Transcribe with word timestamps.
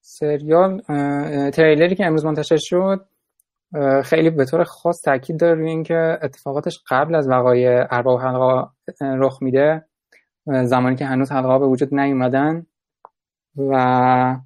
سریال 0.00 0.80
تریلری 1.50 1.94
که 1.94 2.06
امروز 2.06 2.24
منتشر 2.24 2.56
شد 2.58 3.06
خیلی 4.04 4.30
به 4.30 4.44
طور 4.44 4.64
خاص 4.64 5.02
تاکید 5.02 5.40
داره 5.40 5.54
روی 5.54 5.70
اینکه 5.70 6.18
اتفاقاتش 6.22 6.82
قبل 6.90 7.14
از 7.14 7.28
وقایع 7.28 7.86
ارباب 7.90 8.20
حلقا 8.20 8.70
رخ 9.00 9.42
میده. 9.42 9.84
زمانی 10.46 10.96
که 10.96 11.04
هنوز 11.04 11.32
حلقه 11.32 11.58
به 11.58 11.66
وجود 11.66 11.94
نیومدن. 11.94 12.66
و 13.56 14.40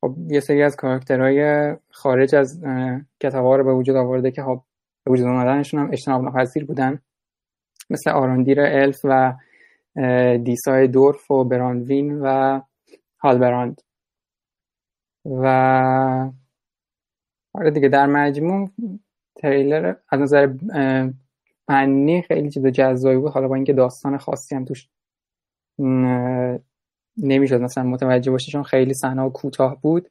خب 0.00 0.16
یه 0.28 0.40
سری 0.40 0.62
از 0.62 0.76
کاراکترهای 0.76 1.72
خارج 1.90 2.34
از 2.34 2.62
کتاب 3.20 3.46
رو 3.46 3.64
به 3.64 3.74
وجود 3.74 3.96
آورده 3.96 4.30
که 4.30 4.42
خب 4.42 4.62
به 5.04 5.12
وجود 5.12 5.26
آمدنشون 5.26 5.80
هم 5.80 5.90
اجتناب 5.92 6.22
ناپذیر 6.22 6.64
بودن. 6.64 7.00
مثل 7.90 8.10
آراندیر 8.10 8.60
الف 8.60 9.00
و 9.04 9.34
دیسای 10.44 10.88
دورف 10.88 11.30
و 11.30 11.44
براندوین 11.44 12.20
و 12.20 12.60
هالبراند. 13.20 13.80
و 15.24 15.46
آره 17.54 17.70
دیگه 17.70 17.88
در 17.88 18.06
مجموع 18.06 18.70
تریلر 19.36 19.94
از 20.08 20.20
نظر 20.20 20.52
فنی 21.66 22.22
خیلی 22.22 22.50
چیز 22.50 22.66
جذابی 22.66 23.16
بود. 23.16 23.32
حالا 23.32 23.48
با 23.48 23.54
اینکه 23.54 23.72
داستان 23.72 24.18
خاصی 24.18 24.54
هم 24.54 24.64
توش 24.64 24.88
نمی‌شد 27.16 27.60
مثلا 27.60 27.84
متوجه 27.84 28.30
باشی 28.30 28.52
چون 28.52 28.62
خیلی 28.62 28.94
صحنه 28.94 29.30
کوتاه 29.30 29.80
بود. 29.80 30.10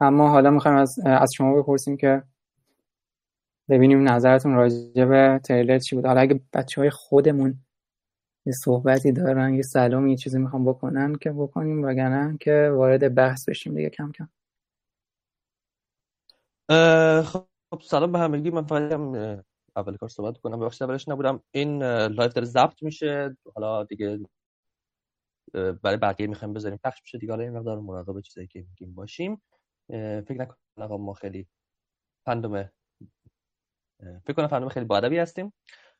اما 0.00 0.28
حالا 0.28 0.50
می‌خوایم 0.50 0.76
از, 0.76 0.94
از 1.06 1.30
شما 1.36 1.62
بپرسیم 1.62 1.96
که 1.96 2.22
ببینیم 3.70 4.08
نظرتون 4.08 4.54
راجع 4.54 5.04
به 5.04 5.40
تریلر 5.44 5.78
چی 5.78 5.96
بود. 5.96 6.06
حالا 6.06 6.20
اگه 6.20 6.40
بچه 6.52 6.80
های 6.80 6.90
خودمون 6.90 7.64
یه 8.46 8.52
صحبتی 8.52 9.12
دارن 9.12 9.54
یه 9.54 9.62
سلام 9.62 10.06
یه 10.06 10.16
چیزی 10.16 10.38
می‌خوام 10.38 10.64
بکنن 10.64 11.14
که 11.14 11.32
بکنیم 11.32 11.84
وگرنه 11.84 12.36
که 12.40 12.70
وارد 12.74 13.14
بحث 13.14 13.48
بشیم 13.48 13.74
دیگه 13.74 13.90
کم 13.90 14.12
کم. 14.12 14.28
خب 17.22 17.80
سلام 17.82 18.12
به 18.12 18.18
همگی. 18.18 18.50
من 18.50 18.66
فقط 18.66 18.92
اول 19.76 19.96
کار 19.96 20.08
صحبت 20.08 20.38
کنم. 20.38 20.60
ببخشید 20.60 20.82
اولش 20.82 21.08
نبودم. 21.08 21.42
این 21.54 21.82
live 22.06 22.32
داره 22.32 22.46
ضبط 22.46 22.82
میشه. 22.82 23.36
حالا 23.54 23.84
دیگه 23.84 24.18
برای 25.52 25.96
بقیه 25.96 26.26
می‌خوایم 26.26 26.54
بذاریم 26.54 26.78
پخش 26.84 27.02
میشه 27.02 27.18
دیگه. 27.18 27.32
حالا 27.32 27.44
این 27.44 27.56
مقدار 27.56 27.78
مراقب 27.80 28.20
چیزایی 28.20 28.46
که 28.46 28.64
میگیم 28.68 28.94
باشیم. 28.94 29.42
فکر 29.88 30.36
نکنم 30.38 31.02
ما 31.02 31.14
خیلی 31.14 31.46
fandom 32.26 32.70
فکر 34.24 34.32
کنم 34.32 34.46
فندوم 34.46 34.68
خیلی 34.68 34.86
با 34.86 34.96
هستیم. 34.96 35.52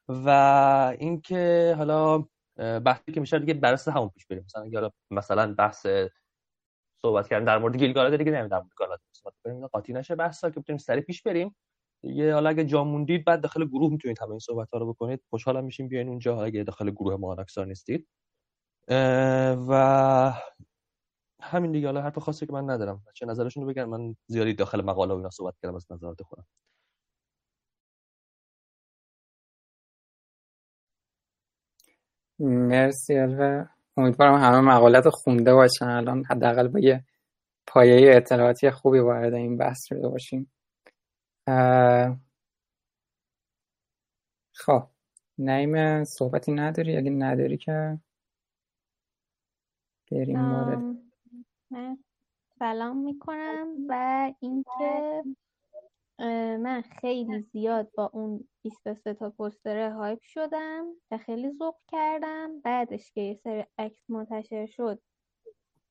و 0.08 0.28
اینکه 0.98 1.74
حالا 1.78 2.24
بحثی 2.56 3.12
که 3.12 3.20
میشه 3.20 3.38
دیگه 3.38 3.54
برس 3.54 3.88
همون 3.88 4.08
پیش 4.08 4.26
بریم. 4.26 4.44
مثلا 4.44 4.70
حالا 4.74 4.90
مثلا 5.10 5.54
بحث 5.54 5.86
صحبت 7.02 7.28
کردن 7.28 7.44
در 7.44 7.58
مورد 7.58 7.76
گیلگالاد 7.76 8.16
دیگه 8.16 8.30
نمی‌دونم 8.30 8.48
در 8.48 8.56
مورد 8.56 8.74
گالاد 8.76 9.00
صحبت 9.12 9.34
کنیم. 9.44 9.66
قاطی 9.66 9.92
نشه 9.92 10.14
بحثا 10.14 10.50
که 10.50 10.60
بتونیم 10.60 10.78
سری 10.78 11.00
پیش 11.00 11.22
بریم. 11.22 11.56
یه 12.02 12.34
حالا 12.34 12.48
اگه 12.48 12.64
جا 12.64 12.84
موندید 12.84 13.24
بعد 13.24 13.40
داخل 13.40 13.64
گروه 13.64 13.90
می‌تونید 13.92 14.22
همه 14.22 14.30
این 14.30 14.38
صحبت 14.38 14.70
ها 14.70 14.78
رو 14.78 14.92
بکنید. 14.92 15.22
خوشحالم 15.30 15.64
میشیم 15.64 15.88
بیاین 15.88 16.08
اونجا 16.08 16.44
اگه 16.44 16.64
داخل 16.64 16.90
گروه 16.90 17.16
ما 17.16 17.36
نیستید. 17.64 18.08
و 19.68 20.32
همین 21.42 21.72
دیگه. 21.72 21.86
حالا 21.86 22.02
حرف 22.02 22.18
خاصی 22.18 22.46
که 22.46 22.52
من 22.52 22.70
ندارم. 22.70 23.02
چه 23.14 23.26
نظرشون 23.26 23.62
رو 23.62 23.68
بگن. 23.68 23.84
من 23.84 24.16
زیادی 24.26 24.54
داخل 24.54 24.82
مقاله 24.82 25.14
و 25.14 25.16
اینا 25.16 25.30
صحبت 25.30 25.54
کردم 25.62 25.74
از 25.74 25.86
نظرات 25.92 26.22
خودم. 26.22 26.46
مرسی 32.40 33.18
الوه 33.18 33.68
امیدوارم 33.96 34.34
همه 34.34 34.60
مقالت 34.60 35.08
خونده 35.08 35.54
باشن. 35.54 35.84
الان 35.84 36.24
حداقل 36.24 36.68
با 36.68 36.78
یه 36.78 37.04
پایه 37.66 38.16
اطلاعاتی 38.16 38.70
خوبی 38.70 38.98
وارد 38.98 39.34
این 39.34 39.56
بحث 39.56 39.78
شده 39.84 40.08
باشیم. 40.08 40.52
خب 44.52 44.82
نعیم 45.38 46.04
صحبتی 46.04 46.52
نداری؟ 46.52 46.96
اگه 46.96 47.10
نداری 47.10 47.56
که 47.56 47.98
بریم 50.12 50.40
مورد 50.40 50.96
سلام 52.58 52.96
می‌کنم 52.96 53.68
و 53.88 54.32
اینکه 54.40 55.22
من 56.56 56.82
خیلی 57.00 57.40
زیاد 57.42 57.90
با 57.96 58.10
اون 58.12 58.48
23 58.62 59.14
تا 59.14 59.30
پوستر 59.30 59.90
هایپ 59.90 60.22
شدم 60.22 60.86
و 61.10 61.18
خیلی 61.18 61.50
ذوق 61.50 61.74
کردم. 61.88 62.60
بعدش 62.60 63.12
که 63.12 63.20
یه 63.20 63.34
سری 63.34 63.64
عکس 63.78 64.10
منتشر 64.10 64.66
شد 64.66 65.02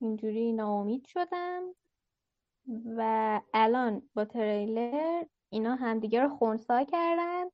اینجوری 0.01 0.53
ناامید 0.53 1.05
شدم. 1.05 1.63
و 2.97 3.41
الان 3.53 4.09
با 4.13 4.25
تریلر 4.25 5.23
اینا 5.49 5.75
همدیگه 5.75 6.21
رو 6.21 6.29
خونسا 6.29 6.83
کردن 6.83 7.45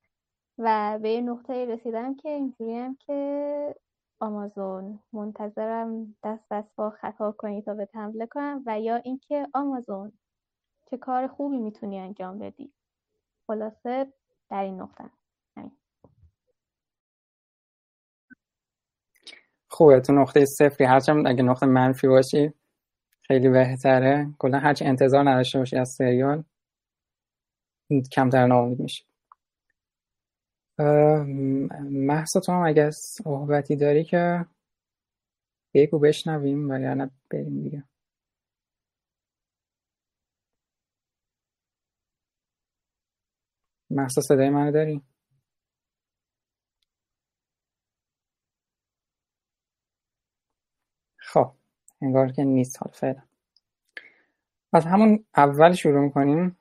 و 0.57 0.99
به 1.01 1.09
یه 1.09 1.21
نقطه 1.21 1.65
رسیدم 1.65 2.15
که 2.15 2.29
اینجوری 2.29 2.77
هم 2.77 2.95
که 2.95 3.75
آمازون 4.19 4.99
منتظرم 5.13 6.15
دست 6.23 6.45
دست 6.51 6.75
با 6.75 6.89
خطا 6.89 7.31
کنی 7.31 7.61
تا 7.61 7.73
به 7.73 7.89
حمله 7.93 8.27
کنم 8.27 8.63
و 8.65 8.79
یا 8.79 8.95
اینکه 8.95 9.47
آمازون. 9.53 10.19
چه 10.85 10.97
کار 10.97 11.27
خوبی 11.27 11.57
می‌تونی 11.57 11.99
انجام 11.99 12.39
بدی. 12.39 12.73
خلاصه 13.47 14.13
در 14.49 14.63
این 14.63 14.81
نقطه. 14.81 15.03
خوبه 19.67 19.99
تو 19.99 20.13
نقطه 20.13 20.45
صفری 20.45 20.85
هرچند 20.85 21.27
اگه 21.27 21.43
نقطه 21.43 21.65
منفی 21.65 22.07
باشی 22.07 22.53
خیلی 23.21 23.49
بهتره. 23.49 24.33
کلا 24.39 24.59
هرچی 24.59 24.85
انتظار 24.85 25.29
نداشته 25.29 25.59
باشی 25.59 25.77
از 25.77 25.89
سریال 25.89 26.43
کمتر 28.11 28.47
ناامید 28.47 28.79
میشه 28.79 29.05
محصا 31.89 32.39
تو 32.39 32.51
هم 32.51 32.63
اگه 32.65 32.91
صحبتی 32.91 33.75
داری 33.75 34.03
که 34.03 34.45
بگو 35.73 35.99
بشنویم 35.99 36.69
وگرنه 36.69 37.11
بریم 37.31 37.63
دیگه. 37.63 37.83
محسا 43.95 44.21
صدای 44.21 44.49
منو 44.49 44.71
داری؟ 44.71 45.01
خب 51.17 51.51
انگار 52.01 52.31
که 52.31 52.43
نیست 52.43 52.77
حال 52.83 52.91
فعلا. 52.93 53.21
از 54.73 54.85
همون 54.85 55.25
اول 55.37 55.73
شروع 55.73 56.01
می‌کنیم. 56.01 56.57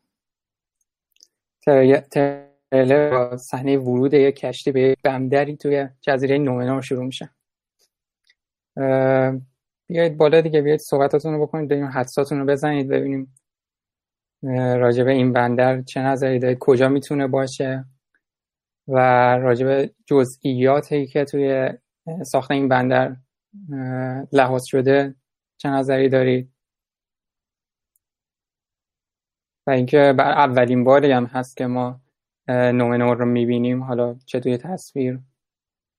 تریلر 1.61 3.11
با 3.11 3.37
صحنه 3.37 3.79
ورود 3.79 4.15
یک 4.15 4.37
کشتی 4.37 4.73
به 4.73 4.81
یک 4.81 4.99
بندری 5.03 5.57
توی 5.57 5.89
جزیره 6.01 6.39
نومنور 6.39 6.83
شروع 6.83 7.05
میشه. 7.05 7.31
بیایید 9.87 10.17
بالا 10.17 10.41
دیگه 10.41 10.61
بیایید 10.61 10.81
صحبتاتون 10.81 11.35
رو 11.35 11.47
بکنید 11.47 11.69
بریم 11.69 11.87
حدساتون 11.87 12.39
رو 12.39 12.47
بزنید 12.47 12.89
ببینیم 12.89 13.35
راجب 14.53 15.07
این 15.07 15.33
بندر 15.33 15.83
چه 15.83 16.01
نظری 16.01 16.39
دارید 16.39 16.59
کجا 16.61 16.89
می‌تونه 16.89 17.27
باشه؟ 17.27 17.85
و 18.89 18.99
راجب 19.37 19.91
جزئیاتی 20.07 21.07
که 21.07 21.25
توی 21.25 21.69
ساخت 22.23 22.51
این 22.51 22.69
بندر 22.69 23.17
لحاظ 24.33 24.65
شده 24.65 25.15
چه 25.57 25.69
نظری 25.69 26.09
دارید 26.09 26.53
و 29.67 29.71
اینکه 29.71 30.15
بر 30.19 30.31
اولین 30.31 30.85
باری 30.85 31.13
هم 31.13 31.25
هست 31.25 31.57
که 31.57 31.67
ما 31.67 32.01
نومنور 32.49 33.17
رو 33.17 33.27
می‌بینیم. 33.27 33.83
حالا 33.83 34.17
چه 34.27 34.41
توی 34.41 34.59
تصویر 34.59 35.21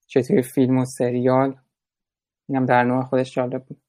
چه 0.08 0.22
توی 0.22 0.42
فیلم 0.42 0.78
و 0.78 0.86
سریال. 0.86 1.56
اینم 2.50 2.66
در 2.66 2.84
نوع 2.84 3.04
خودش 3.04 3.36
جالب 3.36 3.66
بود. 3.66 3.85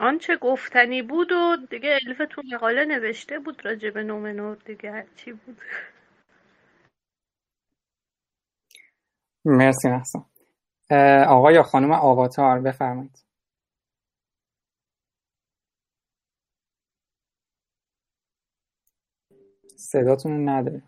آنچه 0.00 0.36
گفتنی 0.36 1.02
بود 1.02 1.32
و 1.32 1.56
دیگه 1.70 1.98
الف 2.08 2.22
تو 2.30 2.42
مقاله 2.54 2.84
نوشته 2.86 3.38
بود 3.40 3.66
راجع 3.66 3.90
به 3.90 4.02
نومنور 4.04 4.56
دیگه 4.56 4.92
هرچی 4.92 5.32
بود؟ 5.32 5.62
مرسی 9.46 9.88
محسن. 9.88 10.26
آقا 11.28 11.52
یا 11.52 11.62
خانم 11.62 11.92
آواتار 11.92 12.60
بفرمایید. 12.60 13.24
صداتون 19.76 20.48
نداره 20.48 20.82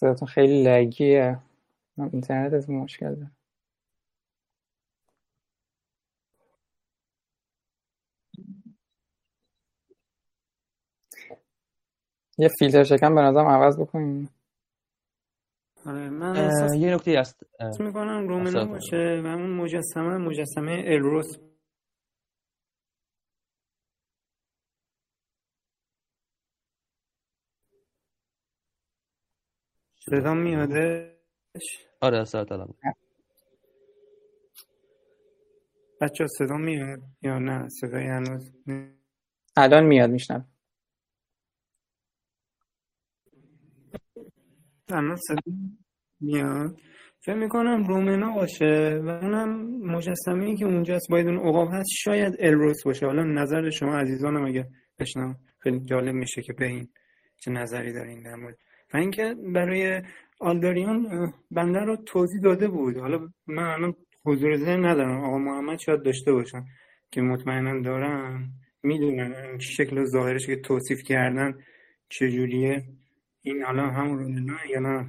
صداتون 0.00 0.28
خیلی 0.28 0.62
لگیه. 0.64 1.38
اینترنت 2.12 2.52
از 2.52 2.70
مشکل 2.70 3.14
داره 3.14 3.30
یه 12.38 12.48
فیلتر 12.58 12.84
شکن 12.84 13.14
به 13.14 13.20
نظرم 13.20 13.46
عوض 13.46 13.80
بکنیم 13.80 14.30
آره 15.86 16.10
من 16.10 16.36
احساس 16.36 16.74
یه 16.74 16.94
نکته 16.94 17.10
هست. 17.60 17.80
می‌کنم 17.80 18.28
رومنا 18.28 18.48
اصلا- 18.48 18.64
باشه 18.64 19.20
و 19.24 19.26
اون 19.26 19.50
مجسمه 19.50 20.16
مجسمه 20.18 20.82
الروس 20.86 21.38
صدا 30.10 30.34
میادش؟ 30.34 31.86
آره 32.00 32.24
صدات 32.24 32.52
الان. 32.52 32.74
بچه 36.00 36.26
صدا 36.38 36.56
میاد 36.56 37.00
یا 37.22 37.38
نه؟ 37.38 37.68
صدای 37.68 38.04
هنوز 38.04 38.52
نه؟ 38.66 38.94
الان 39.56 39.84
میاد 39.84 40.10
میشنم 40.10 40.48
الان 44.88 45.16
صدا 45.16 45.52
میاد. 46.20 46.76
فکر 47.20 47.34
می‌کنم 47.34 47.84
رومنا 47.84 48.34
باشه 48.34 49.00
و 49.04 49.08
اونم 49.08 49.80
مجسمه 49.80 50.44
ای 50.44 50.56
که 50.56 50.64
اونجاست 50.64 51.10
باید 51.10 51.26
اون 51.26 51.38
عقاب 51.38 51.68
هست 51.72 51.88
شاید 51.92 52.36
الروس 52.38 52.84
باشه. 52.84 53.06
حالا 53.06 53.24
نظر 53.24 53.70
شما 53.70 53.98
عزیزانم 53.98 54.44
اگه 54.44 54.66
بشنم 54.98 55.36
خیلی 55.58 55.80
جالب 55.80 56.14
میشه 56.14 56.42
که 56.42 56.52
به 56.52 56.66
این 56.66 56.88
چه 57.36 57.50
نظری 57.50 57.92
دارین 57.92 58.22
در 58.22 58.34
مورد. 58.34 58.58
و 58.94 58.96
اینکه 58.96 59.34
برای 59.34 60.02
آلداریان 60.40 61.32
بنده 61.50 61.78
رو 61.78 61.96
توضیح 61.96 62.40
داده 62.40 62.68
بود. 62.68 62.96
حالا 62.96 63.28
من 63.46 63.64
الان 63.64 63.96
حضور 64.24 64.56
ذهن 64.56 64.84
ندارم. 64.84 65.24
آقا 65.24 65.38
محمد 65.38 65.78
شاید 65.78 66.02
داشته 66.02 66.32
باشن 66.32 66.64
که 67.10 67.20
مطمئنا 67.20 67.80
دارن. 67.80 68.52
می‌دونن 68.82 69.34
این 69.34 69.58
شکل 69.58 69.98
و 69.98 70.04
ظاهرش 70.04 70.46
که 70.46 70.56
توصیف 70.56 71.02
کردن 71.02 71.64
چجوریه 72.08 72.84
این 73.42 73.62
حالا 73.62 73.90
همون 73.90 74.18
رو 74.18 74.28
نه 74.28 74.70
یا 74.70 74.80
نه 74.80 75.06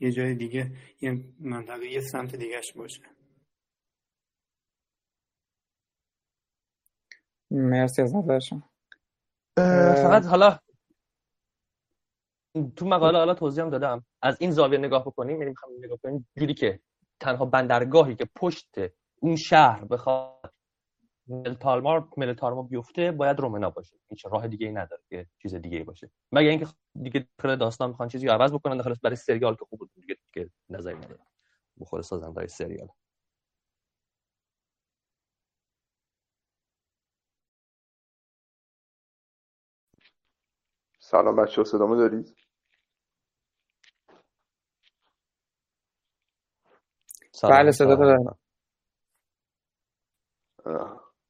یه 0.00 0.12
جای 0.12 0.34
دیگه 0.34 0.70
یه 1.00 1.24
منطقه 1.40 1.86
یه 1.86 2.00
سمت 2.00 2.36
دیگهش 2.36 2.72
باشه. 2.72 3.02
مرسی 7.50 8.02
از 8.02 8.14
نظرشون. 8.16 8.62
فقط 9.56 10.24
حالا 10.24 10.58
تو 12.76 12.86
مقاله 12.86 13.18
حالا 13.18 13.34
توضیح 13.34 13.64
هم 13.64 13.70
دادم. 13.70 14.04
از 14.22 14.36
این 14.40 14.50
زاویه 14.50 14.78
نگاه 14.78 15.04
بکنیم 15.04 15.38
یعنی 15.38 15.50
می‌خوام 15.50 15.72
نگاه 15.78 15.98
کنیم 15.98 16.28
جوری 16.38 16.54
که 16.54 16.80
تنها 17.20 17.44
بندرگاهی 17.44 18.14
که 18.14 18.28
پشت 18.36 18.74
اون 19.20 19.36
شهر 19.36 19.84
بخواد 19.84 20.54
ملتالمار 21.26 22.08
ملتالما 22.16 22.62
بیفته 22.62 23.12
باید 23.12 23.40
رومنا 23.40 23.70
باشه. 23.70 23.96
هیچ 24.08 24.26
راه 24.26 24.48
دیگه 24.48 24.66
ای 24.66 24.72
نداره 24.72 25.02
که 25.10 25.26
چیز 25.42 25.54
دیگه 25.54 25.78
ای 25.78 25.84
باشه. 25.84 26.10
مگه 26.32 26.48
اینکه 26.48 26.66
دیگه 27.02 27.26
داخل 27.38 27.56
داستان 27.56 27.88
می‌خوان 27.90 28.08
چیزی 28.08 28.26
رو 28.26 28.32
عوض 28.32 28.52
بکنن 28.52 28.76
داخل 28.76 28.94
برای 29.02 29.16
سریال 29.16 29.54
که 29.54 29.64
خوب 29.64 29.78
بود 29.78 29.90
دیگه 29.94 30.16
دیگه 30.32 30.50
نظری 30.70 30.94
نداره 30.94 31.20
بخور 31.80 32.02
سازنده 32.02 32.46
سریال. 32.46 32.88
سلام 41.00 41.36
بچه 41.36 41.60
ها 41.60 41.64
صدامو 41.64 41.96
دارید؟ 41.96 42.43
سلام، 47.36 47.58
بله، 47.58 47.70
صدا. 47.70 47.94
دارم. 47.94 48.36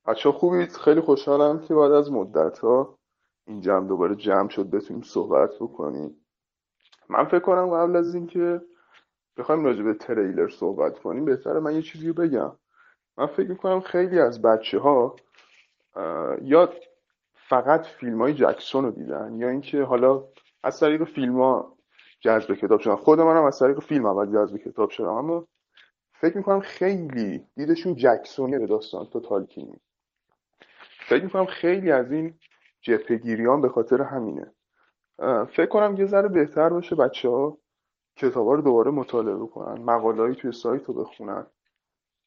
بچه 0.06 0.30
خوبید؟ 0.30 0.72
خیلی 0.72 1.00
خوشحالم 1.00 1.60
که 1.60 1.74
بعد 1.74 1.92
از 1.92 2.12
مدت 2.12 2.58
ها 2.58 2.98
این 3.46 3.60
جمع 3.60 3.88
دوباره 3.88 4.14
جمع 4.14 4.48
شد 4.48 4.70
بتونیم 4.70 5.02
صحبت 5.02 5.50
بکنیم. 5.60 6.26
من 7.08 7.24
فکر 7.24 7.40
کنم 7.40 7.70
قبل 7.70 7.96
از 7.96 8.14
اینکه 8.14 8.60
بخوایم 9.36 9.64
راجع 9.64 9.82
به 9.82 9.94
تریلر 9.94 10.48
صحبت 10.48 10.98
کنیم 10.98 11.24
بهتره 11.24 11.60
من 11.60 11.74
یه 11.74 11.82
چیزی 11.82 12.08
رو 12.08 12.14
بگم. 12.14 12.52
من 13.18 13.26
فکر 13.26 13.48
می‌کنم 13.48 13.80
خیلی 13.80 14.20
از 14.20 14.42
بچه 14.42 14.78
ها 14.78 15.16
یا 16.42 16.72
فقط 17.48 17.86
فیلم 17.86 18.22
های 18.22 18.34
جکسون 18.34 18.84
رو 18.84 18.90
دیدن 18.90 19.34
یا 19.38 19.48
اینکه 19.48 19.82
حالا 19.82 20.24
از 20.62 20.80
طریق 20.80 21.04
فیلم 21.04 21.40
ها 21.40 21.76
جذب 22.20 22.54
کتاب 22.54 22.80
شدن. 22.80 22.96
خود 22.96 23.20
منم 23.20 23.44
از 23.44 23.58
طریق 23.58 23.80
فیلم 23.80 24.06
اول 24.06 24.32
جذب 24.32 24.56
کتاب 24.56 24.90
شدم 24.90 25.08
اما 25.08 25.46
فکر 26.24 26.36
می‌کنم 26.36 26.60
خیلی 26.60 27.46
دیدشون 27.56 27.94
جکسونی 27.94 28.58
به 28.58 28.66
داستان 28.66 29.06
تو 29.06 29.20
تالکینی 29.20 29.80
فکر 31.08 31.24
می‌کنم 31.24 31.46
خیلی 31.46 31.92
از 31.92 32.12
این 32.12 32.34
جبهگیریان 32.80 33.60
به 33.60 33.68
خاطر 33.68 34.02
همینه. 34.02 34.52
فکر 35.44 35.66
کنم 35.66 35.96
یه 35.96 36.06
ذره 36.06 36.28
بهتر 36.28 36.68
باشه 36.68 36.96
بچه 36.96 37.28
ها 37.28 37.58
کتاب 38.16 38.48
رو 38.48 38.62
دوباره 38.62 38.90
مطالعه 38.90 39.34
بکنن 39.34 39.82
مقالهایی 39.82 40.34
توی 40.34 40.52
سایت 40.52 40.84
رو 40.84 40.94
بخونن. 40.94 41.46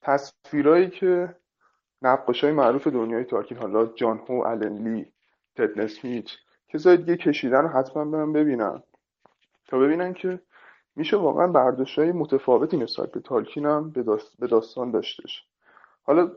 تصویرهایی 0.02 0.90
که 0.90 1.36
نقاش 2.02 2.44
های 2.44 2.54
معروف 2.54 2.88
دنیای 2.88 3.24
تالکین 3.24 3.58
حالا 3.58 3.86
جان 3.86 4.18
هو 4.30 4.44
الن 4.46 4.88
لی 4.88 5.12
تد 5.56 5.80
اسمیت 5.80 6.30
کسای 6.70 6.98
دیگه 6.98 7.18
کشیدن 7.18 7.62
رو 7.62 7.68
حتما 7.68 8.06
برن 8.06 8.34
ببینن. 8.34 8.84
تا 9.68 9.80
ببینن 9.80 10.14
که 10.14 10.40
میشه 10.98 11.18
واقعا 11.18 11.48
برداشت 11.48 12.00
های 12.00 12.14
متفاوتی 12.14 12.78
نسبت 12.78 13.12
به 13.14 13.22
تالکین 13.22 13.68
هم 13.68 13.92
به 13.92 14.04
داست- 14.04 14.38
به 14.40 14.48
داستان 14.48 14.92
داشتش. 14.92 15.48
حالا 16.04 16.32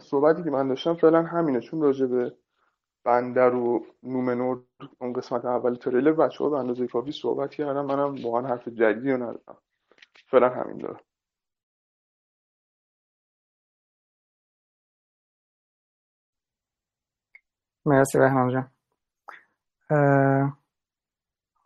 صحبتی 0.00 0.44
که 0.44 0.50
من 0.50 0.68
داشتم 0.68 0.94
فعلا 0.94 1.22
همینه 1.24 1.60
چون 1.60 1.82
راجع 1.82 2.06
به 2.06 2.36
بندر 3.04 3.54
و 3.54 3.86
نومنور 4.04 4.64
اون 5.00 5.14
قسمت 5.14 5.46
اول 5.46 5.76
تریلر 5.76 6.12
بچه 6.12 6.44
ها 6.44 6.50
به 6.50 6.58
اندازه 6.58 6.88
کافی 6.88 7.12
صحبت 7.12 7.54
کردم 7.54 7.86
منم 7.86 8.16
واقعا 8.24 8.48
حرف 8.48 8.68
جدیدی 8.68 9.12
رو 9.12 9.18
ندارم. 9.18 9.58
فعلا 10.30 10.50
همین 10.50 10.78
دارم. 10.78 11.00
مرسی 17.86 18.18
بهنام 18.18 18.50
جان. 18.50 18.70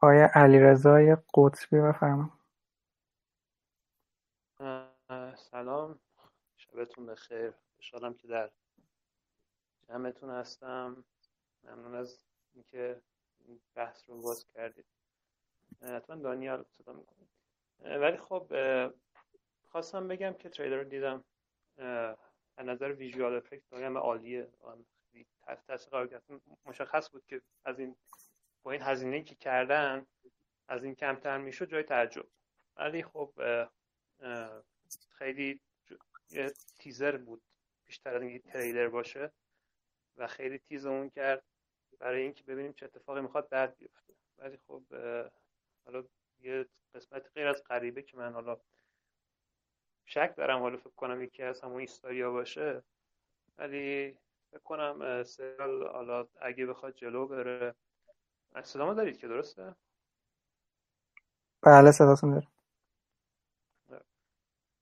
آقای 0.04 0.19
علیرضای 0.34 1.16
قطبی 1.34 1.81
بفرمایید؟ 1.81 2.32
سلام. 5.36 5.98
شبتون 6.56 7.06
بخیر. 7.06 7.53
خوشحالم 7.76 8.15
که 8.15 8.29
در 8.29 8.50
جمعتون 9.88 10.31
هستم. 10.31 11.05
ممنون 11.65 11.94
از 11.94 12.24
اینکه 12.55 13.00
این 13.46 13.60
بحث 13.74 14.08
رو 14.08 14.22
باز 14.22 14.46
کردید. 14.55 14.84
حتما 15.82 16.17
دانیال 16.17 16.65
صدا 16.79 16.93
می‌کنید 16.93 17.29
ولی 17.81 18.17
خب 18.17 18.53
خواستم 19.69 20.08
بگم 20.08 20.32
که 20.32 20.48
تریلر 20.48 20.76
رو 20.76 20.84
دیدم. 20.84 21.24
از 22.56 22.67
نظر 22.67 22.93
ویژوال 22.93 23.36
افکت 23.36 23.72
واقعا 23.72 23.98
عالیه. 23.98 24.48
خیلی 25.12 25.26
تاثیر 25.67 25.91
قرار 25.91 26.22
مشخص 26.67 27.10
بود 27.10 27.26
که 27.26 27.43
از 27.65 27.79
این 27.79 27.96
با 28.62 28.72
این 28.72 28.82
هزینه 28.82 29.22
که 29.22 29.34
کردن 29.34 30.06
از 30.69 30.84
این 30.84 30.94
کمتر 30.94 31.38
می‌شد 31.38 31.70
جای 31.70 31.82
تعجب. 31.82 32.26
ولی 32.76 33.02
خب 33.02 33.32
خیلی 35.10 35.60
یه 36.31 36.52
تیزر 36.78 37.16
بود 37.16 37.42
بیشتر 37.86 38.14
از 38.14 38.22
اینکه 38.22 38.38
تریلر 38.38 38.88
باشه 38.88 39.32
و 40.16 40.26
خیلی 40.26 40.58
تیزمون 40.58 41.10
کرد 41.10 41.44
برای 41.98 42.22
اینکه 42.22 42.44
ببینیم 42.44 42.72
چه 42.72 42.86
اتفاقی 42.86 43.20
می‌خواد 43.20 43.48
بعد 43.48 43.76
بیفته. 43.76 44.14
ولی 44.38 44.56
خب 44.56 44.82
حالا 45.84 46.04
یه 46.40 46.66
قسمت 46.94 47.31
غیر 47.34 47.46
از 47.46 47.64
غریبه 47.64 48.02
که 48.02 48.16
من 48.16 48.32
حالا 48.32 48.60
شک 50.06 50.34
دارم 50.36 50.60
حالا 50.60 50.76
فکر 50.76 50.90
کنم 50.90 51.22
یکی 51.22 51.42
از 51.42 51.60
همون 51.60 51.81
ایستاریا 51.81 52.31
باشه. 52.31 52.82
ولی 53.58 54.19
فکر 54.50 54.60
کنم 54.60 55.22
سریال 55.22 55.86
حالا 55.86 56.28
اگه 56.40 56.66
بخواد 56.66 56.94
جلو 56.94 57.26
بره 57.26 57.74
صدامو 58.60 58.94
دارید 58.94 59.18
که 59.18 59.28
درسته؟ 59.28 59.74
بله 61.62 61.90
صداتون 61.90 62.30
دارم 62.30 62.52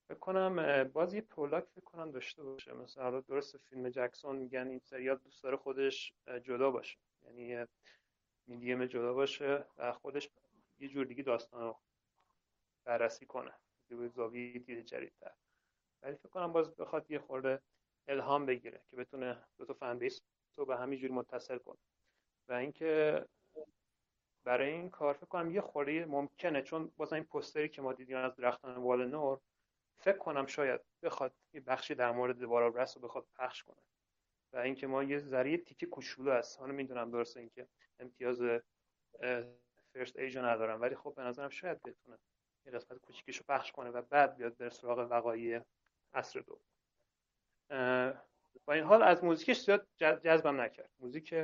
فکر 0.07 0.19
کنم 0.19 0.59
اه، 0.59 0.83
باز 0.83 1.13
یه 1.13 1.21
پرولاگ 1.21 1.63
فکر 1.63 1.83
کنم 1.83 2.11
داشته 2.11 2.43
باشه. 2.43 2.73
مثلا 2.73 3.03
حالا 3.03 3.21
درست 3.21 3.57
فیلم 3.57 3.89
جکسون 3.89 4.35
میگن 4.35 4.67
این 4.67 4.79
سریال 4.79 5.17
دوست 5.17 5.43
داره 5.43 5.57
خودش 5.57 6.13
جدا 6.43 6.71
باشه. 6.71 6.97
یعنی 7.25 7.65
میدیم 8.47 8.85
جدا 8.85 9.13
باشه 9.13 9.65
و 9.77 9.91
خودش 9.91 10.29
یه 10.79 10.87
جور 10.87 11.05
دیگه 11.05 11.23
داستان 11.23 11.61
رو 11.61 11.79
بررسی 12.85 13.25
کنه. 13.25 13.51
یه 13.89 14.07
زاویه 14.07 14.59
دید 14.59 14.85
جدیدتر. 14.85 15.31
ولی 16.03 16.15
فکر 16.15 16.29
کنم 16.29 16.51
باز 16.51 16.75
بخواد 16.75 17.11
یه 17.11 17.19
خورده 17.19 17.61
الهام 18.07 18.45
بگیره 18.45 18.81
که 18.89 18.95
بتونه 18.95 19.43
دو 19.57 19.65
تا 19.65 19.73
فن 19.73 19.97
بیس 19.97 20.21
رو 20.57 20.65
به 20.65 20.77
همین 20.77 20.99
جوری 20.99 21.13
متصل 21.13 21.57
کنه. 21.57 21.77
و 22.47 22.53
اینکه 22.53 23.25
برای 24.43 24.71
این 24.71 24.89
کار 24.89 25.13
فکر 25.13 25.25
کنم 25.25 25.51
یه 25.51 25.61
خوری 25.61 26.05
ممکنه 26.05 26.61
چون 26.61 26.91
باز 26.97 27.13
این 27.13 27.23
پوستری 27.23 27.69
که 27.69 27.81
ما 27.81 27.93
دیدیم 27.93 28.17
از 28.17 28.35
درختان 28.35 28.75
وال 28.75 29.07
نور 29.07 29.39
فکر 29.99 30.17
کنم 30.17 30.45
شاید 30.45 30.81
بخواد 31.03 31.33
یه 31.53 31.61
بخشی 31.61 31.95
در 31.95 32.11
مورد 32.11 32.39
دوباره 32.39 32.81
رس 32.81 32.97
رو 32.97 33.03
بخواد 33.03 33.25
پخش 33.35 33.63
کنه. 33.63 33.81
و 34.53 34.57
اینکه 34.57 34.87
ما 34.87 35.03
یه 35.03 35.17
ذره 35.17 35.44
یه 35.44 35.57
تیکه 35.57 35.85
کوچولو 35.85 36.31
هست. 36.31 36.59
حالا 36.59 36.73
می‌دونم 36.73 37.11
درسته 37.11 37.39
اینکه 37.39 37.67
امتیاز 37.99 38.41
First 39.93 40.19
Age 40.19 40.41
رو 40.41 40.54
ندارن 40.54 40.81
ولی 40.81 40.95
خب 40.95 41.13
به 41.15 41.21
نظرم 41.23 41.49
شاید 41.49 41.83
بتونه 41.83 42.17
یه 42.65 42.71
قسمت 42.71 42.97
کوچیکش 42.99 43.37
رو 43.37 43.43
پخش 43.49 43.71
کنه 43.71 43.89
و 43.89 44.01
بعد 44.01 44.35
بیاد 44.35 44.57
بر 44.57 44.69
سراغ 44.69 45.11
وقایع 45.11 45.61
عصر 46.13 46.39
دو 46.39 46.59
با 48.65 48.73
این 48.73 48.83
حال 48.83 49.03
از 49.03 49.23
موزیکش 49.23 49.61
زیاد 49.61 49.87
جذبم 49.97 50.61
نکرد. 50.61 50.89
موزیک 50.99 51.35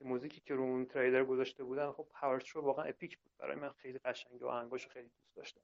که 0.00 0.06
موزیکی 0.06 0.40
که 0.40 0.54
رو 0.54 0.62
اون 0.62 0.86
تریلر 0.86 1.24
گذاشته 1.24 1.64
بودن 1.64 1.92
خب 1.92 2.06
پاور 2.10 2.42
رو 2.54 2.62
واقعا 2.62 2.84
epic 2.84 3.18
بود 3.18 3.32
برای 3.38 3.56
من 3.56 3.72
خیلی 3.72 3.98
قشنگه 3.98 4.44
و 4.44 4.48
آهنگاشو 4.48 4.90
خیلی 4.90 5.08
دوست 5.08 5.36
داشتم. 5.36 5.60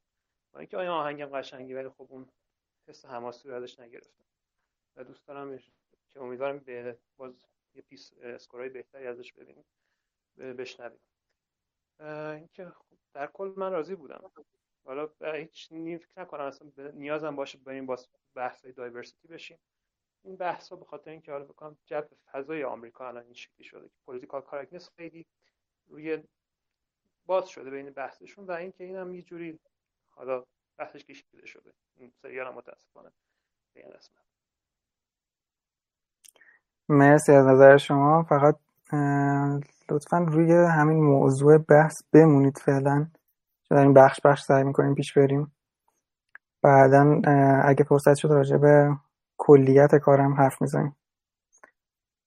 با 0.52 0.60
اینکه 0.60 0.76
آیا 0.76 0.94
آهنگم 0.94 1.26
قشنگی 1.26 1.74
ولی 1.74 1.88
خب 1.88 2.06
اون 2.10 2.28
حس 2.88 3.04
حماسی 3.04 3.48
رو 3.48 3.54
ازش 3.54 3.80
نگرفتم. 3.80 4.24
و 4.96 5.04
دوست 5.04 5.26
دارم 5.26 5.58
که 6.12 6.20
امیدوارم 6.20 6.58
به 6.58 6.98
باز 7.16 7.44
یه 7.74 7.82
piece 7.82 8.12
score 8.22 8.61
ای 8.61 8.68
بهتری 8.68 9.06
ازش 9.06 9.32
ببینیم. 9.32 9.64
بشنویم. 10.36 11.00
اینکه 12.00 12.70
خب 12.70 12.98
در 13.12 13.26
کل 13.26 13.54
من 13.56 13.72
راضی 13.72 13.94
بودم. 13.94 14.30
حالا 14.84 15.10
هیچ 15.20 15.68
فکر 15.68 16.10
نکنم 16.16 16.44
اصلا 16.44 16.90
نیازم 16.90 17.36
باشه 17.36 17.58
بریم 17.58 17.86
با 17.86 17.98
بحث 18.34 18.66
diversity 18.66 19.28
بشیم. 19.28 19.58
این 20.26 20.36
بحث 20.36 20.72
به 20.72 20.84
خاطر 20.84 21.10
اینکه 21.10 21.32
حالا 21.32 21.44
بکنم 21.44 21.76
جو 21.86 22.02
فضای 22.32 22.64
آمریکا 22.64 23.08
الان 23.08 23.24
این 23.24 23.34
شکلی 23.34 23.64
شده 23.64 23.88
که 23.88 23.94
political 24.06 24.40
correctness 24.40 24.90
خیلی 24.96 25.26
روی 25.88 26.22
باز 27.26 27.48
شده 27.48 27.70
بین 27.70 27.90
بحثشون 27.90 28.46
و 28.46 28.50
اینکه 28.50 28.84
این 28.84 28.96
هم 28.96 29.14
یه 29.14 29.22
جوری 29.22 29.58
حالا 30.10 30.44
بحثش 30.78 31.04
کشیده 31.04 31.46
شده. 31.46 31.72
این 31.96 32.12
سریال 32.22 32.46
هم 32.46 32.54
متاسفانه 32.54 33.10
به 33.74 33.80
این 33.80 33.90
قسمت. 33.90 34.24
مرسی 36.88 37.32
از 37.32 37.46
نظر 37.46 37.76
شما. 37.76 38.22
فقط 38.22 38.56
لطفا 39.90 40.18
روی 40.18 40.52
همین 40.52 41.04
موضوع 41.04 41.58
بحث 41.58 42.02
بمونید 42.12 42.58
فعلا. 42.58 43.06
در 43.70 43.76
این 43.76 43.94
بخش 43.94 44.20
بخش 44.24 44.42
سعی 44.42 44.64
می‌کنیم 44.64 44.94
پیش 44.94 45.18
بریم. 45.18 45.52
بعدا 46.62 47.20
اگه 47.64 47.84
فرصت 47.84 48.14
شد 48.14 48.28
راجع 48.28 48.56
به 48.56 48.96
کلیت 49.38 49.94
کارم 49.94 50.34
حرف 50.34 50.62
می‌زنیم 50.62 50.96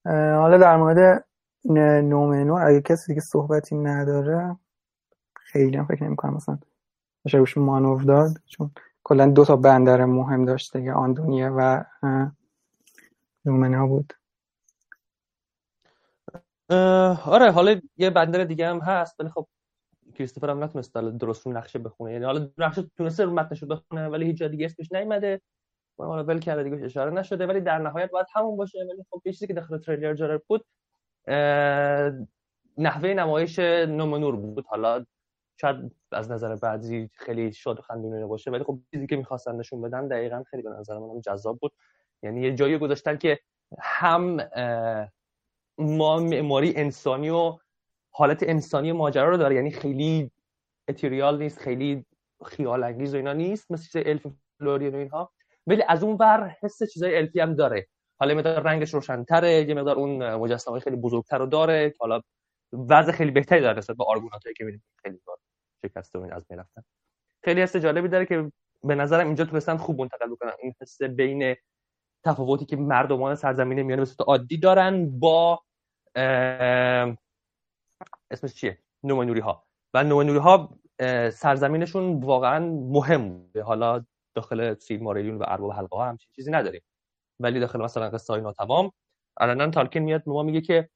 حالا 0.05 0.57
در 0.57 0.77
مورد 0.77 1.25
نومنور 2.05 2.61
اگه 2.61 2.81
کسی 2.81 3.07
دیگه 3.07 3.21
صحبتی 3.21 3.75
نداره 3.75 4.57
خیلی 5.35 5.77
هم 5.77 5.85
فکر 5.85 6.03
نمی‌کنم. 6.03 6.33
مثلا 6.33 6.59
بشه 7.25 7.37
روش 7.37 7.57
مانور 7.57 8.01
داد 8.01 8.31
چون 8.45 8.71
کلا 9.03 9.27
دو 9.27 9.45
تا 9.45 9.55
بندر 9.55 10.05
مهم 10.05 10.45
داشت 10.45 10.77
دیگه 10.77 10.93
آندونیه 10.93 11.49
و 11.49 11.83
نومنا 13.45 13.87
بود. 13.87 14.13
آره 17.25 17.51
حالا 17.51 17.81
یه 17.97 18.09
بندر 18.09 18.43
دیگه 18.43 18.67
هم 18.67 18.79
هست 18.79 19.19
ولی 19.19 19.29
خب 19.29 19.47
کریستوفر 20.15 20.49
هم 20.49 20.63
نتونست 20.63 20.93
درست 20.93 21.45
رو 21.45 21.53
نقشه 21.53 21.79
بخونه. 21.79 22.11
یعنی 22.13 22.25
حالا 22.25 22.49
نقشه 22.57 22.83
تونسته 22.97 23.25
رو 23.25 23.33
متنشو 23.33 23.67
بخونه 23.67 24.07
ولی 24.07 24.25
هیچ 24.25 24.37
جا 24.37 24.47
دیگه 24.47 24.65
اسمش 24.65 24.91
نیومده. 24.91 25.41
حالا 26.07 26.23
ول 26.23 26.39
کرده 26.39 26.63
دیگه 26.63 26.85
اشاره 26.85 27.11
نشده. 27.11 27.47
ولی 27.47 27.61
در 27.61 27.77
نهایت 27.77 28.11
باید 28.11 28.27
همون 28.35 28.57
باشه. 28.57 28.79
ولی 28.79 29.05
خب 29.09 29.21
چیزی 29.23 29.47
که 29.47 29.53
داخل 29.53 29.77
تریلر 29.77 30.13
جالب 30.13 30.43
بود 30.47 30.65
نحوه 32.77 33.13
نمایش 33.13 33.59
نومنور 33.59 34.35
بود. 34.35 34.65
حالا 34.65 35.05
شاید 35.61 35.91
از 36.11 36.31
نظر 36.31 36.55
بعضی 36.55 37.09
خیلی 37.13 37.53
شاد 37.53 37.79
و 37.79 37.81
خندونه 37.81 38.25
باشه 38.25 38.51
ولی 38.51 38.63
خب 38.63 38.79
چیزی 38.91 39.07
که 39.07 39.15
می‌خواستن 39.15 39.55
نشون 39.55 39.81
بدن 39.81 40.07
دقیقا 40.07 40.43
خیلی 40.43 40.63
به 40.63 40.69
نظر 40.69 40.99
من 40.99 41.21
جذاب 41.21 41.59
بود. 41.59 41.71
یعنی 42.23 42.41
یه 42.41 42.55
جایی 42.55 42.77
گذاشتن 42.77 43.17
که 43.17 43.39
هم 43.79 44.49
ما 45.77 46.19
معماری 46.19 46.73
انسانی 46.75 47.29
و 47.29 47.57
حالت 48.11 48.43
انسانی 48.43 48.91
ماجرا 48.91 49.29
رو 49.29 49.37
داره. 49.37 49.55
یعنی 49.55 49.71
خیلی 49.71 50.31
اتریال 50.87 51.37
نیست 51.37 51.59
خیلی 51.59 52.05
خیال 52.45 52.83
انگیز 52.83 53.13
و 53.13 53.17
اینا 53.17 53.33
نیست. 53.33 53.71
مثل 53.71 54.03
الف 54.05 54.27
فلورین 54.59 54.95
و 54.95 54.97
اینها. 54.97 55.31
ولی 55.67 55.83
از 55.87 56.03
اون 56.03 56.17
ور 56.19 56.57
حس 56.61 56.83
چیزای 56.93 57.17
الفی 57.17 57.39
هم 57.39 57.55
داره. 57.55 57.87
حالا 58.19 58.35
مقدار 58.35 58.63
رنگش 58.63 58.93
روشنتره 58.93 59.51
یه 59.51 59.73
مقدار 59.73 59.95
اون 59.95 60.35
مجسمه 60.35 60.79
خیلی 60.79 60.95
بزرگتر 60.95 61.37
رو 61.37 61.45
داره 61.45 61.93
حالا 61.99 62.21
وضع 62.89 63.11
خیلی 63.11 63.31
بهتری 63.31 63.61
داره 63.61 63.77
نسبت 63.77 63.97
به 63.97 64.03
آرگوناتایی 64.07 64.55
که 64.55 64.63
می‌بینیم. 64.63 64.83
خیلی 65.03 65.19
بار 65.25 65.37
شکسته 65.85 66.19
و 66.19 66.21
این 66.21 66.33
از 66.33 66.45
بین 66.47 66.63
خیلی 67.43 67.61
حس 67.61 67.75
جالبی 67.75 68.07
داره 68.07 68.25
که 68.25 68.51
به 68.83 68.95
نظرم 68.95 69.25
اینجا 69.25 69.45
تونستن 69.45 69.77
خوب 69.77 70.01
منتقل 70.01 70.29
بکنن. 70.31 70.51
این 70.61 70.73
حس 70.81 71.01
بین 71.01 71.55
تفاوتی 72.25 72.65
که 72.65 72.75
مردمان 72.75 73.35
سرزمین 73.35 73.81
میانه 73.81 74.05
به 74.17 74.23
عادی 74.23 74.57
دارن 74.57 75.19
با 75.19 75.61
اسمش 78.31 78.53
چیه؟ 78.53 78.77
نومنوری 79.03 79.39
ها 79.39 79.67
و 79.93 80.03
نومنوری 80.03 80.39
ها 80.39 80.79
سرزمینشون 81.31 82.19
واقعا 82.19 82.59
مهم 82.69 83.29
بوده. 83.29 83.63
حالا 83.63 84.05
داخل 84.39 84.73
سیل 84.73 85.03
ماریلیون 85.03 85.37
و 85.37 85.43
ارباب 85.47 85.71
حلقه 85.71 85.97
ها 85.97 86.05
همچین 86.09 86.31
چیزی 86.35 86.51
نداریم. 86.51 86.81
ولی 87.39 87.59
داخل 87.59 87.81
مثلا 87.81 88.09
قصه 88.09 88.33
های 88.33 88.41
ناتمام 88.41 88.91
الان 89.39 89.71
تالکین 89.71 90.03
میاد 90.03 90.23
ما 90.27 90.43
میگه 90.43 90.61
که 90.61 90.89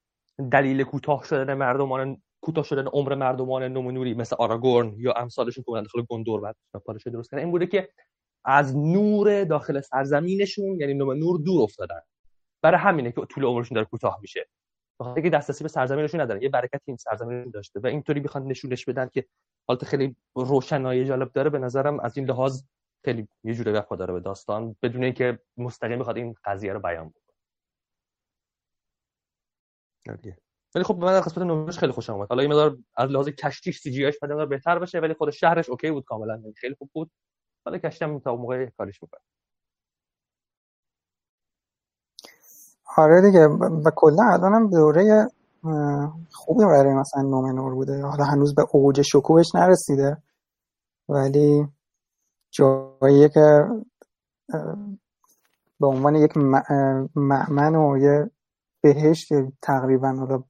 دلیل 0.52 0.84
کوتاه 0.84 1.24
شدن 1.24 1.54
مردمان 1.54 2.22
کوتاه 2.42 2.64
شدن 2.64 2.88
عمر 2.88 3.16
مردمان 3.16 3.64
نومنوری 3.64 4.14
مثل 4.14 4.36
آراگورن 4.40 4.94
یا 4.98 5.14
امثالشون 5.14 5.64
که 5.64 5.72
داخل 5.72 6.02
گندور 6.10 6.42
بعد 6.42 6.56
پادشاه 6.86 7.14
درست 7.14 7.32
کردن. 7.32 7.44
این 7.44 7.52
بوده 7.52 7.68
که 7.68 7.90
از 8.46 8.78
نور 8.78 9.44
داخل 9.44 9.82
سرزمینشون 9.82 10.80
یعنی 10.80 10.94
نومنور 10.94 11.40
دور 11.40 11.62
افتادن. 11.64 12.02
برای 12.62 12.80
همینه 12.80 13.12
که 13.12 13.22
طول 13.30 13.46
عمرشون 13.46 13.76
داره 13.76 13.88
کوتاه 13.88 14.18
میشه. 14.22 14.48
بخاطر 15.00 15.22
که 15.22 15.30
دسترسی 15.30 15.64
به 15.64 15.70
سرزمینشون 15.70 16.22
ندارن. 16.22 16.42
یه 16.42 16.50
برکتی 16.50 16.84
این 16.86 16.98
سرزمین 16.98 17.50
داشته. 17.50 17.80
و 17.80 17.88
اینطوری 17.88 18.20
بخوان 18.20 18.48
نشونش 18.48 18.86
بدن 18.86 19.10
که 19.14 19.26
حالت 19.68 19.86
خیلی 19.86 20.16
روشنایی 20.36 21.06
جالب 21.06 21.32
داره. 21.32 21.50
به 21.50 21.60
نظرم 21.60 22.00
از 22.00 22.18
این 22.18 22.30
لحاظ 22.30 22.64
خیلی 23.06 23.28
یه 23.44 23.54
جوری 23.54 23.72
وفاداره 23.72 24.14
به 24.14 24.20
داستان 24.20 24.76
بدون 24.82 25.04
اینکه 25.04 25.40
مستقیم 25.58 26.00
بخواد 26.00 26.18
این 26.18 26.36
قضیه 26.46 26.74
رو 26.74 26.80
بیان 26.80 27.10
بکنه. 27.10 27.24
ولی 30.76 30.84
خب 30.84 30.98
من 30.98 31.22
قسمت 31.22 31.38
نومش 31.38 31.78
خیلی 31.78 31.92
خوشم 31.92 32.14
اومد. 32.14 32.30
حالا 32.30 32.44
یه 32.44 32.50
مقدار 32.50 32.78
از 32.96 33.10
لحاظ 33.10 33.30
کشتیش 33.30 33.80
سی 33.80 33.92
جی 33.92 34.12
بهتر 34.50 34.80
بشه 34.80 35.00
ولی 35.00 35.14
خود 35.14 35.30
شهرش 35.30 35.70
اوکی 35.70 35.92
بود 35.92 36.04
کاملا. 36.04 36.42
خیلی 36.56 36.76
خوب 36.76 36.90
بود. 36.94 37.12
حالا 37.66 37.78
کشتم 37.78 38.20
تا 38.20 38.36
موقع 38.36 38.66
کارش 38.78 39.04
می‌کنه 39.04 39.20
آره 42.98 43.22
دیگه. 43.22 43.48
و 43.86 43.92
کلا 43.96 44.24
الانم 44.34 44.70
دوره 44.70 45.28
خوبی 46.32 46.66
برای 46.66 46.94
مثلا 46.94 47.22
نومنور 47.22 47.74
بوده. 47.74 48.02
حالا 48.02 48.24
هنوز 48.24 48.56
به 48.56 48.66
اوج 48.72 49.02
شکوهش 49.02 49.56
نرسیده. 49.56 50.18
ولی 51.10 51.68
جاییه 52.54 53.30
که 53.30 53.68
به 55.80 55.88
عنوان 55.88 56.16
یک 56.16 56.38
معمن 57.16 57.76
و 57.76 57.98
یه 57.98 58.32
بهشت 58.82 59.30
تقریبا 59.62 60.10
حالا 60.14 60.44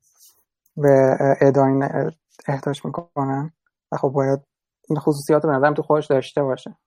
به 0.77 1.17
اداین 1.41 1.83
احتاج 2.47 2.85
می‌کنن 2.85 3.53
و 3.91 3.97
خب 3.97 4.09
باید 4.09 4.39
این 4.89 4.99
خصوصیات 4.99 5.41
به 5.45 5.51
نظرم 5.51 5.73
تو 5.73 5.81
خودش 5.81 6.07
داشته 6.07 6.43
باشه. 6.43 6.77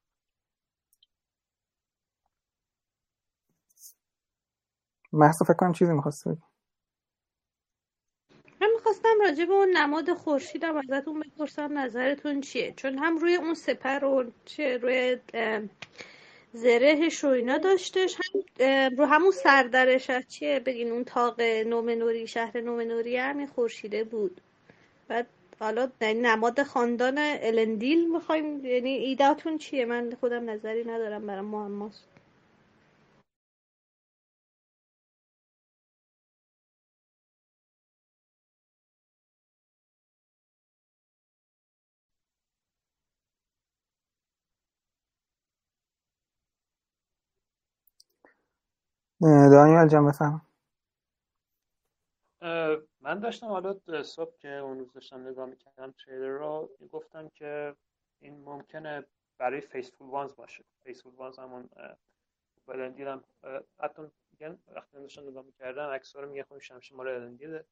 محصا 5.12 5.44
فکر 5.44 5.56
کنم 5.56 5.73
چیزی 5.73 5.92
می‌خواست 5.92 6.26
من 6.26 6.55
می‌خواستم 9.06 9.30
راجع 9.30 9.44
به 9.44 9.52
اون 9.52 9.76
نماد 9.76 10.14
خورشیدم 10.14 10.76
ازتون 10.76 11.20
بپرسم 11.20 11.78
نظرتون 11.78 12.40
چیه؟ 12.40 12.75
چون 12.76 12.98
هم 12.98 13.18
روی 13.18 13.34
اون 13.34 13.54
سپر 13.54 14.04
و 14.04 14.25
چه 14.44 14.76
روی 14.76 15.16
زرهش 16.52 17.25
و 17.25 17.28
اینا 17.28 17.58
داشتش 17.58 18.16
هم 18.60 18.96
رو 18.96 19.04
همون 19.04 19.30
سردرش 19.30 20.10
از 20.10 20.28
چیه؟ 20.28 20.60
بگین 20.60 20.92
اون 20.92 21.04
تاق 21.04 21.40
نومنوری 21.40 22.26
شهر 22.26 22.60
نومنوری 22.60 23.16
همین 23.16 23.46
خورشیده 23.46 24.04
بود. 24.04 24.40
بعد 25.08 25.26
حالا 25.60 25.90
یعنی 26.00 26.20
نماد 26.20 26.62
خاندان 26.62 27.18
الندیل 27.18 28.12
می‌خوایم 28.12 28.66
یعنی 28.66 28.90
ایدهتون 28.90 29.58
چیه؟ 29.58 29.84
من 29.84 30.16
خودم 30.20 30.50
نظری 30.50 30.84
ندارم 30.84 31.26
برای 31.26 31.40
معماست 31.40 32.15
دانیال 49.20 49.88
جان 49.88 50.06
بفهم. 50.06 50.46
من 53.00 53.20
داشتم 53.20 53.46
حالا 53.46 54.02
صبح 54.02 54.37
که 54.38 54.49
اون 54.49 54.78
روز 54.78 54.92
داشتم 54.92 55.28
نگاه 55.28 55.46
می‌کردم 55.46 55.94
تریلر 56.04 56.28
رو 56.28 56.70
گفتم 56.92 57.28
که 57.28 57.76
این 58.18 58.44
ممکنه 58.44 59.04
برای 59.38 59.61
Faithful 59.60 60.08
Ones 60.08 60.36
باشه. 60.37 60.64
Faithful 60.82 61.14
Ones 61.14 61.38
همون 61.38 61.68
الندیل 62.66 63.08
هم 63.08 63.25
حتی 63.80 64.02
میگن 64.32 64.58
وقتی 64.68 64.96
داشتم 64.96 65.28
نگاه 65.28 65.44
می‌کردم 65.44 65.88
اکس 65.88 66.16
رو 66.16 66.28
میگه 66.28 66.42
خب 66.42 66.58
شمشیر 66.58 66.94
مال 66.94 67.08
الندیله 67.08 67.64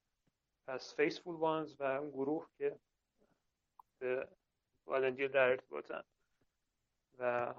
پس 0.67 0.95
Faithful 0.97 1.37
Ones 1.37 1.81
و 1.81 1.83
اون 1.83 2.11
گروه 2.11 2.49
که 2.59 2.79
با 3.99 4.29
الندیل 4.87 5.29
در 5.29 5.49
ارتباطن 5.49 6.03
و 7.19 7.55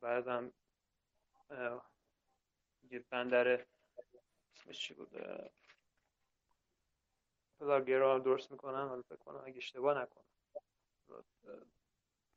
بعدم 0.00 0.52
بندر 3.10 3.64
اسمش 4.56 4.78
چی 4.78 4.94
بود؟ 4.94 5.10
پلاگرا 7.60 8.14
هم 8.14 8.22
درست 8.22 8.52
می‌کنن 8.52 8.88
حالا 8.88 9.02
فکر 9.02 9.16
کنم 9.16 9.42
اگه 9.46 9.56
اشتباه 9.56 10.02
نکنم. 10.02 10.24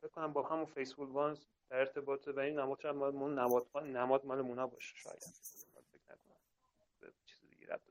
فکر 0.01 0.09
کنم 0.11 0.33
با 0.33 0.43
همون 0.43 0.65
فیسبوک 0.65 1.09
وانز 1.09 1.45
در 1.69 1.79
ارتباطه 1.79 2.31
و 2.31 2.39
این 2.39 2.59
نماد 2.59 2.79
شاید 2.79 2.95
مال 2.95 3.33
نماد 3.39 3.67
نماد 3.77 4.25
مال 4.25 4.41
مونا 4.41 4.67
باشه 4.67 4.95
شاید. 4.97 5.19
فکر 5.19 6.01
نکنم. 6.09 7.11
چیز 7.25 7.39
دیگه 7.49 7.73
رد 7.73 7.81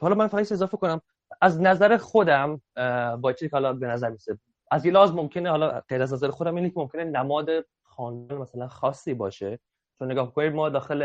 حالا 0.00 0.14
من 0.14 0.28
فقط 0.28 0.52
اضافه 0.52 0.76
کنم. 0.76 1.00
از 1.40 1.60
نظر 1.60 1.96
خودم 1.96 2.60
با 3.20 3.32
چیزی 3.32 3.48
که 3.48 3.56
حالا 3.56 3.72
به 3.72 3.86
نظر 3.86 4.10
میسه 4.10 4.38
از 4.70 4.86
یه 4.86 4.92
لحاظ 4.92 5.10
ممکنه 5.10 5.50
حالا 5.50 5.80
غیر 5.80 6.02
از 6.02 6.12
نظر 6.12 6.30
خودم 6.30 6.54
اینه 6.54 6.70
که 6.70 6.80
ممکنه 6.80 7.04
نماد 7.04 7.48
خاندان 7.82 8.38
مثلا 8.38 8.68
خاصی 8.68 9.14
باشه. 9.14 9.58
چون 10.02 10.10
نگاه 10.10 10.34
کنید 10.34 10.52
ما 10.52 10.68
داخل 10.68 11.00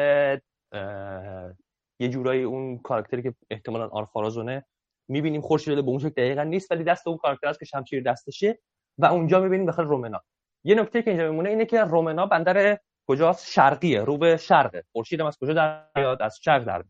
یه 2.00 2.10
جورایی 2.10 2.44
اون 2.44 2.78
کاراکتری 2.78 3.24
که 3.24 3.34
احتمالا 3.50 3.88
آرفارازونه 3.88 4.66
می‌بینیم 5.08 5.42
خورشید 5.42 5.76
به 5.76 5.90
اون 5.90 6.00
شکل 6.00 6.10
دقیقا 6.10 6.44
نیست 6.44 6.72
ولی 6.72 6.84
دست 6.84 7.08
اون 7.08 7.18
کاراکتر 7.18 7.48
است 7.48 7.60
که 7.60 7.66
شمشیر 7.66 8.04
دستشه 8.04 8.60
و 8.98 9.06
اونجا 9.06 9.40
می‌بینیم 9.40 9.66
داخل 9.66 9.84
رومنا. 9.84 10.22
یه 10.64 10.76
نکته 10.76 11.02
که 11.02 11.10
اینجا 11.10 11.30
میمونه 11.30 11.50
اینه 11.50 11.66
که 11.66 11.82
رومنا 11.82 12.26
بندر 12.26 12.80
کجاست؟ 13.08 13.52
شرقیه 13.52 14.02
رو 14.02 14.18
به 14.18 14.38
شرقه 14.38 14.84
خورشید 14.92 15.22
از 15.22 15.38
کجا 15.38 15.54
در 15.54 15.86
میاد؟ 15.96 16.22
از 16.22 16.40
شرق 16.42 16.64
در 16.64 16.84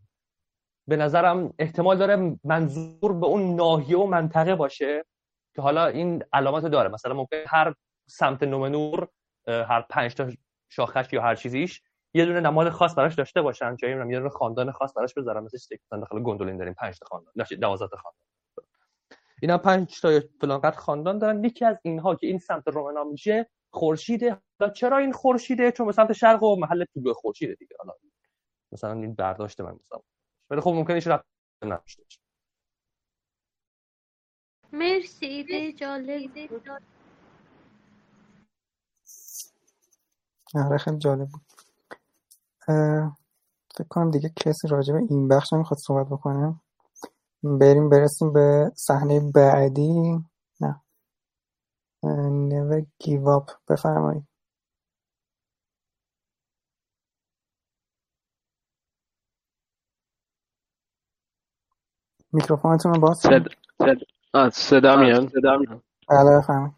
به 0.88 0.96
نظرم 0.96 1.54
احتمال 1.60 1.98
داره 1.98 2.38
منظور 2.44 3.14
به 3.14 3.26
اون 3.26 3.56
ناحیه 3.56 3.98
و 3.98 4.06
منطقه 4.06 4.56
باشه 4.56 5.06
که 5.56 5.62
حالا 5.62 5.88
این 5.88 6.24
علامات 6.34 6.66
داره. 6.66 6.90
مثلا 6.90 7.14
ممکن 7.14 7.38
هر 7.48 7.74
سمت 8.10 8.44
نومنور 8.44 9.08
هر 9.48 9.82
پنج 9.90 10.14
تا 10.14 10.30
شاخش 10.70 11.14
یا 11.14 11.22
هر 11.22 11.36
چیزیش 11.36 11.82
یه 12.14 12.26
دونه 12.26 12.40
نماد 12.40 12.70
خاص 12.70 12.96
براش 12.96 13.16
داشته 13.16 13.42
باشن. 13.42 13.76
جایی 13.76 13.94
یه 13.94 14.20
دونه 14.20 14.30
خاندان 14.30 14.72
خاص 14.72 14.94
براش 14.98 15.14
بذارن. 15.14 15.44
مثل 15.44 15.58
چیزی 15.58 15.78
که 15.78 15.84
داخل 15.92 16.20
گوندولین 16.20 16.58
داریم. 16.58 16.74
5 16.74 17.00
تا 17.00 17.06
خاندان. 17.06 17.34
نه 17.36 17.46
12 17.62 17.88
تا 17.88 17.98
خاندان. 17.98 18.22
اینا 19.42 19.58
5 19.58 20.02
تا 20.02 20.20
فلان 20.42 20.62
قد 20.62 20.76
خاندان 20.76 21.18
دارن. 21.20 21.44
یکی 21.44 21.66
از 21.66 21.78
اینها 21.82 22.16
که 22.16 22.28
این 22.28 22.40
سمت 22.40 22.68
رومنا 22.68 23.04
میشه 23.04 23.50
خورشیده. 23.70 24.42
چرا 24.76 24.98
این 24.98 25.12
خورشیده؟ 25.12 25.72
چون 25.72 25.86
به 25.86 25.92
سمت 25.92 26.14
شرق 26.14 26.44
و 26.44 26.56
محل 26.56 26.86
طلوع 26.96 27.14
خورشیده 27.14 27.56
دیگه. 27.56 27.76
حالا 27.80 27.94
مثلا 28.72 28.94
این 28.94 29.16
برداشت 29.16 29.62
من 29.62 29.80
مثلا. 29.84 30.00
ولی 30.50 30.62
خب 30.62 30.70
ممکنه 30.72 30.96
ایش 30.96 31.08
رفت 31.08 31.26
نشه 31.64 32.04
مرسی 34.74 35.26
ایده 35.26 35.74
جالب. 35.74 36.32
آره 40.56 40.78
خیلی 40.78 40.98
جالب 40.98 41.30
بود. 41.30 41.57
فکر 42.68 43.88
کنم 43.90 44.12
دیگه 44.12 44.32
کسی 44.36 44.68
راجع 44.68 44.94
به 44.94 45.00
این 45.10 45.28
بخش 45.28 45.54
نمی‌خواد 45.54 45.78
صحبت 45.78 46.08
بکنه. 46.08 46.56
بریم 47.44 47.90
برسیم 47.90 48.34
به 48.34 48.72
صحنه 48.76 49.32
بعدی. 49.36 50.20
نه. 50.62 50.82
never 52.50 52.82
give 53.04 53.26
up 53.40 53.54
بفرمایید. 53.70 54.24
میکروفونتون 62.34 62.94
رو 62.94 63.00
باز 63.00 63.18
صدا, 63.18 63.50
صدا, 64.34 64.50
صدا 64.50 64.98
میاد. 64.98 65.32
بله 66.10 66.38
بفرمایید. 66.38 66.74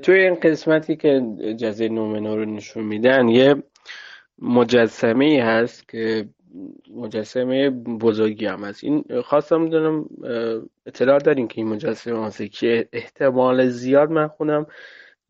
توی 0.00 0.18
این 0.18 0.34
قسمتی 0.34 0.96
که 0.96 1.36
جزیره 1.58 1.94
نومنو 1.94 2.36
رو 2.36 2.44
نشون 2.44 2.84
میدن 2.84 3.28
یه 3.28 3.62
مجسمه 4.38 5.42
هست 5.44 5.88
که 5.88 6.28
مجسمه 6.90 7.70
بزرگی 7.70 8.46
هم 8.46 8.64
هست. 8.64 8.84
این 8.84 9.04
خواستم 9.24 9.60
می‌دونم 9.60 10.06
اطلاع 10.86 11.18
دارین 11.18 11.48
که 11.48 11.60
این 11.60 11.68
مجسمه 11.68 12.26
هست 12.26 12.42
که 12.42 12.88
احتمال 12.92 13.68
زیاد 13.68 14.10
من 14.10 14.28
خونم. 14.28 14.66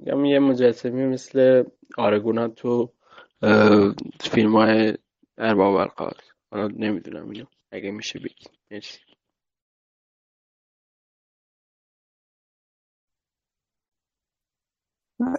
یه 0.07 0.39
مجسمه 0.39 1.07
مثل 1.07 1.65
آرگونا 1.99 2.49
تو 2.49 2.93
فیلم 4.21 4.57
های 4.57 4.95
ارباب 5.39 5.75
القال 5.75 6.15
حالا 6.51 6.69
نمی‌دونم 6.69 7.31
اینو. 7.31 7.47
اگه 7.73 7.91
میشه 7.91 8.19
بگید 8.19 8.51
مرسی. 8.71 8.99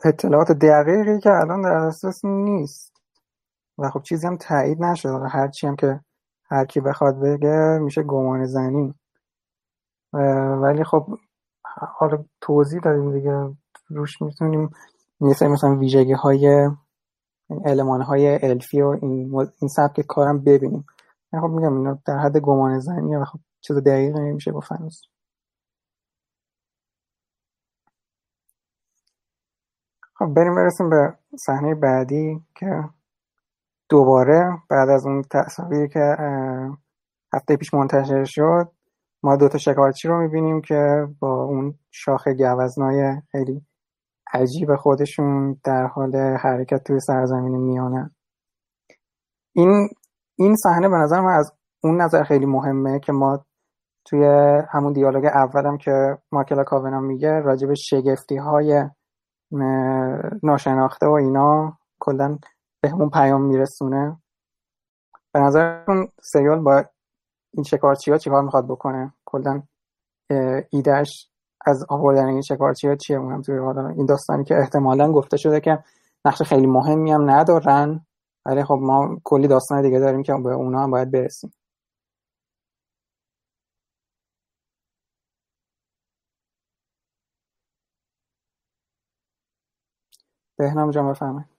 اطلاعات 0.06 0.52
دقیقی 0.52 1.20
که 1.24 1.30
الان 1.30 1.62
در 1.62 1.70
اساس 1.88 2.26
نیست. 2.26 2.95
و 3.78 3.90
خب 3.90 4.02
چیزی 4.02 4.28
هم 4.28 4.38
تایید 4.38 4.84
نشده. 4.84 5.28
هر 5.28 5.48
چی 5.48 5.68
هم 5.68 5.76
که 5.76 6.00
هر 6.50 6.66
کی 6.66 6.80
بخواد 6.80 7.20
بگه 7.20 7.80
میشه 7.82 8.04
گمان 8.04 8.46
زنی. 8.46 8.94
ولی 10.62 10.84
خب 10.84 11.08
حالا 11.98 12.26
توضیح 12.42 12.80
دادیم 12.80 13.14
دیگه. 13.14 13.56
روش 13.90 14.22
می‌تونیم 14.22 14.70
مثل 15.22 15.48
مثلا 15.48 15.76
ویژگی 15.76 16.14
های 16.14 16.70
علمان 17.66 18.02
های 18.02 18.46
الفی 18.46 18.82
و 18.82 18.88
این, 18.88 19.36
این 19.62 19.68
سبک 19.76 20.02
کارم 20.02 20.44
ببینیم. 20.44 20.86
خب 21.32 21.48
میگم 21.48 21.78
اینا 21.78 22.00
در 22.06 22.18
حد 22.18 22.38
گمان 22.38 22.80
زنی 22.80 23.16
و 23.16 23.26
خب 23.26 23.40
چیز 23.62 23.78
دقیقی 23.78 24.20
نمیشه 24.20 24.52
گفت 24.52 24.70
خب 30.14 30.26
بریم 30.26 30.56
برسیم 30.56 30.90
به 30.90 31.18
صحنه 31.46 31.76
بعدی 31.76 32.44
که 32.56 32.84
دوباره 33.90 34.58
بعد 34.70 34.90
از 34.90 35.06
اون 35.06 35.24
تصاویری 35.32 35.88
که 35.88 36.16
هفته 37.34 37.56
پیش 37.58 37.74
منتشر 37.74 38.24
شد 38.24 38.72
ما 39.24 39.36
دوتا 39.36 39.58
شکارچی 39.58 40.08
رو 40.08 40.22
می‌بینیم 40.22 40.62
که 40.62 41.08
با 41.20 41.44
اون 41.44 41.74
شاخ 41.92 42.28
گوزنای 42.28 43.22
خیلی 43.32 43.62
عجیب 44.34 44.76
خودشون 44.76 45.60
در 45.64 45.88
حال 45.88 46.16
حرکت 46.16 46.84
توی 46.84 47.00
سرزمین 47.00 47.58
میانه. 47.58 48.12
این 49.54 49.90
این 50.36 50.56
صحنه 50.56 50.90
به 50.90 50.96
نظر 50.96 51.22
من 51.22 51.34
از 51.34 51.52
اون 51.84 52.02
نظر 52.02 52.24
خیلی 52.24 52.46
مهمه 52.46 53.00
که 53.00 53.12
ما 53.12 53.46
توی 54.06 54.26
همون 54.70 54.94
دیالوگ 54.94 55.26
اولم 55.26 55.78
که 55.78 56.18
ماکلا 56.32 56.64
کاونا 56.64 57.00
میگه 57.00 57.40
راجب 57.40 57.74
شگفتی 57.74 58.38
های 58.38 58.90
ناشناخته 60.44 61.08
و 61.08 61.12
اینا 61.12 61.78
کلا 62.00 62.38
بهمون 62.86 63.10
پیام 63.10 63.42
میرسونه. 63.42 64.18
به 65.32 65.40
نظرتون 65.40 66.08
سریال 66.22 66.60
با 66.60 66.86
این 67.54 67.64
شکارچی 67.64 68.12
ها 68.12 68.18
چیکار 68.18 68.44
می‌خواد 68.44 68.66
بکنه؟ 68.68 69.14
کلا 69.26 69.64
ایدهش 70.70 71.30
از 71.66 71.86
آوردن 71.90 72.26
این 72.26 72.42
شکارچی 72.42 72.88
ها 72.88 72.96
چیه؟ 72.96 73.18
اونم 73.18 73.42
توی 73.42 73.60
این 73.98 74.06
داستانی 74.06 74.44
که 74.44 74.58
احتمالا 74.58 75.12
گفته 75.12 75.38
شده 75.38 75.60
که 75.60 75.84
نقش 76.26 76.42
خیلی 76.42 76.68
مهمی 76.68 77.12
هم 77.12 77.30
ندارن. 77.30 78.06
ولی 78.46 78.64
خب 78.64 78.80
ما 78.82 79.18
کلی 79.24 79.48
داستان 79.48 79.82
دیگه 79.82 80.00
داریم 80.00 80.24
که 80.24 80.34
به 80.34 80.54
اونا 80.54 80.84
هم 80.84 80.92
باید 80.92 81.12
برسیم. 81.12 81.54
بهنام 90.58 90.92
جان 90.92 91.12
بفرمایید. 91.12 91.55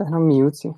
بهنام 0.00 0.22
میوتی. 0.22 0.74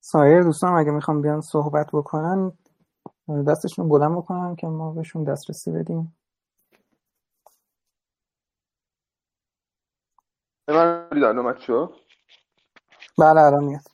سایر 0.00 0.42
دوستان 0.42 0.72
اگه 0.74 0.90
می‌خوام 0.90 1.22
بیان 1.22 1.40
صحبت 1.40 1.86
بکنن 1.92 2.52
دستشون 3.48 3.88
بلند 3.88 4.16
بکنن 4.16 4.56
که 4.56 4.66
ما 4.66 4.92
بهشون 4.92 5.24
دسترسی 5.24 5.70
بدیم. 5.72 6.16
من 10.68 11.08
دیدن 11.12 11.38
اومد 11.38 11.58
شو؟ 11.60 11.96
بله 13.18 13.40
الان 13.40 13.64
میاد. 13.64 13.84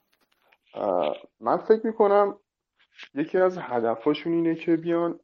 من 1.40 1.56
فکر 1.56 1.86
می‌کنم 1.86 2.38
یکی 3.14 3.38
از 3.38 3.58
هدفهاشون 3.58 4.32
اینه 4.32 4.54
که 4.54 4.76
بیان 4.76 5.20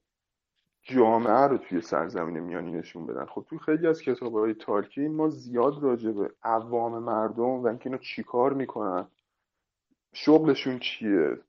جامعه 0.82 1.46
رو 1.46 1.58
توی 1.58 1.80
سرزمین 1.80 2.40
میانی 2.40 2.72
نشون 2.72 3.06
بدن. 3.06 3.24
خب 3.24 3.44
توی 3.48 3.58
خیلی 3.58 3.86
از 3.86 4.02
کتاب 4.02 4.34
های 4.36 4.54
تالکین 4.54 5.14
ما 5.16 5.28
زیاد 5.28 5.82
راجع 5.82 6.10
به 6.10 6.30
عوام 6.42 6.98
مردم 6.98 7.44
و 7.44 7.66
اینکه 7.66 7.86
اینا 7.86 7.98
چیکار 7.98 8.52
می‌کنن 8.52 9.08
شغلشون 10.12 10.78
چیه 10.78 11.40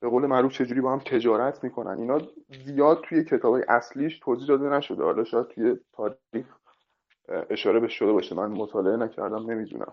به 0.00 0.08
قول 0.08 0.26
معروف 0.26 0.52
چجوری 0.52 0.80
با 0.80 0.92
هم 0.92 0.98
تجارت 0.98 1.64
می‌کنن 1.64 1.98
اینا 1.98 2.20
زیاد 2.64 3.00
توی 3.00 3.24
کتاب 3.24 3.54
های 3.54 3.64
اصلیش 3.68 4.18
توضیح 4.18 4.48
داده 4.48 4.68
نشده. 4.68 5.04
حالا 5.04 5.24
شاید 5.24 5.48
توی 5.48 5.76
تاریخ 5.92 6.56
اشاره 7.28 7.80
به 7.80 7.88
شده 7.88 8.12
باشه 8.12 8.34
من 8.34 8.50
مطالعه 8.50 8.96
نکردم 8.96 9.50
نمی‌دونم. 9.50 9.92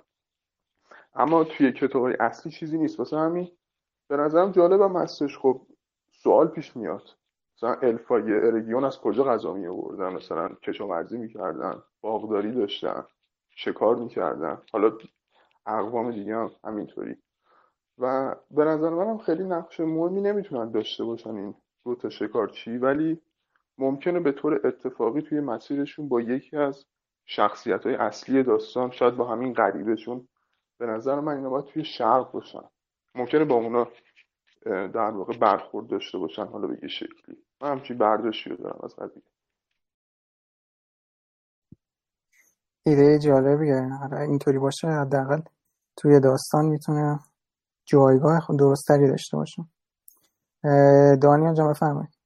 اما 1.15 1.43
توی 1.43 1.71
کتاب 1.71 2.03
های 2.03 2.15
اصلی 2.19 2.51
چیزی 2.51 2.77
نیست. 2.77 2.99
واسه 2.99 3.17
همین 3.17 3.51
به 4.07 4.17
نظرم 4.17 4.51
جالبم 4.51 4.97
هستش 4.97 5.37
خب 5.37 5.61
سوال 6.11 6.47
پیش 6.47 6.75
میاد. 6.77 7.18
مثلا 7.59 7.73
الفای 7.73 8.33
ارگیون 8.33 8.83
از 8.83 8.99
کجا 8.99 9.23
غذا 9.23 9.53
می 9.53 9.67
آوردن 9.67 10.13
مثلا 10.13 10.49
کشاورزی 10.63 11.17
می‌کردن 11.17 11.83
باغداری 12.01 12.51
داشتن 12.51 13.05
شکار 13.55 13.95
می‌کردن؟ 13.95 14.61
حالا 14.73 14.91
اقوام 15.65 16.11
دیگه 16.11 16.35
هم 16.35 16.51
همینطوری. 16.63 17.15
و 17.97 18.35
به 18.51 18.65
نظر 18.65 18.89
منم 18.89 19.17
خیلی 19.17 19.43
نقش 19.43 19.79
مهمی 19.79 20.21
نمی‌تونن 20.21 20.71
داشته 20.71 21.03
باشن 21.03 21.35
این 21.35 21.55
دو 21.85 21.95
تا 21.95 22.09
شکارچی. 22.09 22.77
ولی 22.77 23.21
ممکنه 23.77 24.19
به 24.19 24.31
طور 24.31 24.61
اتفاقی 24.63 25.21
توی 25.21 25.39
مسیرشون 25.39 26.09
با 26.09 26.21
یکی 26.21 26.57
از 26.57 26.85
شخصیت 27.25 27.85
های 27.85 27.95
اصلی 27.95 28.43
داستان 28.43 28.91
شاید 28.91 29.15
با 29.15 29.25
همین 29.25 29.53
غریبه 29.53 29.95
چون 29.95 30.27
به 30.77 30.85
نظر 30.85 31.19
من 31.19 31.35
اینا 31.35 31.49
باید 31.49 31.65
توی 31.65 31.83
شرق 31.83 32.31
باشن. 32.31 32.63
ممکنه 33.15 33.45
با 33.45 33.55
اونا 33.55 33.87
در 34.65 35.11
واقع 35.11 35.37
برخورد 35.37 35.87
داشته 35.87 36.17
باشن 36.17 36.45
حالا 36.45 36.67
به 36.67 36.79
یه 36.81 36.89
شکلی. 36.89 37.45
من 37.61 37.71
همچین 37.71 37.97
برداشتی 37.97 38.49
رو 38.49 38.55
دارم 38.55 38.79
از 38.83 38.95
قضیه. 38.95 39.23
ایده 42.85 43.19
جالبیه 43.19 43.89
اینطوری 44.21 44.57
باشه 44.59 44.87
حداقل 44.87 45.41
توی 45.97 46.19
داستان 46.19 46.65
می‌تونه 46.65 47.19
جایگاه 47.85 48.39
خود 48.39 48.59
درستری 48.59 49.07
داشته 49.07 49.37
باشه. 49.37 49.63
دانیال 51.21 51.55
جان 51.55 51.69
بفرمایید. 51.71 52.19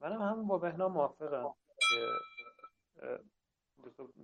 منم 0.00 0.22
هم 0.22 0.46
با 0.46 0.58
بهنا 0.58 0.88
موافقم 0.88 1.54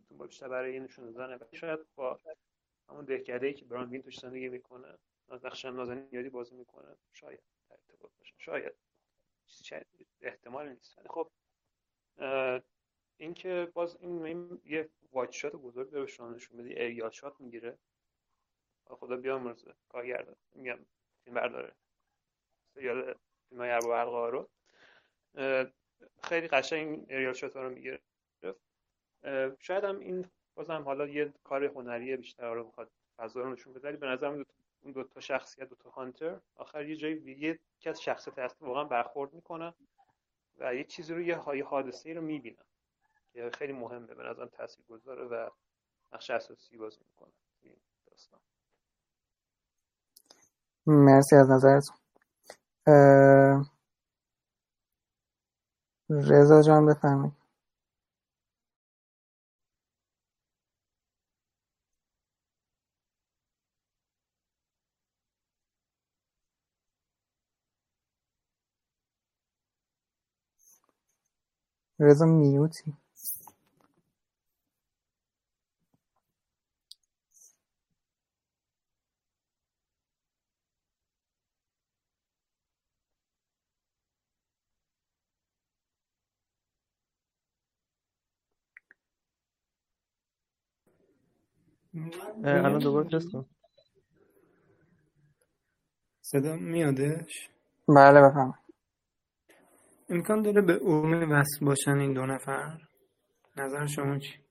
که 0.09 0.15
با 0.19 0.27
بیشتر 0.27 0.49
برای 0.49 0.73
این 0.73 0.83
نشون 0.83 1.13
دادن 1.13 1.39
شاید 1.53 1.79
با 1.97 2.19
همون 2.89 3.05
دهکده 3.05 3.47
ای 3.47 3.55
که 3.55 3.65
بران 3.65 4.03
توش 4.03 4.21
زندگی 4.21 4.49
می‌کنه 4.49 4.99
نقش 5.29 5.65
نازنین 5.65 6.09
یادی 6.13 6.29
بازی 6.29 6.55
می‌کنه 6.55 6.97
شاید 7.13 7.41
در 7.69 7.77
ارتباط 7.77 8.13
باشه 8.19 8.35
شاید. 8.39 8.73
احتمال 10.21 10.69
نیست. 10.69 10.99
ولی 10.99 11.09
خب 11.09 11.31
اینکه 13.17 13.71
باز 13.75 13.97
این, 14.01 14.27
این 14.27 14.61
یه 14.65 14.89
wide 15.13 15.31
shot 15.31 15.53
بزرگ 15.53 15.91
داره 15.91 16.07
شما 16.07 16.31
نشون 16.31 16.57
بدی 16.57 16.75
aerial 16.75 17.11
shot 17.11 17.41
می‌گیره. 17.41 17.79
خدا 18.87 19.17
بیامرزه 19.17 19.75
کارگردان. 19.89 20.37
میگم 20.55 20.79
فیلم 21.25 21.35
برداره. 21.35 21.75
سریال 22.75 23.15
فیلم 23.49 23.61
های 23.61 23.71
ارباب 23.71 24.33
رو. 24.33 24.51
خیلی 26.23 26.49
قشنگ 26.49 27.07
aerial 27.09 27.33
shot 27.33 27.57
رو 27.57 27.71
می‌گیره 27.71 28.01
شاید 29.59 29.85
هم 29.85 29.99
این 29.99 30.31
بازم 30.55 30.83
حالا 30.83 31.07
یه 31.07 31.33
کار 31.45 31.65
هنری 31.65 32.17
بیشتر 32.17 32.55
رو 32.55 32.65
می‌خواد 32.65 32.91
فضا 33.17 33.41
رو 33.41 33.53
نشون 33.53 33.73
بده 33.73 33.93
به 33.93 34.07
نظرم 34.07 34.45
اون 34.83 34.93
دو 34.93 35.05
تا 35.05 35.21
شخصیت 35.21 35.69
دو 35.69 35.75
تا 35.75 35.91
هانتر 35.91 36.41
آخر 36.57 36.87
یه 36.89 36.97
جایی 36.97 37.39
یه 37.39 37.59
از 37.87 38.03
شخصیت 38.03 38.39
هست 38.39 38.63
واقعا 38.63 38.85
برخورد 38.85 39.35
می‌کنن 39.35 39.75
و 40.59 40.75
یه 40.75 40.85
چیزی 40.85 41.15
رو 41.15 41.21
یه 41.21 41.65
حادثه 41.65 42.15
رو 42.15 42.21
می‌بینن 42.21 42.65
که 43.33 43.51
خیلی 43.59 43.73
مهمه 43.73 44.15
به 44.15 44.23
نظرم 44.23 44.49
تاثیر 44.49 44.85
گذاره 44.89 45.25
و 45.25 45.51
نقش 46.13 46.31
اساسی 46.31 46.77
بازی 46.77 47.01
می‌کنه 47.05 47.33
این 47.63 47.77
داستان. 48.11 48.41
مرسی 50.87 51.37
از 51.37 51.51
نظرتون. 51.51 51.97
رضا 56.11 56.63
جان 56.63 56.87
بفرمایید. 56.87 57.44
رضا 72.01 72.27
میوتی. 72.27 72.95
الان 92.45 92.83
دوباره 92.83 93.09
تست 93.11 93.33
کن. 93.33 93.47
صدا 96.23 96.57
میادش؟ 96.57 97.51
بله 97.89 98.23
بفهم 98.23 98.55
امکان 100.09 100.43
داره 100.43 100.63
به 100.63 100.79
علوم 100.79 101.31
وصل 101.33 101.67
باشن 101.67 101.99
این 101.99 102.13
دو 102.13 102.27
نفر؟ 102.27 102.79
نظر 103.57 103.87
شما 103.87 104.19
چی؟ 104.19 104.45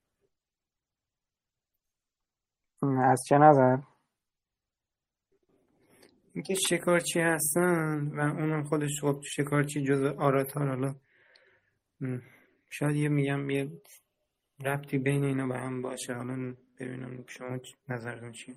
از 3.03 3.21
چه 3.29 3.37
نظر؟ 3.37 3.77
اینکه 6.33 6.55
شکارچی 6.69 7.19
هستن 7.19 8.07
و 8.07 8.19
اونم 8.19 8.63
خودش 8.63 9.01
خب 9.01 9.21
شکارچی 9.23 9.83
جز 9.83 10.03
آراتار 10.03 10.67
حالا 10.67 10.95
شاید 12.69 12.95
یه 12.95 13.09
میگم 13.09 13.49
یه 13.49 13.81
ربطی 14.65 14.97
بین 14.97 15.23
اینا 15.23 15.47
به 15.47 15.57
هم 15.57 15.81
باشه. 15.81 16.13
حالا 16.13 16.55
ببینم 16.79 17.23
شما 17.27 17.59
نظرتون 17.89 18.31
چیه؟ 18.31 18.55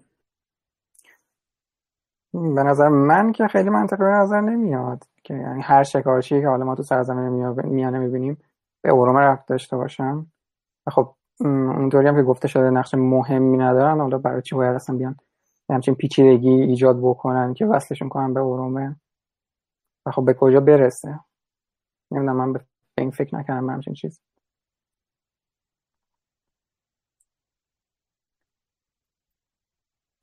به 2.37 2.63
نظر 2.63 2.89
من 2.89 3.33
که 3.33 3.49
خیلی 3.49 3.71
منطقی 3.71 4.05
به 4.05 4.11
نظر 4.11 4.41
نمیاد 4.41 5.05
که 5.25 5.35
یعنی 5.35 5.63
هر 5.63 5.83
شکارچی 5.83 6.41
که 6.41 6.49
حالا 6.49 6.65
ما 6.65 6.75
تو 6.75 6.83
سرزمین 6.83 7.29
میانه 7.65 7.99
می‌بینیم 7.99 8.39
به 8.83 8.93
ارومه 8.93 9.21
رفت 9.21 9.49
داشته 9.49 9.77
باشن. 9.77 10.27
و 10.87 10.91
خب 10.91 11.15
اونطوری 11.41 12.09
هم 12.09 12.17
که 12.17 12.23
گفته 12.23 12.49
شده 12.49 12.71
نقش 12.71 12.95
مهمی 12.95 13.57
ندارن. 13.57 14.01
حالا 14.01 14.19
برای 14.19 14.43
چی 14.43 14.57
باید 14.57 14.75
اصلا 14.75 14.97
بیان 14.97 15.17
همچین 15.71 15.95
پیچیدگی 15.95 16.51
ایجاد 16.51 16.99
بکنن 17.03 17.55
که 17.55 17.67
وصلشون 17.67 18.09
کنن 18.09 18.35
به 18.35 18.41
ارومه؟ 18.41 18.97
و 20.07 20.11
خب 20.11 20.25
به 20.25 20.35
کجا 20.35 20.61
برسه؟ 20.61 21.21
نمی‌دونم 22.11 22.37
من 22.37 22.53
به 22.53 22.61
این 22.99 23.11
فکر 23.11 23.37
نکردم 23.37 23.71
همچین 23.71 23.95
چیز 23.95 24.21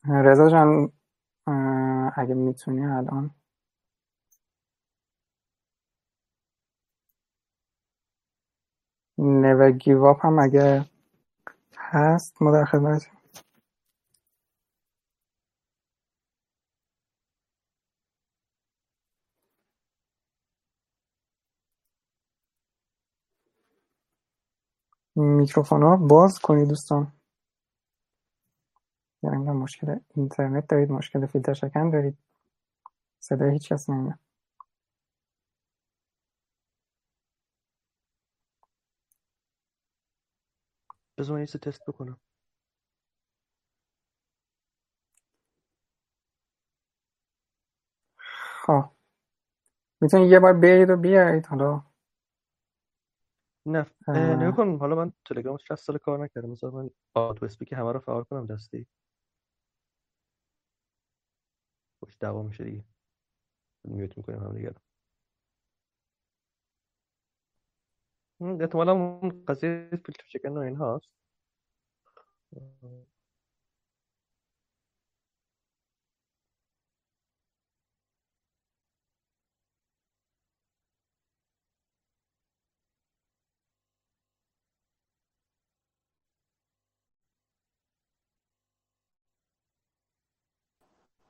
رضا 0.10 0.50
جان 0.50 0.92
اگه 2.18 2.34
می‌تونی 2.34 2.86
الان. 2.86 3.32
Give 9.80 10.16
up 10.16 10.20
هم 10.26 10.40
اگه 10.40 10.86
هست 11.78 12.42
ما 12.42 12.52
در 12.52 12.66
میکروفون 25.16 25.84
ها 25.84 25.98
باز 25.98 26.40
کنید 26.40 26.70
دوستان. 26.70 27.14
یعنی 29.24 29.52
مشکل 29.52 30.00
اینترنت 30.16 30.68
دارید 30.68 30.92
مشکل 30.92 31.26
فیلتر 31.26 31.54
شکن 31.54 31.90
دارید. 31.90 32.18
صدای 33.20 33.52
هیچ 33.52 33.70
کس 33.74 33.90
نمیاد. 33.90 34.20
بذار 41.20 41.38
من 41.40 41.46
تست 41.46 41.86
بکنم. 41.88 42.18
خب. 48.52 48.86
می‌تونید 50.02 50.32
یه 50.32 50.40
بار 50.40 50.54
برید 50.54 50.90
و 50.90 50.98
بیایید 50.98 51.46
حالا؟ 51.46 51.84
نه. 53.68 53.86
نگاه 54.10 54.52
کن 54.58 54.78
حالا 54.80 54.96
من 54.96 55.14
تلگرام 55.26 55.58
60 55.58 55.76
سال 55.76 56.00
کار 56.00 56.20
نکردم. 56.26 56.50
مثلا 56.50 56.72
من 56.72 56.92
آتو 57.16 57.46
اسپیک 57.46 57.74
همه 57.74 57.94
رو 57.94 58.00
فعال 58.00 58.24
کنم 58.24 58.48
دستی. 58.48 58.88
خوش 62.06 62.18
دعوا 62.20 62.44
میشه 62.44 62.64
دیگه. 62.64 62.84
میوت 63.84 64.18
می‌کنیم 64.18 64.40
هم 64.40 64.56
دیگه. 64.56 64.74
احتمالا 68.62 68.92
اون 68.92 69.46
قضیه 69.46 69.90
فیلتر 69.92 70.24
چکن 70.30 70.50
و 70.58 70.60
این 70.60 70.76
هاست 70.76 71.08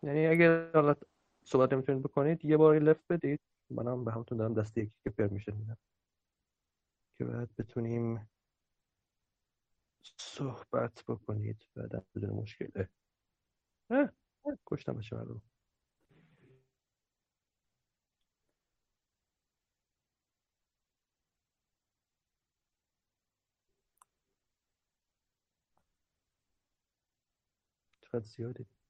یعنی 0.03 0.27
اگه 0.27 0.71
حالا 0.73 0.95
صحبت 1.45 1.73
نمی‌تونید 1.73 2.03
بکنید 2.03 2.45
یه 2.45 2.57
بار 2.57 2.79
لفت 2.79 3.07
بدید. 3.09 3.39
منم 3.69 4.05
به 4.05 4.11
همتون 4.11 4.37
دارم 4.37 4.53
دسته 4.53 4.81
یکی 4.81 4.99
که 5.03 5.09
پرمیشن 5.09 5.55
میدم. 5.55 5.77
که 7.17 7.25
بعد 7.25 7.49
بتونیم 7.57 8.29
صحبت 10.17 11.03
بکنید. 11.07 11.67
بعد 11.75 12.05
بدون 12.15 12.29
مشکله. 12.29 12.89
کشتم 14.65 14.93
بشه 14.93 15.15
رو 15.15 15.41
چقدر 28.01 28.25
زیادی؟ 28.25 28.82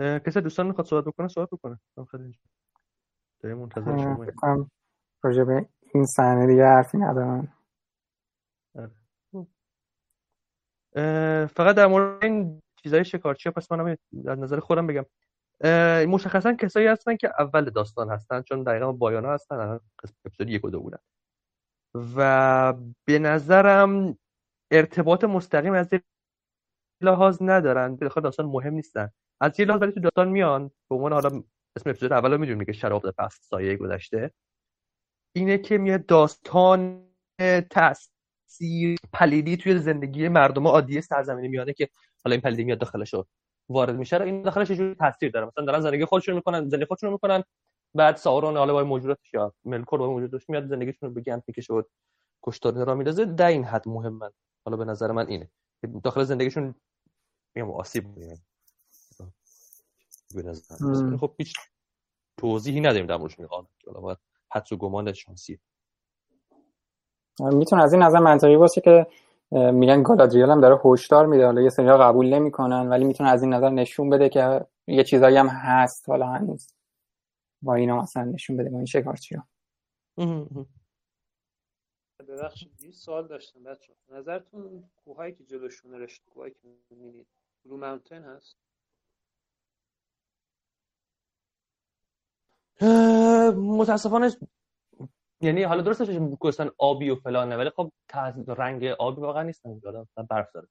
کسی 0.00 0.40
دوستان 0.40 0.66
می‌خواد 0.66 0.86
صحبت 0.86 1.04
بکنه 1.04 1.28
صحبت 1.28 1.50
بکنه. 1.50 1.78
من 1.96 2.32
داریم 3.40 3.58
منتظر 3.58 3.96
شما 3.96 4.26
راجع 5.22 5.44
به 5.44 5.68
این 5.94 6.06
صحنه 6.06 6.46
دیگه 6.46 6.66
حرفی 6.66 6.98
ندارم. 6.98 7.56
آره. 8.74 8.90
فقط 11.46 11.76
در 11.76 11.86
مورد 11.86 12.24
این 12.24 12.62
چیزای 12.82 13.04
شکارچی 13.04 13.50
پس 13.50 13.72
منم 13.72 13.96
از 14.26 14.38
نظر 14.38 14.60
خودم 14.60 14.86
بگم. 14.86 15.04
مشخصا 16.06 16.52
کسایی 16.52 16.86
هستن 16.86 17.16
که 17.16 17.32
اول 17.38 17.70
داستان 17.70 18.10
هستن 18.10 18.42
چون 18.42 18.62
دقیقا 18.62 18.92
بایانا 18.92 19.32
هستن 19.32 19.80
قسمت 20.02 20.18
اپیزود 20.24 20.48
یک 20.48 20.64
و 20.64 20.70
دو 20.70 20.80
بودن. 20.80 20.98
و 22.16 22.74
به 23.04 23.18
نظرم 23.18 24.18
ارتباط 24.70 25.24
مستقیم 25.24 25.72
از 25.72 25.88
لحاظ 27.00 27.38
ندارن 27.40 27.96
بالاخره 27.96 28.22
داستان 28.22 28.46
مهم 28.46 28.74
نیستن. 28.74 29.10
از 29.40 29.60
یه 29.60 29.66
لحاظ 29.66 29.82
ولی 29.82 29.92
تو 29.92 30.00
داستان 30.00 30.28
میان 30.28 30.70
به 30.90 30.94
عنوان 30.96 31.12
حالا 31.12 31.42
اسم 31.76 31.90
اپیزود 31.90 32.12
اول 32.12 32.36
می‌دونیم 32.36 32.64
که 32.64 32.72
شراب 32.72 33.10
پس 33.10 33.38
سایه 33.42 33.76
گذشته. 33.76 34.30
اینه 35.36 35.58
که 35.58 35.78
میاد 35.78 36.06
داستان 36.06 37.06
تاثیر 37.70 38.98
پلیدی 39.12 39.56
توی 39.56 39.78
زندگی 39.78 40.28
مردم 40.28 40.66
عادی 40.66 41.00
سرزمینی 41.00 41.48
میانه 41.48 41.72
که 41.72 41.88
حالا 42.24 42.34
این 42.34 42.40
پلیدی 42.40 42.64
میاد 42.64 42.78
داخلش 42.78 43.14
وارد 43.68 43.96
میشه. 43.96 44.16
رو 44.16 44.24
این 44.24 44.42
داخلش 44.42 44.70
جوری 44.70 44.94
تاثیر 44.94 45.30
داره. 45.30 45.46
مثلا 45.46 45.64
دارن 45.64 45.80
زندگی 45.80 46.04
خودشون 46.04 46.34
می‌کنن 46.34 46.68
زندگی 46.68 46.84
خودشون 46.84 47.06
رو 47.06 47.12
می‌کنن 47.12 47.44
بعد 47.94 48.16
ساورون 48.16 48.56
حالا 48.56 48.72
با 48.72 48.84
موجوداتش 48.84 49.34
یا 49.34 49.54
ملکور 49.64 49.98
با 49.98 50.10
موجوداتش 50.10 50.50
میاد 50.50 50.66
زندگیشون 50.66 51.14
رو 51.14 51.20
گند 51.20 51.42
می‌کشه 51.46 51.74
کشتار 52.42 52.84
را 52.84 52.94
میندازه. 52.94 53.24
در 53.24 53.48
این 53.48 53.64
حد 53.64 53.88
مهمن. 53.88 54.30
حالا 54.64 54.76
به 54.76 54.84
نظر 54.84 55.12
من 55.12 55.26
اینه. 55.28 55.50
داخل 56.04 56.24
زندگیشون 56.24 56.74
میگم 57.54 57.70
آسیب 57.70 58.06
می‌بینن. 58.06 58.38
به 60.34 60.42
نظر. 60.42 61.16
خب 61.16 61.34
هیچ 61.38 61.54
توضیحی 62.36 62.80
نداریم 62.80 63.06
در 63.06 63.16
موردشون 63.16 63.46
حالا 63.46 63.66
حالا 63.86 64.00
باید 64.00 64.18
حدس 64.52 64.72
و 64.72 64.76
گمان 64.76 65.12
شانسی 65.12 65.60
می‌تونه 67.40 67.82
از 67.82 67.92
این 67.92 68.02
نظر 68.02 68.18
منطقی 68.18 68.56
باشه 68.56 68.80
که 68.80 69.06
میگن 69.52 70.02
گالادریال 70.02 70.50
هم 70.50 70.60
داره 70.60 70.80
هشدار 70.84 71.26
میده. 71.26 71.46
حالا 71.46 71.60
یه 71.60 71.68
سری‌ها 71.68 71.98
قبول 71.98 72.34
نمی‌کنن 72.34 72.88
ولی 72.88 73.04
می‌تونه 73.04 73.30
از 73.30 73.42
این 73.42 73.54
نظر 73.54 73.70
نشون 73.70 74.10
بده 74.10 74.28
که 74.28 74.66
یه 74.86 75.04
چیزایی 75.04 75.36
هم 75.36 75.46
هست. 75.46 76.08
حالا 76.08 76.26
هنوز 76.26 76.74
با 77.62 77.74
اینا 77.74 78.02
مثلا 78.02 78.24
نشون 78.24 78.56
بده. 78.56 78.70
با 78.70 78.76
این 78.76 78.86
شکارچی 78.86 79.34
ها. 79.34 79.48
ببخشید 82.28 82.82
یه 82.82 82.90
سوال 82.90 83.28
داشتم 83.28 83.62
بچه 83.62 83.94
نظرتون 84.08 84.90
کوهایی 84.96 85.34
که 85.34 85.44
جلوشونه 85.44 85.98
رشته 85.98 86.24
کوهایی 86.30 86.52
که 86.52 86.68
می‌بینید 86.90 87.26
بلو 87.64 87.76
ماونتن 87.76 88.22
هست؟ 88.22 88.56
متاسفانه 93.56 94.30
یعنی 95.40 95.62
حالا 95.62 95.82
درستش 95.82 96.08
کوهستان 96.40 96.70
آبی 96.78 97.10
و 97.10 97.14
فلانه 97.16 97.56
ولی 97.56 97.70
خب 97.70 97.92
رنگ 98.48 98.84
آبی 98.84 99.20
واقعا 99.20 99.42
نیستن 99.42 99.68
اونجا 99.68 100.06
برف 100.30 100.48
داره. 100.54 100.68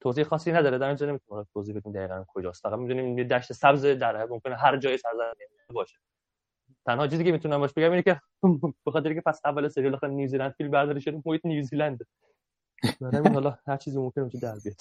توضیح 0.00 0.24
خاصی 0.24 0.52
نداره 0.52 0.78
در 0.78 0.86
اینجا 0.86 1.06
نمی‌تونم 1.06 1.46
توضیح 1.52 1.76
بدیم 1.76 1.92
دقیقا 1.92 2.24
کجاست. 2.28 2.62
فقط 2.62 2.78
می‌دونیم 2.78 3.18
یه 3.18 3.24
دشت 3.24 3.52
سبز 3.52 3.84
در 3.86 4.26
ممکنه 4.26 4.56
هر 4.56 4.76
جای 4.76 4.98
سرزمین 4.98 5.48
باشه. 5.74 5.98
تنها 6.86 7.06
چیزی 7.06 7.24
که 7.24 7.32
می‌تونم 7.32 7.58
باش 7.58 7.72
بگم 7.72 7.90
اینه 7.90 8.02
که 8.02 8.20
به 8.84 8.90
خاطر 8.90 9.14
که 9.14 9.20
پس 9.20 9.40
اول 9.44 9.68
سریال 9.68 9.94
آخر 9.94 10.08
نیوزیلند 10.08 10.52
فیلم 10.52 10.70
برداری 10.70 11.00
شده 11.00 11.22
محیط 11.26 11.46
نیوزیلند 11.46 12.00
همین 13.00 13.34
حالا 13.34 13.58
هر 13.66 13.76
چیزی 13.76 13.98
ممکنه 13.98 14.24
اونجا 14.24 14.38
در 14.38 14.58
بیاد. 14.64 14.76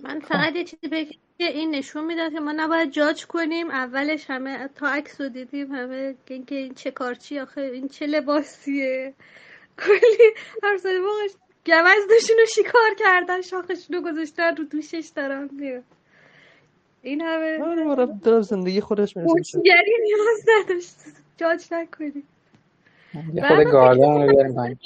من 0.00 0.20
فقط 0.20 0.54
یه 0.54 0.64
چیزی 0.64 0.88
بگم 0.88 1.10
که 1.38 1.44
این 1.44 1.70
نشون 1.70 2.04
می‌داد 2.04 2.32
که 2.32 2.40
ما 2.40 2.52
نباید 2.56 2.90
جاج 2.90 3.26
کنیم. 3.26 3.70
اولش 3.70 4.30
همه 4.30 4.68
تا 4.68 4.88
عکس 4.88 5.20
رو 5.20 5.28
دیدیم 5.28 5.72
همه 5.72 6.14
که 6.26 6.34
اینکه 6.34 6.54
این 6.54 6.74
چه 6.74 6.90
کارچی 6.90 7.38
آخه 7.38 7.60
این 7.60 7.88
چه 7.88 8.06
لباسیه. 8.06 9.14
کلی 9.78 10.30
هر 10.62 10.76
سال 10.78 10.98
موقعش 10.98 11.30
گوزنشون 11.66 12.36
رو 12.38 12.46
شکار 12.46 12.94
کردن 12.98 13.40
شاخشون 13.40 13.96
رو 13.96 14.00
گذاشتن 14.12 14.56
رو 14.56 14.64
دوشش 14.64 15.10
دارن 15.16 15.48
میرن. 15.52 15.82
این 17.02 17.20
همه 17.20 17.62
آره 17.62 17.84
آره 17.88 18.40
زندگی 18.40 18.80
خودش 18.80 19.16
می‌رسه. 19.16 19.58
نیاز 20.04 20.44
نداشت. 20.48 20.96
جاج 21.36 21.64
نکنیم. 21.72 22.28
یه 23.34 23.48
خود 23.48 23.64
گاردن 23.64 24.22
رو 24.22 24.28
بیاریم 24.28 24.54
پایین. 24.54 24.78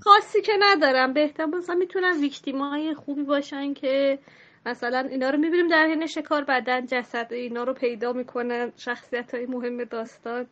خاصی 0.00 0.42
که 0.42 0.52
ندارم. 0.60 1.12
بهتر 1.12 1.46
مثلا 1.46 1.74
می‌تونن 1.74 2.20
ویکتیمای 2.20 2.94
خوبی 2.94 3.22
باشن 3.22 3.74
که 3.74 4.18
مثلا 4.66 4.98
اینا 4.98 5.30
رو 5.30 5.38
می‌بینیم 5.38 5.68
در 5.68 5.86
حین 5.86 6.06
شکار 6.06 6.44
بعدا 6.44 6.80
جسد 6.80 7.32
اینا 7.32 7.64
رو 7.64 7.72
پیدا 7.72 8.12
می‌کنن 8.12 8.72
شخصیت 8.76 9.34
های 9.34 9.46
مهم 9.46 9.84
داستان 9.84 10.46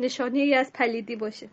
نشانه 0.00 0.38
ای 0.38 0.54
از 0.54 0.72
پلیدی 0.72 1.16
باشه. 1.16 1.48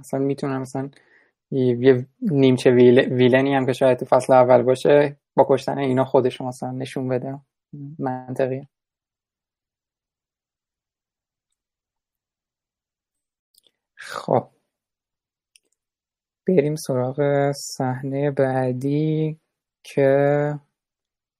اصلا 0.00 0.20
می‌تونم 0.20 0.60
مثلا 0.60 0.90
یه 1.50 2.06
نیمچه 2.20 2.70
ویل... 2.70 2.98
ویلنی 2.98 3.54
هم 3.54 3.66
که 3.66 3.72
شاید 3.72 3.98
تو 3.98 4.04
فصل 4.04 4.32
اول 4.32 4.62
باشه 4.62 5.16
با 5.34 5.46
کشتن 5.48 5.78
اینا 5.78 6.04
خودش 6.04 6.40
مثلا 6.40 6.70
نشون 6.70 7.08
بده. 7.08 7.38
منطقیه. 7.98 8.68
خب. 14.12 14.48
بریم 16.48 16.76
سراغ 16.76 17.52
صحنه 17.52 18.30
بعدی 18.30 19.40
که 19.82 20.60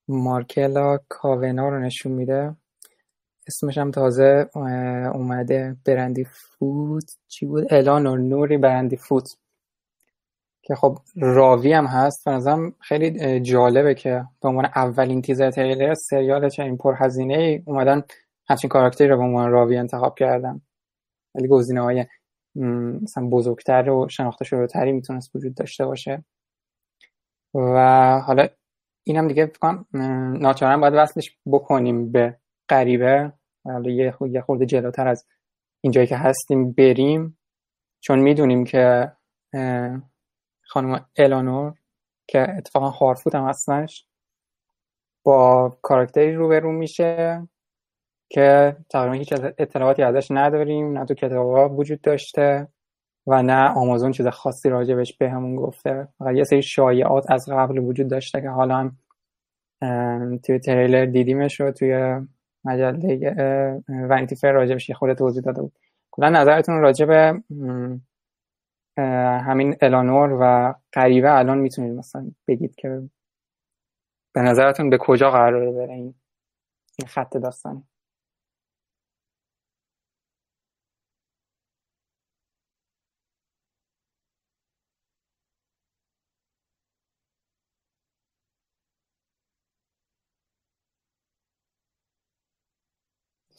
مارکلا 0.09 0.99
کاونا 1.09 1.69
رو 1.69 1.81
نشون 1.81 2.13
میده. 2.13 2.57
اسمش 3.47 3.79
هم 3.79 3.91
تازه 3.91 4.51
اومده. 5.15 5.77
برندی 5.87 6.25
فود. 6.25 7.05
چی 7.29 7.47
بود؟ 7.47 7.75
الانور 7.75 8.19
نوری 8.19 8.59
برندی 8.59 8.97
فود. 8.97 9.25
که 10.63 10.75
خب 10.75 10.99
راوی 11.17 11.73
هم 11.73 11.87
هست. 11.87 12.29
نظرم 12.29 12.75
خیلی 12.81 13.41
جالبه 13.41 13.95
که 13.95 14.25
به 14.43 14.49
عنوان 14.49 14.65
اولین 14.65 15.23
تیزر 15.23 15.51
تریلر 15.51 15.95
سریال 15.95 16.49
چنین 16.49 16.77
پرهزینه 16.77 17.35
ای 17.35 17.63
اومدن 17.67 18.03
همچین 18.49 18.71
کاراکتری 18.71 19.09
رو 19.09 19.17
به 19.17 19.23
عنوان 19.23 19.51
راوی 19.51 19.77
انتخاب 19.77 20.19
کردن. 20.19 20.61
ولی 21.35 21.49
گزینه 21.49 21.81
های 21.81 22.07
مثلا 22.55 23.29
بزرگتر 23.29 23.91
و 23.91 24.09
شناخته 24.09 24.45
شده 24.45 24.67
تری 24.67 24.93
می‌تونست 24.93 25.37
وجود 25.37 25.55
داشته 25.55 25.87
باشه. 25.87 26.25
و 27.55 28.21
حالا 28.21 28.49
اینم 29.05 29.29
دیگه 29.29 29.47
فکر 29.47 29.59
کنم 29.59 29.87
اه، 29.95 30.01
ناچارا 30.39 30.79
باید 30.79 30.95
وصلش 30.97 31.37
بکنیم 31.47 32.13
به 32.13 32.37
غریبه. 32.69 33.33
حالا 33.65 33.91
یه 33.91 34.11
خو- 34.11 34.27
یه 34.27 34.41
خورده 34.41 34.67
جلوتر 34.67 35.09
از 35.09 35.27
اینجایی 35.81 36.07
که 36.07 36.17
هستیم 36.17 36.73
بریم. 36.73 37.39
چون 38.01 38.19
می‌دونیم 38.19 38.65
که 38.65 39.13
خانم 40.63 41.07
الانور 41.17 41.75
که 42.27 42.51
اتفاقا 42.59 42.89
هارفود 42.91 43.35
هم 43.35 43.49
هستنش 43.49 44.07
با 45.25 45.71
کاراکتری 45.83 46.35
روبرو 46.35 46.73
میشه. 46.73 47.43
که 48.33 48.77
تقریبا 48.91 49.15
هیچ 49.15 49.33
اطلاعاتی 49.59 50.03
ازش 50.03 50.27
نداریم 50.31 50.99
نه 50.99 51.05
تو 51.05 51.15
کتاب 51.15 51.79
وجود 51.79 52.01
داشته 52.01 52.69
و 53.27 53.43
نه 53.43 53.69
آمازون 53.69 54.13
چیز 54.13 54.27
خاصی 54.27 54.69
راجبش 54.69 55.17
به 55.17 55.31
همون 55.31 55.57
گفته. 55.57 56.09
فقط 56.19 56.35
یه 56.35 56.45
سری 56.45 56.63
شایعات 56.63 57.31
از 57.31 57.49
قبل 57.53 57.79
وجود 57.79 58.11
داشته 58.11 58.41
که 58.41 58.49
حالا 58.49 58.77
هم 58.77 58.97
توی 60.39 60.59
تریلر 60.59 61.05
دیدیمش 61.07 61.61
رو 61.61 61.73
توی 61.73 62.21
مجله 62.65 63.83
ونیتی 63.89 64.37
فر 64.37 64.53
راجبش 64.53 64.89
یه 64.89 64.95
خورده 64.95 65.15
توضیح 65.15 65.43
داده 65.43 65.63
بود. 65.63 65.79
کلا 66.11 66.29
نظرتون 66.29 66.81
راجب 66.81 67.37
همین 69.47 69.77
الانور 69.81 70.39
و 70.41 70.75
قریبه 70.93 71.39
الان 71.39 71.59
می‌تونید 71.59 71.93
مثلا 71.93 72.31
بگید 72.49 72.75
که 72.75 73.03
به 74.35 74.41
نظرتون 74.41 74.91
به 74.91 74.99
کجا 74.99 75.31
قراره 75.31 75.73
بره 75.73 75.93
این 75.93 76.15
خط 77.07 77.37
داستانی؟ 77.37 77.85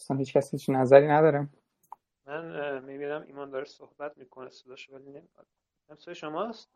دوستان 0.03 0.17
هیچ 0.17 0.33
کسی 0.33 0.57
هیچ 0.57 0.69
نظری 0.69 1.07
نداره. 1.07 1.47
من 2.25 2.83
می‌بینم 2.83 3.23
ایمان 3.27 3.49
داره 3.49 3.65
صحبت 3.65 4.17
می‌کنه 4.17 4.49
صداش 4.49 4.89
ولی 4.89 5.09
نمیاد. 5.09 5.47
همسایه 5.89 6.15
شماست؟ 6.15 6.69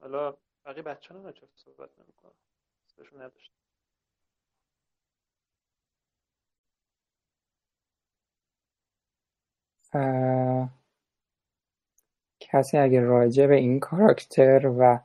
حالا 0.00 0.34
بقیه 0.64 0.82
بچه 0.82 1.14
ها 1.14 1.32
چرا 1.32 1.48
صحبت 1.54 1.90
نمی‌کنه 1.98 2.32
صداشون 2.86 3.22
نداشت. 3.22 3.52
کسی 12.40 12.78
اگه 12.78 13.00
راجع 13.00 13.46
به 13.46 13.54
این 13.54 13.80
کاراکتر 13.80 14.66
و 14.78 14.98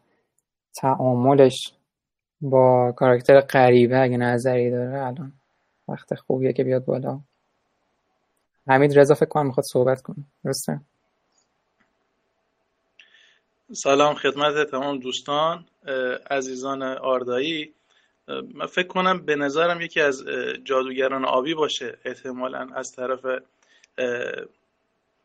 تعاملش 0.76 1.78
با 2.42 2.92
کاراکتر 2.92 3.42
غریبه 3.42 4.00
اگه 4.02 4.18
نظری 4.18 4.72
داره 4.72 5.06
الان 5.06 5.34
وقت 5.88 6.16
خوبیه 6.16 6.54
که 6.54 6.64
بیاد 6.64 6.86
بالا. 6.86 7.22
حمید 8.68 9.00
رضا 9.00 9.14
فکر 9.14 9.26
کنم 9.26 9.46
می‌خواد 9.46 9.66
صحبت 9.66 10.02
کنه. 10.02 10.24
درسته؟ 10.46 10.82
سلام 13.72 14.16
خدمت 14.16 14.72
تمام 14.72 15.00
دوستان 15.00 15.66
عزیزان 16.32 16.84
آردایی. 16.84 17.74
من 18.28 18.66
فکر 18.66 18.88
کنم 18.88 19.26
به 19.26 19.36
نظرم 19.36 19.82
یکی 19.82 20.02
از 20.02 20.24
جادوگران 20.64 21.26
آبی 21.26 21.54
باشه. 21.54 21.98
احتمالا 22.06 22.68
از 22.76 22.92
طرف 22.92 23.22
به 23.26 23.42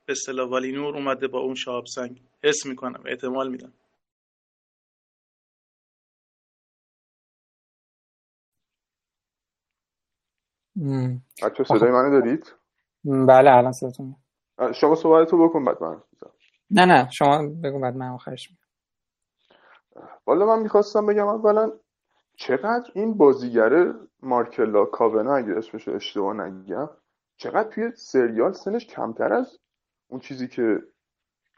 اصطلاح 0.09 0.49
والینور 0.49 0.95
اومده 0.97 1.29
با 1.29 1.39
اون 1.39 1.55
شهاب 1.55 1.87
سنگ. 1.87 2.23
حس 2.45 2.67
می‌کنم 2.67 3.03
احتمال 3.07 3.49
میدم. 3.49 3.73
بچه 11.43 11.65
صدای 11.65 11.91
منو 11.91 12.21
دارید؟ 12.21 12.53
بله 13.05 13.57
الان 13.57 13.73
صداتون 13.73 14.17
شما 14.75 14.95
صحبتتو 14.95 15.49
بکن 15.49 15.65
بعد 15.65 15.83
من 15.83 16.03
نه 16.71 16.85
نه 16.85 17.11
شما 17.11 17.49
بگو 17.63 17.81
بعد 17.81 17.97
من 17.97 18.09
آخرش 18.09 18.49
والا 20.27 20.47
من 20.47 20.63
می‌خواستم 20.63 21.07
بگم 21.07 21.27
اولا 21.27 21.73
چقدر 22.37 22.91
این 22.95 23.15
بازیگر 23.15 23.95
مارکلا 24.23 24.85
کاونا 24.85 25.37
اگه 25.37 25.53
اسمش 25.57 25.89
اشتباه 25.89 26.35
نگم 26.35 26.91
چقدر 27.37 27.69
توی 27.69 27.93
سریال 27.97 28.53
سنش 28.53 28.87
کمتر 28.87 29.33
از 29.33 29.59
اون 30.09 30.21
چیزی 30.21 30.49
که 30.49 30.83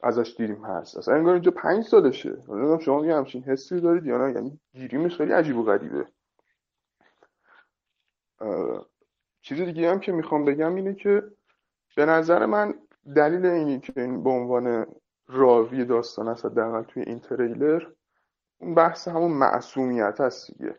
ازش 0.03 0.35
دیدیم 0.37 0.65
هست. 0.65 0.97
اصلا 0.97 1.15
انگار 1.15 1.35
اینجا 1.35 1.51
پنج 1.51 1.85
سالشه. 1.85 2.31
نمی‌دونم 2.49 2.79
شما 2.79 3.07
یه 3.07 3.17
همچین 3.17 3.43
حسی 3.43 3.81
دارید 3.81 4.07
یا 4.07 4.19
نه 4.19 4.35
یعنی 4.35 4.61
گیریمش 4.73 5.17
خیلی 5.17 5.33
عجیب 5.33 5.57
و 5.57 5.63
غریبه. 5.63 6.07
چیز 9.41 9.61
دیگه 9.61 9.91
هم 9.91 10.01
که 10.01 10.13
می‌خوام 10.13 10.45
بگم 10.45 10.75
اینه 10.75 10.95
که 10.95 11.23
به 11.97 12.07
نظر 12.07 12.47
من 12.47 12.75
دلیل 13.17 13.47
اینی 13.47 13.81
که 13.81 13.93
این 13.97 14.23
به 14.23 14.31
عنوان 14.31 14.87
راوی 15.29 15.85
داستان 15.85 16.29
است 16.29 16.45
حداقل 16.45 16.83
توی 16.83 17.03
این 17.03 17.21
تریلر 17.21 17.83
اون 18.61 18.75
بحث 18.75 19.09
همون 19.09 19.31
معصومیت 19.31 20.21
هست 20.21 20.51
دیگه. 20.51 20.79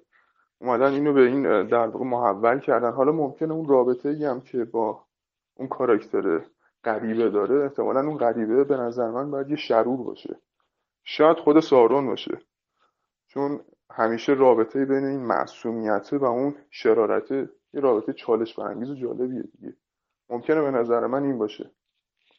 اومدن 0.60 0.91
اینو 0.91 1.13
به 1.13 1.21
این 1.21 1.67
در 1.67 1.88
واقع 1.88 2.06
محول 2.06 2.60
کردن. 2.60 2.91
حالا 2.91 3.12
ممکنه 3.12 3.54
اون 3.54 3.67
رابطه 3.67 4.10
ای 4.10 4.26
هم 4.26 4.41
که 4.41 4.65
با 4.65 5.06
اون 5.56 5.67
کاراکتر 5.67 6.41
غریبه 6.84 7.30
داره 7.30 7.63
احتمالا 7.63 8.00
اون 8.00 8.17
غریبه 8.17 8.63
به 8.63 8.78
نظر 8.78 9.10
من 9.12 9.32
باید 9.32 9.50
یه 9.50 9.56
شرور 9.56 10.04
باشه. 10.04 10.39
شاید 11.04 11.38
خود 11.38 11.60
سارون 11.60 12.08
باشه. 12.08 12.38
چون 13.28 13.60
همیشه 13.91 14.34
رابطه 14.34 14.86
بین 14.86 15.06
این 15.06 15.19
معصومیت 15.19 16.10
و 16.13 16.26
اون 16.26 16.56
شرارت 16.69 17.50
یه 17.73 17.81
رابطه 17.81 18.13
چالش 18.13 18.53
برانگیز 18.60 18.89
و 18.89 18.95
جالبیه 18.95 19.41
دیگه. 19.41 19.77
ممکنه 20.29 20.62
به 20.62 20.71
نظر 20.71 21.07
من 21.07 21.23
این 21.23 21.38
باشه. 21.38 21.71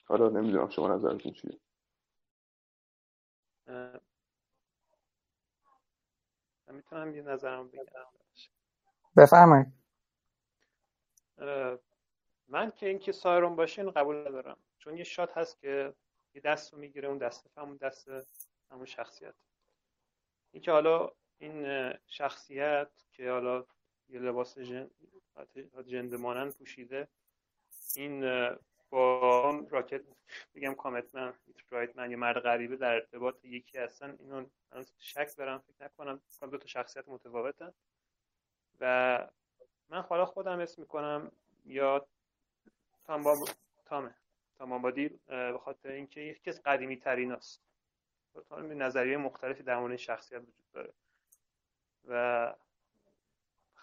حالا 0.04 0.28
نمی‌دونم 0.28 0.68
شما 0.68 0.88
نظرتون 0.88 1.32
چیه. 1.32 1.58
من 6.66 6.74
می‌تونم 6.74 7.14
یه 7.14 7.22
نظرم 7.22 7.68
بگم. 7.68 7.84
بفرمایید. 9.16 9.66
من 12.48 12.70
که 12.70 12.88
اینکه 12.88 13.12
سایرون 13.12 13.56
باشه 13.56 13.82
اینو 13.82 13.92
قبول 13.92 14.16
ندارم. 14.16 14.58
چون 14.78 14.96
یه 14.96 15.04
شات 15.04 15.38
هست 15.38 15.60
که 15.60 15.94
یه 16.34 16.40
دست 16.40 16.72
رو 16.72 16.78
می‌گیره 16.78 17.08
اون 17.08 17.18
دست 17.18 17.58
همون 17.58 17.76
دست 17.76 18.08
همون 18.70 18.84
شخصیت. 18.84 19.34
اینکه 20.52 20.72
حالا 20.72 21.10
این 21.38 21.92
شخصیت 22.06 22.90
که 23.12 23.30
حالا 23.30 23.66
یه 24.12 24.20
لباس 24.20 24.58
جن... 24.58 24.90
جنده 25.86 26.16
مانند 26.16 26.54
پوشیده. 26.54 27.08
این 27.96 28.20
با 28.90 29.66
راکت 29.70 30.02
بگم 30.54 30.74
کامتمن 30.74 31.34
رایتمن 31.70 32.10
یا 32.10 32.16
مرد 32.16 32.40
غریبه 32.40 32.76
در 32.76 32.94
ارتباط 32.94 33.44
یکی 33.44 33.78
هستن. 33.78 34.16
اینو 34.20 34.46
شک 34.98 35.36
دارم 35.36 35.58
فکر 35.58 35.84
نکنم. 35.84 36.20
دو 36.40 36.58
تا 36.58 36.66
شخصیت 36.66 37.08
متفاوتن. 37.08 37.72
و 38.80 39.28
من 39.88 40.00
حالا 40.00 40.24
خودم 40.24 40.58
اسم 40.58 40.82
می‌کنم 40.82 41.32
یا 41.64 42.06
تام 43.04 43.24
تامه. 43.86 44.14
تامابادی 44.58 45.08
به 45.26 45.58
خاطر 45.64 45.88
اینکه 45.88 46.20
یکی 46.20 46.50
از 46.50 46.62
قدیمی 46.62 46.96
ترین 46.96 47.32
است 47.32 47.62
نظریه 48.52 49.16
مختلفی 49.16 49.62
در 49.62 49.78
مورد 49.78 49.96
شخصیت 49.96 50.40
وجود 50.40 50.70
داره. 50.72 50.92
و 52.08 52.54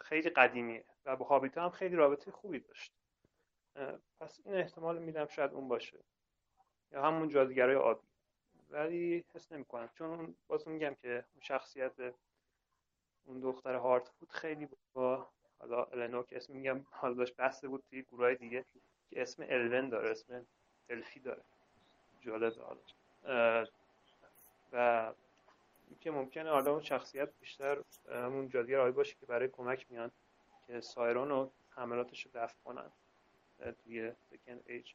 خیلی 0.10 0.30
قدیمیه 0.30 0.86
و 1.06 1.16
با 1.16 1.26
هابیتا 1.26 1.64
هم 1.64 1.70
خیلی 1.70 1.96
رابطه 1.96 2.32
خوبی 2.32 2.60
داشت. 2.60 2.94
پس 4.20 4.40
این 4.46 4.56
احتمال 4.56 5.00
میدم 5.00 5.28
شاید 5.28 5.52
اون 5.52 5.68
باشه 5.68 6.00
یا 6.92 7.04
همون 7.04 7.30
جادوگرای 7.30 7.76
آبی. 7.76 8.08
ولی 8.70 9.26
حس 9.34 9.52
نمی‌کنم 9.52 9.90
چون 9.94 10.36
باز 10.48 10.68
میگم 10.68 10.96
که 10.96 11.10
اون 11.10 11.42
شخصیت 11.42 11.92
اون 13.26 13.40
دختر 13.40 13.76
هارت 13.76 14.08
فود 14.08 14.30
خیلی 14.30 14.68
با 14.94 15.30
حالا 15.60 15.84
النو 15.84 16.24
که 16.24 16.38
اسم 16.38 16.54
میگم 16.54 16.86
حالا 16.92 17.14
داشت 17.14 17.36
بحث 17.36 17.66
بود 17.66 17.84
توی 17.90 18.02
گروه 18.02 18.36
دیگه 18.36 18.66
که 19.10 19.22
اسم 19.22 19.44
الون 19.50 19.90
داره 19.90 20.10
اسم 20.10 20.48
الفی 20.90 21.20
داره. 21.20 21.44
جالبه 22.22 22.64
حالا. 22.64 23.66
و 24.72 25.14
که 26.00 26.12
ممکنه 26.12 26.50
حالا 26.50 26.72
اون 26.72 26.82
شخصیت 26.82 27.30
بیشتر 27.40 27.78
همون 28.12 28.50
جادوگر 28.50 28.80
آبی 28.80 28.92
باشه 28.92 29.16
که 29.20 29.26
برای 29.26 29.48
کمک 29.48 29.86
میان 29.90 30.12
که 30.68 30.82
سایرون 30.82 31.32
و 31.32 31.50
حملاتش 31.70 32.26
رو 32.26 32.32
دفع 32.34 32.56
کنن 32.64 32.92
توی 33.84 34.12
سکند 34.30 34.64
ایج 34.66 34.94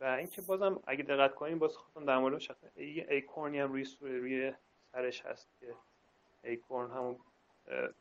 و 0.00 0.04
اینکه 0.04 0.42
بازم 0.42 0.82
اگه 0.86 1.02
دقت 1.02 1.34
کنیم 1.34 1.58
باز 1.58 1.76
خودم 1.76 2.06
در 2.06 2.18
مورد 2.18 2.38
شخص 2.38 2.76
یه 2.76 3.06
ایکورنی 3.10 3.58
هم 3.58 3.72
روی 3.72 3.86
روی 4.00 4.52
سرش 4.92 5.26
هست 5.26 5.48
که 5.60 5.74
ایکورن 6.44 6.90
همون 6.90 7.16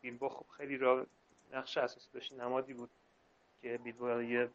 بیلبو. 0.01 0.29
خب 0.29 0.45
خیلی 0.57 0.77
را 0.77 1.05
نقش 1.51 1.77
اساسی 1.77 2.09
داشت 2.13 2.33
نمادی 2.33 2.73
بود 2.73 2.89
که 3.61 3.77
بیلبو 3.77 4.21
یه 4.21 4.49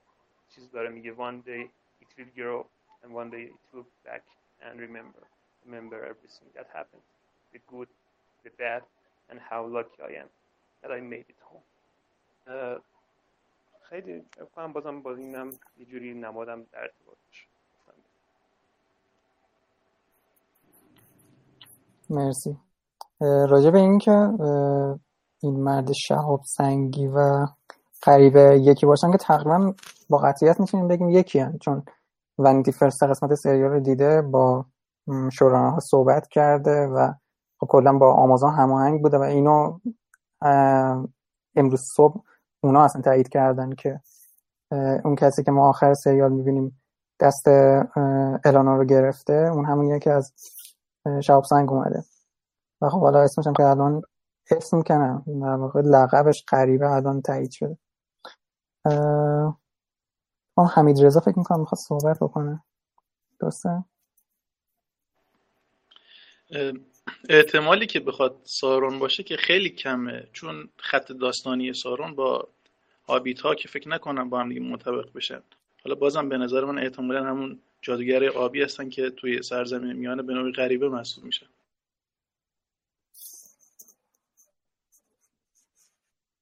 چیز 0.54 0.70
داره 0.70 0.88
میگه 0.88 1.14
one 1.14 1.46
day 1.46 1.68
it 2.04 2.18
will 2.18 2.38
grow 2.38 2.66
and 3.02 3.10
one 3.14 3.30
day 3.30 3.44
it 3.54 3.74
will 3.74 3.86
back 4.04 4.22
and 4.60 4.80
remember. 4.80 5.41
Remember 5.66 5.98
everything 6.12 6.48
that 6.56 6.68
happened 6.78 7.02
the 7.52 7.60
good 7.72 7.88
the 8.44 8.50
bad 8.58 8.82
and 9.30 9.38
how 9.50 9.66
lucky 9.66 9.98
I 10.10 10.12
am 10.22 10.30
that 10.82 10.90
I 10.92 11.00
made 11.00 11.26
it 11.34 11.40
home 11.50 11.66
خیلی 13.82 14.24
کنم 14.54 14.72
بازم 14.72 15.02
با 15.02 15.14
اینم 15.14 15.50
یه 15.78 15.86
جوری 15.86 16.14
نمادم 16.14 16.62
در 16.72 16.80
ارتباط 16.80 17.18
مرسی 22.10 22.58
راجع 23.20 23.70
به 23.70 23.78
این 23.78 23.98
که 23.98 24.28
این 25.42 25.60
مرد 25.60 25.92
شهاب 25.92 26.42
سنگی 26.44 27.06
و 27.06 27.46
غریبه 28.02 28.60
یکی 28.62 28.86
باشن 28.86 29.12
که 29.12 29.18
تقریبا 29.18 29.74
با 30.10 30.18
قطعیت 30.18 30.60
می‌تونیم 30.60 30.88
بگیم 30.88 31.10
یکی 31.10 31.38
هن. 31.38 31.58
چون 31.58 31.84
ونیتی 32.38 32.72
فرست 32.72 33.02
قسمت 33.02 33.34
سریال 33.34 33.70
رو 33.70 33.80
دیده 33.80 34.22
با 34.22 34.66
ها 35.40 35.78
صحبت 35.80 36.28
کرده 36.28 36.86
و 36.86 37.12
خب 37.60 37.66
کلا 37.66 37.98
با 37.98 38.14
آمازون 38.14 38.50
هماهنگ 38.50 39.02
بوده 39.02 39.18
و 39.18 39.22
اینو 39.22 39.78
امروز 41.56 41.82
صبح 41.96 42.22
اونا 42.60 42.84
اصلا 42.84 43.02
تایید 43.02 43.28
کردن 43.28 43.70
که 43.74 44.00
اون 45.04 45.16
کسی 45.16 45.42
که 45.42 45.50
ما 45.50 45.68
آخر 45.68 45.94
سریال 45.94 46.32
می‌بینیم 46.32 46.82
دست 47.20 47.48
الانا 48.44 48.76
رو 48.76 48.84
گرفته 48.84 49.32
اون 49.32 49.64
همونیه 49.64 49.98
که 49.98 50.12
از 50.12 50.32
شهاب 51.22 51.44
سنگ 51.44 51.72
اومده. 51.72 52.04
و 52.80 52.88
خب 52.88 53.00
حالا 53.00 53.20
اسمش 53.20 53.46
هم 53.46 53.52
که 53.52 53.62
الان 53.62 54.02
اسم 54.50 54.82
کنم 54.82 55.24
در 55.26 55.56
واقع 55.56 55.80
لقبش 55.80 56.44
قریبه 56.48 56.90
الان 56.90 57.22
تایید 57.22 57.50
شده. 57.50 57.78
اون 60.56 60.66
حمید 60.66 61.04
رضا 61.04 61.20
فکر 61.20 61.38
می‌کنم 61.38 61.60
می‌خواد 61.60 61.78
صحبت 61.78 62.18
بکنه. 62.20 62.62
درسته؟ 63.40 63.84
احتمالی 67.28 67.86
که 67.86 68.00
بخواد 68.00 68.36
سارون 68.44 68.98
باشه 68.98 69.22
که 69.22 69.36
خیلی 69.36 69.70
کمه. 69.70 70.28
چون 70.32 70.68
خط 70.76 71.12
داستانی 71.12 71.72
سارون 71.72 72.14
با 72.14 72.48
آبیت 73.06 73.40
ها 73.40 73.54
که 73.54 73.68
فکر 73.68 73.88
نکنم 73.88 74.30
با 74.30 74.40
هم 74.40 74.48
دیگه 74.48 74.60
منطبق 74.60 75.12
بشن. 75.14 75.42
حالا 75.84 75.94
بازم 75.94 76.28
به 76.28 76.38
نظر 76.38 76.64
من 76.64 76.78
احتمالا 76.78 77.24
همون 77.24 77.58
جادوگر 77.82 78.28
آبی 78.28 78.62
هستن 78.62 78.88
که 78.88 79.10
توی 79.10 79.42
سرزمین 79.42 79.92
میانه 79.92 80.22
به 80.22 80.34
نوعی 80.34 80.52
غریبه 80.52 80.88
محسوب 80.88 81.24
میشن. 81.24 81.46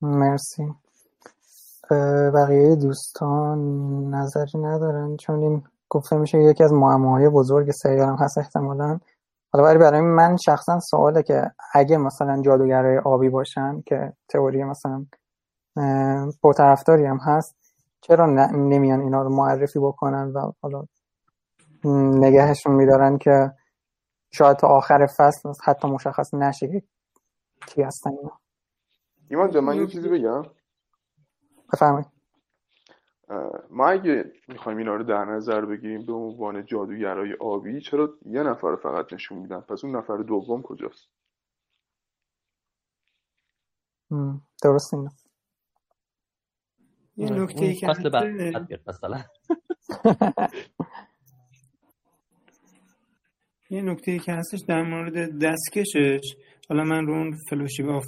مرسی. 0.02 0.62
بقیه 2.34 2.76
دوستان 2.76 3.58
نظری 4.14 4.58
ندارن؟ 4.58 5.16
چون 5.16 5.42
این 5.42 5.62
گفته 5.88 6.16
میشه 6.16 6.38
یکی 6.38 6.64
از 6.64 6.72
معماهای 6.72 7.28
بزرگ 7.28 7.70
سریال 7.70 8.08
هم 8.08 8.16
هست 8.20 8.38
احتمالا. 8.38 9.00
حالا 9.52 9.64
برای 9.64 9.78
برای 9.78 10.00
من 10.00 10.36
شخصا 10.36 10.80
سواله 10.80 11.22
که 11.22 11.50
اگه 11.74 11.96
مثلا 11.96 12.42
جادوگرای 12.42 12.98
آبی 12.98 13.28
باشن 13.28 13.82
که 13.86 14.12
تئوری 14.28 14.64
مثلا 14.64 15.06
پرطرفداری 16.42 17.06
هم 17.06 17.18
هست 17.22 17.56
چرا 18.00 18.26
نمیان 18.52 19.00
اینا 19.00 19.22
رو 19.22 19.36
معرفی 19.36 19.78
بکنن 19.78 20.32
و 20.34 20.52
حالا 20.62 20.84
نگهشون 22.20 22.74
میدارن 22.74 23.18
که 23.18 23.52
شاید 24.32 24.56
تا 24.56 24.68
آخر 24.68 25.06
فصل 25.06 25.52
حتی 25.64 25.88
مشخص 25.88 26.34
نشه 26.34 26.82
کی 27.66 27.82
هستن 27.82 28.10
اینا. 28.10 28.40
ایمان 29.30 29.50
جان 29.50 29.64
من 29.64 29.76
یه 29.76 29.86
چیزی 29.86 30.08
بگم. 30.08 30.42
بفرمایید. 31.72 32.19
ما 33.70 33.88
اگه 33.88 34.32
می‌خوایم 34.48 34.78
اینا 34.78 34.94
رو 34.94 35.04
در 35.04 35.24
نظر 35.24 35.64
بگیریم 35.64 36.06
به 36.06 36.12
عنوان 36.12 36.66
جادوگرای 36.66 37.34
آبی 37.40 37.80
چرا 37.80 38.18
یه 38.26 38.42
نفر 38.42 38.76
فقط 38.76 39.12
نشون 39.12 39.38
میدن؟ 39.38 39.60
پس 39.60 39.84
اون 39.84 39.96
نفر 39.96 40.16
دوم 40.16 40.62
کجاست؟ 40.62 41.08
درست 44.62 44.94
اینه 44.94 45.10
یه 47.16 47.30
نکته 47.30 47.64
ای 47.64 47.74
که 47.74 47.86
مثلا. 48.86 49.24
یه 53.70 53.82
نکته 53.82 54.10
ای 54.10 54.18
که 54.18 54.32
هستش 54.32 54.60
در 54.68 54.82
مورد 54.82 55.44
دستکشش 55.44 56.36
حالا 56.68 56.84
من 56.84 57.06
رو 57.06 57.12
اون 57.12 57.36
Fellowship 57.50 57.82
of 57.82 58.04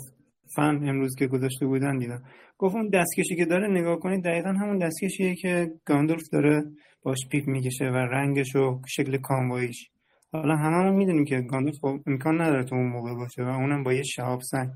Fans 0.56 0.88
امروز 0.88 1.14
که 1.18 1.26
گذاشته 1.26 1.66
بودن 1.66 1.98
دیدم. 1.98 2.22
گفت 2.58 2.74
اون 2.74 2.88
دستکشی 2.88 3.36
که 3.36 3.44
داره 3.44 3.68
نگاه 3.68 3.98
کنید 3.98 4.24
دقیقا 4.24 4.48
همون 4.48 4.78
دستکشیه 4.78 5.34
که 5.34 5.70
گاندولف 5.84 6.28
داره 6.32 6.64
باش 7.02 7.18
پیپ 7.30 7.46
می‌کشه 7.48 7.84
و 7.84 7.96
رنگش 7.96 8.56
و 8.56 8.80
شکل 8.86 9.16
کامواییش 9.16 9.90
حالا 10.32 10.56
هممون 10.56 10.94
می‌دونیم 10.94 11.24
که 11.24 11.40
گاندولف 11.40 11.76
خب 11.80 12.00
امکان 12.06 12.40
نداره 12.40 12.64
تو 12.64 12.74
اون 12.74 12.86
موقع 12.86 13.14
باشه 13.14 13.44
و 13.44 13.48
اونم 13.48 13.82
با 13.82 13.92
یه 13.92 14.02
شهاب 14.02 14.40
سنگ. 14.40 14.70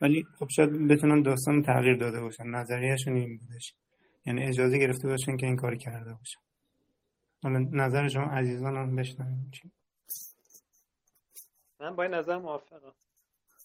ولی 0.00 0.24
خب 0.38 0.48
شاید 0.48 0.88
بتونن 0.88 1.22
داستان 1.22 1.62
تغییر 1.62 1.96
داده 1.96 2.20
باشن 2.20 2.46
نظریهشون 2.46 3.16
این 3.16 3.38
بودش 3.38 3.74
یعنی 4.26 4.42
اجازه 4.42 4.78
گرفته 4.78 5.08
باشن 5.08 5.36
که 5.36 5.46
این 5.46 5.56
کاری 5.56 5.78
کرده 5.78 6.14
باشن. 6.14 6.40
حالا 7.42 7.58
نظر 7.58 8.08
شما 8.08 8.24
عزیزان 8.24 8.76
هم 8.76 8.96
بشنویم 8.96 9.50
من 11.80 11.96
با 11.96 12.02
این 12.02 12.14
نظر 12.14 12.38
موافقم. 12.38 12.92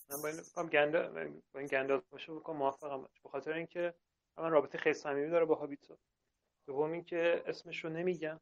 من 0.10 0.22
با 0.22 0.28
این 0.28 0.70
گنده 0.70 1.32
با 1.54 1.60
این 1.60 1.68
گنده 1.68 1.98
باشه 1.98 2.34
بکنم 2.34 2.58
موافقم 2.58 3.02
به 3.24 3.30
خاطر 3.30 3.54
اینکه 3.54 3.94
من 4.38 4.52
رابطه 4.52 4.78
خیلی 4.78 4.94
صمیمی 4.94 5.30
داره 5.30 5.46
با 5.46 5.56
هابیتو. 5.56 5.98
دوم 6.68 6.92
اینکه 6.92 7.44
اسمش 7.46 7.84
رو 7.84 7.90
نمیگم 7.90 8.40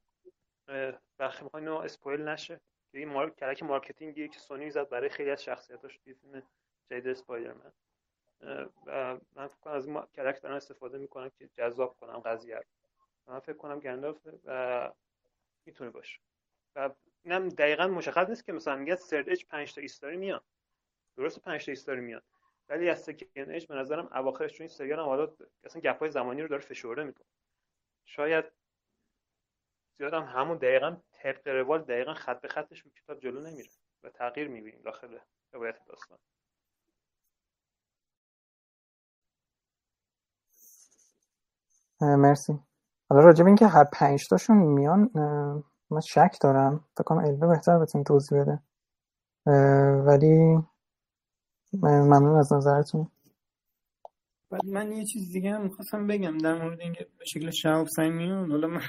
بخی 1.19 1.43
می‌خوام 1.43 1.63
اینو 1.63 1.75
اسپویل 1.75 2.21
نشه. 2.21 2.61
این 2.93 3.09
مارک 3.09 3.35
کلک 3.35 3.63
مارکتینگی 3.63 4.27
که 4.27 4.39
سونی 4.39 4.71
زد 4.71 4.89
برای 4.89 5.09
خیلی 5.09 5.29
از 5.29 5.43
شخصیتاش 5.43 5.97
توی 5.97 6.13
فیلم 6.13 6.43
جدید 6.91 7.07
اسپایدرمن. 7.07 7.71
من 9.35 9.47
فکر 9.47 9.59
کنم 9.61 9.73
از 9.73 9.87
این 9.87 10.01
کلک 10.15 10.41
دارم 10.41 10.55
استفاده 10.55 10.97
می‌کنم 10.97 11.29
که 11.29 11.49
جذاب 11.53 11.97
کنم 11.99 12.19
قضیه 12.19 12.55
رو. 12.55 12.63
من 13.27 13.39
فکر 13.39 13.57
کنم 13.57 13.79
گندالفه 13.79 14.39
و 14.43 14.91
می‌تونه 15.65 15.89
باشه. 15.89 16.19
و 16.75 16.89
اینم 17.23 17.49
دقیقا 17.49 17.87
مشخص 17.87 18.29
نیست 18.29 18.45
که 18.45 18.53
مثلا 18.53 18.75
میگه 18.75 18.95
سرد 18.95 19.29
اج 19.29 19.45
5 19.45 19.73
تا 19.73 19.81
ایستاری 19.81 20.17
میاد. 20.17 20.43
درست 21.17 21.39
5 21.39 21.83
تا 21.85 21.93
میاد. 21.93 22.23
ولی 22.69 22.89
از 22.89 23.03
سکن 23.03 23.25
اج 23.35 23.67
به 23.67 23.75
نظرم 23.75 24.09
اواخرش 24.15 24.53
چون 24.53 24.63
این 24.63 24.75
سریال 24.75 24.99
هم 24.99 25.05
حالا 25.05 25.27
اصلا 25.63 25.81
گپای 25.81 26.09
زمانی 26.09 26.41
رو 26.41 26.47
داره 26.47 26.61
فشرده 26.61 27.03
می‌کنه. 27.03 27.25
شاید 28.05 28.45
زیاد 29.97 30.13
هم 30.13 30.23
همون 30.23 30.57
دقیقا 30.57 30.97
طبق 31.11 31.47
روال 31.47 31.81
دقیقا 31.81 32.13
خط 32.13 32.41
به 32.41 32.47
خطش 32.47 32.79
رو 32.79 32.91
کتاب 32.91 33.19
جلو 33.19 33.39
نمیره 33.41 33.69
و 34.03 34.09
تغییر 34.09 34.47
می‌بینیم 34.47 34.81
داخل 34.81 35.17
روایت 35.53 35.85
داستان. 35.85 36.17
مرسی. 42.01 42.59
حالا 43.09 43.25
راجب 43.25 43.45
اینکه 43.45 43.67
هر 43.67 43.83
پنج 43.83 44.27
تاشون 44.29 44.57
میان 44.57 45.11
من 45.89 45.99
شک 45.99 46.37
دارم. 46.41 46.85
فکر 46.97 47.03
کنم 47.03 47.17
الوه 47.17 47.47
بهتر 47.47 47.79
بتون 47.79 48.03
توضیح 48.03 48.41
بده. 48.41 48.59
ولی 50.05 50.63
ممنون 51.81 52.39
از 52.39 52.53
نظرتون. 52.53 53.07
بعد 54.51 54.65
من 54.65 54.91
یه 54.91 55.05
چیز 55.05 55.31
دیگه 55.33 55.51
هم 55.51 55.63
می‌خواستم 55.63 56.07
بگم 56.07 56.37
در 56.37 56.63
مورد 56.63 56.79
اینکه 56.81 57.07
به 57.19 57.25
شکل 57.25 57.49
شهاب 57.49 57.87
سنگ 57.87 58.11
میون 58.11 58.51
حالا 58.51 58.67
من 58.67 58.81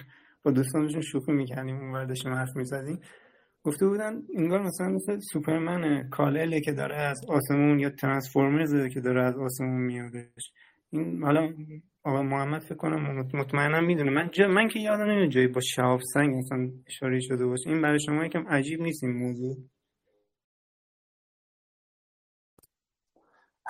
با 0.42 0.50
دوستانشون 0.50 1.00
شوخی 1.00 1.32
می‌کردیم 1.32 1.76
اون 1.76 1.92
وردشون 1.92 2.32
حرف 2.32 2.56
می‌زدیم. 2.56 3.00
گفته 3.62 3.86
بودن 3.86 4.22
انگار 4.36 4.62
مثلا 4.62 4.88
مثل 4.88 5.18
سوپرمن 5.32 6.08
کالله 6.08 6.60
که 6.60 6.72
داره 6.72 6.96
از 6.96 7.20
آسمون 7.28 7.80
یا 7.80 7.90
ترانسفورمرز 7.90 8.94
که 8.94 9.00
داره 9.00 9.24
از 9.24 9.36
آسمون 9.36 9.80
میادش. 9.80 10.52
این 10.90 11.22
حالا 11.22 11.52
آقا 12.02 12.22
محمد 12.22 12.62
فکر 12.62 12.74
کنم 12.74 13.28
مطمئنم 13.34 13.84
می‌دونه. 13.84 14.10
من 14.10 14.30
جا 14.32 14.48
من 14.48 14.68
که 14.68 14.80
یادم 14.80 15.04
نمیاد 15.04 15.30
جایی 15.30 15.46
با 15.46 15.60
شهاب 15.60 16.00
سنگ 16.14 16.34
مثلا 16.34 16.70
اشاره 16.86 17.20
شده 17.20 17.46
باشه. 17.46 17.70
این 17.70 17.82
برای 17.82 18.00
شما 18.00 18.24
یکم 18.24 18.48
عجیب 18.48 18.82
نیست 18.82 19.04
این 19.04 19.12
موضوع؟ 19.12 19.56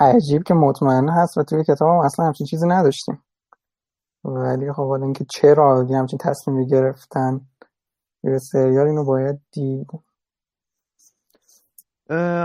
عجیب 0.01 0.43
که 0.43 0.55
مطمئنه 0.55 1.13
هست 1.13 1.39
و 1.39 1.43
توی 1.43 1.65
کتاب 1.65 1.89
هم 1.89 1.99
اصلا 1.99 2.27
همچین 2.27 2.47
چیزی 2.47 2.67
نداشتیم. 2.69 3.25
ولی 4.25 4.73
خب 4.73 4.89
حالا 4.89 5.05
اینکه 5.05 5.25
چرا 5.31 5.87
همچین 5.91 6.19
تصمیمی 6.19 6.67
گرفتن 6.67 7.41
یه 8.25 8.39
سریال 8.39 8.87
اینو 8.87 9.05
باید 9.05 9.41
دید. 9.53 9.87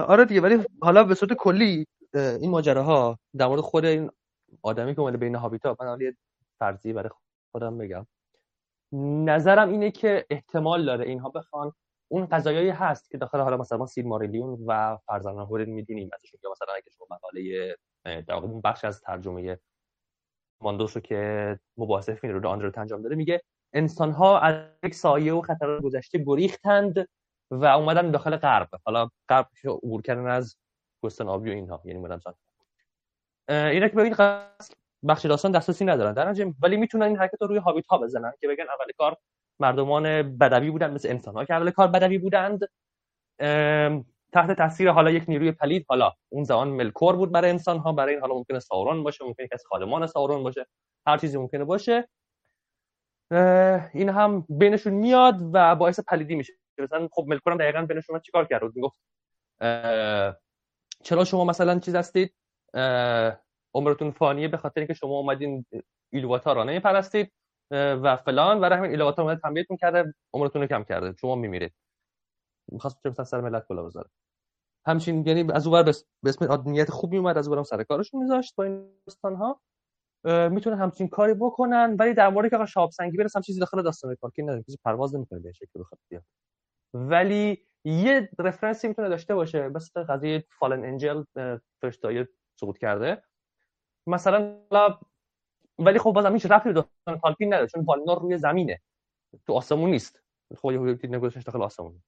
آره 0.07 0.25
دیگه 0.25 0.41
ولی 0.41 0.65
حالا 0.81 1.03
به 1.03 1.15
صورت 1.15 1.33
کلی 1.33 1.85
این 2.13 2.51
ماجراها 2.51 3.19
در 3.37 3.47
مورد 3.47 3.61
خود 3.61 3.85
این 3.85 4.11
آدمی 4.61 4.95
که 4.95 5.01
اومده 5.01 5.17
بین 5.17 5.35
هابیتا 5.35 5.75
من 5.79 5.87
حالا 5.87 6.03
یه 6.03 6.15
فرضی 6.59 6.93
برای 6.93 7.09
خودم 7.51 7.77
بگم. 7.77 8.05
نظرم 9.25 9.69
اینه 9.69 9.91
که 9.91 10.25
احتمال 10.29 10.85
داره 10.85 11.05
اینها 11.05 11.29
بخوان 11.29 11.71
اون 12.11 12.25
قضایایی 12.25 12.69
هست 12.69 13.09
که 13.09 13.17
داخل 13.17 13.39
حالا 13.39 13.57
مثلا 13.57 13.85
سید 13.85 14.05
ماریلیون 14.05 14.59
و 14.67 14.97
فرزانه 15.05 15.45
هورن 15.45 15.69
می‌دونیم 15.69 16.09
ازشون 16.13 16.39
یا 16.43 16.51
مثلا 16.51 16.73
اگه 16.73 16.91
شما 16.97 17.07
مقاله 17.11 17.75
در 18.03 18.33
واقع 18.33 18.47
بخش 18.63 18.85
از 18.85 19.01
ترجمه 19.01 19.59
ماندوس 20.61 20.97
رو 20.97 21.01
که 21.01 21.59
مباحثه 21.77 22.15
فیلم 22.15 22.33
رو 22.33 22.49
آندرو 22.49 22.71
انجام 22.77 23.01
داده 23.01 23.15
میگه 23.15 23.41
انسان 23.73 24.11
ها 24.11 24.39
از 24.39 24.55
یک 24.83 24.95
سایه 24.95 25.33
و 25.33 25.41
خطر 25.41 25.79
گذشته 25.79 26.23
گریختند 26.27 27.07
و 27.51 27.65
اومدن 27.65 28.11
داخل 28.11 28.35
غرب. 28.35 28.69
حالا 28.85 29.09
غرب 29.29 29.47
عبور 29.65 30.01
کردن 30.01 30.27
از 30.27 30.55
گستن 31.03 31.27
آبی 31.27 31.49
و 31.49 31.53
اینها 31.53 31.81
یعنی 31.85 31.99
اومدن 31.99 32.19
اینا 33.49 33.87
که 33.87 33.95
ببین 33.95 34.15
بخش 35.07 35.25
داستان 35.25 35.51
دسترسی 35.51 35.85
ندارن 35.85 36.13
در 36.13 36.53
ولی 36.59 36.77
می‌تونن 36.77 37.03
این 37.03 37.17
حرکت 37.17 37.41
رو 37.41 37.47
روی 37.47 37.57
هابیت 37.57 37.87
ها 37.87 37.97
بزنن 37.97 38.33
که 38.39 38.47
بگن 38.47 38.63
اول 38.63 38.91
کار 38.97 39.17
مردمان 39.59 40.37
بدوی 40.37 40.71
بودن 40.71 40.91
مثل 40.91 41.09
انسان 41.09 41.33
ها 41.33 41.45
که 41.45 41.53
اول 41.53 41.71
کار 41.71 41.87
بدوی 41.87 42.17
بودند. 42.17 42.59
تحت 44.33 44.51
تاثیر 44.51 44.89
حالا 44.89 45.11
یک 45.11 45.23
نیروی 45.27 45.51
پلید 45.51 45.85
حالا 45.89 46.13
اون 46.29 46.43
زمان 46.43 46.67
ملکور 46.67 47.15
بود 47.15 47.31
برای 47.31 47.49
انسان 47.49 47.77
ها 47.77 47.91
برای 47.91 48.13
این 48.13 48.21
حالا 48.21 48.35
ممکنه 48.35 48.59
ساورون 48.59 49.03
باشه 49.03 49.25
ممکنه 49.25 49.47
از 49.51 49.63
خادمان 49.65 50.07
ساورون 50.07 50.43
باشه 50.43 50.65
هر 51.07 51.17
چیزی 51.17 51.37
ممکنه 51.37 51.63
باشه. 51.63 52.07
این 53.93 54.09
هم 54.09 54.45
بینشون 54.49 54.93
میاد 54.93 55.35
و 55.53 55.75
باعث 55.75 55.99
پلیدی 55.99 56.35
میشه. 56.35 56.53
مثلا 56.77 57.09
خب 57.11 57.25
ملکور 57.27 57.53
هم 57.53 57.59
دقیقا 57.59 57.81
بینشون 57.81 58.19
چیکار 58.19 58.45
کرد؟ 58.45 58.63
می‌گفت 58.75 58.97
چرا 61.03 61.25
شما 61.25 61.45
مثلا 61.45 61.79
چیز 61.79 61.95
هستید؟ 61.95 62.33
عمرتون 63.73 64.11
فانیه 64.11 64.47
به 64.47 64.57
خاطر 64.57 64.81
اینکه 64.81 64.93
شما 64.93 65.09
اومدین 65.09 65.65
ایلواتار 66.13 66.55
را 66.55 66.63
نمیپرستید 66.63 67.31
و 67.71 68.17
فلان. 68.17 68.59
و 68.59 68.75
همین 68.75 68.91
ایلواتار 68.91 69.25
اومده 69.25 69.41
تنبیهتون 69.41 69.77
کرده 69.77 70.13
عمرتون 70.33 70.61
رو 70.61 70.67
کم 70.67 70.83
کرده. 70.83 71.15
شما 71.21 71.35
میمیرید. 71.35 71.73
می‌خواست 72.71 72.97
چه 73.03 73.23
سر 73.23 73.41
ملت 73.41 73.67
کلا 73.67 73.83
بذاره 73.83 74.09
همچین 74.87 75.27
یعنی 75.27 75.51
از 75.53 75.67
اونور 75.67 75.83
به 75.83 76.29
اسم 76.29 76.45
آدمیت 76.45 76.89
خوبی 76.91 77.17
اومد 77.17 77.37
از 77.37 77.47
اونورم 77.47 77.63
سر 77.63 77.83
کارش 77.83 78.13
میذاشت 78.13 78.55
با 78.55 78.63
این 78.63 78.91
داستان 79.07 79.35
ها 79.35 79.61
می‌تونه 80.49 80.75
همچین 80.75 81.07
کاری 81.07 81.33
بکنن 81.33 81.95
ولی 81.99 82.13
در 82.13 82.29
مورد 82.29 82.49
که 82.49 82.65
شاب 82.65 82.91
سنگی 82.91 83.17
برسم 83.17 83.41
چیزی 83.41 83.59
داخل 83.59 83.81
داستان 83.81 84.15
کارکی 84.15 84.43
نداره 84.43 84.63
چیزی 84.63 84.77
پرواز 84.85 85.15
نمی‌کنه 85.15 85.39
به 85.39 85.51
شکل 85.51 85.79
بخواد 85.79 85.99
بیاد. 86.09 86.23
ولی 86.93 87.65
یه 87.85 88.29
رفرنسی 88.39 88.87
می‌تونه 88.87 89.09
داشته 89.09 89.35
باشه. 89.35 89.69
مثل 89.69 90.03
قضیه 90.03 90.45
فالن 90.59 90.85
انجل 90.85 91.23
فرشتای 91.81 92.25
سقوط 92.59 92.77
کرده. 92.77 93.23
مثلا 94.07 94.57
ولی 95.79 95.99
خب 95.99 96.11
بازم 96.11 96.33
هیچ 96.33 96.45
رفتی 96.45 96.69
به 96.69 96.73
داستان 96.73 97.19
کالپین 97.19 97.53
نداره 97.53 97.67
چون 97.67 97.83
والنور 97.83 98.19
روی 98.21 98.37
زمینه. 98.37 98.81
تو 99.47 99.53
آسمون 99.53 99.89
نیست. 99.89 100.23
خب 100.57 100.71
یه 100.71 100.79
نگذاشتش 101.03 101.43
داخل 101.43 101.61
آسمون 101.61 102.03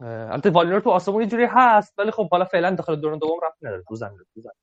البته 0.00 0.50
والنور 0.50 0.80
تو 0.80 0.90
آسمون 0.90 1.22
یه 1.22 1.28
جوری 1.28 1.44
هست 1.50 1.98
ولی 1.98 2.10
خب 2.10 2.30
حالا 2.30 2.44
فعلا 2.44 2.70
داخل 2.70 2.96
دوران 2.96 3.18
دوم 3.18 3.40
رفت 3.42 3.56
نداره. 3.62 3.82
تو 3.88 3.94
زمین 3.94 4.18
تو 4.34 4.40
زمین. 4.40 4.54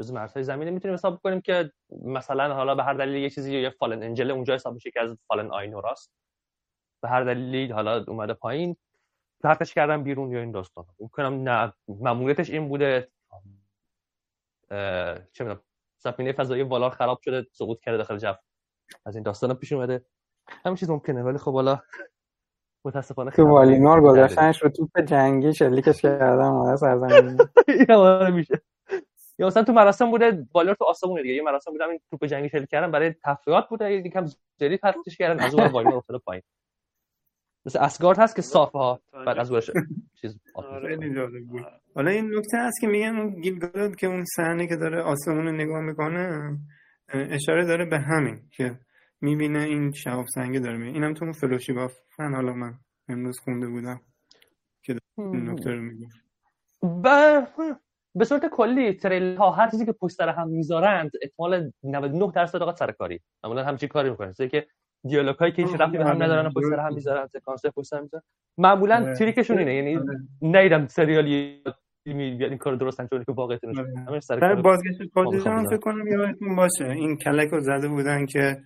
جز 0.00 0.12
مرزهای 0.12 0.44
زمینه 0.44 0.70
می‌تونیم 0.70 0.94
حساب 0.94 1.20
کنیم 1.20 1.40
که 1.40 1.72
مثلا 1.90 2.54
حالا 2.54 2.74
به 2.74 2.82
هر 2.82 2.94
دلیل 2.94 3.22
یه 3.22 3.30
چیزی 3.30 3.60
یه 3.60 3.70
فالن 3.70 4.02
انجل 4.02 4.30
اونجا 4.30 4.54
حساب 4.54 4.74
میشه 4.74 4.90
که 4.90 5.00
از 5.00 5.16
فالن 5.26 5.50
آینوراست. 5.50 6.12
به 7.02 7.08
هر 7.08 7.24
دلیلی 7.24 7.72
حالا 7.72 8.04
اومده 8.08 8.34
پایین. 8.34 8.76
پرتش 9.42 9.74
کردن 9.74 10.02
بیرون 10.02 10.32
یا 10.32 10.40
این 10.40 10.50
داستان. 10.50 10.84
کنم 11.12 11.48
نه 11.48 11.72
این 12.50 12.68
بوده. 12.68 13.08
چه 15.32 15.44
می‌دونم. 15.44 15.60
سفینه 15.98 16.32
فضایی 16.32 16.62
والار 16.62 16.90
خراب 16.90 17.20
شده 17.20 17.46
سقوط 17.52 17.80
کرده 17.80 17.98
داخل 17.98 18.18
جو 18.18 18.32
از 19.06 19.14
این 19.14 19.22
داستان 19.22 19.54
پیش 19.54 19.72
اومده. 19.72 20.04
همین 20.48 20.76
چیز 20.76 20.90
ممکنه 20.90 21.22
ولی 21.22 21.38
خب 21.38 21.52
حالا 21.52 21.80
متاسفانه 22.84 23.30
تو 23.30 23.48
والینور 23.48 24.00
گذاشتنش 24.00 24.62
رو 24.62 24.68
توپ 24.68 25.00
جنگی 25.00 25.54
شلیکش 25.54 26.02
کردن 26.02 26.48
مادر 26.48 26.76
سرزمین. 26.76 27.38
یا 27.88 28.30
میشه. 28.30 28.62
یا 29.38 29.46
مثلا 29.46 29.62
تو 29.62 29.72
مراسم 29.72 30.10
بوده 30.10 30.46
بالر 30.52 30.74
تو 30.74 30.84
آسمون 30.84 31.22
دیگه. 31.22 31.34
یه 31.34 31.42
مراسم 31.42 31.70
بوده 31.70 31.88
این 31.88 32.00
توپ 32.10 32.24
جنگی 32.24 32.48
شلیک 32.48 32.68
کردن 32.68 32.90
برای 32.90 33.14
تفریحات 33.24 33.68
بوده 33.68 33.92
یکم 33.92 34.26
جدی 34.56 34.76
پرتش 34.76 35.16
کردن 35.16 35.44
از 35.44 35.54
اون 35.54 35.66
والینور 35.66 35.96
افتاده 35.96 36.18
پایین. 36.18 36.42
مثل 37.68 37.78
اسگارد 37.78 38.18
هست 38.18 38.36
که 38.36 38.42
صافه 38.42 38.78
ها 38.78 39.00
بعد 39.26 39.38
از 39.38 39.50
ورش 39.50 39.70
چیز 40.20 40.38
حالا 41.94 42.10
این 42.10 42.34
نکته 42.34 42.58
هست 42.58 42.80
که 42.80 42.86
میگن 42.86 43.16
اون 43.16 43.42
که 43.94 44.06
اون 44.06 44.24
صحنه 44.36 44.66
که 44.66 44.76
داره 44.76 45.02
آسمون 45.02 45.48
نگاه 45.48 45.80
می‌کنه 45.80 46.56
اشاره 47.08 47.64
داره 47.64 47.84
به 47.84 47.98
همین 47.98 48.40
که 48.50 48.78
می‌بینه 49.20 49.62
این 49.62 49.92
شهاب 49.92 50.26
سنگه 50.34 50.60
داره 50.60 50.76
می‌بینه. 50.76 50.94
اینم 50.94 51.14
تو 51.14 51.24
اون 51.24 51.32
فلوشی 51.32 51.74
فن. 52.16 52.34
حالا 52.34 52.52
من 52.52 52.74
امروز 53.08 53.38
خونده 53.38 53.66
بودم 53.66 54.00
که 54.82 54.96
این 55.18 55.50
نکته 55.50 55.70
رو 55.70 55.82
میگه. 55.82 56.06
به 58.14 58.24
صورت 58.24 58.46
کلی 58.46 58.94
تریل 58.94 59.36
ها 59.36 59.50
هر 59.50 59.70
چیزی 59.70 59.86
که 59.86 59.92
پشت 59.92 60.14
سر 60.14 60.28
هم 60.28 60.48
می‌ذارند 60.48 61.10
احتمال 61.22 61.72
99 61.82 62.32
درصد 62.34 62.58
اوقات 62.58 62.76
سرکاری. 62.76 63.20
معمولا 63.44 63.64
همچین 63.64 63.88
کاری 63.88 64.10
می‌کنن 64.10 64.32
که 64.32 64.66
دیالوگ 65.08 65.36
هایی 65.36 65.52
که 65.52 65.62
هیچ 65.62 65.80
ربطی 65.80 65.98
به 65.98 66.04
هم 66.04 66.22
ندارن 66.22 66.52
پشت 66.52 66.72
هم 66.78 66.94
می‌ذارن 66.94 67.26
سکانس 67.26 67.66
پشت 67.76 67.86
سر 67.86 68.00
می‌ذارن. 68.00 68.22
معمولا 68.58 68.96
آره. 69.02 69.14
تریکشون 69.14 69.58
اینه 69.58 69.74
یعنی 69.74 69.96
آره. 69.96 70.18
نیدم 70.42 70.86
سریالی 70.86 71.62
این 72.06 72.56
کار 72.56 72.76
درست 72.76 73.00
انجام 73.00 73.24
که 73.24 73.32
واقعیت 73.32 73.60
آره. 74.08 74.20
سر 74.20 74.54
بازگشت 74.54 74.98
پادشاه 75.14 75.64
فکر 75.64 75.76
کنم 75.76 76.06
یادتون 76.06 76.56
باشه 76.56 76.90
این 76.90 77.16
کلک 77.16 77.48
رو 77.48 77.60
زده 77.60 77.88
بودن 77.88 78.26
که 78.26 78.56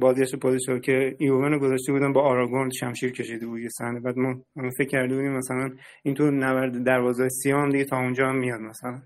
بازگشت 0.00 0.36
پادشاه 0.36 0.80
که 0.80 1.16
ایوون 1.18 1.58
گذاشته 1.58 1.92
بودن 1.92 2.12
با 2.12 2.22
آراگون 2.22 2.70
شمشیر 2.70 3.12
کشیده 3.12 3.46
بود 3.46 3.60
یه 3.60 3.68
صحنه. 3.68 4.00
بعد 4.00 4.18
ما 4.18 4.34
فکر 4.78 4.88
کرده 4.88 5.14
بودیم 5.14 5.32
مثلا 5.32 5.70
این 6.02 6.14
تو 6.14 6.30
نبرد 6.30 6.84
دروازه 6.84 7.28
سیاه 7.28 7.70
دیگه 7.70 7.84
تا 7.84 7.96
اونجا 7.96 8.28
هم 8.28 8.36
میاد 8.36 8.60
مثلا. 8.60 9.02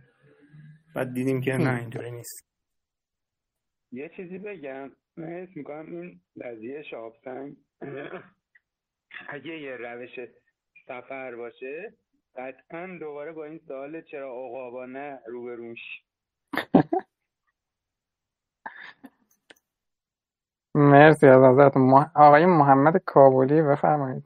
بعد 0.94 1.14
دیدیم 1.14 1.40
که 1.40 1.52
نه 1.52 1.78
اینطوری 1.80 2.10
نیست. 2.10 2.48
یه 3.92 4.10
چیزی 4.16 4.38
بگم. 4.38 4.90
من 5.18 5.28
حس 5.28 5.58
می‌کنم 5.58 5.92
این 5.92 6.22
قضیه 6.42 6.82
شابسنگ 6.84 7.56
اگه 9.28 9.58
یه 9.60 9.76
روش 9.76 10.20
سفر 10.88 11.36
باشه 11.36 11.94
قطعا 12.36 12.98
دوباره 13.00 13.32
با 13.32 13.44
این 13.44 13.58
سوال 13.68 14.02
چرا 14.02 14.28
عقابانه 14.30 15.20
روبروش؟ 15.26 15.80
مرسی 20.76 21.28
از 21.28 21.42
نظرت 21.42 21.76
آقای 22.16 22.46
محمد 22.46 22.98
کابولی 23.06 23.62
بفرمایید. 23.62 24.24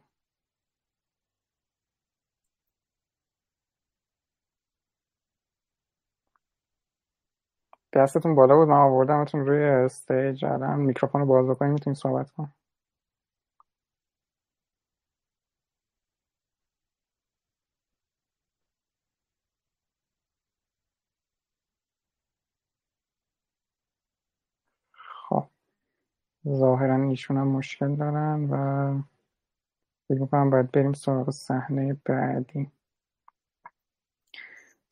دستتون 7.93 8.35
بالا 8.35 8.57
بود 8.57 8.69
من 8.69 8.77
آوردمتون 8.79 9.47
روی 9.47 9.65
استیج 9.65 10.45
الان 10.45 10.81
میکروفون 10.81 11.21
رو 11.21 11.27
باز 11.27 11.47
بکنید 11.49 11.73
می‌تونید 11.73 11.97
صحبت 11.99 12.31
کن 12.31 12.53
خب 25.29 25.47
ظاهرا 26.49 26.97
ایشون 26.97 27.37
هم 27.37 27.49
مشکل 27.49 27.97
دارن 27.97 28.45
و 28.51 29.03
فکر 30.09 30.21
می‌کنم 30.21 30.51
باید 30.51 30.71
بریم 30.73 30.93
سراغ 30.93 31.31
صحنه 31.31 31.97
بعدی. 32.07 32.71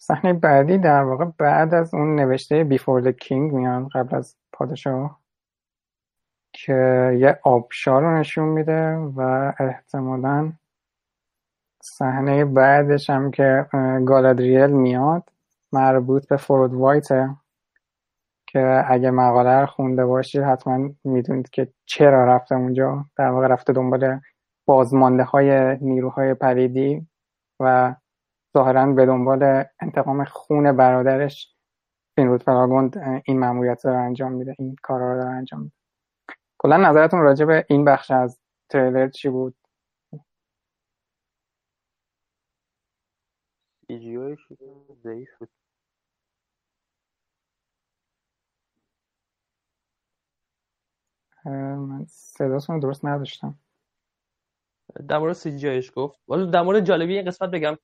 صحنه 0.02 0.32
بعدی 0.32 0.78
در 0.78 1.02
واقع 1.02 1.24
بعد 1.38 1.74
از 1.74 1.94
اون 1.94 2.14
نوشته 2.14 2.64
بیفور 2.64 3.00
د 3.00 3.10
کینگ 3.10 3.52
میان 3.52 3.88
قبل 3.88 4.16
از 4.16 4.36
پادشاه 4.52 5.20
که 6.52 6.72
یه 7.18 7.38
آبشار 7.42 8.02
رو 8.02 8.18
نشون 8.18 8.48
میده 8.48 8.94
و 8.96 9.52
احتمالا 9.58 10.52
صحنه 11.82 12.44
بعدش 12.44 13.10
هم 13.10 13.30
که 13.30 13.66
گالادریل 14.06 14.70
میاد 14.70 15.32
مربوط 15.72 16.28
به 16.28 16.36
فرود 16.36 16.74
وایته 16.74 17.36
که 18.46 18.84
اگه 18.88 19.10
مقاله 19.10 19.60
رو 19.60 19.66
خونده 19.66 20.06
باشید 20.06 20.42
حتما 20.42 20.90
می‌دونید 21.04 21.50
که 21.50 21.68
چرا 21.86 22.24
رفته 22.24 22.54
اونجا. 22.54 23.04
در 23.16 23.28
واقع 23.28 23.46
رفته 23.46 23.72
دنبال 23.72 24.20
بازمانده 24.66 25.22
های 25.22 25.76
نیروهای 25.80 26.34
پریدی 26.34 27.06
و 27.60 27.94
ظاهرا 28.54 28.92
به 28.92 29.06
دنبال 29.06 29.64
انتقام 29.80 30.24
خون 30.24 30.76
برادرش 30.76 31.54
فینرود 32.16 32.42
فلاگوند 32.42 32.98
این 33.24 33.38
مأموریت 33.38 33.86
رو 33.86 34.04
انجام 34.04 34.32
میده 34.32 34.54
این 34.58 34.76
کارا 34.82 35.18
رو 35.18 35.28
انجام 35.30 35.60
میده. 35.60 35.74
کلا 36.58 36.76
نظرتون 36.76 37.20
راجع 37.20 37.44
به 37.44 37.66
این 37.68 37.84
بخش 37.84 38.10
از 38.10 38.40
تریلر 38.68 39.08
چی 39.08 39.28
بود؟ 39.28 39.56
ضعیف 45.02 45.38
بود. 45.38 45.48
من 51.44 52.04
صداتون 52.08 52.76
رو 52.76 52.82
درست 52.82 53.04
نداشتم. 53.04 53.58
در 55.08 55.18
مورد 55.18 55.32
سی 55.32 55.58
جی 55.58 55.90
گفت. 55.96 56.20
ولی 56.28 56.50
در 56.50 56.62
مورد 56.62 56.84
جالبی 56.84 57.16
این 57.16 57.26
قسمت 57.26 57.50
بگم. 57.50 57.78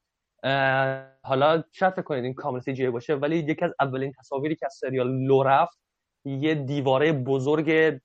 حالا 1.23 1.65
شاید 1.73 1.93
فکر 1.93 2.03
کنید 2.03 2.25
این 2.25 2.35
کامل 2.35 2.61
سی 2.61 2.89
باشه 2.89 3.15
ولی 3.15 3.37
یکی 3.37 3.65
از 3.65 3.73
اولین 3.81 4.13
تصاویری 4.19 4.57
که 4.57 4.67
از 4.67 4.75
سریال 4.75 5.11
لو 5.11 5.43
رفت 5.43 5.79
یه 6.25 6.55
دیواره 6.55 7.13
بزرگ 7.13 8.01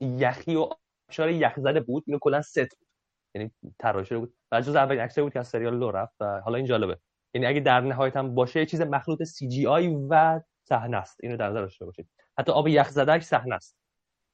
یخی 0.00 0.56
و 0.56 0.68
آبشار 1.08 1.30
یخ 1.30 1.52
زده 1.60 1.80
بود 1.80 2.04
اینو 2.06 2.18
کلا 2.18 2.42
ست 2.42 2.58
بود. 2.58 2.88
یعنی 3.34 3.50
طراحی 3.78 4.06
شده 4.06 4.18
بود. 4.18 4.34
و 4.52 4.60
جز 4.60 4.76
اولین 4.76 5.00
عکسایی 5.00 5.24
بود 5.24 5.32
که 5.32 5.38
از 5.38 5.48
سریال 5.48 5.78
لو 5.78 5.90
رفت 5.90 6.14
و 6.20 6.40
حالا 6.40 6.56
این 6.56 6.66
جالبه. 6.66 6.98
یعنی 7.34 7.46
اگه 7.46 7.60
در 7.60 7.80
نهایت 7.80 8.16
هم 8.16 8.34
باشه 8.34 8.60
یه 8.60 8.66
چیز 8.66 8.80
مخلوط 8.80 9.22
سی 9.22 9.48
جی 9.48 9.66
آی 9.66 9.96
و 10.10 10.40
صحنه 10.68 10.96
است. 10.96 11.16
اینو 11.22 11.36
در 11.36 11.48
نظر 11.48 11.60
داشته 11.60 11.84
باشید. 11.84 12.08
حتی 12.38 12.52
آب 12.52 12.68
یخ 12.68 12.88
زده 12.88 13.20
صحنه 13.20 13.54
است. 13.54 13.76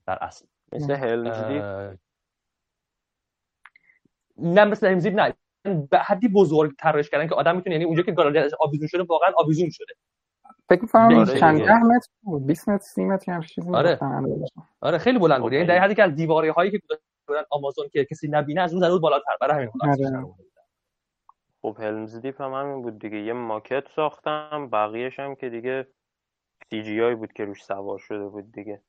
در 0.07 0.19
اصل. 0.21 0.47
مثل 0.73 0.95
هلمز 0.95 1.37
نه 4.37 4.65
مثل 4.65 4.87
هلمز 4.87 5.07
نه. 5.07 5.35
به 5.63 5.99
حدی 5.99 6.29
بزرگ 6.29 6.77
ترش 6.79 7.11
کردن 7.11 7.29
که 7.29 7.35
آدم 7.35 7.57
می‌تونه 7.57 7.75
یعنی 7.75 7.85
اونجا 7.85 8.03
که 8.03 8.13
گالری 8.13 8.39
ازش 8.39 8.55
آویزون 8.61 8.89
شده 8.89 9.03
واقعا 9.03 9.31
آویزون 9.37 9.71
شده 9.71 9.95
فکر 10.69 10.83
می‌کنم 10.83 11.19
آره 11.19 11.41
چند. 11.41 11.65
ده 11.65 11.83
متر 11.83 12.09
بود 12.23 12.47
20 12.47 12.69
متر 12.69 12.85
30 12.85 13.05
متر 13.05 13.33
هم 13.33 13.43
چیزی 13.43 13.71
آره. 13.71 13.99
آره 14.81 14.99
خیلی 14.99 15.19
بلند 15.19 15.41
بود 15.41 15.53
یعنی 15.53 15.67
در. 15.67 15.79
حدی 15.79 15.95
که 15.95 16.03
از 16.03 16.15
دیواره 16.15 16.53
هایی 16.53 16.71
که 16.71 16.81
بودن 17.29 17.43
آمازون 17.51 17.89
که 17.93 18.05
کسی 18.05 18.29
نبینه 18.29 18.61
از 18.61 18.75
اون 18.75 18.89
بود 18.91 19.03
بالاتر 19.03 19.37
برای 19.41 19.55
همین 19.55 19.71
خدا 19.71 19.91
آره. 19.91 20.27
خب 21.63 21.77
Helm's 21.81 22.17
Deep 22.17 22.43
هم 22.43 22.53
همین 22.53 22.83
بود 22.83 22.99
دیگه 22.99 23.19
یه 23.19 23.33
ماکت 23.33 23.85
ساختم 23.97 24.69
بقیهش 24.73 25.21
هم 25.21 25.35
که 25.35 25.49
دیگه 25.49 25.87
CGI 26.71 27.15
بود 27.15 27.33
که 27.33 27.45
روش 27.45 27.65
سوار 27.65 27.99
شده 27.99 28.29
بود 28.29 28.53
دیگه 28.53 28.83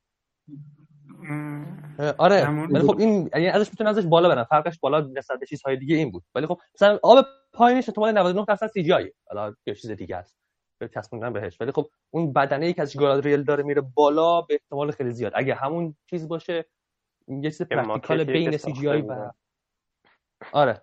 آره 2.18 2.48
ولی 2.48 2.86
خب 2.86 2.96
این 2.98 3.30
یعنی 3.34 3.48
ازش 3.48 3.70
می‌تونه 3.70 3.90
ازش 3.90 4.06
بالا 4.06 4.28
برن 4.28 4.44
فرقش 4.44 4.78
بالا 4.78 5.00
نسبت 5.00 5.40
به 5.40 5.46
چیزهای 5.46 5.76
دیگه 5.76 5.96
این 5.96 6.10
بود. 6.10 6.22
ولی 6.34 6.46
خب 6.46 6.60
مثلا 6.74 6.98
آب 7.02 7.26
پایینش 7.52 7.88
احتمال 7.88 8.12
99 8.12 8.44
درصد 8.48 8.66
CGI 8.66 9.12
حالا 9.26 9.54
یه 9.66 9.74
چیز 9.74 9.90
دیگه 9.90 10.16
است. 10.16 10.36
به 10.78 10.88
چسبوندن 10.88 11.32
بهش. 11.32 11.60
ولی 11.60 11.72
خب 11.72 11.90
اون 12.10 12.32
بدنه 12.32 12.66
ای 12.66 12.72
که 12.72 12.82
از 12.82 12.96
گالریل 12.96 13.42
داره 13.42 13.62
میره 13.62 13.80
بالا 13.80 14.40
به 14.40 14.54
احتمال 14.54 14.90
خیلی 14.90 15.10
زیاد. 15.10 15.32
اگه 15.34 15.54
همون 15.54 15.96
چیز 16.10 16.28
باشه 16.28 16.66
یه 17.28 17.50
چیز 17.50 17.62
practical 17.62 18.24
بین 18.24 18.56
CG 18.56 18.86
و. 18.86 19.30
آره. 20.52 20.82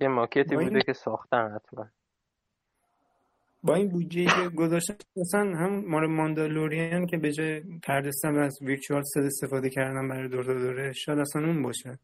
یه 0.00 0.08
ماکتی 0.08 0.56
بوده 0.56 0.80
که 0.80 0.92
ساختن 0.92 1.50
حتما. 1.50 1.90
با 3.64 3.74
این 3.74 3.88
بودجه 3.88 4.24
که 4.24 4.48
گذاشتن 4.56 4.94
مثلا 5.16 5.56
هم 5.56 5.84
مال 5.88 6.06
ماندالوریان 6.06 7.06
که 7.06 7.16
به 7.16 7.32
جای 7.32 7.62
تردستم 7.82 8.34
از 8.34 8.58
virtual 8.62 9.02
set 9.02 9.20
استفاده 9.20 9.70
کردن 9.70 10.08
برای 10.08 10.28
دور 10.28 10.44
دوره 10.44 10.92
شاید 10.92 11.18
اصلا 11.18 11.46
اون 11.46 11.62
باشه. 11.62 11.98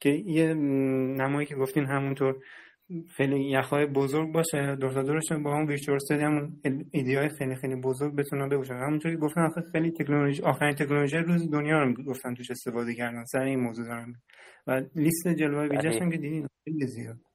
که 0.00 0.08
یه 0.08 0.54
نمایی 0.54 1.46
که 1.46 1.54
گفتین 1.54 1.84
همونطور 1.84 2.36
خیلی 3.16 3.50
یخهای 3.50 3.86
بزرگ 3.86 4.32
باشه 4.32 4.76
دور 4.76 5.02
دورش 5.02 5.32
با 5.32 5.56
هم 5.56 5.66
virtual 5.66 5.98
set 5.98 6.20
همون 6.20 6.60
ایدیای 6.90 7.28
خیلی 7.28 7.54
خیلی 7.54 7.74
بزرگ 7.74 8.14
بتونن 8.14 8.48
بپوشن. 8.48 8.74
همونطوری 8.74 9.16
گفتن 9.16 9.40
آخه 9.40 9.62
خیلی 9.72 9.90
تکنولوژی 9.90 10.42
آخرین 10.42 10.74
تکنولوژی 10.74 11.16
روز 11.16 11.50
دنیا 11.50 11.82
رو 11.82 11.94
گفتن 11.94 12.34
توش 12.34 12.50
استفاده 12.50 12.94
کردن 12.94 13.24
سر 13.24 13.40
این 13.40 13.60
موضوع 13.60 13.86
دارن. 13.86 14.14
و 14.66 14.82
لیست 14.94 15.28
جلوه. 15.28 15.98
هم 16.00 16.10
که 16.10 16.18
دیدین 16.18 16.46
خیلی 16.64 16.86
زیاد. 16.86 17.29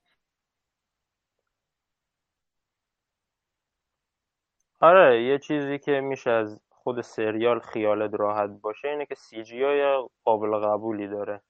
آره 4.86 5.24
یه 5.24 5.40
چیزی 5.40 5.80
که 5.80 6.02
میشه 6.02 6.32
از 6.32 6.62
خود 6.70 7.02
سریال 7.02 7.60
خیالت 7.60 8.14
راحت 8.14 8.50
باشه 8.50 8.88
اینه 8.88 9.06
که 9.06 9.16
سی 9.16 9.44
جی 9.44 9.66
آی 9.66 10.08
قابل 10.24 10.58
قبولی 10.60 11.08
داره. 11.08 11.42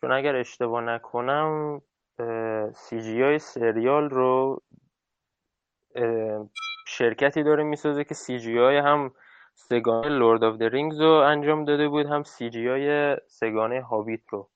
چون 0.00 0.12
اگر 0.12 0.36
اشتباه 0.36 0.80
نکنم 0.80 1.82
CGI 2.74 3.38
سریال 3.38 4.10
رو 4.10 4.62
شرکتی 6.86 7.42
داره 7.42 7.62
می‌سازه 7.64 8.04
که 8.04 8.14
CGI 8.14 8.76
هم 8.76 9.14
سه‌گانه 9.54 10.08
Lord 10.08 10.44
of 10.44 10.56
the 10.56 10.72
Rings 10.72 11.00
رو 11.00 11.10
انجام 11.10 11.64
داده 11.64 11.88
بود 11.88 12.06
هم 12.06 12.22
CGI 12.22 12.50
سه‌گانه 12.50 13.82
هابیت 13.82 14.22
رو. 14.30 14.50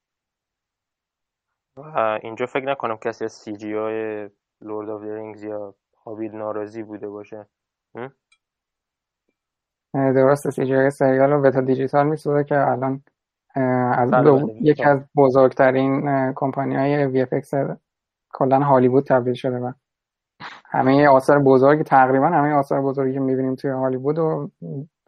و 1.76 2.18
اینجا 2.22 2.46
فکر 2.46 2.64
نکنم 2.64 2.96
کسی 2.96 3.24
از 3.24 3.32
CGI 3.32 3.76
Lord 3.76 4.88
of 4.88 5.02
the 5.02 5.14
Rings 5.18 5.42
یا 5.42 5.74
هابیت 6.06 6.34
ناراضی 6.34 6.82
بوده 6.82 7.08
باشه. 7.08 7.46
درسته 9.94 10.50
CG 10.50 10.90
سریال 10.90 11.30
رو 11.30 11.42
Weta 11.42 11.60
Digital 11.60 12.06
می‌سازه 12.06 12.44
که 12.44 12.70
الان 12.70 13.02
از 13.94 14.10
بله، 14.10 14.24
دو- 14.24 14.46
بله، 14.46 14.62
یکی 14.62 14.84
از 14.84 15.00
بزرگترین 15.16 16.02
کمپانی 16.32 16.76
های 16.76 17.04
وی 17.06 17.22
اف 17.22 17.32
اکس 17.32 17.50
کلا 18.32 18.60
هالیوود 18.60 19.04
تبدیل 19.06 19.34
شده 19.34 19.58
و 19.58 19.72
همه 20.64 21.08
آثار 21.08 21.38
بزرگ 21.38 21.82
تقریبا 21.82 22.26
همه 22.26 22.52
آثار 22.52 22.82
بزرگی 22.82 23.12
که 23.12 23.20
می‌بینیم 23.20 23.54
توی 23.54 23.70
هالیوود 23.70 24.18
و 24.18 24.50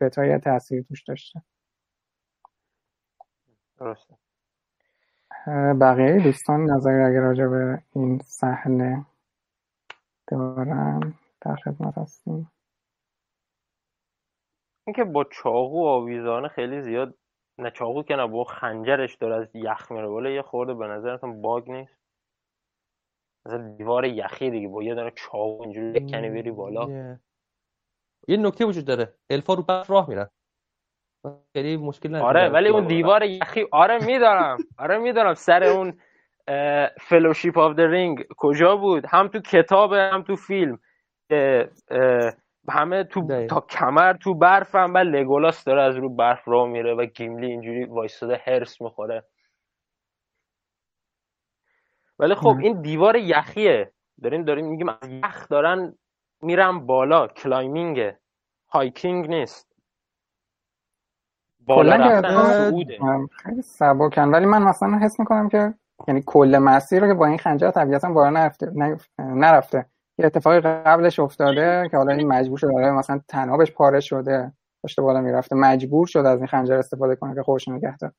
بتا 0.01 0.24
یه 0.24 0.39
تاثیر 0.39 0.83
توش 0.83 1.03
داشته. 1.03 1.43
درسته 3.78 4.14
بقیه 5.81 6.24
دوستان 6.24 6.70
نظری 6.70 7.03
اگر 7.03 7.20
راجع 7.20 7.47
به 7.47 7.83
این 7.95 8.18
صحنه 8.18 9.07
دارن 10.26 11.14
در 11.41 11.55
خدمت 11.57 11.99
هستیم. 11.99 12.51
اینکه 14.91 15.05
با 15.05 15.24
چاقو 15.24 15.86
آویزانه 15.88 16.49
خیلی 16.49 16.82
زیاد 16.82 17.14
نه 17.59 17.70
چاقو 17.70 18.03
که 18.03 18.16
نه 18.16 18.26
با 18.26 18.45
خنجرش 18.45 19.14
داره 19.14 19.34
از 19.36 19.57
یخ 19.57 19.93
میره 19.93 20.09
بالا. 20.09 20.30
یه 20.30 20.43
خورده 20.43 20.74
به 20.74 20.86
نظرتون 20.86 21.43
bug 21.43 21.70
نیست؟ 21.70 21.99
مثلا 23.47 23.74
دیوار 23.78 24.05
یخی 24.05 24.51
دیگه 24.51 24.68
با 24.68 24.82
یه 24.82 24.95
دونه 24.95 25.11
چاقو 25.16 25.62
اینجوری 25.62 26.01
بکنی 26.01 26.30
بری 26.30 26.51
بالا. 26.51 26.88
یه- 26.88 27.20
یه 28.28 28.36
نکته 28.36 28.64
وجود 28.64 28.84
داره. 28.84 29.14
الفا 29.30 29.55
رو 29.55 29.62
برف 29.62 29.91
راه 29.91 30.09
میرن. 30.09 30.28
خیلی 31.53 31.76
مشکل 31.76 32.09
نداره 32.09 32.28
آره 32.28 32.49
ولی 32.49 32.68
اون 32.68 32.86
دیوار. 32.86 33.22
یخی 33.22 33.66
آره 33.72 34.07
میدارم 34.07 34.59
آره 34.78 34.99
میدارم 34.99 35.34
سر 35.34 35.64
اون 35.64 36.01
Fellowship 37.01 37.59
of 37.59 37.72
the 37.76 37.81
Ring 37.81 38.26
کجا 38.36 38.76
بود؟ 38.76 39.07
هم 39.07 39.28
تو 39.28 39.41
کتاب 39.41 39.93
هم 39.93 40.22
تو 40.22 40.36
فیلم. 40.36 40.78
اه، 41.30 41.66
اه، 41.91 42.32
همه 42.69 43.05
تو. 43.05 43.47
تا 43.47 43.61
کمر 43.61 44.13
تو 44.13 44.35
برفن 44.35 44.95
و 44.95 44.99
لگولاس 44.99 45.65
داره 45.65 45.83
از 45.83 45.97
رو 45.97 46.09
برف 46.09 46.49
راه 46.49 46.69
میره 46.69 46.95
و 46.95 47.05
گیملی 47.05 47.47
اینجوری 47.47 47.85
وایستاده 47.85 48.41
حرص 48.47 48.81
می‌خوره. 48.81 49.25
ولی 52.19 52.35
خب 52.35 52.49
ام. 52.49 52.59
این 52.59 52.83
دیوار 52.83 53.17
یخیه. 53.17 53.93
داریم 54.23 54.45
داریم 54.45 54.67
میگیم 54.67 54.89
از 54.89 55.09
یخ 55.11 55.49
دارن 55.49 55.95
میرن 56.43 56.79
بالا. 56.87 57.27
climbing 57.26 58.18
ه 58.68 58.77
hiking 58.77 59.28
نیست. 59.29 59.71
بالا 61.67 61.97
رفتن 61.97 62.37
اه، 62.37 63.27
خیلی 63.31 63.63
سبکن 63.63 64.29
ولی 64.29 64.47
من 64.47 64.63
مثلا 64.63 64.99
حس 64.99 65.21
می‌کنم 65.21 65.49
که 65.49 65.75
یعنی 66.09 66.23
کل 66.27 66.59
مسیر 66.59 67.01
رو 67.01 67.09
که 67.09 67.15
با 67.15 67.27
این 67.27 67.39
خنجر 67.39 67.71
طبیعتا 67.71 68.13
بالا 68.13 68.31
نرفته 68.31 68.67
نرف- 68.75 69.09
نرفته. 69.21 69.87
یه 70.21 70.27
اتفاقی 70.27 70.61
قبلش 70.61 71.18
افتاده 71.18 71.89
که 71.91 71.97
حالا 71.97 72.12
این 72.12 72.29
مجبور 72.29 72.59
شده 72.59 72.75
آره 72.75 72.91
مثلا 72.91 73.21
طنابش 73.28 73.72
پاره 73.73 74.01
شده 74.01 74.53
داشته 74.83 75.03
بالا 75.03 75.21
می‌رفته 75.21 75.57
مجبور 75.57 76.07
شد 76.07 76.18
از 76.18 76.39
این 76.39 76.47
خنجر 76.47 76.75
استفاده 76.75 77.16
کنه 77.16 77.35
که 77.35 77.43
خودش 77.43 77.68
نگه 77.68 77.97
داره. 77.97 78.12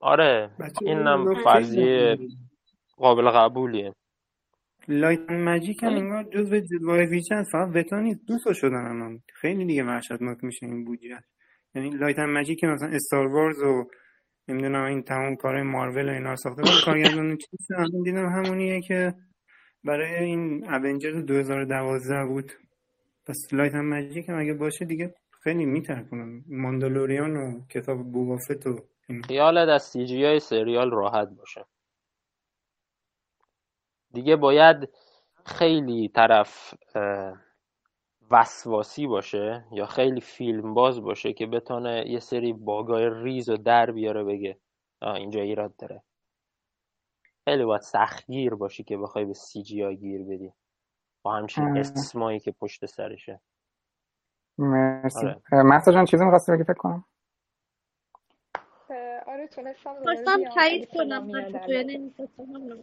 آره 0.00 0.50
اینم 0.82 1.34
فرضیه. 1.44 2.18
قابل 2.96 3.30
قبولیه. 3.30 3.94
Light 4.88 5.30
Magic 5.30 5.82
هم 5.82 5.88
انگار 5.88 6.22
جزو 6.22 6.60
جلوه‌های 6.60 7.06
ویژه‌ن 7.06 7.42
فقط 7.42 7.68
وتا 7.74 8.00
نیست 8.00 8.20
دو 8.26 8.38
تا 8.44 8.52
شدن 8.52 8.86
الان. 8.86 9.20
خیلی 9.34 9.64
دیگه 9.64 9.84
وحشتناک 9.84 10.44
میشه 10.44 10.66
این 10.66 10.84
بودجه. 10.84 11.18
یعنی 11.74 11.90
Light 11.90 12.18
Magic 12.18 12.64
مثلا 12.64 12.88
Star 12.88 13.26
Wars 13.26 13.62
و 13.62 13.84
نمی‌دونم 14.48 14.84
این 14.84 15.02
تمام 15.02 15.36
کارهای 15.36 15.62
مارول 15.62 16.08
و 16.08 16.12
اینا 16.12 16.36
ساخته 16.36 16.62
بود 16.62 16.84
کارگردان 16.84 17.36
چیز 17.36 17.68
الان 17.76 18.02
دیدم 18.04 18.26
همونیه 18.26 18.80
که 18.80 19.14
برای 19.84 20.24
این 20.24 20.64
Avengers 20.64 21.26
2012 21.26 22.24
بود. 22.24 22.52
پس 23.26 23.36
Light 23.52 23.74
Magic 23.74 24.28
هم 24.28 24.38
اگه 24.38 24.54
باشه 24.54 24.84
دیگه 24.84 25.14
خیلی 25.42 25.66
می‌ترکونن 25.66 26.44
Mandalorian 26.48 27.36
و 27.36 27.66
کتاب 27.66 28.12
بوبافت 28.12 28.66
و 28.66 28.78
خیالت 29.26 29.68
از 29.68 29.82
CG 29.82 30.24
های 30.24 30.40
سریال 30.40 30.90
راحت 30.90 31.28
باشه. 31.28 31.64
دیگه 34.12 34.36
باید 34.36 34.88
خیلی 35.46 36.08
طرف 36.08 36.74
وسواسی 38.30 39.06
باشه 39.06 39.64
یا 39.72 39.86
خیلی 39.86 40.20
فیلم 40.20 40.74
باز 40.74 41.00
باشه 41.00 41.32
که 41.32 41.46
بتونه 41.46 42.04
یه 42.06 42.20
سری 42.20 42.52
باگای 42.52 43.10
ریز 43.22 43.48
و 43.48 43.56
در 43.56 43.90
بیاره 43.90 44.24
بگه 44.24 44.58
آه 45.00 45.14
اینجا 45.14 45.40
ایراد 45.40 45.76
داره. 45.76 46.02
خیلی 47.44 47.64
باید 47.64 47.82
سختگیر 47.82 48.54
باشی 48.54 48.84
که 48.84 48.96
بخوای 48.96 49.24
به 49.24 49.34
سی 49.34 49.62
جی 49.62 49.84
آی 49.84 49.96
گیر 49.96 50.24
بدی. 50.24 50.52
با 51.22 51.36
همچین 51.36 51.64
اه، 51.64 51.78
اسمایی 51.78 52.40
که 52.40 52.52
پشت 52.52 52.86
سرشه. 52.86 53.40
مرسی. 54.58 55.26
آره. 55.52 55.82
جان 55.92 56.04
چیزی 56.04 56.24
می‌خواستی 56.24 56.52
بگی؟ 56.52 56.64
فکر 56.64 56.74
کنم. 56.74 57.04
آره 59.26 59.46
تونستم 59.46 59.94
خواستم 60.02 60.44
تایید 60.54 60.88
کنم 60.90 61.36
حرف 61.36 61.66
توی 61.66 61.84
نمی‌خواستم 61.84 62.42
هم 62.42 62.82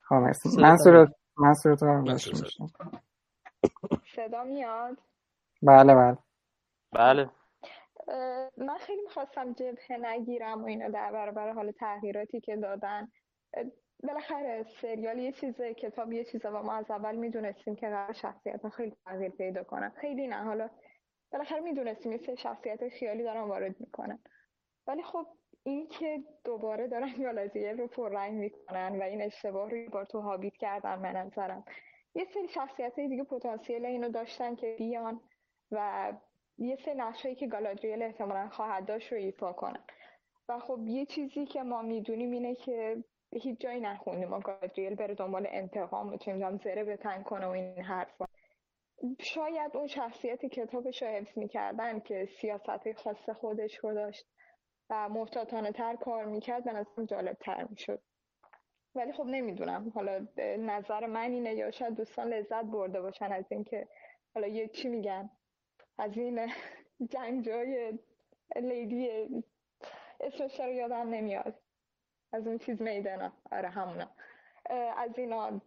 خب 0.00 0.14
مرسی. 0.14 0.48
منصور 0.60 1.08
منصور 1.36 1.76
تو 1.76 2.02
داشته 2.02 2.36
صدا. 4.14 4.44
میاد؟ 4.44 4.98
بله 5.62 5.94
بله. 5.94 6.18
بله. 6.92 7.30
من 8.56 8.78
خیلی 8.80 9.02
می‌خواستم 9.02 9.52
جبهه 9.52 9.92
نگیرم 10.00 10.62
و 10.62 10.66
اینا 10.66 10.88
در 10.88 11.12
برابر 11.12 11.52
حال 11.52 11.70
تغییراتی 11.70 12.40
که 12.40 12.56
دادن. 12.56 13.08
بالاخره 14.02 14.66
سریال 14.80 15.18
یه 15.18 15.32
چیزه 15.32 15.74
کتاب 15.74 16.12
یه 16.12 16.24
چیزه 16.24 16.48
و 16.48 16.62
ما 16.62 16.72
از 16.72 16.90
اول 16.90 17.16
می‌دونستیم 17.16 17.76
که 17.76 17.88
قرار 17.88 18.12
شخصیت 18.12 18.68
خیلی 18.68 18.96
تغییر 19.06 19.30
پیدا 19.30 19.64
کنن 19.64 19.90
خیلی 19.90 20.26
نه 20.26 20.44
حالا 20.44 20.70
بالاخره 21.32 21.60
می‌دونستیم 21.60 22.12
یه 22.12 22.34
شخصیت 22.34 22.88
خیالی 22.88 23.22
دارن 23.22 23.40
وارد 23.40 23.80
می‌کنن. 23.80 24.18
ولی 24.86 25.02
خب 25.02 25.26
اینکه 25.62 26.22
دوباره 26.44 26.88
دارن 26.88 27.12
گالادریل 27.22 27.78
رو 27.78 27.86
پررنگ 27.86 28.32
می‌کنن 28.32 28.98
و 28.98 29.02
این 29.02 29.22
اشتباه 29.22 29.70
رو 29.70 29.90
بار 29.90 30.04
تو 30.04 30.20
هابیت 30.20 30.56
کردن 30.56 31.02
به 31.02 31.12
نظرم. 31.12 31.64
یه 32.14 32.24
سری 32.24 32.48
شخصیت 32.48 33.00
دیگه 33.00 33.24
پتانسیل 33.24 33.84
اینو 33.84 34.08
داشتن 34.08 34.54
که 34.54 34.76
بیان 34.78 35.20
و 35.70 36.12
یه 36.58 36.76
سری 36.84 36.94
نقشایی 36.94 37.34
که 37.34 37.46
گالادریل 37.46 38.02
احتمالا 38.02 38.48
خواهد 38.48 38.86
داشت 38.86 39.12
رو 39.12 39.18
ایفا 39.18 39.52
کنن 39.52 39.84
و 40.48 40.58
خب 40.58 40.78
یه 40.86 41.06
چیزی 41.06 41.46
که 41.46 41.62
ما 41.62 41.82
می‌دونیم 41.82 42.30
اینه 42.30 42.54
که 42.54 43.04
هیچ 43.32 43.60
جایی 43.60 43.80
نخوندیم. 43.80 44.28
ما 44.28 44.40
گالادریل 44.40 44.94
بره 44.94 45.14
دنبال 45.14 45.46
انتقام 45.50 46.12
و 46.12 46.16
چه 46.16 46.56
زره 46.64 46.84
بتنگ 46.84 47.24
کنه 47.24 47.46
و 47.46 47.50
این 47.50 47.82
حرفا. 47.82 48.24
شاید 49.20 49.76
اون 49.76 49.86
شخصیت 49.86 50.46
کتابش 50.46 51.02
رو 51.02 51.08
حفظ 51.08 51.38
می‌کردن 51.38 52.00
که 52.00 52.28
سیاست 52.40 52.92
خاص 52.92 53.30
خودش 53.30 53.76
رو 53.76 53.94
داشت 53.94 54.26
و 54.90 55.08
محتاطانه 55.08 55.72
تر 55.72 55.96
کار 55.96 56.24
می‌کرد 56.24 56.64
به 56.64 56.72
نظرم 56.72 57.04
جالب 57.04 57.36
تر 57.40 57.66
می‌شد. 57.70 58.00
ولی 58.94 59.12
خب 59.12 59.24
نمی‌دونم. 59.26 59.92
حالا 59.94 60.26
نظر 60.58 61.06
من 61.06 61.30
اینه 61.30 61.54
یا 61.54 61.70
شاید 61.70 61.94
دوستان 61.94 62.28
لذت 62.28 62.64
برده 62.64 63.00
باشن 63.00 63.32
از 63.32 63.44
اینکه 63.50 63.88
حالا 64.34 64.46
یه 64.46 64.68
چی 64.68 64.88
میگن. 64.88 65.30
از 65.98 66.18
این 66.18 66.52
جنگجوی 67.08 67.98
لیدی 68.56 69.10
اسمش 70.20 70.60
رو 70.60 70.72
یادم 70.72 71.08
نمیاد. 71.08 71.54
از 72.32 72.46
اون 72.46 72.58
چیز 72.58 72.82
میدنا 72.82 73.32
آره 73.52 73.68
همونا. 73.68 74.10
از 74.96 75.18
اینا 75.18 75.60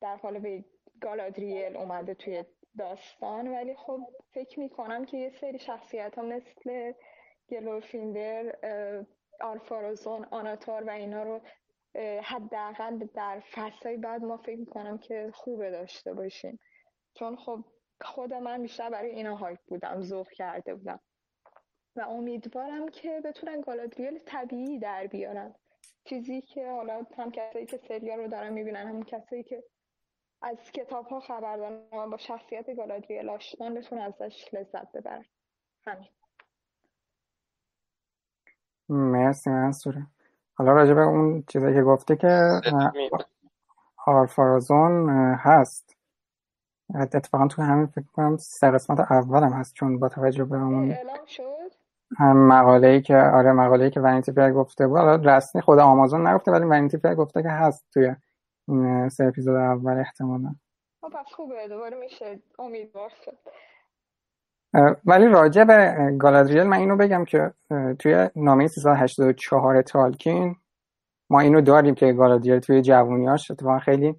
در 0.00 0.16
حال 0.16 0.38
به 0.38 0.64
گالادریل 1.00 1.76
اومده 1.76 2.14
توی 2.14 2.44
داستان 2.78 3.48
ولی 3.48 3.74
خب 3.74 4.00
فکر 4.30 4.60
می‌کنم 4.60 5.04
که 5.04 5.16
یه 5.16 5.30
سری 5.30 5.58
شخصیت 5.58 6.18
ها 6.18 6.22
مثل 6.22 6.92
گلوفیندر 7.48 8.56
آلفارازون 9.40 10.24
آناتار 10.24 10.84
و 10.84 10.90
اینا 10.90 11.22
رو 11.22 11.40
حداقل 12.22 12.98
در 12.98 13.42
فصلهای 13.52 13.96
بعد 13.96 14.22
ما 14.24 14.36
فکر 14.36 14.58
می‌کنم 14.58 14.98
که 14.98 15.30
خوبه 15.34 15.70
داشته 15.70 16.14
باشیم. 16.14 16.60
چون 17.14 17.36
خب 17.36 17.64
خود 18.00 18.34
من 18.34 18.62
بیشتر 18.62 18.90
برای 18.90 19.10
اینا 19.10 19.36
هایپ 19.36 19.58
بودم 19.66 20.02
ذوق 20.02 20.28
کرده 20.28 20.74
بودم. 20.74 21.00
و 21.96 22.00
امیدوارم 22.00 22.88
که 22.88 23.20
بتونن 23.24 23.60
گالادریل 23.60 24.18
طبیعی 24.18 24.78
در 24.78 25.06
بیارن. 25.06 25.54
چیزی 26.04 26.40
که 26.40 26.70
حالا 26.70 27.06
هم 27.18 27.30
کسایی 27.30 27.66
که 27.66 27.80
سریال 27.88 28.18
رو 28.18 28.28
دارن 28.28 28.52
می‌بینن 28.52 28.88
هم 28.88 29.02
کسایی 29.02 29.42
که 29.42 29.64
از 30.42 30.72
کتاب 30.72 31.06
ها 31.06 31.20
خبر 31.20 31.56
دارن 31.56 32.10
با 32.10 32.16
شخصیت 32.16 32.76
گالادریل 32.76 33.28
آشنان 33.28 33.74
بتونن 33.74 34.02
ازش 34.02 34.54
لذت 34.54 34.92
ببرن. 34.92 35.24
همین. 35.86 36.08
مرسی 38.88 39.50
منصوره 39.50 40.06
حالا 40.54 40.72
راجع 40.72 40.94
به 40.94 41.00
اون 41.00 41.44
چیزایی 41.48 41.74
که 41.74 41.82
گفته 41.82 42.16
که 42.16 42.60
آرفارازون 44.06 45.08
هست. 45.38 45.96
اتفاقا 46.94 47.46
تو 47.46 47.62
همین 47.62 47.86
فکر 47.86 48.06
کنم 48.12 48.36
سه 48.36 48.70
قسمت 48.70 49.00
اولم 49.00 49.52
هست 49.52 49.74
چون 49.74 49.98
با 49.98 50.08
توجه 50.08 50.44
به 50.44 50.56
اون 50.56 50.94
مقاله 52.20 52.88
ای 52.88 53.02
که 53.02 53.16
آره 53.16 53.52
مقاله 53.52 53.84
ای 53.84 53.90
که 53.90 54.00
ونیتی 54.00 54.32
فیر 54.32 54.52
گفته 54.52 54.86
بود. 54.86 54.98
حالا 54.98 55.36
رسمی 55.36 55.62
خود 55.62 55.78
آمازون 55.78 56.26
نگفته 56.26 56.52
ولی 56.52 56.64
ونیتی 56.64 56.98
فیر 56.98 57.14
گفته 57.14 57.42
که 57.42 57.48
هست 57.48 57.86
توی 57.94 58.14
این 58.68 59.08
سه 59.08 59.24
اپیزود 59.24 59.56
اول 59.56 59.98
احتمالا. 59.98 60.54
خب 61.00 61.08
پس 61.08 61.32
خوبه 61.36 61.68
دوباره 61.68 61.96
میشه. 61.96 62.38
امیدوار 62.58 63.10
شد. 63.24 63.38
ولی 65.04 65.28
راجع 65.28 65.64
به 65.64 65.94
گالادریل 66.18 66.62
من 66.62 66.76
اینو 66.76 66.96
بگم 66.96 67.24
که 67.24 67.52
توی 67.98 68.28
نامه 68.36 68.66
384 68.66 69.82
تالکین 69.82 70.56
ما 71.30 71.40
اینو 71.40 71.60
داریم 71.60 71.94
که 71.94 72.12
گالادریل 72.12 72.58
توی 72.58 72.82
جوونیاش 72.82 73.50
اتفاقا 73.50 73.78
خیلی 73.78 74.14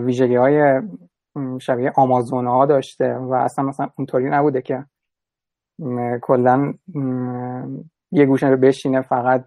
ویژگی 0.00 0.36
های 0.36 0.82
شبیه 1.60 1.92
آمازون 1.96 2.46
ها 2.46 2.66
داشته 2.66 3.14
و 3.14 3.34
اصلا 3.34 3.64
مثلا 3.64 3.90
اونطوری 3.98 4.30
نبوده 4.30 4.62
که 4.62 4.84
کلا 6.22 6.74
یه 8.12 8.26
گوشه 8.26 8.46
رو 8.46 8.56
بشینه 8.56 9.02
فقط 9.02 9.44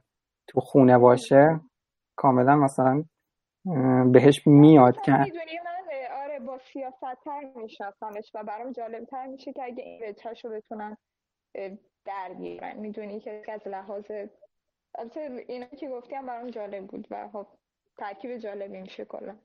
تو 0.48 0.60
خونه 0.60 0.98
باشه. 0.98 1.60
کاملا 2.16 2.56
مثلا 2.56 3.04
بهش 4.12 4.48
میاد 4.48 5.02
که 5.02 5.12
آره 6.14 6.40
با 6.40 6.58
سیاست 6.74 7.24
تر 7.26 7.42
میشناسمش 7.56 8.32
و 8.36 8.44
برام 8.44 8.72
جالب 8.72 9.06
تر 9.06 9.28
میشه 9.28 9.54
که 9.54 9.64
اگه 9.64 9.84
این 9.84 10.02
رو 10.44 10.52
بتونن 10.52 10.98
در 12.06 12.34
بیارن. 12.38 12.80
می‌دونی 12.80 13.20
که 13.20 13.44
از 13.48 13.68
لحاظ 13.68 14.12
البته 14.98 15.46
اینا 15.48 15.66
که 15.66 15.90
گفتیم 15.90 16.26
برام 16.26 16.50
جالب 16.50 16.88
بود 16.88 17.08
و 17.12 17.30
خب 17.34 17.48
ترکیب 17.98 18.38
جالبی 18.38 18.82
میشه 18.82 19.06
کلا. 19.06 19.36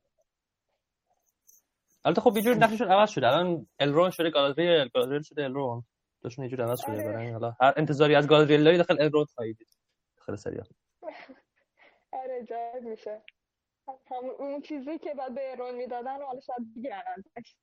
البته 2.07 2.21
خب 2.21 2.37
یه 2.37 2.43
جور 2.43 2.57
نقششون 2.57 2.93
عوض 2.93 3.11
شده. 3.11 3.27
الان 3.27 3.67
الرون 3.79 4.11
شده 4.11 4.31
گالادریل 4.31 4.89
گالادریل 4.89 5.23
شده 5.23 5.45
الرون 5.45 5.85
داشتون 6.23 6.45
یه 6.45 6.51
جور 6.51 6.63
عوض 6.63 6.81
شده. 6.81 6.97
برای 6.97 7.31
حالا 7.31 7.57
هر 7.61 7.75
انتظاری 7.77 8.15
از 8.15 8.27
گالادریل 8.27 8.77
داخل 8.77 9.03
الرون 9.03 9.25
خواهید 9.25 9.59
داخل 10.17 10.37
سریال. 10.37 10.67
آره 12.23 12.45
جالب 12.49 12.83
میشه. 12.83 13.23
هم 13.89 14.25
اون 14.39 14.63
چیزی 14.63 14.99
که 14.99 15.15
بعد 15.15 15.35
به 15.35 15.51
ایران 15.51 15.75
می‌دادن 15.75 16.23
حالا 16.23 16.41
شاید 16.41 16.75
بگیرن 16.77 17.03
ازش 17.17 17.57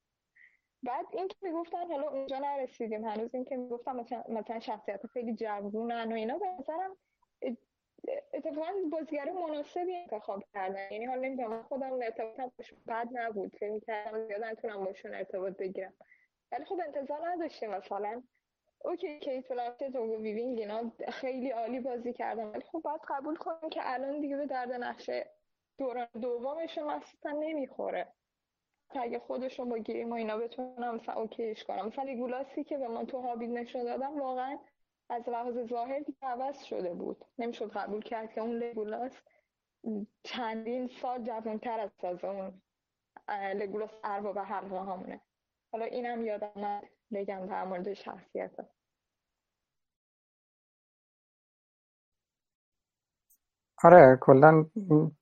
بعد 0.84 1.06
این 1.12 1.28
که 1.28 1.36
می‌گفتن 1.42 1.92
حالا 1.92 2.10
اونجا 2.10 2.40
نرسیدیم. 2.40 3.06
هنوز 3.06 3.36
این 3.36 3.46
که 3.46 3.58
می‌گفتن 3.58 3.96
مثلا 4.30 4.60
شخصیت 4.60 5.08
خیلی 5.14 5.36
جوونن 5.36 6.12
و 6.12 6.16
اینا 6.16 6.38
به 6.38 6.46
نظرم 6.60 6.98
اتفاقا 8.34 8.72
بازیگر 8.92 9.32
مناسبی 9.32 9.96
انتخاب 9.96 10.44
کردن. 10.54 10.92
یعنی 10.92 11.06
حالا 11.06 11.22
نمی‌دونم 11.22 11.64
خودم 11.64 11.94
ارتباطم 11.94 12.52
باشون 12.58 12.80
بد 12.88 13.08
نبود. 13.12 13.56
فکر 13.56 13.80
کردم 13.80 14.28
زیاد 14.28 14.44
نتونم 14.44 14.86
باشون 14.86 15.14
ارتباط 15.14 15.58
بگیرم. 15.58 15.94
ولی 16.52 16.66
خب 16.66 16.80
انتظار 16.86 17.30
نداشتیم 17.30 17.70
مثلا. 17.70 18.24
OK 18.86 19.20
کیت 19.20 19.48
بلانشت 19.48 19.96
و 19.96 20.22
ویوینگ 20.22 20.60
اینا 20.60 20.92
خیلی 21.10 21.50
عالی 21.50 21.80
بازی 21.80 22.14
کردن. 22.14 22.44
ولی 22.44 22.62
خب 22.62 22.80
باید 22.80 23.02
قبول 23.10 23.36
کنیم 23.36 23.70
که 23.70 23.82
الان 23.84 24.20
دیگه 24.20 24.38
به 24.38 24.46
درد 24.46 24.72
نقش 24.72 25.30
دوران 25.78 26.08
دومشون 26.22 26.90
اصلا 26.90 27.32
نمی‌خوره. 27.32 28.08
اگه 28.96 29.20
خودشون 29.20 29.70
با 29.70 29.78
گریم 29.78 30.12
و 30.12 30.14
اینا 30.14 30.38
بتونن 30.38 30.96
مثلا 30.96 31.16
OK 31.16 31.40
ش 31.40 31.64
کنن 31.64 31.88
مثلا 31.88 32.16
لگولاسی 32.16 32.64
که 32.64 32.78
به 32.78 32.88
من 32.88 33.06
تو 33.06 33.22
هابیت 33.22 33.50
نشون 33.50 33.84
دادن 33.84 34.20
واقعا 34.20 34.60
از 35.14 35.30
لحاظ 35.30 35.70
ظاهر 35.70 36.02
عوض 36.22 36.64
شده 36.64 36.94
بود. 36.94 37.26
نمی‌شد 37.38 37.72
قبول 37.72 38.02
کرد 38.02 38.32
که 38.34 38.42
اون 38.42 38.52
لگولاس 38.52 39.12
چندین 40.24 40.88
سال 40.88 41.24
جوانتر 41.24 41.80
از 41.80 41.92
ساز 42.02 42.24
اون 42.26 42.62
لگولاس 43.56 43.92
ارباب 44.04 44.40
حلقه 44.40 44.80
همونه 44.80 45.22
حالا 45.72 45.86
اینم 45.86 46.26
یادم 46.26 46.82
بگم 47.14 47.46
در 47.46 47.66
مورد 47.66 47.94
شخصیت. 47.94 48.52
آره 53.84 54.18
کلا 54.22 54.66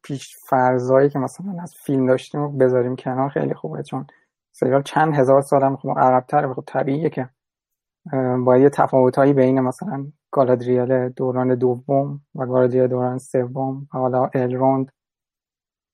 پیش 0.03 0.37
فرضایی 0.49 1.09
که 1.09 1.19
مثلا 1.19 1.61
از 1.61 1.75
فیلم 1.75 2.07
داشتیم 2.07 2.41
رو 2.41 2.49
بذاریم 2.51 2.95
کنار 2.95 3.29
خیلی 3.29 3.53
خوبه 3.53 3.83
چون 3.83 4.07
سریال 4.51 4.83
چند 4.83 5.15
هزار 5.15 5.41
سال 5.41 5.63
هم 5.63 5.77
خب 5.77 5.89
عقب‌تره 5.97 6.53
خب 6.53 6.63
طبیعیه 6.67 7.09
که 7.09 7.29
با 8.45 8.57
یه 8.57 8.69
تفاوتهایی 8.69 9.33
بین 9.33 9.59
مثلا 9.59 10.05
گالادریل 10.31 11.09
دوران 11.09 11.55
دوم 11.55 12.21
و 12.35 12.45
گالادریل 12.45 12.87
دوران 12.87 13.17
سوم 13.17 13.87
و 13.93 13.99
حالا 13.99 14.29
الروند 14.33 14.91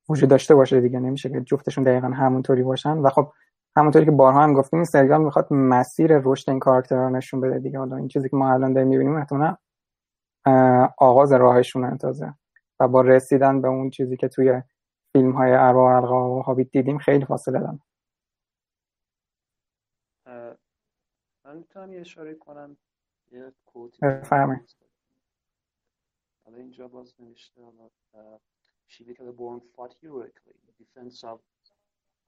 وجود 0.10 0.30
داشته 0.30 0.56
باشه 0.56 0.82
دیگه. 0.82 1.00
نمیشه 1.00 1.30
که 1.30 1.42
جفتشون 1.42 1.84
دقیقا 1.84 2.08
همونطوری 2.08 2.64
باشن. 2.64 2.98
و 2.98 3.10
خب 3.10 3.32
همونطوری 3.78 4.06
که 4.06 4.12
بارها 4.12 4.44
هم 4.44 4.54
گفتیم 4.54 4.80
این 4.80 4.86
سریال 4.86 5.24
می‌خواد 5.24 5.48
مسیر 5.54 6.22
رشد 6.24 6.50
این 6.50 6.60
کاراکترها 6.60 7.10
نشون 7.10 7.42
بده 7.42 7.60
دیگه. 7.60 7.80
حالا 7.80 7.96
این 7.96 8.08
چیزی 8.08 8.30
که 8.30 8.38
ما 8.38 8.54
الان 8.54 8.74
داریم 8.74 8.90
می‌بینیم 8.90 9.16
احتمالا 9.16 9.56
آغاز 10.98 11.34
راهشون 11.34 11.98
تازه 11.98 12.34
و 12.80 12.88
با 12.88 13.02
رسیدن 13.02 13.62
به 13.62 13.68
اون 13.68 13.90
چیزی 13.90 14.18
که 14.18 14.28
توی 14.28 14.62
فیلم 15.14 15.32
های 15.32 15.52
ارواح 15.52 16.04
و 16.04 16.42
هابیت 16.42 16.72
دیدیم 16.72 16.98
خیلی 16.98 17.26
فاصله 17.26 17.60
دارن 17.60 17.80
من 21.48 21.58
می‌تونم 21.58 21.94
یه 21.94 22.00
اشاره 22.00 22.36
کنم؟ 22.36 22.78
یه 23.32 23.54
کوتی 23.66 24.00
حالا 26.44 26.58
اینجا 26.58 26.88
باز 26.88 27.22
نوشته 27.22 27.62
حالا 27.64 27.90
she 28.88 29.04
became 29.04 29.32
born 29.32 29.60
fought 29.76 29.94
heroically 30.02 30.56
in 30.68 30.72
defense 30.84 31.24
of 31.24 31.40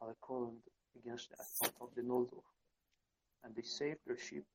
Alakoland 0.01 0.63
against 0.99 1.25
the 1.29 1.35
assault 1.43 1.75
of 1.81 1.89
the 1.95 2.01
Noldor. 2.01 2.43
And 3.43 3.55
they 3.55 3.65
saved 3.79 4.01
their 4.05 4.17
ship. 4.17 4.45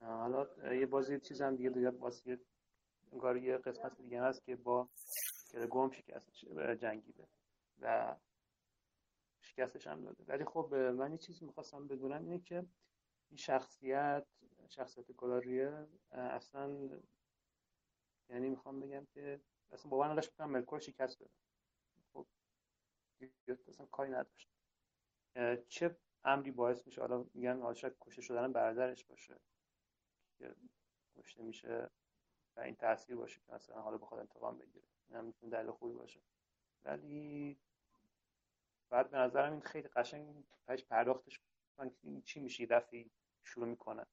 حالا 0.00 0.74
یه 0.74 0.86
بازی 0.86 1.20
چیز 1.20 1.42
هم 1.42 1.56
دیگه 1.56 1.70
دیگه 1.70 1.90
واسه 1.90 2.38
انگار 3.12 3.36
یه 3.36 3.56
قسمت 3.56 3.96
دیگه 3.96 4.22
هست 4.22 4.44
که 4.44 4.56
با 4.56 4.88
گم 5.70 5.90
شکست 5.90 6.30
جنگیده 6.80 7.28
و 7.80 8.16
شکستش 9.40 9.86
هم 9.86 10.00
داده. 10.00 10.24
ولی 10.28 10.44
خب 10.44 10.74
من 10.74 11.12
یه 11.12 11.18
چیزی 11.18 11.44
می‌خواستم 11.44 11.86
بدونم 11.86 12.24
اینه 12.24 12.38
که 12.38 12.66
این 13.28 13.36
شخصیت 13.36 14.26
شخصیت 14.68 15.16
گالاریه 15.16 15.86
اصلا 16.10 16.88
یعنی 18.28 18.48
می‌خوام 18.48 18.80
بگم 18.80 19.06
که 19.06 19.40
اصلا 19.72 19.90
باور 19.90 20.08
نداشت 20.08 20.32
بتونم 20.32 20.50
ملکور 20.50 20.78
شکست 20.78 21.22
بدم. 21.22 21.30
خب 22.12 22.26
اصلا 23.68 23.86
کاری 23.86 24.10
نداشت. 24.10 24.50
چه 25.68 25.96
امری 26.24 26.50
باعث 26.50 26.86
میشه؟ 26.86 27.00
حالا 27.00 27.24
میگن 27.34 27.60
حالا 27.60 27.74
شاید 27.74 27.96
کشته 28.00 28.22
شدن 28.22 28.52
برادرش 28.52 29.04
باشه 29.04 29.40
که 30.38 30.54
کشته 31.16 31.42
میشه 31.42 31.90
و 32.56 32.60
این 32.60 32.74
تاثیر 32.74 33.16
باشه 33.16 33.40
که 33.40 33.52
مثلا 33.52 33.80
حالا 33.80 33.98
بخواد 33.98 34.20
انتقام 34.20 34.58
بگیره. 34.58 34.86
این 35.08 35.16
هم 35.18 35.24
می‌تونه 35.24 35.52
دلیل 35.52 35.70
خوبی 35.70 35.94
باشه. 35.94 36.20
ولی 36.84 37.58
بعد 38.90 39.10
به 39.10 39.18
نظرم 39.18 39.52
این 39.52 39.60
خیلی 39.60 39.88
قشنگ 39.88 40.44
پیش 40.68 40.84
پرداختش 40.84 41.40
چی 42.24 42.40
میشه 42.40 42.60
یه 42.60 42.66
دفعه 42.66 43.04
شروع 43.42 43.66
می‌کنه. 43.66 44.06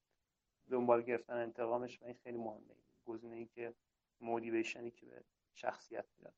دنبال 0.69 1.01
گرفتن 1.01 1.33
انتقامش 1.33 2.01
و 2.01 2.05
این 2.05 2.15
خیلی 2.23 2.37
مهمه. 2.37 2.75
گزینه 3.05 3.35
ای 3.35 3.45
که 3.45 3.73
motivation 4.21 4.85
ی 4.85 4.91
که 4.91 5.05
به 5.05 5.23
شخصیت 5.53 6.05
میدن 6.17 6.33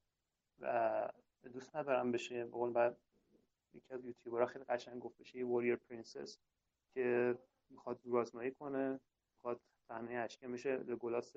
و 0.59 1.09
دوست 1.53 1.75
ندارم 1.75 2.11
بشه 2.11 2.45
به 2.45 2.51
قول 2.51 2.71
بعد 2.71 2.97
یکی 3.73 3.93
از 3.93 4.05
یوتیوبرها 4.05 4.45
خیلی 4.45 4.65
قشنگ 4.65 5.01
گفت 5.01 5.17
بشه 5.17 5.37
یه 5.37 5.75
پرنسس 5.75 6.39
که 6.93 7.37
می‌خواد 7.69 7.99
رازمایی 8.05 8.51
کنه 8.51 8.99
می‌خواد 9.35 9.61
صحنه 9.87 10.13
اشکه 10.13 10.47
میشه 10.47 10.77
لگولاس 10.77 11.33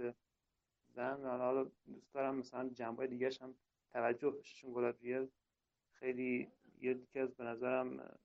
زن. 0.89 1.25
حالا 1.25 1.65
دوست 1.87 2.15
دارم 2.15 2.37
مثلا 2.37 2.69
جنبه 2.69 3.07
دیگه 3.07 3.31
هم 3.41 3.55
توجه 3.93 4.31
بشه 4.31 4.57
چون 4.57 4.73
گلادریل 4.73 5.29
خیلی 5.93 6.53
یکی 6.81 7.19
از 7.19 7.35
به 7.35 7.45
نظرم 7.45 8.19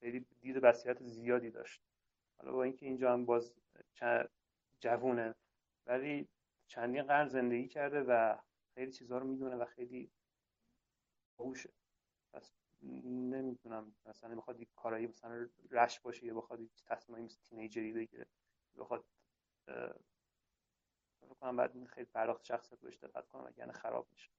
خیلی 0.00 0.26
دید 0.40 0.56
بصیرت 0.56 1.02
زیادی 1.02 1.50
داشت. 1.50 1.82
حالا 2.38 2.52
با 2.52 2.62
اینکه 2.62 2.86
اینجا 2.86 3.12
هم 3.12 3.24
باز 3.24 3.54
جوونه 4.80 5.34
ولی 5.86 6.28
چندین 6.66 7.02
قرن 7.02 7.28
زندگی 7.28 7.68
کرده 7.68 8.02
و 8.02 8.38
خیلی 8.74 8.92
چیزها 8.92 9.18
رو 9.18 9.26
می‌دونه 9.26 9.56
و 9.56 9.64
خیلی 9.64 10.10
باهوشه. 11.36 11.70
پس 12.32 12.52
نمی‌دونم 12.82 13.94
مثلا 14.06 14.34
بخواد 14.34 14.60
یک 14.60 14.68
کارایی 14.76 15.06
مثلا 15.06 15.48
رش 15.70 16.00
باشه 16.00 16.26
یا 16.26 16.34
بخواد 16.34 16.60
یک 16.60 16.84
تصمیمی 16.86 17.22
مثل 17.22 17.38
تینیجری 17.42 17.92
بگیره 17.92 18.26
بخواد 18.76 19.04
کنم 21.40 21.56
بعد 21.56 21.84
خیلی 21.84 22.06
پرداخت 22.06 22.44
شخصیت 22.44 22.80
بهش 22.80 22.96
دقت 22.96 23.28
کنم 23.28 23.54
یعنی 23.56 23.72
خراب 23.72 24.08
میشه. 24.12 24.30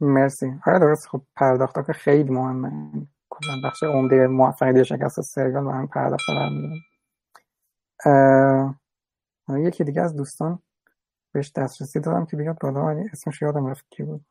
مرسی. 0.00 0.52
آره 0.66 0.78
درست. 0.78 1.08
خب 1.08 1.22
پرداخت 1.36 1.86
که 1.86 1.92
خیلی 1.92 2.30
مهمه. 2.30 2.92
کلا 3.30 3.54
بخش 3.64 3.82
عمده 3.82 4.26
موفقیت 4.26 4.82
شکست 4.82 5.20
سریال 5.20 5.66
و 5.66 5.70
هم 5.70 5.86
پرداخت 5.88 6.24
قرار 6.28 6.50
میدن 6.50 6.74
یکی 9.66 9.84
دیگه 9.84 10.02
از 10.02 10.16
دوستان 10.16 10.60
بهش 11.34 11.52
دسترسی 11.56 12.00
دادم 12.00 12.26
که 12.26 12.36
بیاد 12.38 12.58
بالا. 12.60 12.86
ولی 12.86 13.10
اسمش 13.12 13.42
یادم 13.42 13.66
رفت 13.66 13.86
کی 13.90 14.02
بود. 14.02 14.26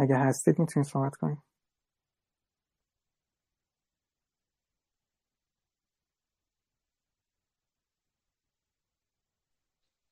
اگه 0.00 0.16
هستید 0.18 0.58
می‌تونید 0.58 0.88
صحبت 0.88 1.16
کنید. 1.16 1.38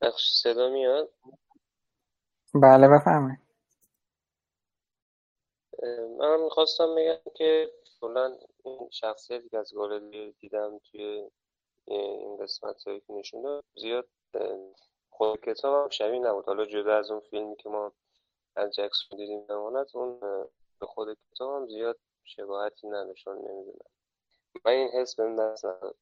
بخش 0.02 0.30
صدا 0.42 0.70
میاد؟ 0.70 1.10
بله 2.54 2.88
بفرمایید. 2.88 3.38
من 6.18 6.40
می‌خواستم 6.40 6.94
بگم 6.94 7.32
که 7.34 7.70
کلا 8.00 8.38
این 8.64 8.88
شخصیتی 8.90 9.48
که 9.48 9.58
از 9.58 9.74
گالری 9.74 10.32
دیدم 10.32 10.78
توی 10.78 11.30
این 11.84 12.36
قسمت 12.36 12.82
هایی 12.86 13.00
که 13.00 13.12
نشون 13.12 13.62
زیاد 13.76 14.08
خود 15.10 15.40
کتاب 15.40 15.84
هم 15.84 15.88
شبیه 15.88 16.20
نبود. 16.20 16.44
حالا 16.46 16.64
جدا 16.66 16.96
از 16.96 17.10
اون 17.10 17.20
فیلمی 17.20 17.56
که 17.56 17.68
ما 17.68 17.92
از 18.56 18.74
جکسون 18.74 19.18
دیدیم 19.18 19.44
نماند 19.50 19.86
اون 19.94 20.20
به 20.80 20.86
خود 20.86 21.18
کتاب 21.30 21.62
هم 21.62 21.68
زیاد 21.68 21.98
شباهتی 22.24 22.88
نداشتن 22.88 23.32
نمی‌دونم. 23.32 23.90
من 24.64 24.72
این 24.72 24.88
حس 24.88 25.16
بهم 25.16 25.36
دست 25.36 25.64
نداد 25.64 25.96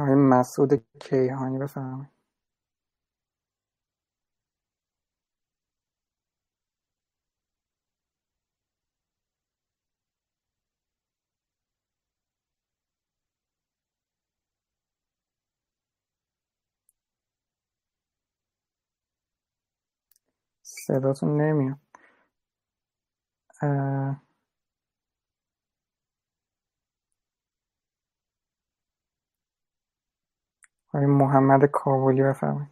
آقای 0.00 0.14
مسعود 0.16 0.74
کیهانی 1.00 1.58
بفرمایید. 1.58 2.10
صداتون 20.62 21.42
نمیاد. 21.42 21.78
آقای 30.94 31.06
محمد 31.06 31.64
کابلی 31.64 32.22
بفرمایید. 32.22 32.70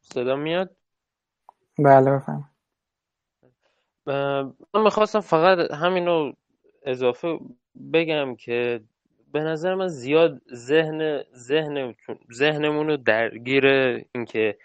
صدا 0.00 0.36
میاد؟ 0.36 0.76
بله 1.78 2.10
بفرمایید. 2.10 2.46
من 4.74 4.82
می‌خواستم 4.84 5.20
فقط 5.20 5.70
همینو 5.70 6.32
اضافه 6.82 7.38
بگم 7.92 8.36
که 8.36 8.80
به 9.32 9.40
نظر 9.40 9.74
من 9.74 9.88
زیاد 9.88 10.42
ذهن 10.54 11.22
ذهن 11.34 11.94
ذهنمون 12.32 12.86
رو 12.88 12.96
درگیر 12.96 13.66
اینکه 14.14 14.58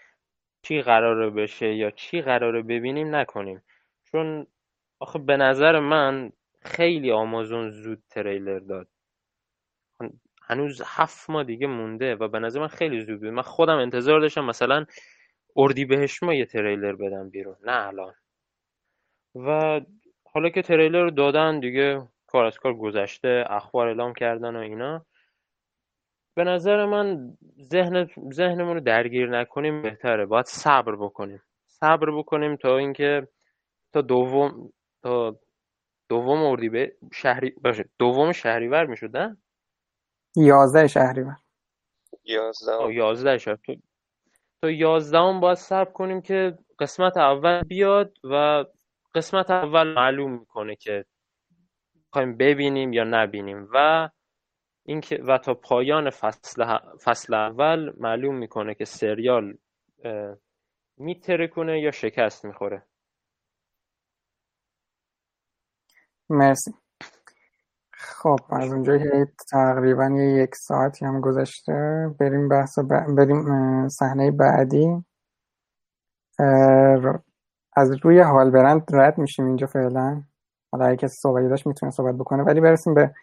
چی 0.62 0.82
قراره 0.82 1.30
بشه 1.30 1.74
یا 1.74 1.90
چی 1.90 2.22
قراره 2.22 2.62
ببینیم 2.62 3.14
نکنیم. 3.14 3.62
چون 4.04 4.46
آخه 5.00 5.18
به 5.18 5.36
نظر 5.36 5.78
من 5.80 6.32
خیلی 6.60 7.12
آمازون 7.12 7.70
زود 7.70 8.02
تریلر 8.10 8.58
داد. 8.58 8.88
هنوز 10.46 10.82
هفت 10.86 11.30
ماه 11.30 11.44
دیگه 11.44 11.66
مونده 11.66 12.14
و 12.14 12.28
به 12.28 12.38
نظر 12.38 12.60
من 12.60 12.68
خیلی 12.68 13.00
زود 13.04 13.20
بود 13.20 13.28
من 13.28 13.42
خودم 13.42 13.76
انتظار 13.76 14.20
داشتم 14.20 14.44
مثلا 14.44 14.86
اردی 15.56 15.84
بهش 15.84 16.22
ما 16.22 16.34
یه 16.34 16.46
تریلر 16.46 16.92
بدم 16.92 17.30
بیرون. 17.30 17.56
نه 17.64 17.86
الان. 17.86 18.14
و 19.34 19.80
حالا 20.24 20.48
که 20.48 20.62
تریلر 20.62 21.02
رو 21.02 21.10
دادن 21.10 21.60
دیگه 21.60 22.02
کار 22.26 22.44
از 22.44 22.58
کار 22.58 22.74
گذشته 22.74 23.44
اخبار 23.48 23.86
اعلام 23.88 24.14
کردن 24.14 24.56
و 24.56 24.58
اینا. 24.58 25.06
به 26.34 26.44
نظر 26.44 26.84
من 26.84 27.36
ذهن 27.60 28.10
ذهنمون 28.32 28.74
رو 28.74 28.80
درگیر 28.80 29.30
نکنیم 29.30 29.82
بهتره. 29.82 30.26
باید 30.26 30.46
صبر 30.46 30.96
بکنیم. 30.96 31.42
صبر 31.66 32.10
بکنیم 32.10 32.56
تا 32.56 32.78
اینکه 32.78 33.28
تا 33.92 34.00
دوم 34.00 34.72
تا 35.02 35.38
دوم 36.08 36.42
اردی 36.42 36.88
شهری 37.12 37.50
باشه 37.50 37.84
دوم 37.98 38.32
شهریور 38.32 38.86
می‌شد 38.86 39.36
یازده 40.36 40.86
شهریور. 40.86 41.36
یازده. 42.24 42.94
یازده 42.94 43.38
شهر. 43.38 43.56
تو 43.56 43.74
تا 44.62 44.70
یازدهم 44.70 45.40
باید 45.40 45.58
صبر 45.58 45.92
کنیم 45.92 46.20
که 46.22 46.58
قسمت 46.78 47.16
اول 47.16 47.62
بیاد 47.62 48.18
و 48.24 48.64
قسمت 49.14 49.50
اول 49.50 49.94
معلوم 49.94 50.32
می‌کنه 50.32 50.76
که 50.76 51.04
می‌خوایم 52.06 52.36
ببینیم 52.36 52.92
یا 52.92 53.04
نبینیم. 53.04 53.68
و 53.74 54.08
اینکه 54.86 55.16
و 55.22 55.38
تا 55.38 55.54
پایان 55.54 56.10
فصل, 56.10 56.78
فصل 57.04 57.34
اول 57.34 57.92
معلوم 58.00 58.34
می‌کنه 58.36 58.74
که 58.74 58.84
سریال 58.84 59.58
میترکونه 60.96 61.80
یا 61.80 61.90
شکست 61.90 62.44
می‌خوره. 62.44 62.86
مرسی. 66.30 66.83
خب 68.04 68.40
از 68.50 68.72
اونجا 68.72 68.98
که 68.98 69.26
تقریبا 69.50 70.06
یک 70.10 70.54
ساعتی 70.54 71.04
هم 71.04 71.20
گذشته 71.20 72.08
بریم 72.20 72.48
بحث 72.48 72.78
بریم 73.16 73.88
صحنه 73.88 74.30
بعدی. 74.30 75.04
از 77.76 77.90
روی 78.02 78.20
حال 78.20 78.50
برند 78.50 78.82
رد 78.92 79.18
میشیم 79.18 79.46
اینجا 79.46 79.66
فعلا. 79.66 80.22
حالا 80.72 80.84
اگه 80.86 80.96
کسی 80.96 81.16
صحبتی 81.16 81.48
داشت 81.48 81.66
می‌تونه 81.66 81.92
صحبت 81.92 82.14
بکنه 82.14 82.42
ولی 82.42 82.60
برسیم 82.60 82.94
به 82.94 83.14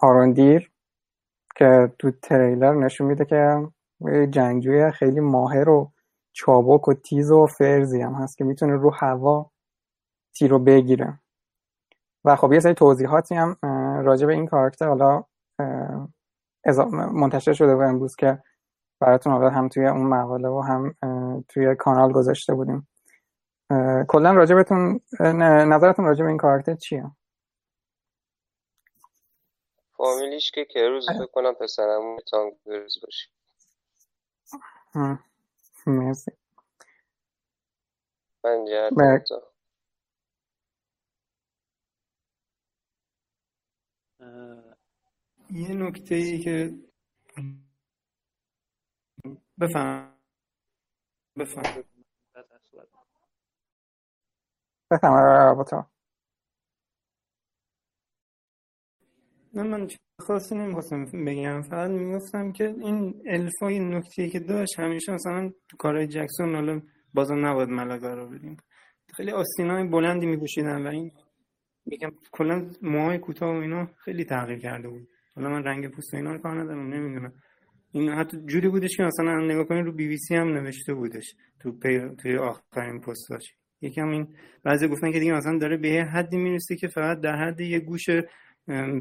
آروندیر 0.00 0.70
که 1.56 1.92
تو 1.98 2.10
تریلر 2.10 2.74
نشون 2.74 3.06
میده 3.06 3.24
که 3.24 3.68
جنگجوی 4.30 4.90
خیلی 4.90 5.20
ماهر 5.20 5.68
و 5.68 5.92
چابک 6.32 6.88
و 6.88 6.94
تیز 6.94 7.30
و 7.30 7.46
فرزی 7.46 8.02
هم 8.02 8.12
هست 8.12 8.38
که 8.38 8.44
می‌تونه 8.44 8.76
رو 8.76 8.90
هوا 8.90 9.50
تیر 10.34 10.50
رو 10.50 10.58
بگیره. 10.58 11.18
و 12.24 12.36
خب 12.36 12.52
یه 12.52 12.60
سری 12.60 12.74
توضیحاتی 12.74 13.34
هم 13.34 13.56
راجع 14.04 14.26
به 14.26 14.32
این 14.32 14.46
کاراکتر 14.46 14.88
حالا 14.88 15.24
منتشر 17.12 17.52
شده 17.52 17.74
بود 17.74 17.84
امروز 17.84 18.16
که 18.16 18.42
براتون 19.00 19.32
حالا 19.32 19.50
هم 19.50 19.68
توی 19.68 19.86
اون 19.86 20.06
مقاله 20.06 20.48
و 20.48 20.60
هم 20.60 20.94
توی 21.48 21.74
کانال 21.74 22.12
گذاشته 22.12 22.54
بودیم. 22.54 22.88
کلا 24.08 24.32
راجبتون 24.32 25.00
نظرتون 25.68 26.04
راجب 26.04 26.24
این 26.24 26.36
کاراکتر 26.36 26.74
چیه؟ 26.74 27.10
فامیلیش 29.96 30.50
که 30.50 30.64
کروز 30.64 31.10
فکر 31.10 31.26
کنم 31.26 31.54
پسرمون 31.54 32.18
تانگ 32.30 32.52
بروز 32.66 33.00
باشه. 33.02 33.28
مرسی. 35.86 36.32
من 38.44 39.24
یه 45.50 45.74
نکته 45.74 46.14
ای 46.14 46.38
که 46.38 46.74
بفهم 49.60 50.14
بفهم. 51.38 51.84
بفهم 54.92 55.66
نه 59.54 59.62
من 59.62 59.88
خاصی 60.20 60.54
نمی‌خواستم 60.54 61.04
بگم. 61.04 61.62
فقط 61.62 61.90
می‌گفتم 61.90 62.52
که 62.52 62.64
این 62.64 63.22
الفای 63.26 63.78
نکته 63.78 64.28
که 64.28 64.40
داشت 64.40 64.78
همیشه 64.78 65.12
مثلا 65.12 65.52
تو 65.68 65.76
کارهای 65.76 66.06
جکسون 66.06 66.54
حالا 66.54 66.82
بازم 67.14 67.46
نباید 67.46 67.68
ملگا 67.68 68.14
رو 68.14 68.28
بدیم. 68.28 68.56
خیلی 69.14 69.30
های 69.58 69.84
بلندی 69.84 70.26
میپوشیدن 70.26 70.86
و 70.86 70.90
این 70.90 71.12
میگم 71.90 72.10
کلا 72.32 72.70
موهای 72.82 73.18
کوتاه 73.18 73.56
و 73.56 73.60
اینا 73.60 73.90
خیلی 74.04 74.24
تغییر 74.24 74.58
کرده 74.58 74.88
بود. 74.88 75.08
حالا 75.34 75.48
من 75.48 75.64
رنگ 75.64 75.88
پوست 75.88 76.14
اینا 76.14 76.32
رو 76.32 76.38
کار 76.38 76.60
ندارم 76.60 76.94
نمی‌دونم. 76.94 77.32
این 77.92 78.08
حتی 78.08 78.38
جوری 78.46 78.68
بودش 78.68 78.96
که 78.96 79.02
مثلا 79.02 79.40
نگاه 79.40 79.64
کنید 79.64 79.84
رو 79.84 79.92
بی 79.92 80.08
بی 80.08 80.18
سی 80.18 80.34
هم 80.34 80.48
نوشته 80.48 80.94
بودش 80.94 81.34
تو 81.60 81.72
پی... 81.72 82.00
توی 82.22 82.36
آخرین 82.36 83.00
پستاش 83.00 83.54
یکم 83.80 84.08
این 84.08 84.28
بعضی 84.62 84.88
گفتن 84.88 85.12
که 85.12 85.18
دیگه 85.20 85.32
مثلا 85.32 85.58
داره 85.58 85.76
به 85.76 85.88
حدی 85.88 86.36
می‌رسه 86.36 86.76
که 86.76 86.88
فقط 86.88 87.20
در 87.20 87.36
حد 87.36 87.60
یه 87.60 87.80
گوش 87.80 88.06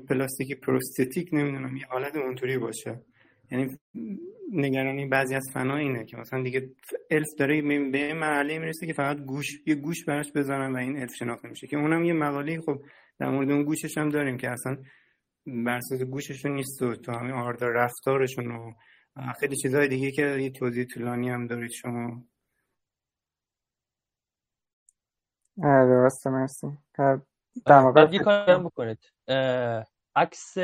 پلاستیکی 0.09 0.55
پروستتیک 0.55 1.29
نمی‌دونم 1.33 1.77
یه 1.77 1.85
حالت 1.89 2.15
اونطوری 2.15 2.57
باشه. 2.57 3.01
یعنی 3.51 3.77
نگرانی 4.53 5.05
بعضی 5.05 5.35
از 5.35 5.49
فنا 5.53 5.77
اینه 5.77 6.05
که 6.05 6.17
مثلا 6.17 6.43
دیگه 6.43 6.69
الف 7.11 7.27
داره 7.37 7.61
به 7.91 8.13
مرحله 8.13 8.59
می‌رسه 8.59 8.87
که 8.87 8.93
فقط 8.93 9.17
گوش 9.17 9.45
یه 9.65 9.75
گوش 9.75 10.05
براش 10.05 10.31
بزنن 10.35 10.73
و 10.73 10.77
این 10.77 10.99
الف 10.99 11.13
شناخته 11.15 11.49
میشه. 11.49 11.67
که 11.67 11.77
اونم 11.77 12.03
یه 12.03 12.13
مقاله 12.13 12.61
خب 12.61 12.81
در 13.19 13.29
مورد 13.29 13.51
اون 13.51 13.63
گوشش 13.63 13.97
هم 13.97 14.09
داریم 14.09 14.37
که 14.37 14.49
اصلا 14.49 14.77
بر 15.47 15.79
گوششون 16.09 16.51
نیست 16.51 16.81
و 16.81 16.95
تو 16.95 17.11
همین 17.11 17.31
آرد 17.31 17.63
رفتارشون 17.63 18.51
و 18.51 18.71
خیلی 19.39 19.55
چیزهای 19.55 19.87
دیگه 19.87 20.11
که 20.11 20.21
یه 20.21 20.49
توضیح 20.49 20.85
طولانی 20.85 21.29
هم 21.29 21.47
دارید 21.47 21.71
شما. 21.71 22.23
درسته 25.57 26.29
مرسی. 26.29 26.67
در 27.65 27.79
واقع 27.79 28.17
کار 28.17 28.63
بکنید. 28.63 28.99
عکس 30.15 30.57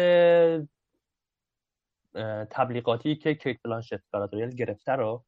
تبلیغاتی 2.50 3.16
که 3.16 3.36
کیت 3.36 3.62
بلانشت 3.64 4.10
گالادریل 4.12 4.50
گرفته 4.50 4.92
رو 4.92 5.26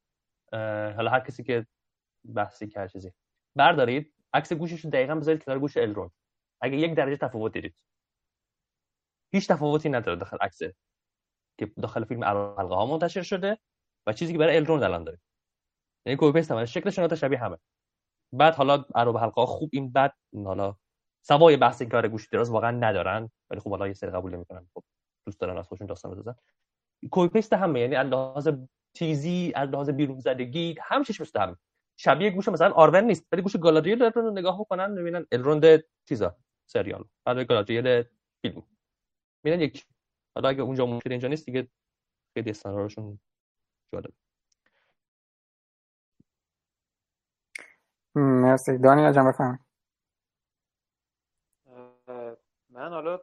حالا 0.96 1.10
هر 1.10 1.20
کسی 1.20 1.44
که 1.44 1.66
بحثی 2.34 2.68
کرد 2.68 2.92
چیزی. 2.92 3.12
بردارید. 3.54 4.14
عکس 4.32 4.52
گوشش 4.52 4.80
رو 4.80 4.90
دقیقا 4.90 5.14
بذارید 5.14 5.44
کنار 5.44 5.58
گوش 5.58 5.76
الرون 5.76 6.10
اگه 6.60 6.76
یک 6.76 6.94
درجه 6.94 7.16
تفاوت 7.16 7.52
دیدید. 7.52 7.82
هیچ 9.32 9.48
تفاوتی 9.48 9.88
نداره 9.88 10.18
داخل 10.18 10.36
عکس 10.40 10.58
که 11.58 11.66
داخل 11.82 12.04
فیلم 12.04 12.24
حلقه 12.24 12.74
ها 12.74 12.86
منتشر 12.86 13.22
شده 13.22 13.58
و 14.06 14.12
چیزی 14.12 14.32
که 14.32 14.38
برای 14.38 14.56
الرون 14.56 14.82
الان 14.82 15.04
داره. 15.04 15.20
یعنی 16.06 16.18
کپی 16.20 16.32
پیست 16.32 16.64
شکلشون 16.64 17.14
شبیه 17.14 17.38
همه. 17.38 17.58
بعد 18.32 18.54
حالا 18.54 18.84
عرب 18.94 19.16
حلقه 19.16 19.40
ها 19.40 19.46
خوب 19.46 19.70
این 19.72 19.92
بعد 19.92 20.14
حالا 20.44 20.76
سوای 21.22 21.56
بحث 21.56 21.80
این 21.80 21.90
کار 21.90 22.08
گوش 22.08 22.28
دراز 22.28 22.50
واقعا 22.50 22.70
ندارن. 22.70 23.30
ولی 23.50 23.60
خب 23.60 23.70
حالا 23.70 23.88
یه 23.88 23.94
سری 23.94 24.10
قبول 24.10 24.34
نمی‌کنن. 24.34 24.68
خب 24.74 24.84
دوست 25.26 25.40
دارن 25.40 25.58
از 25.58 25.68
خودشون 25.68 25.86
داستان 25.86 26.12
بسازن. 26.12 26.34
کپی 27.12 27.28
پیست 27.28 27.52
همه 27.52 27.80
یعنی 27.80 27.96
از 27.96 28.06
لحاظ 28.06 28.48
تیزی 28.94 29.52
از 29.56 29.68
لحاظ 29.70 29.90
بیرون 29.90 30.20
زدگی 30.20 30.74
هم 30.82 31.04
چیش 31.04 31.20
مثل 31.20 31.40
هم 31.40 31.58
شبیه 31.96 32.30
گوش 32.30 32.48
مثلا 32.48 32.72
آرون 32.72 33.04
نیست 33.04 33.26
ولی 33.32 33.42
گوش 33.42 33.56
گالادریل 33.56 34.02
رو 34.02 34.30
نگاه 34.30 34.60
بکنن 34.60 34.94
ببینن 34.94 35.26
الروند 35.32 35.84
چیزا 36.08 36.36
سریال. 36.66 37.04
بعد 37.26 37.38
گالادریل 37.38 38.04
فیلم. 38.42 38.62
میرن 39.44 39.60
یک 39.60 39.86
حالا 40.36 40.48
اگه 40.48 40.62
اونجا 40.62 40.86
ممکن 40.86 41.10
اینجا 41.10 41.28
نیست 41.28 41.46
دیگه 41.46 41.68
خیلی 42.34 42.50
استانداردشون 42.50 43.20
جالب 43.94 44.12
مرسی. 48.16 48.78
دانیل 48.78 49.12
جان 49.12 49.26
بفهم 49.32 49.60
من 52.70 52.90
حالا 52.90 53.20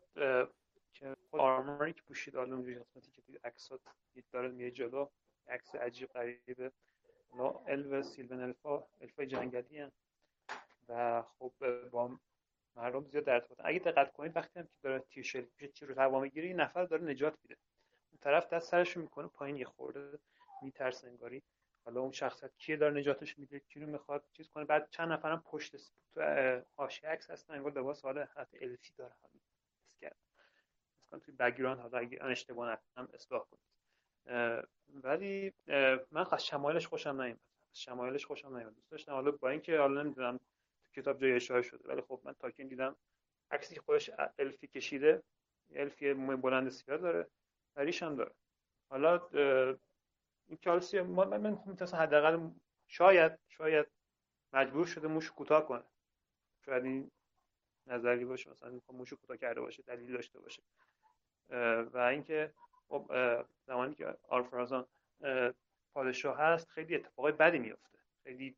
آرموری 1.31 1.93
که 1.93 2.01
پوشید 2.01 2.35
حالا 2.35 2.55
اونجوری 2.55 2.79
قسمتی 2.79 3.11
که 3.11 3.21
توی 3.21 3.39
عکسات 3.43 3.81
داره 4.31 4.49
میره 4.49 4.71
جلو. 4.71 5.09
عکس 5.47 5.75
عجیب 5.75 6.09
غریبه 6.09 6.71
الو 7.67 8.03
سیلون 8.03 8.41
الفا 8.41 8.83
الفای 9.01 9.27
جنگلی 9.27 9.79
هم 9.79 9.91
و 10.89 11.21
خب 11.21 11.53
با 11.89 12.19
مردم 12.75 13.05
زیاد 13.07 13.23
در 13.23 13.33
ارتباطن. 13.33 13.63
اگه 13.65 13.79
دقت 13.79 14.13
کنید 14.13 14.35
وقتی 14.35 14.59
هم 14.59 14.65
که 14.65 14.71
داره 14.83 14.99
تیشرت 14.99 15.47
میشه 15.53 15.67
تیر 15.67 15.89
رو 15.89 16.01
هوا 16.01 16.19
می‌گیره 16.19 16.47
یه 16.47 16.53
نفر 16.53 16.85
داره 16.85 17.03
نجات 17.03 17.33
میده. 17.43 17.57
اون 18.11 18.19
طرف 18.21 18.53
دست 18.53 18.69
سرش 18.71 18.97
می‌کنه 18.97 19.27
پایین 19.27 19.57
یه 19.57 19.65
خورده 19.65 20.19
میترسه 20.61 21.07
انگاری. 21.07 21.43
حالا 21.85 22.01
اون 22.01 22.11
شخصیت 22.11 22.57
کیه 22.57 22.77
داره 22.77 22.99
نجاتش 22.99 23.39
میده 23.39 23.59
کی 23.59 23.79
رو 23.79 23.87
می‌خواد 23.87 24.25
چیز 24.31 24.49
کنه. 24.49 24.65
بعد 24.65 24.89
چند 24.89 25.11
نفرم 25.11 25.41
پشت 25.45 25.75
تو 26.13 26.21
عکس 27.03 27.29
هستن 27.29 27.53
انگار 27.53 27.71
لباس 27.71 28.05
حالا 28.05 28.27
حالت 28.35 28.49
الفی 28.61 28.93
داره. 28.97 29.13
حالا 29.21 29.33
مثلا 31.13 31.25
توی 31.25 31.33
بک‌گراند 31.35 31.79
حالا 31.79 31.97
اگه 31.97 32.23
اشتباه 32.23 32.71
نکنم 32.71 33.09
اصلاح 33.13 33.45
کنید. 33.45 33.63
ولی 34.89 35.53
من 36.11 36.25
از 36.31 36.45
شمایلش 36.45 36.87
خوشم 36.87 37.09
نمیاد 37.09 37.39
شمایلش 37.73 38.25
خوشم 38.25 38.47
نمیاد 38.47 38.75
دوست 38.75 38.91
داشتم 38.91 39.11
حالا 39.11 39.31
با 39.31 39.49
اینکه 39.49 39.79
حالا 39.79 40.03
نمی‌دونم 40.03 40.39
کتاب 40.93 41.19
جای 41.21 41.33
اشاره 41.33 41.61
شده 41.61 41.89
ولی 41.89 42.01
خب 42.01 42.21
من 42.23 42.33
تاکین 42.33 42.67
دیدم 42.67 42.95
عکسی 43.51 43.79
خودش 43.79 44.11
الفی 44.39 44.67
کشیده 44.67 45.23
الفی 45.75 46.13
موی 46.13 46.35
بلند 46.35 46.69
سیاه 46.69 46.97
داره 46.97 47.27
و 47.75 47.81
هم 48.01 48.15
داره. 48.15 48.31
حالا 48.89 49.27
این 50.47 50.57
کالسی 50.63 51.01
من 51.01 51.37
من 51.37 51.61
می‌تونستم 51.65 51.97
حداقل 51.97 52.49
شاید 52.87 53.39
شاید 53.47 53.87
مجبور 54.53 54.85
شده 54.85 55.07
موش 55.07 55.31
کوتاه 55.31 55.67
کنه. 55.67 55.83
شاید 56.65 56.83
این 56.85 57.11
نظری 57.87 58.25
باشه 58.25 58.49
مثلا 58.49 58.69
می‌خوام 58.69 58.97
موش 58.97 59.13
کوتاه 59.13 59.37
کرده 59.37 59.61
باشه 59.61 59.83
دلیل 59.83 60.13
داشته 60.13 60.39
باشه. 60.39 60.63
و 61.93 61.97
اینکه 61.97 62.53
خب 62.87 63.11
زمانی 63.65 63.95
که 63.95 64.17
آرفرازان 64.27 64.87
پادشاه 65.93 66.37
هست 66.37 66.69
خیلی 66.69 66.95
اتفاقای 66.95 67.31
بدی 67.31 67.59
میفته 67.59 67.99
خیلی 68.23 68.55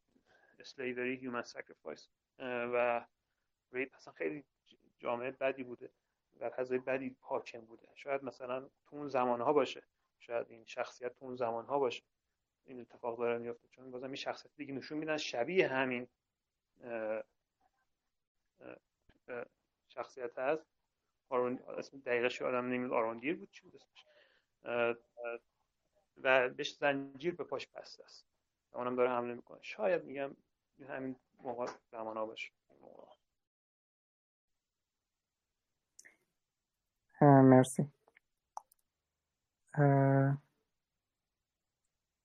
slavery 0.59 1.15
human 1.15 1.43
sacrifice 1.43 2.09
و 2.39 3.05
rape 3.71 3.95
اصلا 3.95 4.13
خیلی 4.13 4.43
جامعه 4.99 5.31
بدی 5.31 5.63
بوده 5.63 5.91
و 6.39 6.49
فضای 6.49 6.79
بدی 6.79 7.15
حاکم 7.19 7.61
بوده. 7.61 7.87
شاید 7.95 8.23
مثلا 8.23 8.69
تو 8.85 8.95
اون 8.95 9.07
زمانها 9.07 9.53
باشه. 9.53 9.83
شاید 10.19 10.47
این 10.49 10.65
شخصیت 10.65 11.13
تو 11.19 11.25
اون 11.25 11.35
زمانها 11.35 11.79
باشه. 11.79 12.03
این 12.65 12.81
اتفاق 12.81 13.19
داره 13.19 13.37
میفته 13.37 13.67
چون 13.67 13.91
بازم 13.91 14.05
این 14.05 14.15
شخصیت 14.15 14.51
دیگه 14.55 14.73
نشون 14.73 14.97
میدن. 14.97 15.17
شبیه 15.17 15.67
همین 15.67 16.07
شخصیت 19.89 20.37
هست. 20.37 20.74
آرون 21.29 21.59
اسم 21.77 21.99
دقیقش 21.99 22.41
آدم 22.41 22.65
نمی‌دونم 22.65 22.93
آروندیر 22.93 23.37
بود 23.37 23.51
چی 23.51 23.61
بود 23.61 23.75
اسمش؟ 23.75 24.05
و 26.23 26.49
بهش 26.49 26.75
زنجیر 26.77 27.35
به 27.35 27.43
پاش 27.43 27.67
بسته 27.67 28.03
است. 28.03 28.25
اونم 28.73 28.95
داره 28.95 29.09
حمله 29.09 29.33
می‌کنه. 29.33 29.59
شاید 29.61 30.03
میگم 30.05 30.31
همین 30.89 31.15
موقع 31.43 31.65
زمان 31.91 32.25
باشه. 32.25 32.51
مرسی. 37.21 37.89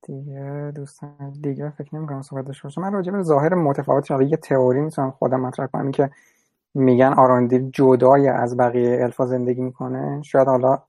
دیگه 0.03 0.73
دوستان 0.77 1.31
دیگه 1.43 1.71
فکر 1.71 1.97
نمی 1.97 2.07
کنم 2.07 2.23
صحبت 2.23 2.45
داشته 2.47 2.63
باشم 2.63 2.81
من 2.81 2.93
راجع 2.93 3.13
به 3.13 3.23
ظاهر 3.23 3.55
متفاوتی 3.55 4.25
یه 4.25 4.37
تئوری 4.37 4.81
می‌تونم 4.81 5.11
خودم 5.11 5.41
مطرح 5.41 5.67
کنم. 5.67 5.91
که 5.93 6.11
میگن 6.75 7.13
آراندیل 7.19 7.71
جدای 7.71 8.29
از 8.29 8.57
بقیه 8.57 9.03
الفا 9.03 9.27
زندگی 9.27 9.61
می‌کنه. 9.61 10.23
شاید 10.23 10.49
حالا 10.49 10.83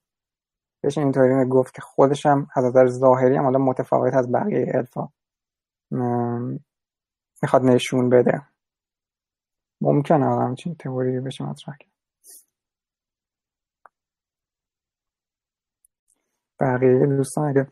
بهش 0.81 0.97
اینطوری 0.97 1.49
گفت 1.49 1.73
که 1.73 1.81
خودش 1.81 2.25
هم 2.25 2.47
از 2.55 2.65
نظر 2.65 2.87
ظاهری 2.87 3.35
هم 3.35 3.43
حالا 3.43 3.59
متفاوت 3.59 4.13
از 4.13 4.31
بقیه 4.31 4.71
الفا. 4.75 5.09
می‌خواد 7.43 7.63
نشون 7.63 8.09
بده. 8.09 8.41
ممکنه 9.81 10.25
همچین 10.25 10.75
تئوری 10.75 11.19
بشه 11.19 11.43
مطرح 11.43 11.75
کرد. 11.77 11.91
بقیه 16.59 17.05
دوستان 17.05 17.49
اگه 17.49 17.67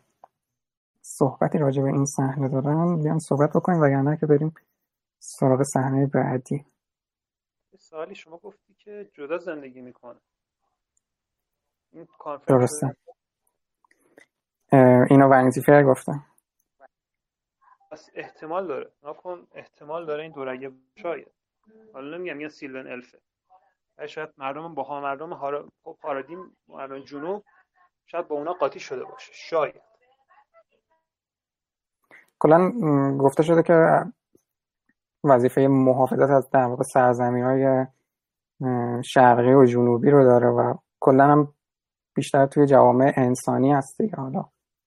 صحبتی 1.02 1.58
راجع 1.58 1.82
به 1.84 1.90
این 1.90 2.06
صحنه 2.06 2.50
دارن 2.50 3.02
بیان 3.04 3.20
صحبت 3.20 3.50
بکنیم 3.50 3.82
وگرنه 3.82 4.18
که 4.18 4.26
بریم 4.26 4.54
سراغ 5.20 5.64
صحنه 5.64 6.06
بعدی. 6.08 6.66
سوالی 7.90 8.16
شما 8.16 8.38
گفتی 8.38 8.74
که 8.74 9.10
جدا 9.14 9.38
زندگی 9.38 9.82
می‌کنه. 9.82 10.20
این 11.92 12.06
confirmed 12.20 12.56
ه 12.56 12.60
درسته. 12.60 12.96
اینو 15.10 15.28
Vanity 15.30 15.62
Fair 15.62 15.84
گفتم 15.84 16.26
پس 17.92 18.10
احتمال 18.14 18.68
داره. 18.68 18.92
نکن 19.04 19.48
احتمال 19.54 20.06
داره 20.06 20.24
این 20.24 20.32
دورگه 20.32 20.72
شاید. 20.96 21.32
حالا 21.94 22.18
نمیگم 22.18 22.40
یا 22.40 22.50
Silvan 22.50 22.88
الفه. 22.88 23.22
شاید 24.08 24.30
مردم 24.38 24.76
با 24.76 25.02
مردم 25.02 25.70
خب 25.84 25.98
پارادیم 26.02 26.58
مردم 26.68 27.00
جنوب 27.00 27.46
شاید 28.06 28.28
با 28.28 28.36
اونا 28.36 28.54
قاطی 28.54 28.80
شده 28.80 29.04
باشه. 29.04 29.34
شاید. 29.34 29.82
کلا 32.40 32.72
گفته 33.18 33.44
شده 33.44 33.64
که 33.64 34.04
وظیفه 35.24 35.68
محافظت 35.68 36.30
از 36.30 36.50
در 36.50 36.66
واقع 36.66 36.84
سرزمین 36.84 37.44
های 37.44 37.86
شرقی 39.02 39.54
و 39.54 39.66
جنوبی 39.66 40.10
رو 40.10 40.24
داره 40.24 40.48
و 40.48 40.74
کلا 41.00 41.28
هم 41.28 41.54
بیشتر 42.16 42.46
توی 42.46 42.66
جوامع 42.66 43.14
انسانی 43.16 43.72
هست 43.72 44.02
دیگه. 44.02 44.16
حالا 44.16 44.46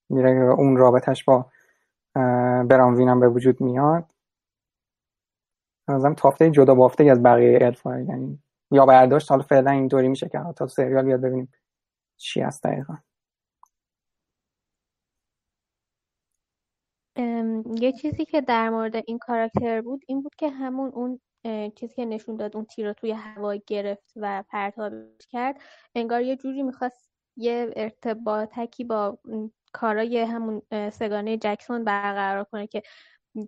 میره 0.09 0.29
اون 0.29 0.77
رابطش 0.77 1.23
با 1.23 1.45
برانوین 2.69 3.09
هم 3.09 3.19
به 3.19 3.27
وجود 3.27 3.61
میاد. 3.61 4.05
نظرم 5.87 6.13
تافته 6.13 6.51
جدا 6.51 6.75
بافته 6.75 7.03
از 7.03 7.23
بقیه 7.23 7.59
الفا 7.61 7.99
یعنی 7.99 8.39
یا 8.71 8.85
برداشت 8.85 9.31
حالا 9.31 9.43
فعلا 9.43 9.71
اینطوری 9.71 10.07
میشه 10.07 10.29
که 10.29 10.39
تا 10.55 10.67
سریال 10.67 11.05
بیاد 11.05 11.21
ببینیم 11.21 11.51
چی 12.17 12.41
هست 12.41 12.63
دقیقا. 12.63 12.93
یه 17.79 17.91
چیزی 18.01 18.25
که 18.25 18.41
در 18.41 18.69
مورد 18.69 18.95
این 19.07 19.17
کاراکتر 19.17 19.81
بود 19.81 20.03
این 20.07 20.21
بود 20.21 20.35
که 20.35 20.49
همون 20.49 20.89
اون 20.89 21.19
چیزی 21.75 21.95
که 21.95 22.05
نشون 22.05 22.35
داد 22.35 22.55
اون 22.55 22.65
تیر 22.65 22.87
رو 22.87 22.93
توی 22.93 23.11
هوا 23.11 23.55
گرفت 23.67 24.13
و 24.15 24.43
پرتابش 24.49 25.27
کرد 25.29 25.61
انگار 25.95 26.21
یه 26.21 26.35
جوری 26.35 26.63
می‌خواست 26.63 27.11
یه 27.37 27.69
ارتباطکی 27.75 28.83
با 28.83 29.17
کارای 29.73 30.19
همون 30.19 30.61
سه‌گانه 30.89 31.37
جکسون 31.37 31.83
برقرار 31.83 32.43
کنه 32.43 32.67
که 32.67 32.83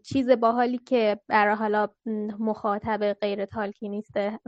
چیز 0.03 0.29
باحالی 0.29 0.77
که 0.77 1.19
برای 1.27 1.55
حالا 1.55 1.87
مخاطب 2.39 3.13
غیر 3.13 3.45
تالکینیسته 3.45 4.39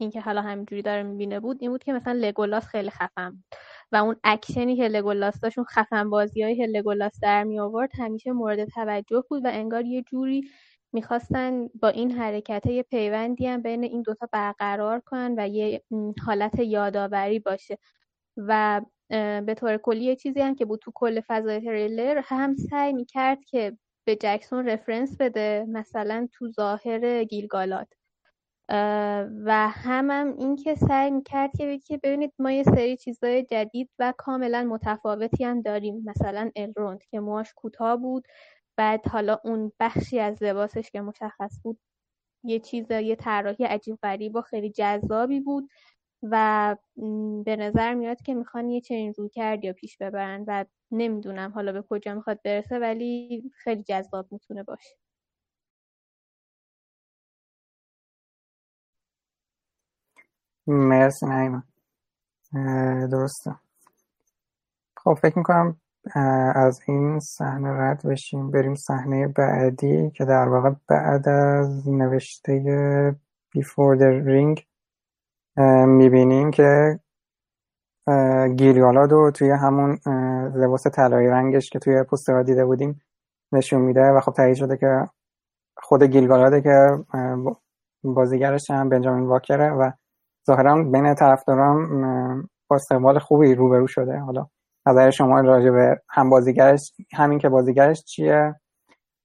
اینکه 0.00 0.20
حالا 0.20 0.42
همینجوری 0.42 0.82
داره 0.82 1.02
می‌بینه 1.02 1.40
بود 1.40 1.56
این 1.60 1.70
بود 1.70 1.84
که 1.84 1.92
مثلا 1.92 2.12
لگولاس 2.12 2.66
خیلی 2.66 2.90
خفن 2.90 3.30
بود. 3.30 3.44
و 3.92 3.96
اون 3.96 4.16
اکشنی 4.24 4.76
که 4.76 4.88
لگولاس 4.88 5.40
داشت 5.40 5.58
خفن 5.62 6.10
بازی 6.10 6.56
که 6.56 6.66
لگولاس 6.66 7.20
در 7.22 7.44
می 7.44 7.60
آورد 7.60 7.90
همیشه 7.98 8.32
مورد 8.32 8.64
توجه 8.64 9.24
بود 9.30 9.44
و 9.44 9.48
انگار 9.52 9.84
یه 9.86 10.02
جوری 10.02 10.42
می‌خواستن 10.92 11.68
با 11.82 11.88
این 11.88 12.10
حرکت 12.10 12.66
یه 12.66 12.82
پیوندی 12.82 13.46
هم 13.46 13.62
بین 13.62 13.84
این 13.84 14.02
دوتا 14.02 14.28
برقرار 14.32 15.00
کنن 15.00 15.34
و 15.38 15.48
یه 15.48 15.82
حالت 16.26 16.58
یادآوری 16.58 17.38
باشه. 17.38 17.78
و 18.36 18.80
به 19.46 19.54
طور 19.58 19.76
کلی 19.78 20.04
یه 20.04 20.16
چیزی 20.16 20.40
هم 20.40 20.54
که 20.54 20.64
بود 20.64 20.80
تو 20.80 20.92
کل 20.94 21.20
فضای 21.28 21.60
تریلر 21.60 22.22
هم 22.24 22.56
سعی 22.56 22.92
می‌کرد 22.92 23.38
که 23.44 23.78
به 24.06 24.16
جکسون 24.16 24.66
رفرنس 24.68 25.16
بده 25.20 25.66
مثلا 25.68 26.28
تو 26.32 26.48
ظاهر 26.50 27.24
گیلگالات. 27.24 27.88
و 29.44 29.68
هم, 29.72 30.10
این 30.38 30.56
که 30.56 30.74
سعی 30.74 31.10
می‌کرد 31.10 31.50
که 31.56 31.78
که 31.78 31.98
ببینید 31.98 32.32
ما 32.38 32.50
یه 32.52 32.62
سری 32.62 32.96
چیزای 32.96 33.42
جدید 33.44 33.90
و 33.98 34.12
کاملا 34.18 34.64
متفاوتی 34.64 35.44
هم 35.44 35.60
داریم. 35.62 36.02
مثلا 36.06 36.50
الروند 36.56 37.04
که 37.10 37.20
موهاش 37.20 37.52
کوتاه 37.56 37.96
بود 37.96 38.24
بعد 38.76 39.08
حالا 39.08 39.38
اون 39.44 39.72
بخشی 39.80 40.18
از 40.20 40.42
لباسش 40.42 40.90
که 40.90 41.00
مشخص 41.00 41.60
بود 41.62 41.78
یه 42.44 42.58
چیز 42.60 42.90
یه 42.90 43.16
طراحی 43.16 43.64
عجیب 43.64 43.98
غریب 44.02 44.36
و 44.36 44.40
خیلی 44.42 44.70
جذابی 44.70 45.40
بود 45.40 45.68
و 46.22 46.76
به 47.46 47.56
نظر 47.56 47.94
میاد 47.94 48.22
که 48.22 48.34
می‌خوان 48.34 48.70
یه 48.70 48.80
چنین 48.80 49.14
روی 49.18 49.28
کرد 49.28 49.64
یا 49.64 49.72
پیش 49.72 49.98
ببرن 49.98 50.44
و 50.48 50.64
نمی‌دونم 50.92 51.52
حالا 51.52 51.72
به 51.72 51.82
کجا 51.90 52.14
می‌خواد 52.14 52.40
برسه 52.44 52.78
ولی 52.78 53.42
خیلی 53.54 53.82
جذاب 53.82 54.26
می‌تونه 54.32 54.62
باشه. 54.62 54.96
مرسی 60.66 61.26
نایما 61.26 61.62
درسته. 63.12 63.54
خب 64.96 65.14
فکر 65.22 65.38
می‌کنم 65.38 65.76
از 66.54 66.80
این 66.88 67.20
صحنه 67.20 67.68
رد 67.68 68.06
بشیم. 68.06 68.50
بریم 68.50 68.74
صحنه 68.74 69.28
بعدی 69.28 70.10
که 70.10 70.24
در 70.24 70.48
واقع 70.48 70.70
بعد 70.88 71.28
از 71.28 71.88
نوشته 71.88 73.16
بیفور 73.52 73.96
the 73.96 74.24
ring 74.26 74.62
می‌بینیم 75.86 76.50
که 76.50 77.00
گیریالاد 78.56 79.12
رو 79.12 79.30
توی 79.30 79.50
همون 79.50 79.98
لباس 80.54 80.86
طلایی 80.86 81.28
رنگش 81.28 81.70
که 81.70 81.78
توی 81.78 82.02
پوسترها 82.02 82.42
دیده 82.42 82.64
بودیم 82.64 83.00
نشون 83.52 83.80
میده 83.80 84.00
و 84.00 84.20
خب 84.20 84.32
تایید 84.32 84.56
شده 84.56 84.76
که 84.76 85.08
خود 85.76 86.02
گیلگالاده 86.02 86.60
که 86.60 87.04
بازیگرش 88.04 88.70
هم 88.70 88.88
بنجامین 88.88 89.26
واکره 89.26 89.70
و 89.70 89.90
ظاهرا 90.46 90.82
بین 90.82 91.14
طرفداران 91.14 92.48
با 92.68 92.76
استقبال 92.76 93.18
خوبی 93.18 93.54
روبرو 93.54 93.86
شده. 93.86 94.18
حالا 94.18 94.46
نظر 94.86 95.10
شما 95.10 95.40
راجع 95.40 95.70
به 95.70 96.00
هم 96.10 96.30
بازیگرش 96.30 96.92
همین 97.12 97.38
که 97.38 97.48
بازیگرش 97.48 98.04
چیه 98.04 98.54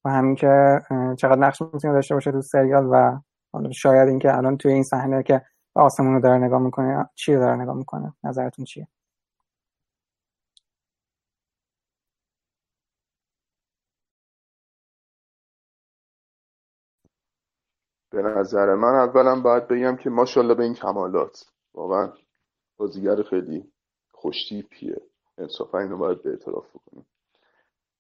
و 0.06 0.10
همین 0.10 0.36
که 0.36 0.80
چقدر 1.18 1.40
نقش 1.40 1.62
می‌تونه 1.62 1.94
داشته 1.94 2.16
باشه 2.16 2.32
تو 2.32 2.42
سریال 2.42 2.86
و 2.92 3.20
حالا 3.54 3.72
شاید 3.72 4.08
اینکه 4.08 4.38
الان 4.38 4.58
توی 4.58 4.74
این 4.74 4.84
صحنه 4.84 5.24
که 5.24 5.42
آسمون 5.76 6.14
رو 6.14 6.22
داره 6.22 6.38
نگاه 6.38 6.62
می‌کنه 6.62 7.10
چی 7.16 7.34
رو 7.34 7.40
داره 7.40 7.62
نگاه 7.62 7.76
می‌کنه؟ 7.76 8.14
نظرتون 8.24 8.66
چیه؟ 8.66 8.88
به 18.12 18.22
نظر 18.22 18.76
من 18.76 18.96
اولا 18.96 19.42
باید 19.42 19.68
بگم 19.68 19.96
که 19.96 20.10
ماشاءالله 20.10 20.56
به 20.56 20.64
این 20.64 20.74
کمالات. 20.74 21.46
واقعا 21.74 22.14
بازیگر 22.78 23.24
خیلی 23.24 23.72
خوشتیپیه. 24.12 25.02
انصافا 25.38 25.80
اینو 25.80 25.98
باید 25.98 26.24
به 26.24 26.30
اعتراف 26.30 26.70
بکنیم. 26.70 27.06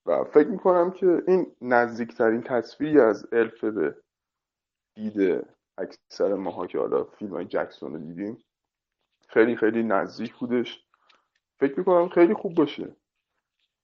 و 0.06 0.24
فکر 0.24 0.48
می‌کنم 0.48 0.92
که 0.92 1.24
این 1.28 1.56
نزدیکترین 1.62 2.44
تصویری 2.44 3.00
از 3.00 3.26
الف 3.32 3.64
به 3.64 3.96
دید 4.96 5.46
اکثر 5.78 6.34
ماها 6.34 6.68
که 6.68 6.78
حالا 6.80 7.04
فیلم 7.04 7.32
های 7.32 7.46
جکسون 7.46 7.94
رو 7.94 8.00
دیدیم 8.00 8.44
خیلی 9.28 9.56
خیلی 9.56 9.84
نزدیک 9.84 10.36
بودش. 10.36 10.86
فکر 11.60 11.80
می‌کنم 11.80 12.10
خیلی 12.10 12.34
خوب 12.34 12.56
باشه. 12.56 12.96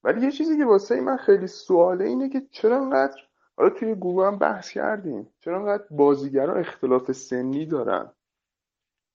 ولی 0.03 0.25
یه 0.25 0.31
چیزی 0.31 0.57
که 0.57 0.65
واسه 0.65 1.01
من 1.01 1.17
خیلی 1.17 1.47
سواله 1.47 2.05
اینه 2.05 2.29
که 2.29 2.41
چرا 2.51 2.77
انقدر 2.77 3.21
حالا 3.57 3.69
توی 3.69 3.95
گروه 3.95 4.27
هم 4.27 4.37
بحث 4.37 4.71
کردیم. 4.71 5.29
چرا 5.39 5.59
انقدر 5.59 5.83
بازیگرا 5.91 6.55
اختلاف 6.55 7.11
سنی 7.11 7.65
دارن؟ 7.65 8.11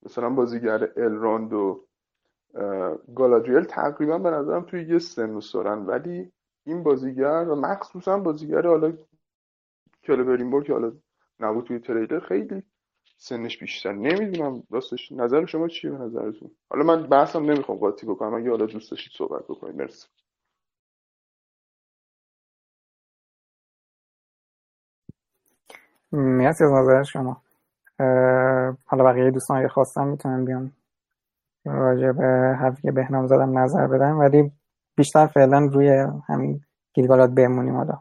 مثلا 0.03 0.29
بازیگر 0.29 0.89
الراند 0.97 1.53
و 1.53 1.85
گالادریل 3.15 3.63
تقریبا 3.63 4.17
به 4.17 4.29
نظرم 4.29 4.61
توی 4.61 4.83
یه 4.83 4.99
سن 4.99 5.39
دارن 5.53 5.85
ولی 5.85 6.31
این 6.65 6.83
بازیگر 6.83 7.45
و 7.49 7.55
مخصوصا 7.55 8.19
بازیگر 8.19 8.67
حالا 8.67 8.93
کلبرینبور 10.03 10.63
که 10.63 10.73
حالا 10.73 10.91
نبود 11.39 11.65
توی 11.65 11.79
تریلر 11.79 12.19
خیلی 12.19 12.63
سنش 13.17 13.57
بیشتر. 13.57 13.93
نمی‌دونم 13.93 14.63
راستش 14.69 15.11
نظر 15.11 15.45
شما 15.45 15.67
چیه 15.67 15.91
به 15.91 15.97
نظرتون؟ 15.97 16.51
حالا 16.69 16.83
من 16.83 17.03
بحثم 17.07 17.43
نمی‌خوام 17.51 17.77
قاطی 17.77 18.05
بکنم 18.05 18.33
اگه 18.33 18.49
حالا 18.49 18.65
دوست 18.65 18.91
داشتید 18.91 19.13
صحبت 19.17 19.43
بکنید. 19.43 19.75
مرسی. 19.75 20.07
مرسی 26.11 26.63
از 26.63 26.71
نظر 26.71 27.03
شما. 27.03 27.41
حالا 28.85 29.03
بقیه 29.03 29.31
دوستان 29.31 29.57
اگه 29.57 29.67
خواستم 29.67 30.07
می‌تونم 30.07 30.45
بیان. 30.45 30.71
راجع 31.65 32.11
به 32.11 32.57
حرفی 32.59 32.81
که 32.81 32.91
بهنام 32.91 33.27
زدم 33.27 33.57
نظر 33.59 33.87
بدم 33.87 34.19
ولی 34.19 34.51
بیشتر 34.97 35.27
فعلا 35.27 35.69
روی 35.73 36.05
همین 36.29 36.61
گیلگالات 36.93 37.29
بمونیم 37.29 37.75
حالا. 37.75 37.99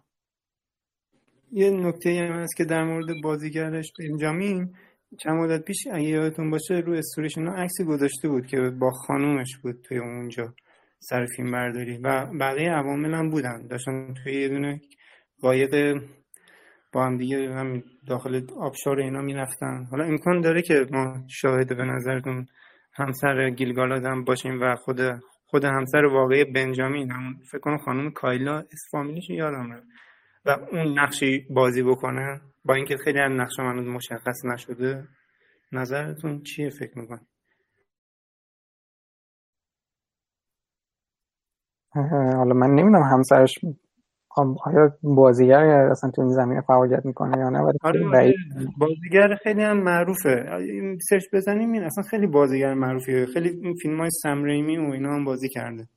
یه 1.52 1.70
نکته 1.70 2.10
هم 2.10 2.42
هست 2.42 2.56
که 2.56 2.64
در 2.64 2.84
مورد 2.84 3.06
بازیگرش 3.22 3.92
بنجامین 3.98 4.74
چند 5.18 5.32
مدت 5.32 5.64
پیش 5.64 5.86
اگه 5.92 6.08
یادتون 6.08 6.50
باشه 6.50 6.74
روی 6.74 6.98
استوریش 6.98 7.38
اینا 7.38 7.52
عکسی 7.52 7.84
گذاشته 7.84 8.28
بود 8.28 8.46
که 8.46 8.70
با 8.80 8.90
خانومش 8.90 9.58
بود 9.62 9.80
توی 9.82 9.98
اونجا 9.98 10.54
سر 10.98 11.26
فیلم 11.36 11.52
برداری 11.52 11.98
و 11.98 12.26
بقیه 12.40 12.70
عوامل 12.70 13.14
هم 13.14 13.30
بودن. 13.30 13.66
داشتن 13.66 14.14
توی 14.14 14.32
یه 14.42 14.48
دونه 14.48 14.80
قایق 15.40 16.02
با 16.92 17.06
هم 17.06 17.16
دیگه 17.16 17.54
هم 17.54 17.82
داخل 18.06 18.42
آبشار 18.56 18.98
اینا 19.00 19.20
می‌رفتن. 19.20 19.86
حالا 19.90 20.04
امکان 20.04 20.40
داره 20.40 20.62
که 20.62 20.86
ما 20.90 21.24
شاهد 21.28 21.76
به 21.76 21.84
نظرتون 21.84 22.46
همسر 22.94 23.50
گیلگالاد 23.50 24.04
هم 24.04 24.24
باشیم 24.24 24.60
و 24.62 24.76
خود 24.76 25.00
خود 25.46 25.64
همسر 25.64 26.04
واقعی 26.04 26.44
بنجامین. 26.44 27.10
همون 27.10 27.36
فکر 27.50 27.58
کنم 27.58 27.78
خانم 27.78 28.10
کایلا 28.10 28.58
اسم 28.58 28.88
فامیلیش 28.90 29.30
یادم 29.30 29.72
رفت. 29.72 29.86
و 30.44 30.50
اون 30.50 30.98
نقشی 30.98 31.46
بازی 31.50 31.82
بکنه 31.82 32.40
با 32.64 32.74
اینکه 32.74 32.96
خیلی 32.96 33.18
از 33.18 33.32
نقش 33.32 33.58
هنوز 33.58 33.86
مشخص 33.86 34.44
نشده 34.44 35.08
نظرتون 35.72 36.42
چیه 36.42 36.70
فکر 36.70 36.98
میکن 36.98 37.20
حالا 42.36 42.54
من 42.54 42.70
نمی‌دونم 42.70 43.02
همسرش 43.02 43.54
آیا 44.36 44.98
بازیگر 45.02 45.64
اصلا 45.64 46.10
تو 46.10 46.22
این 46.22 46.30
زمینه 46.30 46.60
فعالیت 46.60 47.06
می‌کنه 47.06 47.38
یا 47.38 47.48
نه 47.48 47.60
ولی 47.60 47.78
آره, 47.82 48.06
آره. 48.06 48.34
بازیگر 48.78 49.34
خیلی 49.42 49.62
هم 49.62 49.76
معروفه. 49.82 50.46
این 50.58 50.98
سرچ 51.10 51.24
بزنیم 51.32 51.72
این 51.72 51.84
اصلا 51.84 52.04
خیلی 52.04 52.26
بازیگر 52.26 52.74
معروفیه. 52.74 53.26
خیلی 53.26 53.48
این 53.48 53.74
فیلم 53.74 54.00
های 54.00 54.10
سم 54.10 54.44
ریمی 54.44 54.78
و 54.78 54.90
اینا 54.92 55.14
هم 55.14 55.24
بازی 55.24 55.48
کرده. 55.48 55.88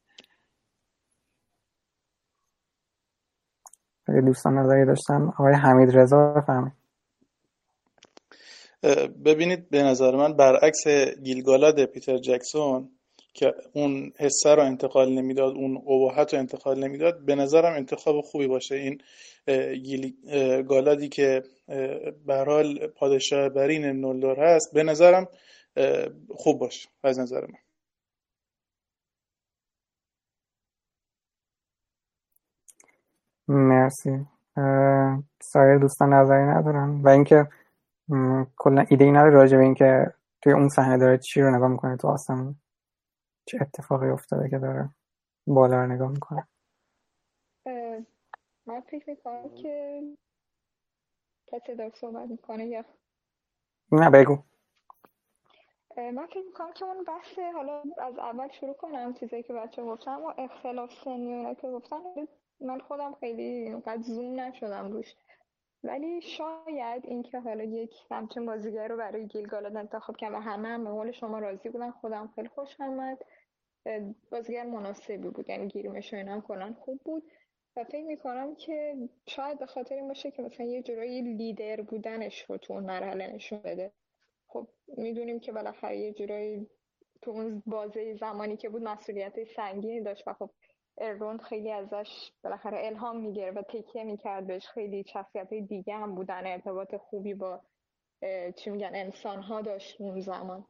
اگه 4.07 4.21
دوستان 4.21 4.57
نظری 4.57 4.85
داشتن 4.85 5.21
آقای 5.21 5.53
حمید 5.53 5.97
رضا 5.97 6.33
بفرمایید. 6.33 6.81
ببینید 9.25 9.69
به 9.69 9.83
نظر 9.83 10.15
من 10.15 10.33
برعکس 10.33 10.87
گیلگالاد 11.23 11.85
پیتر 11.85 12.17
جکسون 12.17 12.89
که 13.33 13.53
اون 13.73 14.11
حسه 14.17 14.55
رو 14.55 14.61
انتقال 14.61 15.13
نمی‌داد 15.13 15.55
اون 15.55 15.77
ابهت 15.77 16.33
رو 16.33 16.39
انتقال 16.39 16.83
نمی‌داد 16.83 17.25
به 17.25 17.35
نظرم 17.35 17.73
انتخاب 17.73 18.21
خوبی 18.21 18.47
باشه. 18.47 18.75
این 18.75 19.01
گالادی 20.63 21.09
که 21.09 21.43
به 22.25 22.35
حال 22.47 22.87
پادشاه 22.87 23.49
برین 23.49 23.85
نولدور 23.85 24.39
هست 24.39 24.73
به 24.73 24.83
نظرم 24.83 25.27
خوب 26.29 26.59
باشه. 26.59 26.89
از 27.03 27.19
نظر 27.19 27.41
من. 27.41 27.59
مرسی. 33.47 34.25
سایر 35.41 35.77
دوستان 35.77 36.13
نظری 36.13 36.43
ندارن؟ 36.43 37.01
و 37.03 37.09
اینکه 37.09 37.47
کلا 38.57 38.85
ایده 38.89 39.05
ای 39.05 39.11
نداره 39.11 39.29
راجع 39.29 39.57
به 39.57 39.63
اینکه 39.63 40.13
توی 40.41 40.53
اون 40.53 40.69
صحنه 40.69 40.97
داره 40.97 41.17
چی 41.17 41.41
رو 41.41 41.55
نگاه 41.55 41.69
می‌کنه 41.69 41.97
تو 41.97 42.07
آسمون؟ 42.07 42.55
چه 43.45 43.57
اتفاقی 43.61 44.09
افتاده 44.09 44.49
که 44.49 44.59
داره 44.59 44.89
بالا 45.47 45.85
رو 45.85 45.91
نگاه 45.91 46.11
می‌کنه؟ 46.11 46.47
من 48.65 48.81
فکر 48.81 49.09
می‌کنم 49.09 49.55
که 49.55 50.01
کسی 51.47 51.75
داره 51.75 51.91
صحبت 51.95 52.29
می‌کنه 52.29 52.67
یا 52.67 52.85
نه 53.91 54.09
بگو. 54.09 54.43
من 55.97 56.27
فکر 56.27 56.45
می‌کنم 56.45 56.73
که 56.73 56.85
اون 56.85 57.03
بحث 57.03 57.39
حالا 57.39 57.83
از 57.97 58.19
اول 58.19 58.51
شروع 58.51 58.73
کنم 58.73 59.13
چیزایی 59.13 59.43
که 59.43 59.53
بچه 59.53 59.83
گفتم 59.83 60.23
و 60.23 60.33
اختلاف 60.37 60.93
سنی 61.03 61.55
که 61.55 61.67
گفتن 61.67 61.97
من 62.59 62.79
خودم 62.79 63.13
خیلی 63.13 63.43
اینقدر 63.43 64.01
زوم 64.01 64.39
نشدم 64.39 64.91
روش. 64.91 65.15
ولی 65.83 66.21
شاید 66.21 67.05
اینکه 67.05 67.39
حالا 67.39 67.63
یک 67.63 67.93
همچین 68.11 68.45
بازیگر 68.45 68.87
رو 68.87 68.97
برای 68.97 69.27
گیلگالاد 69.27 69.75
انتخاب 69.75 70.17
کردم 70.17 70.35
و 70.35 70.39
همه 70.39 70.67
هم 70.67 70.83
به 70.83 70.89
قول 70.89 71.11
شما 71.11 71.39
راضی 71.39 71.69
بودن 71.69 71.91
خودم 71.91 72.31
خیلی 72.35 72.47
خوش 72.47 72.81
آمد. 72.81 73.25
بازیگر 74.31 74.63
مناسبی 74.63 75.29
بود 75.29 75.49
یعنی 75.49 75.67
گیرمش 75.67 76.13
و 76.13 76.17
هم 76.17 76.41
کلا 76.41 76.73
خوب 76.73 76.99
بود. 77.05 77.23
و 77.75 77.83
فکر 77.83 78.05
می‌کنم 78.05 78.55
که 78.55 78.95
شاید 79.27 79.59
به 79.59 79.65
خاطر 79.65 79.95
این 79.95 80.07
باشه 80.07 80.31
که 80.31 80.43
مثلا 80.43 80.65
یه 80.65 80.81
جورایی 80.81 81.21
لیدر 81.21 81.81
بودنش 81.81 82.41
رو 82.41 82.57
تو 82.57 82.73
اون 82.73 82.83
مرحله 82.83 83.27
نشون 83.27 83.59
بده. 83.59 83.91
خب 84.47 84.67
می‌دونیم 84.97 85.39
که 85.39 85.51
بالاخره 85.51 85.97
یه 85.97 86.13
جورایی 86.13 86.67
تو 87.21 87.31
اون 87.31 87.63
بازه 87.65 88.13
زمانی 88.13 88.57
که 88.57 88.69
بود 88.69 88.83
مسئولیت 88.83 89.43
سنگینی 89.43 90.01
داشت 90.01 90.27
و 90.27 90.33
خب 90.33 90.49
اروند 90.97 91.41
خیلی 91.41 91.71
ازش 91.71 92.31
بالاخره 92.43 92.85
الهام 92.85 93.17
می‌گیره 93.17 93.51
و 93.51 93.61
تکیه 93.61 94.03
می‌کرد 94.03 94.47
بهش. 94.47 94.67
خیلی 94.67 95.03
شخصیت 95.03 95.53
دیگه 95.53 95.95
هم 95.95 96.15
بودن. 96.15 96.47
ارتباط 96.47 96.95
خوبی 96.95 97.33
با 97.33 97.61
چی 98.55 98.69
میگن 98.69 98.91
انسان 98.93 99.41
ها 99.41 99.61
داشت 99.61 100.01
اون 100.01 100.19
زمان. 100.21 100.65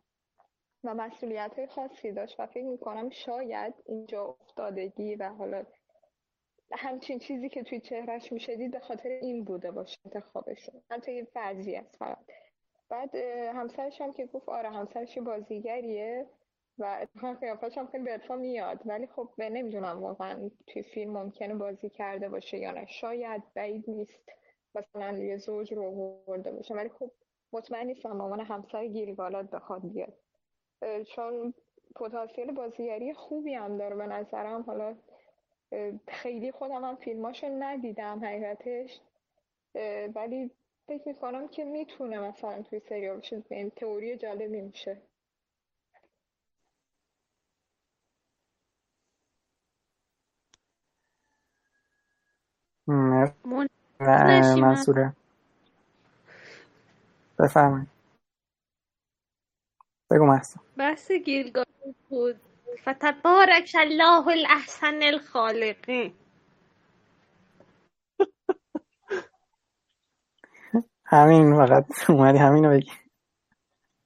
و 0.84 0.94
مسئولیت 0.94 1.52
های 1.58 1.68
خاصی 1.68 2.12
داشت 2.12 2.40
و 2.40 2.46
فکر 2.48 2.64
می‌کنم 2.64 3.10
شاید 3.10 3.74
اینجا 3.86 4.38
افتادگی 4.42 5.16
و 5.16 5.30
حالا 5.30 5.64
همچین 6.72 7.20
چیزی 7.20 7.50
که 7.50 7.64
توی 7.64 7.80
چهرش 7.80 8.32
می‌شدید 8.32 8.72
به 8.72 8.80
خاطر 8.80 9.10
این 9.10 9.44
بوده 9.44 9.72
باشه 9.72 9.98
انتخابشون. 10.06 10.82
حتی 10.92 11.14
یه 11.14 11.24
فرضی 11.24 11.76
است 11.76 11.96
فقط. 11.96 12.18
بعد 12.90 13.16
همسرش 13.56 14.02
هم 14.02 14.14
که 14.14 14.26
گفت 14.26 14.50
آره 14.50 14.70
همسرش 14.70 15.18
بازیگریه. 15.18 16.26
و 16.82 16.98
اتفاقا 17.02 17.34
قیافش 17.34 17.78
هم 17.78 17.88
خیلی 17.88 18.04
به 18.04 18.36
میاد. 18.36 18.80
ولی 18.86 19.08
خب 19.08 19.30
نمی‌دونم 19.38 20.04
واقعا 20.04 20.50
توی 20.68 20.84
فیلم 20.84 21.14
ممکنه 21.14 21.56
بازی 21.56 21.90
کرده 21.90 22.30
باشه 22.30 22.58
یا 22.58 22.72
نه. 22.72 22.86
شاید 22.86 23.44
بعید 23.56 23.84
نیست. 23.88 24.30
مثلا 24.76 25.18
یه 25.18 25.38
زوج 25.38 25.74
رو 25.74 26.18
برده 26.28 26.52
باشه. 26.52 26.74
ولی 26.74 26.90
خب 26.90 27.12
مطمئن 27.54 27.88
نیستم 27.88 28.12
مامان 28.12 28.40
همسر 28.40 28.88
گیلگالاد 28.88 29.50
بخواد 29.50 29.82
بیاد. 29.82 30.14
چون 31.04 31.54
پتانسیل 31.96 32.52
بازیگری 32.52 33.14
خوبی 33.14 33.54
هم 33.54 33.78
داره 33.78 33.96
به 33.96 34.06
نظرم. 34.06 34.62
حالا 34.62 34.96
خیلی 36.08 36.52
خودم 36.52 36.86
هم 36.86 36.96
فیلماشو 36.96 37.48
ندیدم 37.48 38.26
حقیقتش. 38.26 39.00
ولی 40.16 40.52
فکر 40.88 41.08
می‌کنم 41.08 41.48
که 41.48 41.64
می‌تونه 41.66 42.20
مثلا 42.20 42.62
توی 42.62 42.80
سریال 42.80 43.18
بشه 43.18 43.44
این 43.50 43.70
تئوری 43.70 44.18
جالبی 44.18 44.62
میشه. 44.62 44.98
منصوره. 54.56 55.14
بفرمایید. 57.40 57.88
بگو 60.12 60.26
محسن. 60.26 60.62
بحث 60.78 61.12
گیلگال 61.12 61.66
بود. 62.10 62.42
فتبارک 62.84 63.76
الله 63.80 64.28
الاحسن 64.28 65.04
الخالقین 65.04 66.14
همین 71.06 71.58
فقط 71.58 72.10
اومدی 72.10 72.38
همینو 72.38 72.70
بگی. 72.70 72.92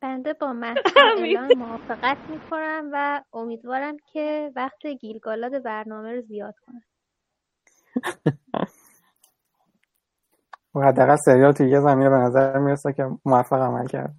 بنده 0.02 0.34
با 0.34 0.54
محسن 0.54 1.54
موافقت 1.58 2.18
می‌کنم 2.30 2.90
و 2.94 3.24
امیدوارم 3.34 3.98
که 4.14 4.52
وقت 4.56 4.88
گیلگالاد 4.88 5.64
برنامه 5.64 6.16
رو 6.16 6.22
زیاد 6.22 6.56
کنم. 6.68 6.84
و 10.76 10.82
حداقل 10.82 11.16
سریال 11.16 11.52
توی 11.52 11.70
یه 11.70 11.80
زمینه 11.80 12.10
به 12.10 12.18
نظر 12.18 12.58
می‌رسه 12.58 12.94
که 12.94 13.04
موفق 13.26 13.62
عمل 13.62 13.88
کرد. 13.88 14.16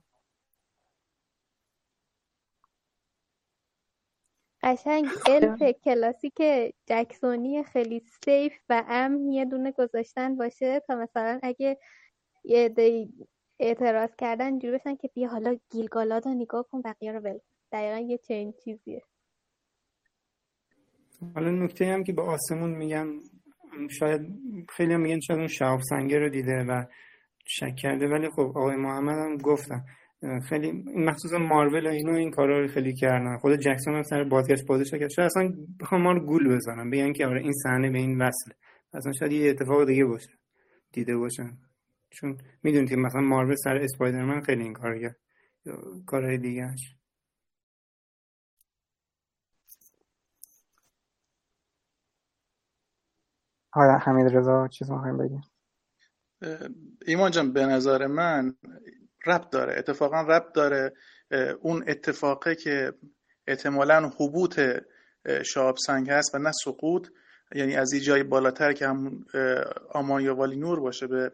قشنگ 4.62 5.06
الف 5.28 5.62
کلاسیک 5.84 6.34
جکسونی 6.86 7.64
خیلی 7.64 8.02
سیف 8.24 8.52
و 8.68 8.84
امن 8.88 9.32
یه 9.32 9.44
دونه 9.44 9.72
گذاشتن 9.72 10.36
باشه 10.36 10.80
تا 10.80 10.94
مثلا 10.96 11.40
اگه 11.42 11.78
یه 12.44 12.68
دی 12.68 13.12
اعتراض 13.60 14.16
کردن 14.18 14.46
اینجوری 14.46 14.78
بشن 14.78 14.96
که 14.96 15.10
بیا 15.14 15.28
حالا 15.28 15.56
گیلگالاد 15.70 16.26
رو 16.26 16.34
نگاه 16.34 16.66
کن 16.72 16.82
بقیه 16.82 17.12
رو 17.12 17.20
ول 17.20 17.38
دقیقا 17.72 17.98
یه 17.98 18.18
چنین 18.18 18.54
چیزیه. 18.64 19.02
حالا 21.34 21.50
نکته 21.50 21.84
هم 21.84 22.04
که 22.04 22.12
به 22.12 22.22
آسمون 22.22 22.70
میگن 22.70 23.20
شاید 23.90 24.20
خیلی 24.68 24.92
هم 24.92 25.00
میگن 25.00 25.20
شاید 25.20 25.38
اون 25.38 25.48
شهاب 25.48 25.80
سنگه 25.80 26.18
رو 26.18 26.28
دیده 26.28 26.64
و 26.64 26.84
شک 27.46 27.76
کرده 27.76 28.08
ولی 28.08 28.30
خب 28.30 28.40
آقای 28.40 28.76
محمد 28.76 29.18
هم 29.18 29.36
گفتن. 29.36 29.84
خیلی 30.48 30.72
مخصوصا 30.96 31.38
مارول 31.38 31.86
و 31.86 31.90
اینو 31.90 32.12
این 32.12 32.30
کارا 32.30 32.60
رو 32.60 32.68
خیلی 32.68 32.94
کردن. 32.94 33.38
خود 33.38 33.56
جکسون 33.56 33.94
هم 33.94 34.02
سر 34.02 34.24
بازگشت 34.24 34.66
بازش 34.66 34.90
کرد. 34.90 35.08
شاید 35.08 35.26
اصلا 35.26 35.54
بخوام 35.80 36.02
ما 36.02 36.12
رو 36.12 36.20
گول 36.20 36.56
بزنم 36.56 36.90
بگن 36.90 37.12
که 37.12 37.26
آره 37.26 37.40
این 37.40 37.52
صحنه 37.52 37.90
به 37.90 37.98
این 37.98 38.22
وصله. 38.22 38.54
اصلا 38.94 39.12
شاید 39.12 39.32
یه 39.32 39.50
اتفاق 39.50 39.86
دیگه 39.86 40.04
باشه 40.04 40.30
دیده 40.92 41.16
باشن. 41.16 41.50
چون 42.10 42.38
می‌دونید 42.62 42.88
که 42.88 42.96
مثلا 42.96 43.20
مارول 43.20 43.54
سر 43.54 43.76
اسپایدرمن 43.76 44.40
خیلی 44.40 44.62
این 44.62 44.72
کار 44.72 44.98
کرد. 44.98 45.16
کارهای 46.06 46.38
دیگه 46.38 46.74
آیا 53.76 53.98
حمید 53.98 54.36
رضا 54.36 54.68
چیز 54.68 54.90
می‌خوایم 54.90 55.18
بگیم. 55.18 55.42
ایمان 57.06 57.30
جان 57.30 57.52
به 57.52 57.66
نظر 57.66 58.06
من 58.06 58.54
ربط 59.26 59.50
داره 59.50 59.78
اتفاقا 59.78 60.20
ربط 60.20 60.52
داره. 60.52 60.92
اون 61.60 61.84
اتفاقه 61.88 62.54
که 62.54 62.92
احتمالا 63.46 64.12
حبوط 64.16 64.60
شاب 65.44 65.76
سنگ 65.86 66.10
هست 66.10 66.34
و 66.34 66.38
نه 66.38 66.52
سقوط 66.64 67.08
یعنی 67.54 67.76
از 67.76 67.92
این 67.92 68.02
جای 68.02 68.22
بالاتر 68.22 68.72
که 68.72 68.88
همون 68.88 69.24
آمانیا 69.92 70.34
والی 70.34 70.56
نور 70.56 70.80
باشه 70.80 71.06
به 71.06 71.32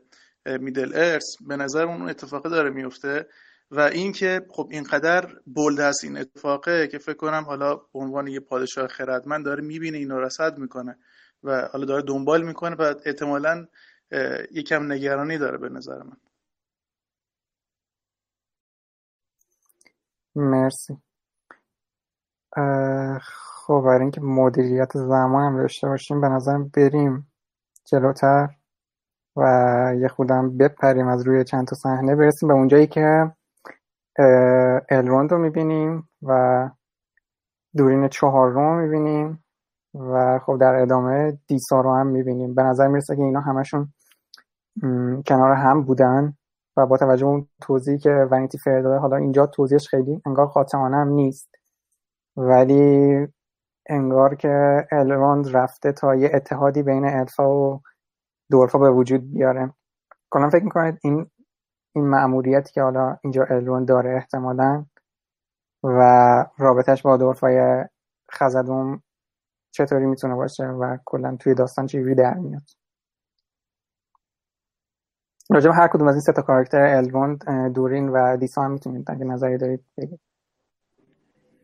میدل 0.59 0.93
ارس 0.94 1.36
به 1.48 1.56
نظر 1.56 1.85
اون 1.85 2.09
اتفاقه 2.09 2.48
داره 2.48 2.70
میفته. 2.70 3.27
و 3.70 3.81
اینکه 3.81 4.47
خب 4.51 4.69
اینقدر 4.70 5.28
بولد 5.47 5.81
هست 5.81 6.05
این 6.05 6.19
اتفاقه 6.19 6.89
که 6.89 6.98
فکر 6.98 7.16
کنم 7.16 7.44
حالا 7.47 7.74
به 7.77 7.98
عنوان 7.98 8.27
یه 8.27 8.40
پادشاه 8.40 8.89
خردمند 8.89 9.44
داره 9.44 9.62
می‌بینه 9.62 9.98
اینو 9.98 10.20
رصد 10.20 10.59
می‌کنه. 10.59 10.98
و 11.44 11.69
حالا 11.73 11.85
داره 11.85 12.02
دنبال 12.02 12.43
می‌کنه 12.43 12.77
و 12.77 12.94
احتمالا 13.05 13.66
یکم 14.52 14.93
نگرانی 14.93 15.39
داره 15.39 15.59
به 15.59 15.69
نظر 15.69 16.02
من. 16.02 16.16
مرسی. 20.35 20.97
خب 23.23 23.82
برای 23.85 24.01
اینکه 24.01 24.20
مدیریت 24.20 24.93
زمان 24.94 25.44
هم 25.44 25.56
داشته 25.56 25.89
باشیم 25.89 26.20
به 26.20 26.28
نظرم 26.28 26.69
بریم 26.69 27.32
جلوتر 27.85 28.48
و 29.36 29.43
یه 30.01 30.09
خودم 30.09 30.56
بپریم 30.59 31.09
از 31.09 31.27
روی 31.27 31.44
چند 31.44 31.66
تا 31.66 31.77
صحنه. 31.77 32.16
برسیم 32.16 32.48
به 32.48 32.55
اونجایی 32.55 32.86
که 32.86 33.32
الروند 34.90 35.32
رو 35.32 35.39
می‌بینیم 35.39 36.09
و 36.23 36.70
دورین 37.77 38.09
چهار 38.09 38.51
رو 38.51 38.74
می‌بینیم. 38.74 39.41
و 39.94 40.39
خب 40.39 40.59
در 40.60 40.74
ادامه 40.74 41.39
دیسا 41.47 41.81
رو 41.81 41.94
هم 41.94 42.06
می‌بینیم. 42.06 42.55
به 42.55 42.62
نظر 42.62 42.89
می‌رسه 42.89 43.16
که 43.16 43.23
اینا 43.23 43.40
همشون 43.40 43.93
کنار 45.27 45.52
هم 45.52 45.82
بودن 45.82 46.35
و 46.77 46.86
با 46.86 46.97
توجه 46.97 47.27
اون 47.27 47.48
توضیحی 47.60 47.98
که 47.98 48.28
ونیتی 48.31 48.59
داده 48.64 48.97
حالا 48.98 49.16
اینجا 49.16 49.47
توضیحش 49.47 49.89
خیلی 49.89 50.23
انگار 50.27 50.47
خاتمانه 50.47 50.97
هم 50.97 51.09
نیست. 51.09 51.48
ولی 52.36 53.28
انگار 53.89 54.35
که 54.35 54.86
الروند 54.90 55.56
رفته 55.56 55.93
تا 55.93 56.14
یه 56.14 56.31
اتحادی 56.35 56.82
بین 56.82 57.05
الفا 57.05 57.51
و 57.51 57.81
دورفا 58.51 58.78
به 58.78 58.90
وجود 58.90 59.32
بیاره. 59.32 59.73
کلا 60.31 60.51
فکر 60.51 60.64
می‌کنید 60.64 60.98
این 61.02 61.31
این 61.94 62.09
مأموریتی 62.09 62.73
که 62.73 62.82
حالا 62.82 63.16
اینجا 63.23 63.44
الروند 63.44 63.89
داره 63.89 64.16
احتمالا 64.16 64.85
و 65.85 65.98
رابطش 66.59 67.02
با 67.02 67.16
دورفای 67.16 67.85
خزدوم 68.32 69.02
چطوری 69.73 70.07
می‌تونه 70.07 70.35
باشه 70.35 70.65
و 70.65 70.99
کلا 71.05 71.36
توی 71.36 71.55
داستان 71.55 71.86
چی 71.86 72.15
در 72.15 72.35
میاد. 72.35 72.62
راجب 75.51 75.70
هر 75.74 75.89
کدوم 75.89 76.09
از 76.09 76.15
این 76.15 76.20
سه 76.20 76.32
تا 76.32 76.43
کاراکتر 76.43 76.78
الروند 76.78 77.44
دورین 77.74 78.09
و 78.09 78.36
دیسا 78.36 78.62
هم 78.62 78.73
می‌تونید 78.73 79.11
اگه 79.11 79.24
نظری 79.24 79.59
دارید 79.59 79.81
بگید. 79.99 80.20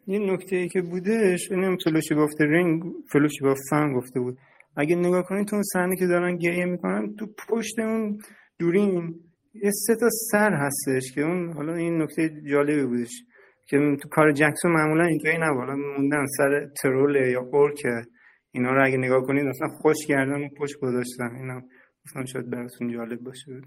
یه 0.06 0.32
نکته 0.32 0.56
ای 0.56 0.68
که 0.68 0.82
بودش 0.82 1.50
اینم 1.50 1.76
فلوشی 1.84 2.14
گفته 2.14 2.44
رینگ 2.44 2.82
فلوشی 3.12 3.40
با 3.40 3.54
فن 3.70 3.92
گفته 3.92 4.20
بود. 4.20 4.38
اگه 4.76 4.96
نگاه 4.96 5.22
کنید 5.22 5.46
تو 5.46 5.56
اون 5.56 5.62
صحنه 5.62 5.96
که 5.96 6.06
دارن 6.06 6.36
گریه 6.36 6.64
می‌کنن 6.64 7.16
تو 7.16 7.26
پشت 7.48 7.78
اون 7.78 8.18
دورین 8.58 9.20
یه 9.54 9.70
سه 9.70 9.96
تا 9.96 10.08
سر 10.10 10.52
هستش 10.52 11.12
که 11.14 11.20
اون 11.20 11.52
حالا 11.52 11.74
این 11.74 12.02
نکته 12.02 12.42
جالبی 12.50 12.86
بودش. 12.86 13.24
که 13.68 13.96
تو 14.02 14.08
کار 14.08 14.32
جکسون 14.32 14.72
معمولا 14.72 15.04
اینطوری 15.04 15.38
نبود. 15.40 15.70
موندن 15.70 16.26
سر 16.36 16.70
ترول 16.82 17.16
یا 17.16 17.70
که 17.76 18.02
اینا 18.50 18.72
رو 18.72 18.84
اگه 18.84 18.96
نگاه 18.96 19.22
کنید 19.22 19.46
اصلا 19.46 19.68
خوش 19.68 19.96
کردن 20.08 20.44
و 20.44 20.48
پشت 20.58 20.80
گذاشتن. 20.80 21.36
اینا 21.36 21.60
گفتم 22.04 22.24
شاید 22.24 22.50
براتون 22.50 22.92
جالب 22.92 23.20
باشه. 23.20 23.60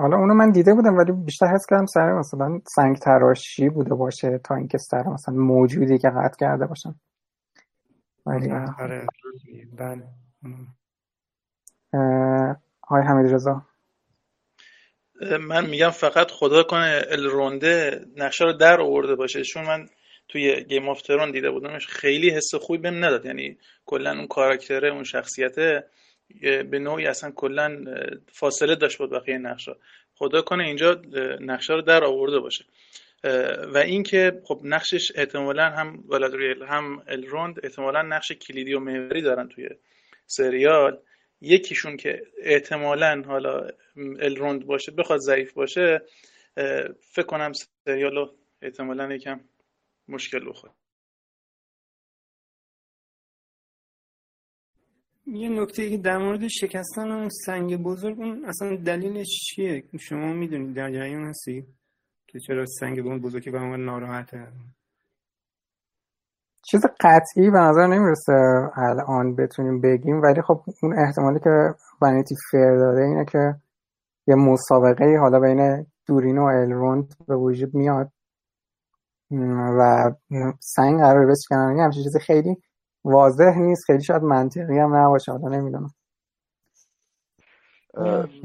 حالا 0.00 0.16
اونو 0.16 0.34
من 0.34 0.50
دیده 0.50 0.74
بودم 0.74 0.96
ولی 0.96 1.12
بیشتر 1.12 1.46
حس 1.46 1.66
کردم 1.70 1.86
سر 1.86 2.12
مثلا 2.12 2.60
سنگ 2.76 2.96
تراشی 2.96 3.68
بوده 3.68 3.94
باشه 3.94 4.38
تا 4.44 4.54
اینکه 4.54 4.78
سر 4.78 5.02
مثلا 5.08 5.34
موجودی 5.34 5.98
که 5.98 6.08
قطع 6.08 6.36
کرده 6.40 6.66
باشن. 6.66 6.94
ولی 8.26 8.50
آره. 8.50 9.06
بله. 9.78 10.06
های 12.88 13.02
حمید 13.02 13.34
رضا 13.34 13.62
من 15.20 15.66
میگم 15.66 15.90
فقط 15.90 16.30
خدا 16.30 16.62
کنه 16.62 17.02
الرونده 17.08 18.00
نقشه 18.16 18.44
رو 18.44 18.52
در 18.52 18.80
آورده 18.80 19.14
باشه. 19.14 19.42
چون 19.42 19.64
من 19.64 19.88
توی 20.28 20.64
گیم 20.64 20.88
آف 20.88 21.02
ترون 21.02 21.30
دیده 21.30 21.50
بودمش 21.50 21.86
خیلی 21.86 22.30
حس 22.30 22.54
خوبی 22.54 22.78
بهم 22.78 23.04
نداد. 23.04 23.26
یعنی 23.26 23.58
کلا 23.86 24.10
اون 24.10 24.26
کاراکتره 24.26 24.92
اون 24.92 25.04
شخصیته 25.04 25.84
به 26.40 26.78
نوعی 26.78 27.06
اصلا 27.06 27.30
کلا 27.30 27.84
فاصله 28.32 28.74
داشت 28.74 28.98
بود 28.98 29.10
بقیه 29.10 29.38
نقشه 29.38 29.72
خدا 30.14 30.42
کنه 30.42 30.64
اینجا 30.64 31.02
نقشه 31.40 31.72
رو 31.72 31.82
در 31.82 32.04
آورده 32.04 32.38
باشه. 32.38 32.64
و 33.74 33.78
اینکه 33.78 34.40
خب 34.44 34.60
نقشش 34.64 35.12
احتمالا 35.14 35.70
هم 35.70 36.04
ولادریل 36.08 36.62
هم 36.62 37.02
الروند 37.08 37.60
احتمالا 37.62 38.02
نقش 38.02 38.32
کلیدی 38.32 38.74
و 38.74 38.80
محوری 38.80 39.22
دارن 39.22 39.48
توی 39.48 39.68
سریال. 40.26 40.98
یکیشون 41.40 41.96
که 41.96 42.26
احتمالا 42.42 43.22
حالا 43.26 43.70
الروند 43.96 44.66
باشه 44.66 44.92
بخواد 44.92 45.20
ضعیف 45.20 45.52
باشه 45.52 46.02
فکر 47.00 47.26
کنم 47.26 47.52
سریال 47.84 48.14
رو 48.14 48.34
احتمالا 48.62 49.14
یکم 49.14 49.40
مشکل 50.08 50.48
بخوره. 50.48 50.72
یه 55.26 55.48
نکته 55.48 55.90
که 55.90 55.96
در 55.96 56.18
مورد 56.18 56.48
شکستن 56.48 57.10
اون 57.10 57.28
سنگ 57.28 57.76
بزرگ 57.76 58.20
اون 58.20 58.44
اصلا 58.44 58.76
دلیلش 58.76 59.28
چیه؟ 59.28 59.84
شما 60.00 60.32
می‌دونید 60.32 60.76
در 60.76 60.90
جریان 60.90 61.24
هستی 61.24 61.66
که 62.26 62.40
چرا 62.40 62.66
سنگ 62.66 63.00
بزرگی 63.00 63.50
به 63.50 63.58
عنوان 63.58 63.84
ناراحته؟ 63.84 64.48
چیز 66.62 66.80
قطعی 67.00 67.50
به 67.50 67.58
نظر 67.58 67.86
نمی‌رسه 67.86 68.32
الان 68.76 69.36
بتونیم 69.36 69.80
بگیم 69.80 70.22
ولی 70.22 70.42
خب 70.42 70.60
اون 70.82 70.98
احتمالی 70.98 71.40
که 71.40 71.74
ونیتی 72.02 72.34
فیر 72.50 72.78
داده 72.78 73.02
اینه 73.02 73.24
که 73.24 73.54
یه 74.26 74.34
مسابقه 74.34 75.16
حالا 75.20 75.40
بین 75.40 75.86
دورین 76.06 76.38
و 76.38 76.44
الروند 76.44 77.14
به 77.28 77.36
وجود 77.36 77.74
میاد. 77.74 78.10
و 79.78 80.10
سنگ 80.60 81.00
قرار 81.00 81.26
بشکنن 81.26 81.76
یه 81.76 81.82
همچین 81.82 82.02
چیز 82.02 82.16
خیلی 82.16 82.56
واضح 83.04 83.58
نیست 83.58 83.84
خیلی 83.86 84.02
شاید 84.02 84.22
منطقی 84.22 84.78
هم 84.78 84.96
نباشه 84.96 85.32
حالا 85.32 85.48
نمی‌دونم. 85.48 85.90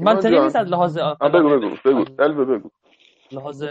منطقی 0.00 0.40
نیست 0.40 0.56
از 0.56 0.66
لحاظ 0.66 0.98
بگو 0.98 1.48
بگو 1.84 2.04
بگو. 2.18 2.44
بگو. 2.44 2.70
لحاظ 3.32 3.64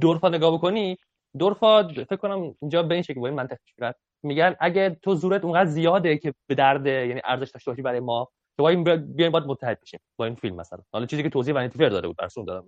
دورفا 0.00 0.28
نگاه 0.28 0.54
بکنی؟ 0.58 0.98
دورفا 1.38 1.88
فکر 1.88 2.16
کنم 2.16 2.54
اینجا 2.62 2.82
به 2.82 2.94
این 2.94 3.02
شکل 3.02 3.20
با 3.20 3.26
این 3.26 3.36
منطق 3.36 3.56
میگن 3.78 3.92
میگن 4.22 4.56
اگه 4.60 4.98
تو 5.02 5.14
زورت 5.14 5.44
اونقدر 5.44 5.70
زیاده 5.70 6.18
که 6.18 6.34
به 6.46 6.54
درد 6.54 6.86
یعنی 6.86 7.20
ارزش 7.24 7.50
داشته 7.50 7.70
باشی 7.70 7.82
برای 7.82 8.00
ما 8.00 8.28
تو 8.58 8.64
این 8.64 8.84
بیاین 9.14 9.32
باید 9.32 9.44
متحد 9.44 9.80
بشیم 9.80 10.00
با 10.18 10.24
این 10.24 10.34
فیلم 10.34 10.56
مثلا. 10.56 10.78
حالا 10.92 11.06
چیزی 11.06 11.22
که 11.22 11.28
توضیح 11.30 11.54
ونیتی 11.54 11.78
فر 11.78 11.88
داده 11.88 12.06
بود 12.06 12.16
برسون 12.16 12.44
دارم 12.44 12.64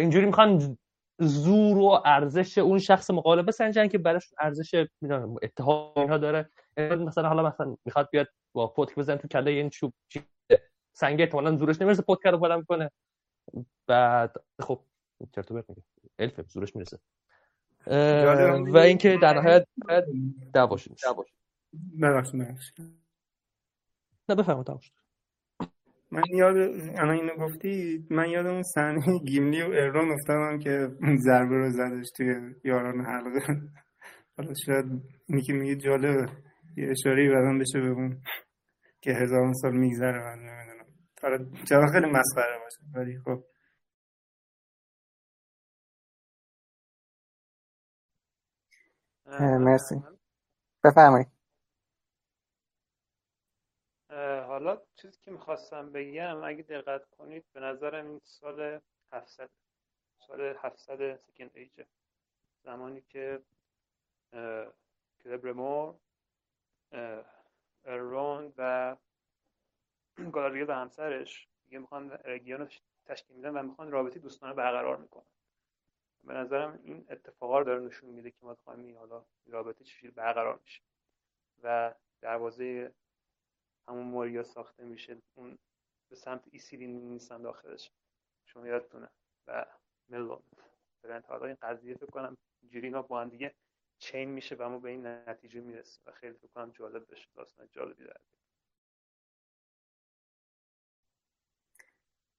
اینجوری 0.00 0.26
می‌خوان 0.26 0.78
زور 1.20 1.78
و 1.78 2.02
ارزش 2.04 2.58
اون 2.58 2.78
شخص 2.78 3.10
مقابل 3.10 3.42
بسنجن 3.42 3.88
که 3.88 3.98
براش 3.98 4.30
ارزش 4.40 4.86
می‌دونم 5.00 5.36
اتهام 5.42 5.92
اینها 5.96 6.18
داره. 6.18 6.50
مثلا 6.78 7.28
حالا 7.28 7.42
مثلا 7.48 7.76
می‌خواد 7.84 8.08
بیاد 8.12 8.28
با 8.54 8.66
پتک 8.66 8.94
بزنه 8.94 9.16
تو 9.16 9.28
کله 9.28 9.50
این 9.50 9.70
چوب 9.70 9.94
سنگه 10.96 11.24
احتمالاً 11.24 11.56
زورش 11.56 11.80
نمی‌رسه 11.82 12.02
پتک 12.02 12.26
رو 12.26 12.38
بلند 12.38 12.64
کنه. 12.66 12.90
بعد 13.88 14.36
خب 14.62 14.80
چرت 15.34 15.50
و 15.50 15.54
میگه. 15.54 15.82
الف 16.18 16.40
زورش 16.48 16.76
می‌رسه. 16.76 16.98
و 18.72 18.76
اینکه 18.76 19.18
در 19.22 19.34
نهایت 19.34 19.64
دعواش 20.54 20.90
میشه 20.90 21.06
ببخشید 22.02 22.40
نه 24.28 24.34
بفرمایید 24.34 24.68
من 26.10 26.22
یاد 26.34 26.56
الان 26.96 27.10
اینو 27.10 27.36
گفتی 27.36 28.06
من 28.10 28.30
یاد 28.30 28.46
اون 28.46 28.62
صحنه 28.62 29.18
گیملی 29.18 29.62
و 29.62 29.70
ارون 29.72 30.12
افتادم 30.12 30.58
که 30.58 30.88
ضربه 31.18 31.56
رو 31.56 31.70
زدش 31.70 32.06
توی 32.16 32.54
یاران 32.64 33.04
حلقه. 33.04 33.60
حالا 34.36 34.54
شاید 34.66 34.84
اینی 35.26 35.42
که 35.42 35.52
میگه 35.52 35.76
جالبه 35.76 36.28
یه 36.76 36.90
اشاره 36.90 37.28
بدن 37.28 37.58
بشه 37.58 37.80
به 37.80 37.88
اون 37.88 38.20
که 39.00 39.12
هزاران 39.12 39.52
سال 39.52 39.76
میگذره 39.76 40.18
من 40.18 40.38
نمی‌دونم. 40.38 41.64
چرا 41.68 41.86
خیلی 41.92 42.06
مسخره 42.06 42.58
باشه 42.64 42.78
ولی 42.94 43.18
خب. 43.18 43.44
مرسی. 49.36 50.02
بفرمایید. 50.84 51.28
حالا 54.46 54.82
چیزی 54.96 55.18
که 55.22 55.30
می‌خواستم 55.30 55.92
بگم 55.92 56.44
اگه 56.44 56.62
دقت 56.62 57.10
کنید 57.10 57.44
به 57.52 57.60
نظرم 57.60 58.06
این 58.06 58.20
سال 58.24 58.80
700 59.12 59.50
سال 60.26 60.40
700 60.40 61.16
سکند 61.16 61.50
ایجه 61.54 61.86
زمانی 62.64 63.00
که 63.00 63.42
کلبرمور 65.24 65.94
ارون 67.84 68.52
و 68.56 68.96
گالاریل 70.32 70.70
و 70.70 70.72
همسرش 70.72 71.48
دیگه 71.64 71.78
می‌خوان 71.78 72.10
رگیان 72.10 72.68
تشکیل 73.06 73.36
میدن 73.36 73.50
و 73.50 73.62
می‌خوان 73.62 73.90
رابطی 73.90 74.18
دوستانه 74.18 74.54
برقرار 74.54 74.96
می‌کنن. 74.96 75.37
به 76.28 76.34
نظرم 76.34 76.80
این 76.84 77.06
اتفاقا 77.10 77.58
رو 77.58 77.64
داره 77.64 77.80
نشون 77.80 78.10
میده 78.10 78.30
که 78.30 78.36
ما 78.42 78.54
خواهیم 78.64 78.98
حالا 78.98 79.24
رابطه 79.46 79.84
چجوری 79.84 80.12
برقرار 80.12 80.58
میشه 80.62 80.82
و 81.62 81.94
دروازه 82.20 82.92
همون 83.88 84.06
موریا 84.06 84.42
ساخته 84.42 84.84
میشه. 84.84 85.22
اون 85.34 85.58
به 86.08 86.16
سمت 86.16 86.44
ایسیلی 86.50 86.86
نیستن 86.86 87.42
داخلش. 87.42 87.90
شما 88.46 88.66
یادتونه. 88.66 89.08
و 89.46 89.66
ملون 90.08 90.42
برنت 91.02 91.30
حالا 91.30 91.46
این 91.46 91.56
قضیه 91.62 91.94
فکر 91.94 92.06
کنم 92.06 92.36
اینجوری 92.62 92.86
اینا 92.86 93.02
با 93.02 93.20
هم 93.20 93.28
دیگه 93.28 93.54
چین 93.98 94.28
میشه 94.28 94.56
و 94.58 94.68
ما 94.68 94.78
به 94.78 94.90
این 94.90 95.06
نتیجه 95.06 95.60
می‌رسیم. 95.60 96.02
و 96.06 96.12
خیلی 96.12 96.34
فکر 96.34 96.48
کنم 96.48 96.70
جالب 96.70 97.12
بشه. 97.12 97.28
داستان 97.34 97.68
جالبی 97.72 98.04
در 98.04 98.16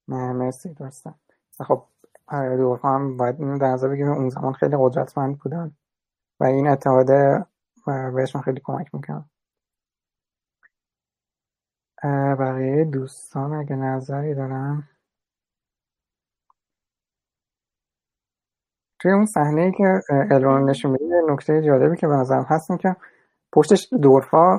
مرسی 0.07 0.73
دوستم 0.73 1.19
خب 1.67 1.87
آره 2.31 2.57
دورها 2.57 2.95
هم 2.95 3.17
باید 3.17 3.35
اینو 3.41 3.57
در 3.57 3.67
نظر 3.67 3.87
بگیریم. 3.87 4.11
اون 4.11 4.29
زمان 4.29 4.53
خیلی 4.53 4.77
قدرتمند 4.79 5.37
بودن 5.39 5.71
و 6.39 6.43
این 6.45 6.67
اعتماده 6.67 7.45
بهشون 8.15 8.41
خیلی 8.41 8.61
کمک 8.63 8.95
می‌کنم 8.95 9.29
بقیه 12.39 12.85
دوستان 12.85 13.53
اگه 13.53 13.75
نظری 13.75 14.35
دارن؟ 14.35 14.83
توی 18.99 19.11
اون 19.11 19.25
صحنه 19.25 19.61
ای 19.61 19.71
که 19.71 20.01
الرون 20.31 20.69
نشون 20.69 20.91
میده 20.91 21.21
نکته 21.29 21.61
جالبی 21.61 21.97
که 21.97 22.07
به 22.07 22.13
نظرم 22.13 22.45
هست 22.49 22.67
که 22.81 22.95
پشتش 23.53 23.89
دورفا 24.01 24.57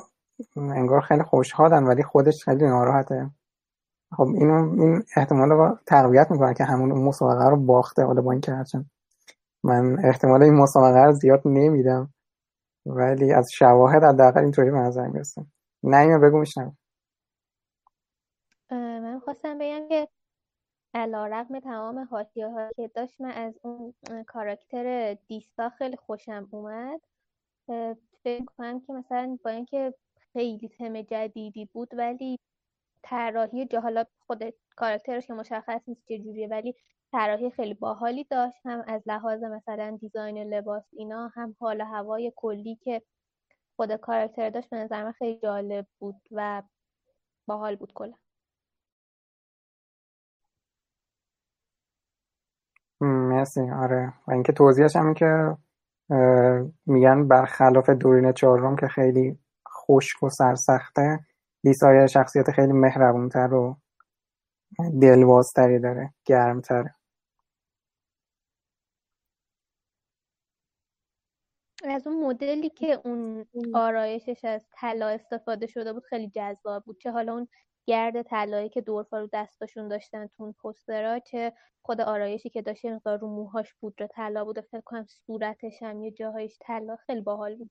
انگار 0.57 1.01
خیلی 1.01 1.23
خوشحالن 1.23 1.85
ولی 1.85 2.03
خودش 2.03 2.45
خیلی 2.45 2.65
ناراحته. 2.67 3.31
خب 4.16 4.23
اینو 4.23 4.81
این 4.81 5.03
احتمال 5.16 5.49
رو 5.51 5.78
تقویت 5.87 6.31
می‌کنه 6.31 6.55
که 6.55 6.65
همون 6.65 6.93
اون 6.93 7.05
مسابقه 7.05 7.49
رو 7.49 7.57
باخته 7.57 8.05
حالا 8.05 8.23
با 8.23 8.32
این 8.32 8.41
که 8.41 8.53
هرچند 8.53 8.91
من 9.65 10.05
احتمال 10.05 10.43
این 10.43 10.55
مسابقه 10.55 11.05
رو 11.05 11.12
زیاد 11.12 11.43
نمیدم 11.45 12.15
ولی 12.87 13.32
از 13.32 13.49
شواهد 13.53 14.05
حداقل 14.05 14.41
اینطوری 14.41 14.70
به 14.70 14.78
نظر 14.78 15.07
می‌رسه. 15.07 15.47
نه 15.82 16.19
بگو 16.19 16.39
میشنم 16.39 16.77
من 18.70 19.20
خواستم 19.20 19.59
بگم 19.59 19.89
که 19.89 20.09
علا 20.95 21.27
رقم 21.27 21.61
تمام 21.61 21.99
حاشیه 21.99 22.49
ها 22.49 22.69
که 22.77 22.89
داشت 22.89 23.20
من 23.20 23.31
از 23.31 23.55
اون 23.62 23.95
کاراکتر 24.27 25.16
دیستا 25.28 25.70
خیلی 25.70 25.97
خوشم 25.97 26.49
اومد. 26.51 27.01
فکر 28.24 28.45
کنم 28.59 28.81
که 28.81 28.93
مثلا 28.93 29.39
با 29.45 29.51
اینکه 29.51 29.95
خیلی 30.32 30.69
تم 30.78 31.03
جدیدی 31.03 31.65
بود 31.73 31.89
ولی 31.93 32.39
طراحی 33.03 33.67
جا 33.67 33.81
حالا 33.81 34.05
خود 34.27 34.43
کاراکترش 34.77 35.27
که 35.27 35.35
مشخص 35.35 35.81
نیست 35.89 36.03
چجوریه 36.09 36.49
ولی 36.49 36.75
طراحی 37.13 37.51
خیلی 37.51 37.75
باحالی 37.75 38.25
داشت. 38.25 38.57
هم 38.67 38.85
از 38.87 39.03
لحاظ 39.07 39.43
مثلا 39.43 39.99
دیزاین 40.01 40.39
لباس 40.39 40.85
اینا 40.93 41.29
هم 41.35 41.57
حال 41.61 41.81
هوای 41.81 42.33
کلی 42.37 42.77
که 42.77 43.03
خود 43.77 43.97
کاراکتر 43.97 44.51
داشت 44.51 44.71
به 44.71 44.77
نظر 44.77 45.05
من 45.05 45.13
خیلی 45.13 45.39
جالب 45.43 45.87
بود 45.99 46.17
و 46.33 46.63
باحال 47.49 47.77
بود 47.77 47.93
کلا. 47.95 48.15
مرسی. 53.01 53.71
آره. 53.71 54.15
و 54.29 54.33
اینکه 54.33 54.53
توضیحش 54.53 54.97
هم 54.97 55.15
که 55.15 55.57
میگن 56.87 57.29
برخلاف 57.29 57.91
دورین 57.91 58.33
چهارم 58.33 58.77
که 58.77 58.89
خیلی 58.89 59.39
خشک 59.69 60.23
و 60.23 60.29
سرسخته 60.29 61.21
لیسای 61.65 62.09
شخصیت 62.09 62.51
خیلی 62.51 62.73
مهربونتر 62.73 63.55
و 63.55 63.77
دلوازتری 65.03 65.78
داره 65.78 66.15
گرمتره 66.24 66.95
از 71.85 72.07
اون 72.07 72.24
مدلی 72.27 72.70
که 72.70 73.01
اون 73.05 73.47
آرایشش 73.74 74.45
از 74.45 74.66
طلا 74.73 75.09
استفاده 75.09 75.66
شده 75.66 75.93
بود 75.93 76.05
خیلی 76.05 76.31
جذاب 76.31 76.85
بود. 76.85 76.99
چه 77.01 77.11
حالا 77.11 77.32
اون 77.35 77.49
گرد 77.87 78.23
طلایی 78.23 78.69
که 78.69 78.81
دورفا 78.81 79.20
رو 79.20 79.28
دستاشون 79.32 79.89
داشتن 79.89 80.27
تو 80.27 80.43
اون 80.43 80.53
پوسترها 80.53 81.19
چه 81.19 81.53
خود 81.82 82.01
آرایشی 82.01 82.51
که 82.51 82.62
داشت 82.62 82.85
مقدار 82.85 83.19
رو 83.19 83.28
موهاش 83.28 83.74
پودر 83.81 84.07
طلا 84.07 84.45
بود 84.45 84.61
فکر 84.61 84.81
کنم 84.81 85.07
صورتش 85.27 85.82
هم 85.82 86.03
یه 86.03 86.11
جاهایش 86.11 86.59
طلا 86.61 86.97
خیلی 86.97 87.20
باحال 87.20 87.57
بود. 87.57 87.70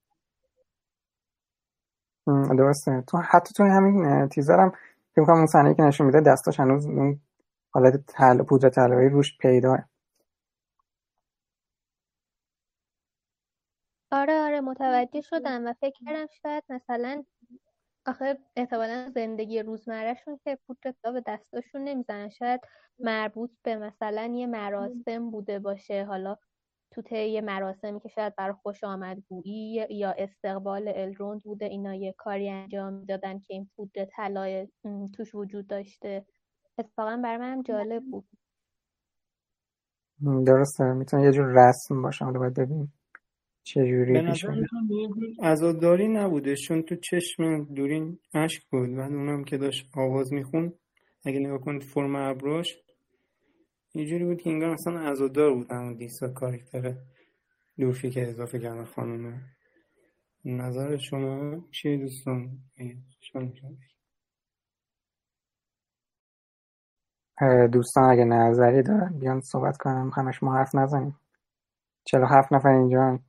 درسته. 2.57 3.03
تو 3.07 3.17
حتی 3.17 3.53
تو 3.53 3.63
همین 3.63 4.27
تیزرم 4.29 4.73
فکر 5.15 5.25
کنم 5.25 5.37
اون 5.37 5.47
صحنه 5.47 5.73
که 5.75 5.83
نشون 5.83 6.07
میده 6.07 6.21
دستاش 6.21 6.59
هنوز 6.59 6.87
اون 6.87 7.19
حالت 7.73 8.05
طلا 8.07 8.43
پودر 8.43 8.69
طلایی 8.69 9.09
روش 9.09 9.37
پیداه 9.37 9.79
آره 14.11 14.33
آره 14.41 14.61
متوجه 14.61 15.21
شدم 15.21 15.67
و 15.67 15.73
فکر 15.73 15.99
کردم 16.05 16.27
شاید 16.43 16.63
مثلا 16.69 17.23
آخه 18.07 18.39
احتمالا 18.57 19.11
زندگی 19.15 19.63
روزمرهشون 19.63 20.39
که 20.45 20.59
پودر 20.67 20.93
به 21.13 21.23
دستاشون 21.27 21.81
نمی‌زنن 21.83 22.29
شاید 22.29 22.61
مربوط 22.99 23.51
به 23.63 23.77
مثلا 23.77 24.25
یه 24.35 24.47
مراسم 24.47 25.31
بوده 25.31 25.59
باشه. 25.59 26.05
حالا 26.05 26.37
تو 26.91 27.01
طی 27.01 27.41
مراسمی 27.41 27.99
که 27.99 28.09
شاید 28.09 28.35
برای 28.35 28.55
خوش 28.63 28.83
آمدگویی 28.83 29.85
یا 29.89 30.11
استقبال 30.17 30.91
الروند 30.95 31.43
بوده 31.43 31.65
اینا 31.65 31.95
یه 31.95 32.13
کاری 32.17 32.49
انجام 32.49 33.05
دادن 33.05 33.39
که 33.39 33.53
این 33.53 33.69
پودر 33.75 34.05
طلای 34.05 34.67
توش 35.15 35.35
وجود 35.35 35.67
داشته. 35.67 36.25
اتفاقا 36.77 37.19
برای 37.23 37.37
من 37.37 37.63
جالب 37.63 38.03
بود. 38.03 38.25
درسته. 40.45 40.83
می‌تونه 40.83 41.23
یه 41.23 41.31
جور 41.31 41.45
رسم 41.45 42.01
باشه 42.01 42.25
حالا 42.25 42.39
باید 42.39 42.53
ببینیم 42.53 42.93
چجوری 43.63 44.13
به 44.13 44.21
نظر 44.21 44.63
عزاداری 45.43 46.07
نبوده؟ 46.07 46.55
چون 46.55 46.81
تو 46.81 46.95
چشم 46.95 47.63
دورین 47.63 48.19
اشک 48.33 48.63
بود. 48.71 48.95
بعد 48.95 49.11
اونم 49.11 49.43
که 49.43 49.57
داشت 49.57 49.89
آواز 49.97 50.33
میخون 50.33 50.73
اگه 51.25 51.39
نگاه 51.39 51.57
کنید 51.59 51.83
فرم 51.83 52.15
ابراش 52.15 52.77
یه 53.93 54.25
بود 54.25 54.41
که 54.41 54.49
انگار 54.49 54.73
مثلا 54.73 54.99
عزادار 54.99 55.53
بود 55.53 55.71
همون 55.71 55.93
دیسا 55.93 56.29
کارکتر 56.29 56.95
دورفی 57.77 58.09
که 58.09 58.29
اضافه 58.29 58.59
کردن 58.59 58.85
خانومه. 58.85 59.41
نظر 60.45 60.97
شما 60.97 61.59
چیه 61.71 61.97
دوستان؟ 61.97 62.59
دوستان 67.71 68.03
اگه 68.03 68.23
نظری 68.23 68.83
دارن 68.83 69.19
بیان 69.19 69.41
صحبت 69.41 69.77
کنم 69.77 70.11
همش 70.15 70.43
ما 70.43 70.53
حرف 70.53 70.75
نزنیم. 70.75 71.19
چرا 72.03 72.27
هفت 72.27 72.53
نفر 72.53 72.69
اینجا 72.69 73.19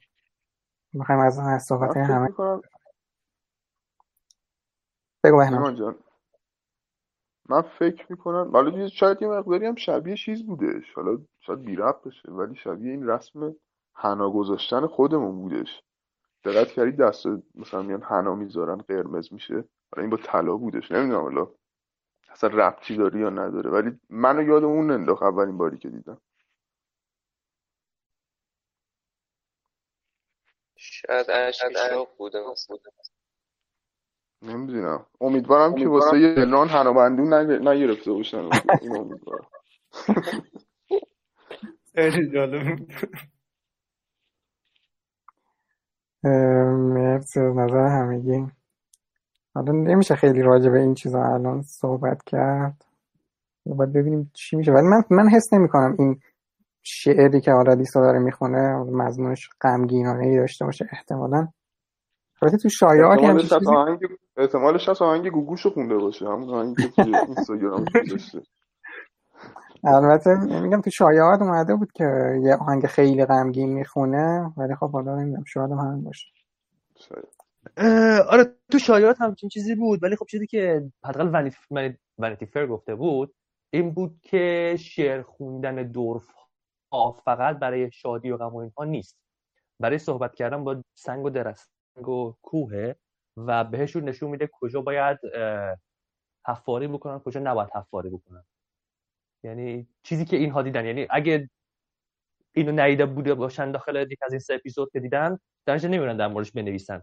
می‌خوایم 0.93 1.21
از 1.21 1.63
صحبت 1.63 1.97
همه. 1.97 2.29
بگو 5.25 5.37
بهنام. 5.37 6.01
من 7.51 7.63
فکر 7.63 8.07
می‌کنم 8.11 8.51
حالا 8.55 8.89
شاید 8.89 9.23
یه 9.23 9.29
مقداری 9.29 9.67
هم 9.67 9.77
شبیه 9.77 10.17
چیز 10.17 10.47
بودش. 10.47 10.95
حالا 10.97 11.19
شاید 11.41 11.63
بی 11.63 11.77
بشه 11.77 12.33
ولی 12.33 12.57
شبیه 12.57 12.93
این 12.93 13.09
رسم 13.11 13.57
حنا 13.95 14.31
گذاشتن 14.31 14.89
خودمون 14.89 15.43
بودش. 15.43 15.83
دقت 16.45 16.73
کردی 16.73 16.93
دست 16.93 17.27
مثلا 17.57 17.83
میان 17.83 18.03
حنا 18.03 18.37
می‌ذارن 18.37 18.77
قرمز 18.77 19.35
میشه؟ 19.35 19.55
حالا 19.55 20.03
این 20.03 20.11
با 20.11 20.17
طلا 20.17 20.57
بودش 20.57 20.93
نمی‌دونم 20.93 21.23
حالا 21.23 21.49
اصلا 22.31 22.51
ربطی 22.51 22.97
داره 22.97 23.21
یا 23.21 23.31
نداره. 23.31 23.71
ولی 23.71 24.01
منو 24.11 24.43
یاد 24.43 24.65
اون 24.65 24.93
انداخت 24.93 25.25
اولین 25.25 25.59
باری 25.59 25.79
که 25.79 25.91
دیدم. 25.91 26.23
شاید 30.77 31.31
اشک 31.31 32.09
بوده 32.19 32.41
نمی‌دونم. 34.43 35.07
امیدوارم 35.21 35.75
که 35.75 35.89
واسه 35.89 36.21
یه 36.21 36.35
دلان 36.35 36.69
هنابندون 36.69 37.35
نگرفته 37.69 38.13
باشن. 38.13 38.49
این 38.83 38.97
امیدوارم. 38.97 39.47
خیلی 41.95 42.31
جالب. 42.31 42.79
مرسی 46.95 47.41
از 47.41 47.57
نظر 47.57 47.87
همگی. 47.87 48.47
حالا 49.55 49.73
نمیشه 49.73 50.15
خیلی 50.15 50.43
راجع 50.43 50.71
به 50.71 50.79
این 50.79 50.95
چیزا 50.95 51.23
الان 51.23 51.63
صحبت 51.63 52.23
کرد. 52.27 52.85
باید 53.67 53.93
ببینیم 53.93 54.31
چی 54.35 54.57
میشه. 54.57 54.73
ولی 54.73 54.87
من 54.87 55.03
من 55.11 55.29
حس 55.29 55.53
نمی 55.53 55.69
کنم 55.69 55.97
این 55.99 56.21
شعری 56.83 57.41
که 57.41 57.53
حالا 57.53 57.75
دیستا 57.75 58.01
داره 58.01 58.19
می‌خونه 58.19 58.77
مضمونش 58.77 59.51
غمگینانه 59.61 60.27
ای 60.27 60.37
داشته 60.37 60.65
باشه 60.65 60.89
احتمالا. 60.93 61.49
البته 62.43 62.59
تو 62.59 62.69
شایعات 62.69 63.21
هم 63.23 63.37
احتمالش 64.41 64.89
هست 64.89 65.03
آهنگ 65.03 65.21
آهنگ 65.21 65.33
گوگوشو 65.33 65.71
خونده 65.71 65.97
باشه. 65.97 66.27
همون 66.27 66.51
آهنگی 66.51 66.83
که 66.83 67.03
توی 67.03 67.17
اینستاگرام 67.17 67.85
گذاشته 68.07 68.43
البته 69.85 70.37
میگم 70.61 70.81
تو 70.81 70.91
شایعات 70.91 71.43
اومده 71.43 71.75
بود 71.75 71.93
که 71.93 72.05
یه 72.43 72.55
آهنگ 72.55 72.87
خیلی 72.87 73.25
غمگین 73.25 73.73
می‌خونه 73.73 74.53
ولی 74.57 74.75
خب 74.75 74.93
حالا 74.93 75.17
نمی‌دونم 75.17 75.45
شاید 75.45 75.71
هم 75.71 75.79
همین 75.79 76.05
باشه. 76.05 76.27
آره 78.29 78.45
تو 78.73 78.79
شایعات 78.79 79.21
همچین 79.21 79.49
چیزی 79.49 79.75
بود 79.75 80.03
ولی 80.03 80.17
خب 80.17 80.27
چیزی 80.27 80.47
که 80.47 80.91
حداقل 81.05 81.49
ونیتی 82.19 82.47
فر 82.47 82.67
گفته 82.67 82.95
بود 82.95 83.35
این 83.71 83.91
بود 83.91 84.21
که 84.23 84.77
شعر 84.81 85.23
خوندن 85.23 85.75
دورف 85.75 86.27
ها 86.93 87.13
فقط 87.13 87.59
برای 87.59 87.91
شادی 87.91 88.31
و 88.31 88.37
غم 88.37 88.55
و 88.55 88.57
اینها 88.57 88.85
نیست. 88.85 89.17
برای 89.81 89.99
صحبت 89.99 90.35
کردن 90.35 90.65
با 90.65 90.83
سنگ 90.95 91.25
و 91.25 91.31
درست 91.31 91.71
و 91.97 92.33
کوه 92.43 92.95
و 93.47 93.65
بهشون 93.65 94.05
نشون 94.05 94.31
میده 94.31 94.51
کجا 94.53 94.81
باید 94.81 95.19
حفاری 96.47 96.89
بکنن 96.89 97.19
کجا 97.19 97.41
نباید 97.41 97.71
حفاری 97.71 98.11
بکنن. 98.11 98.45
یعنی 99.45 99.89
چیزی 100.03 100.25
که 100.25 100.37
اینها 100.37 100.63
دیدن 100.63 100.87
یعنی 100.87 101.07
اگه 101.11 101.51
اینو 102.53 102.73
ندیده 102.73 103.07
بوده 103.07 103.35
باشن 103.35 103.73
داخل 103.73 104.07
یک 104.11 104.19
از 104.23 104.33
این 104.33 104.41
سه 104.41 104.55
اپیزود 104.55 104.91
که 104.93 105.01
دیدن 105.01 105.39
درجه 105.67 105.89
نمیرن 105.89 106.17
در 106.17 106.29
موردش 106.29 106.53
بنویسن. 106.53 107.03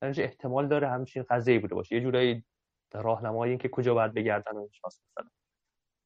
درجه 0.00 0.24
احتمال 0.24 0.68
داره 0.68 0.88
همچین 0.88 1.24
قضیه 1.30 1.58
بوده 1.58 1.74
باشه. 1.74 1.94
یه 1.94 2.00
جورایی 2.00 2.44
راهنمایی 2.92 3.50
این 3.50 3.58
که 3.58 3.68
کجا 3.68 3.94
باید 3.94 4.14
بگردن 4.14 4.56
و 4.56 4.68
شاست 4.72 5.02
مثلا. 5.10 5.30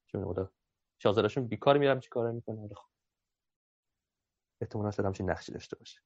چون 0.06 0.48
شازرشون 0.98 1.46
بیکار 1.46 1.78
میرم 1.78 2.00
چی 2.00 2.08
کار 2.08 2.30
می‌کنه 2.30 2.68
خب. 2.74 2.88
احتمال 4.60 4.90
شد 4.90 5.04
همچین 5.04 5.30
نقشی 5.30 5.52
داشته 5.52 5.76
باشه. 5.76 6.00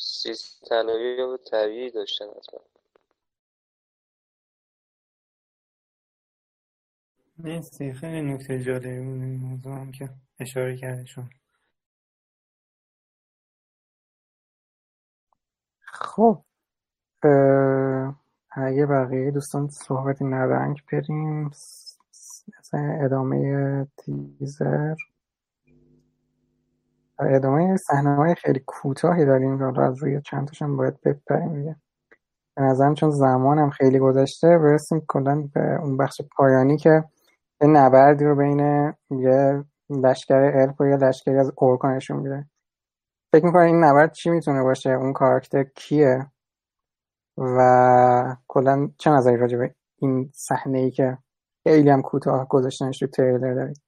سیز 0.00 0.60
تنوی 0.68 1.22
و 1.22 1.36
طبیعی 1.36 1.90
داشتن 1.90 2.24
حتما 2.24 2.60
مرسی 7.38 7.92
خیلی 7.92 8.22
نکته 8.22 8.60
جالبی 8.62 9.00
بود 9.00 9.22
این 9.22 9.40
موضوع 9.40 9.72
هم 9.72 9.92
که 9.92 10.10
اشاره 10.40 10.76
کردشون. 10.76 11.30
خب 15.84 16.42
اگه 18.50 18.86
بقیه 18.86 19.30
دوستان 19.30 19.68
صحبتی 19.68 20.24
ندارن 20.24 20.74
بریم 20.92 21.50
ادامه 22.74 23.86
تیزر. 23.96 24.94
ادامه 27.18 27.76
صحنه 27.76 28.14
های 28.14 28.34
خیلی 28.34 28.60
کوتاهی 28.66 29.24
داریم 29.26 29.74
که 29.74 29.80
از 29.80 30.02
روی 30.02 30.20
چند 30.22 30.48
تاشم 30.48 30.76
باید 30.76 31.00
بپریم 31.00 31.54
دیگه. 31.54 31.76
به 32.56 32.62
نظرم 32.62 32.94
چون 32.94 33.10
زمانم 33.10 33.70
خیلی 33.70 33.98
گذشته 33.98 34.58
برسیم 34.58 35.02
کلا 35.08 35.48
به 35.54 35.80
اون 35.82 35.96
بخش 35.96 36.20
پایانی 36.36 36.76
که 36.76 37.04
یه 37.60 37.68
نبردی 37.68 38.24
رو 38.24 38.36
بین 38.36 38.60
یه 39.10 39.64
لشکر 39.90 40.34
الف 40.34 40.80
و 40.80 40.86
یه 40.86 40.96
لشکری 40.96 41.38
از 41.38 41.52
اورکا 41.56 41.96
نشون 41.96 42.16
میده. 42.16 42.46
فکر 43.32 43.44
می‌کنم 43.46 43.62
این 43.62 43.84
نبرد 43.84 44.12
چی 44.12 44.30
می‌تونه 44.30 44.62
باشه؟ 44.62 44.90
اون 44.90 45.12
کاراکتر 45.12 45.64
کیه؟ 45.64 46.26
و 47.38 48.36
کلا 48.48 48.88
چه 48.98 49.10
نظری 49.10 49.36
راجع 49.36 49.58
به 49.58 49.74
این 49.98 50.30
صحنه 50.34 50.78
ای 50.78 50.90
که 50.90 51.18
خیلی 51.64 51.90
هم 51.90 52.02
کوتاه 52.02 52.48
گذاشتنش 52.48 53.02
رو 53.02 53.08
تریلر 53.08 53.54
دارید 53.54 53.82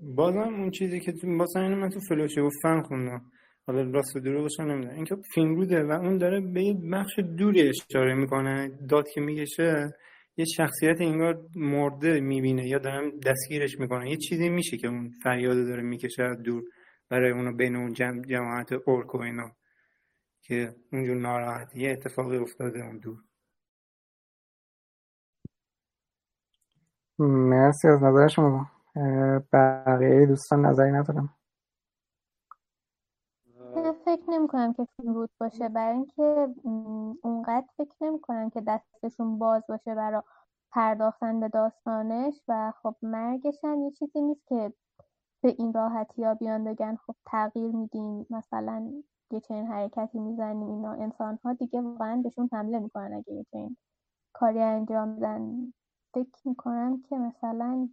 بازم 0.00 0.38
اون 0.38 0.70
چیزی 0.70 1.00
که 1.00 1.12
تو 1.12 1.38
بازم 1.38 1.74
من 1.74 1.88
تو 1.88 2.00
فلوشه 2.08 2.40
فن 2.62 2.82
خوندم. 2.82 3.22
حالا 3.66 3.90
راست 3.90 4.16
و 4.16 4.20
دروغش 4.20 4.42
باشن 4.42 4.64
نمی‌دونم. 4.70 4.94
اینکه 4.94 5.16
فیلم 5.34 5.54
روده 5.54 5.84
و 5.84 5.90
اون 5.90 6.18
داره 6.18 6.40
به 6.40 6.62
یه 6.62 6.74
بخش 6.92 7.18
دوری 7.18 7.68
اشاره 7.68 8.14
می‌کنه 8.14 8.68
داد 8.88 9.08
که 9.08 9.20
میگشه 9.20 9.94
یه 10.36 10.44
شخصیت 10.44 11.00
انگار 11.00 11.46
مرده 11.56 12.20
می‌بینه 12.20 12.68
یا 12.68 12.78
دارم 12.78 13.20
دستگیرش 13.20 13.78
می‌کنه 13.78 14.10
یه 14.10 14.16
چیزی 14.16 14.48
میشه 14.48 14.76
که 14.76 14.88
اون 14.88 15.10
فریاد 15.22 15.56
داره 15.56 15.82
می‌کشه 15.82 16.34
دور 16.34 16.62
برای 17.10 17.30
اونو 17.30 17.52
بین 17.56 17.76
اون 17.76 17.92
جمع 17.92 18.22
جماعت 18.26 18.72
اورک 18.72 19.14
اینا 19.14 19.50
که 20.42 20.74
اونجور 20.92 21.16
ناراحت 21.16 21.76
یه 21.76 21.90
اتفاقی 21.90 22.36
افتاده 22.36 22.84
اون 22.84 22.98
دور. 22.98 23.18
مرسی 27.18 27.88
از 27.88 28.02
نظر 28.02 28.28
شما. 28.28 28.70
بقیه 29.52 30.26
دوستان 30.26 30.66
نظری 30.66 30.92
ندارم. 30.92 31.34
فکر 34.04 34.30
نمی 34.30 34.48
کنم 34.48 34.72
که 34.72 34.84
فیلم 34.96 35.14
رود 35.14 35.30
باشه. 35.40 35.68
برای 35.68 35.96
اینکه 35.96 36.48
اونقدر 37.22 37.66
فکر 37.76 37.96
نمی 38.00 38.20
کنم 38.20 38.50
که 38.50 38.60
دستشون 38.60 39.38
باز 39.38 39.62
باشه 39.68 39.94
برای 39.94 40.22
پرداختن 40.72 41.40
به 41.40 41.48
داستانش 41.48 42.42
و 42.48 42.72
خب 42.82 42.96
مرگش 43.02 43.64
هم 43.64 43.82
یه 43.82 43.90
چیزی 43.90 44.20
نیست 44.20 44.46
که 44.46 44.72
به 45.42 45.54
این 45.58 45.72
راحتی 45.72 46.24
ها 46.24 46.34
بیان 46.34 46.64
بگن 46.64 46.96
خب 46.96 47.14
تغییر 47.26 47.72
میدیم 47.72 48.26
مثلا 48.30 48.92
یه 49.30 49.40
چنین 49.40 49.66
حرکتی 49.66 50.18
می‌زنیم 50.18 50.68
اینا 50.68 50.92
انسان 50.92 51.38
ها 51.44 51.52
دیگه 51.52 51.80
واقعا 51.80 52.20
بهشون 52.24 52.48
حمله 52.52 52.78
می‌کنن 52.78 53.12
اگه 53.14 53.32
یه 53.32 53.44
چنین 53.52 53.76
کاری 54.32 54.60
انجام 54.60 55.16
بدن. 55.16 55.72
فکر 56.14 56.48
می‌کنم 56.48 57.02
که 57.02 57.16
مثلا 57.16 57.88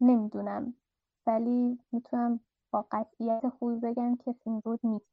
نمی‌دونم 0.00 0.74
ولی 1.26 1.78
می‌تونم 1.92 2.40
با 2.74 2.86
قطعیت 2.90 3.48
خوبی 3.58 3.80
بگم 3.80 4.16
که 4.16 4.32
فیلم 4.32 4.62
رود 4.64 4.80
نیست 4.84 5.06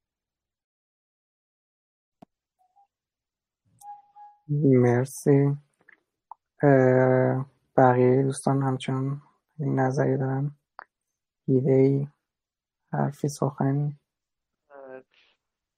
مرسی. 4.48 5.58
بقیه 7.78 8.24
دوستان 8.24 8.62
همچنان 8.62 9.22
این 9.60 9.80
نظری 9.80 10.18
دارن؟ 10.18 10.52
ایده 11.48 11.72
ای 11.72 12.08
حرفی 12.92 13.28
سخنی؟ 13.28 14.00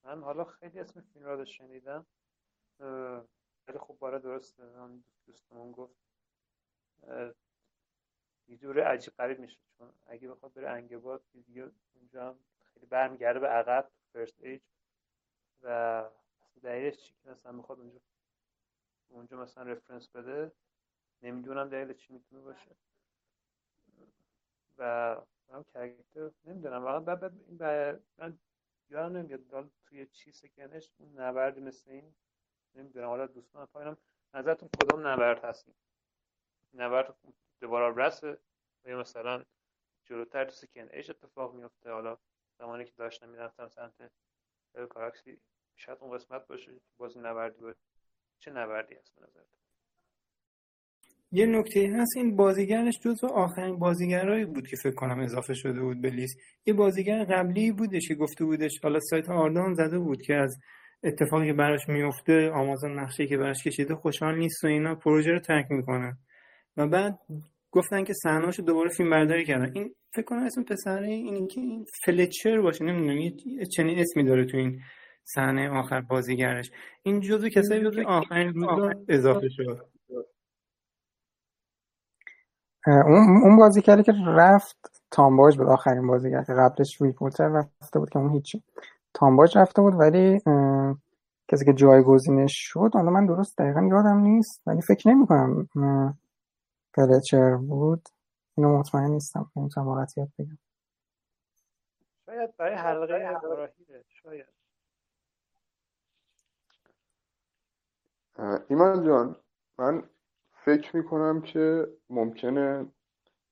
من 0.03 0.23
حالا 0.23 0.43
خیلی 0.43 0.79
اسم 0.79 1.01
فیلم 1.01 1.25
رو 1.25 1.45
شنیدم. 1.45 2.05
خیلی 3.65 3.79
خوب 3.79 3.99
باره 3.99 4.19
درسته. 4.19 4.63
دوستمون 5.25 5.71
گفت. 5.71 5.95
یه 8.47 8.57
جور 8.57 8.83
عجیب 8.83 9.13
قریب 9.17 9.39
میشه 9.39 9.59
چون 9.77 9.93
اگه 10.07 10.27
بخواد 10.29 10.53
بره 10.53 10.69
انگباد 10.69 11.23
دیگه 11.45 11.71
اونجا 11.95 12.37
خیلی 12.73 12.85
برمیگرده 12.85 13.39
به 13.39 13.47
عقب 13.47 13.91
فرست 14.13 14.41
ایج 14.43 14.61
و 15.61 16.03
دلیلش 16.63 16.97
چی؟ 16.97 17.13
که 17.23 17.29
مثلا 17.29 17.51
می‌خواد 17.51 17.79
اونجا 17.79 17.99
اونجا 19.09 19.37
مثلا 19.37 19.63
رفرنس 19.63 20.09
بده 20.09 20.51
نمی‌دونم 21.21 21.69
دلیل 21.69 21.93
چی 21.93 22.13
می‌تونه 22.13 22.41
باشه. 22.41 22.75
و 24.77 25.15
هم 25.49 25.63
کرکتر 25.73 26.31
نمی‌دونم 26.45 26.83
واقعا 26.83 26.99
بعد 26.99 27.23
این 27.23 27.99
من 28.17 28.39
یادم 28.89 29.17
نمیاد 29.17 29.71
توی 29.85 30.05
چی 30.05 30.31
سکنش 30.31 30.91
اون 30.97 31.19
نبردی 31.19 31.61
مثل 31.61 31.91
این 31.91 32.13
نمی‌دونم 32.75 33.07
حالا 33.07 33.27
دوستان 33.27 33.65
پایینم 33.65 33.97
نظرتون 34.33 34.69
کدوم 34.69 35.07
نبرد 35.07 35.45
هستیم 35.45 35.75
نبرد 36.73 37.15
دوباره 37.63 38.05
رسه 38.05 38.37
یا 38.85 38.99
مثلا 38.99 39.43
جلوتر 40.05 40.45
تو 40.45 40.51
سکن 40.51 40.87
ایش 40.93 41.09
اتفاق 41.09 41.55
میفته 41.55 41.91
حالا 41.91 42.17
زمانی 42.59 42.85
که 42.85 42.91
داشتم 42.97 43.29
می‌رفتم 43.29 43.67
سمت 43.67 44.11
کاراکسی 44.89 45.37
شاید 45.75 45.97
اون 46.01 46.17
قسمت 46.17 46.47
باشه 46.47 46.71
بازی 46.97 47.19
نبردی 47.19 47.61
باشه. 47.61 47.79
چه 48.39 48.51
نبردی 48.51 48.95
هست 48.95 49.15
به 49.15 49.27
یه 51.31 51.45
نکته 51.45 51.93
هست 51.95 52.17
این 52.17 52.35
بازیگرش 52.35 52.99
جزو 53.01 53.27
آخرین 53.27 53.79
بازیگرایی 53.79 54.45
بود 54.45 54.67
که 54.67 54.75
فکر 54.75 54.95
کنم 54.95 55.19
اضافه 55.19 55.53
شده 55.53 55.81
بود 55.81 56.01
به 56.01 56.09
لیست. 56.09 56.37
یه 56.65 56.73
بازیگر 56.73 57.23
قبلی 57.23 57.71
بودش 57.71 58.07
که 58.07 58.15
گفته 58.15 58.45
بودش 58.45 58.79
حالا 58.83 58.99
سایت 58.99 59.29
آردان 59.29 59.73
زده 59.73 59.99
بود 59.99 60.21
که 60.21 60.35
از 60.35 60.57
اتفاقی 61.03 61.47
که 61.47 61.53
براش 61.53 61.89
میفته 61.89 62.51
آمازون 62.51 62.99
نقشه 62.99 63.27
که 63.27 63.37
براش 63.37 63.63
کشیده 63.63 63.95
خوشحال 63.95 64.37
نیست 64.37 64.63
و 64.63 64.67
اینا 64.67 64.95
پروژه 64.95 65.31
رو 65.31 65.39
ترک 65.39 65.65
می‌کنه. 65.71 66.17
و 66.77 66.87
بعد 66.87 67.19
گفتن 67.73 68.03
که 68.03 68.13
صحنه‌اشو 68.13 68.63
دوباره 68.63 68.89
فیلم 68.89 69.09
برداری 69.09 69.45
کردن. 69.45 69.71
این 69.73 69.95
فکر 70.13 70.25
کنم 70.25 70.43
اسم 70.43 70.63
پسره 70.63 71.07
این 71.07 71.47
که 71.47 71.61
این 71.61 71.85
فلچر 72.05 72.61
باشه 72.61 72.85
نمی‌دونم 72.85 73.17
یه 73.17 73.33
چنین 73.65 73.99
اسمی 73.99 74.23
داره 74.23 74.45
تو 74.45 74.57
این 74.57 74.79
صحنه 75.23 75.69
آخر 75.69 76.01
بازیگرش. 76.01 76.71
این 77.03 77.21
جزو 77.21 77.49
کسایی 77.49 77.83
بود 77.83 77.95
که 77.95 78.03
آخرین 78.03 78.53
روز 78.53 78.93
اضافه 79.09 79.49
شد. 79.49 79.85
اون 82.87 83.41
اون 83.43 83.57
بازیگری 83.57 84.03
که 84.03 84.13
رفت 84.27 85.03
تام 85.11 85.34
باج 85.34 85.57
بود 85.57 85.67
آخرین 85.67 86.07
بازیگر 86.07 86.43
که 86.43 86.53
قبلش 86.53 87.01
ویل 87.01 87.18
پولتر 87.18 87.47
رفته 87.47 87.99
بود 87.99 88.09
که 88.09 88.19
اون 88.19 88.33
هیچی. 88.33 88.63
تام 89.13 89.35
باج 89.35 89.57
رفته 89.57 89.81
بود 89.81 89.93
ولی 89.99 90.39
کسی 91.47 91.65
که 91.65 91.73
جایگزینش 91.73 92.53
شد 92.55 92.89
حالا 92.93 93.11
من 93.11 93.25
درست 93.25 93.57
دقیقا 93.57 93.81
یادم 93.81 94.19
نیست 94.19 94.61
ولی 94.67 94.81
فکر 94.81 95.09
نمی 95.09 95.27
کنم 95.27 95.67
فلچر 96.95 97.55
بود. 97.55 98.09
اینو 98.57 98.79
مطمئن 98.79 99.11
نیستم. 99.11 99.51
نمی‌تونم 99.55 99.87
واقعیت 99.87 100.13
بگم 100.15 100.57
شاید 102.25 102.57
برای 102.57 102.75
حلقه 102.75 103.73
شاید. 104.07 104.45
ایمان 108.67 109.05
جان 109.05 109.35
من 109.77 110.03
فکر 110.65 110.97
می‌کنم 110.97 111.41
که 111.41 111.87
ممکنه 112.09 112.85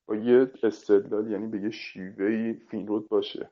با 0.05 0.15
یه 0.15 0.51
استدلال 0.63 1.31
یعنی 1.31 1.47
به 1.47 1.61
یه 1.61 1.71
شیوهی 1.71 2.53
فینرود 2.53 3.09
باشه. 3.09 3.51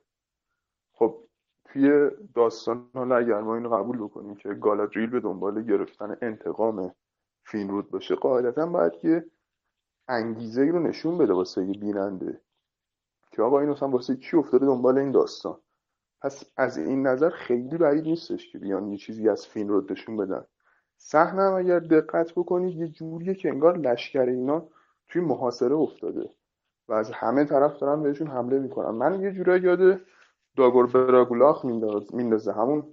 خب 0.92 1.24
توی 1.64 2.10
داستان 2.34 2.90
حالا 2.94 3.16
اگر 3.16 3.40
ما 3.40 3.54
اینو 3.54 3.76
قبول 3.76 3.98
بکنیم 3.98 4.36
که 4.36 4.54
گالادریل 4.54 5.10
به 5.10 5.20
دنبال 5.20 5.62
گرفتن 5.62 6.16
انتقام 6.22 6.94
فینرود 7.44 7.90
باشه 7.90 8.14
قاعدتا 8.14 8.66
باید 8.66 8.92
یه 9.04 9.24
انگیزه 10.10 10.64
رو 10.64 10.78
نشون 10.78 11.18
بده 11.18 11.32
واسه 11.32 11.64
یه 11.64 11.78
بیننده. 11.78 12.40
که 13.32 13.42
آقا 13.42 13.60
این 13.60 13.70
اصلا 13.70 13.88
واسه 13.88 14.16
کی 14.16 14.36
افتاده 14.36 14.66
دنبال 14.66 14.98
این 14.98 15.10
داستان؟ 15.10 15.58
پس 16.22 16.44
از 16.56 16.78
این 16.78 17.06
نظر 17.06 17.30
خیلی 17.30 17.76
بعید 17.78 18.04
نیستش 18.04 18.52
که 18.52 18.58
بیان 18.58 18.88
یه 18.88 18.96
چیزی 18.96 19.28
از 19.28 19.46
فینرود 19.46 19.92
نشون 19.92 20.16
بدن. 20.16 20.44
صحنه 20.96 21.42
هم 21.42 21.54
اگر 21.54 21.78
دقت 21.78 22.32
بکنید 22.32 22.76
یه 22.76 22.88
جوریه 22.88 23.34
که 23.34 23.48
انگار 23.48 23.78
لشکر 23.78 24.20
اینا 24.28 24.68
توی 25.08 25.22
محاصره 25.22 25.74
افتاده 25.74 26.30
و 26.88 26.92
از 26.92 27.10
همه 27.10 27.44
طرف 27.44 27.78
دارن 27.78 28.02
بهشون 28.02 28.26
حمله 28.26 28.58
می‌کنن. 28.58 28.90
من 28.90 29.20
یه 29.20 29.32
جورایی 29.32 29.62
یاد 29.62 30.00
داگور 30.56 30.86
براگولاخ 30.86 31.64
میندازه. 32.12 32.52
همون 32.52 32.90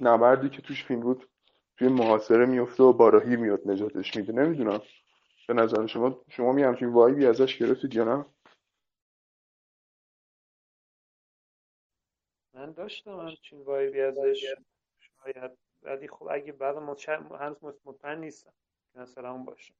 نبردی 0.00 0.48
که 0.48 0.62
توش 0.62 0.84
فینرود 0.84 1.28
توی 1.76 1.88
محاصره 1.88 2.46
میفته 2.46 2.82
و 2.82 2.92
باراهی 2.92 3.36
میاد 3.36 3.60
نجاتش 3.66 4.16
میده. 4.16 4.32
نمی‌دونم. 4.32 4.80
به 5.46 5.54
نظر 5.54 5.86
شما 5.86 6.24
شما 6.28 6.52
می 6.52 6.62
همچین 6.62 6.92
وایبی 6.92 7.26
ازش 7.26 7.58
گرفتید 7.58 7.94
یا 7.94 8.04
نه؟ 8.04 8.24
من 12.54 12.72
داشتم 12.72 13.20
همچین 13.20 13.62
وایبی 13.62 14.00
ازش. 14.00 14.54
شاید. 15.00 15.58
ولی 15.82 16.08
خب 16.08 16.28
اگه 16.30 16.52
بعد 16.52 16.76
هنوز 16.76 17.80
مطمئن 17.84 18.18
نیستم 18.18 18.52
که 18.92 18.98
مثلا 18.98 19.32
اون 19.32 19.44
باشه. 19.44 19.74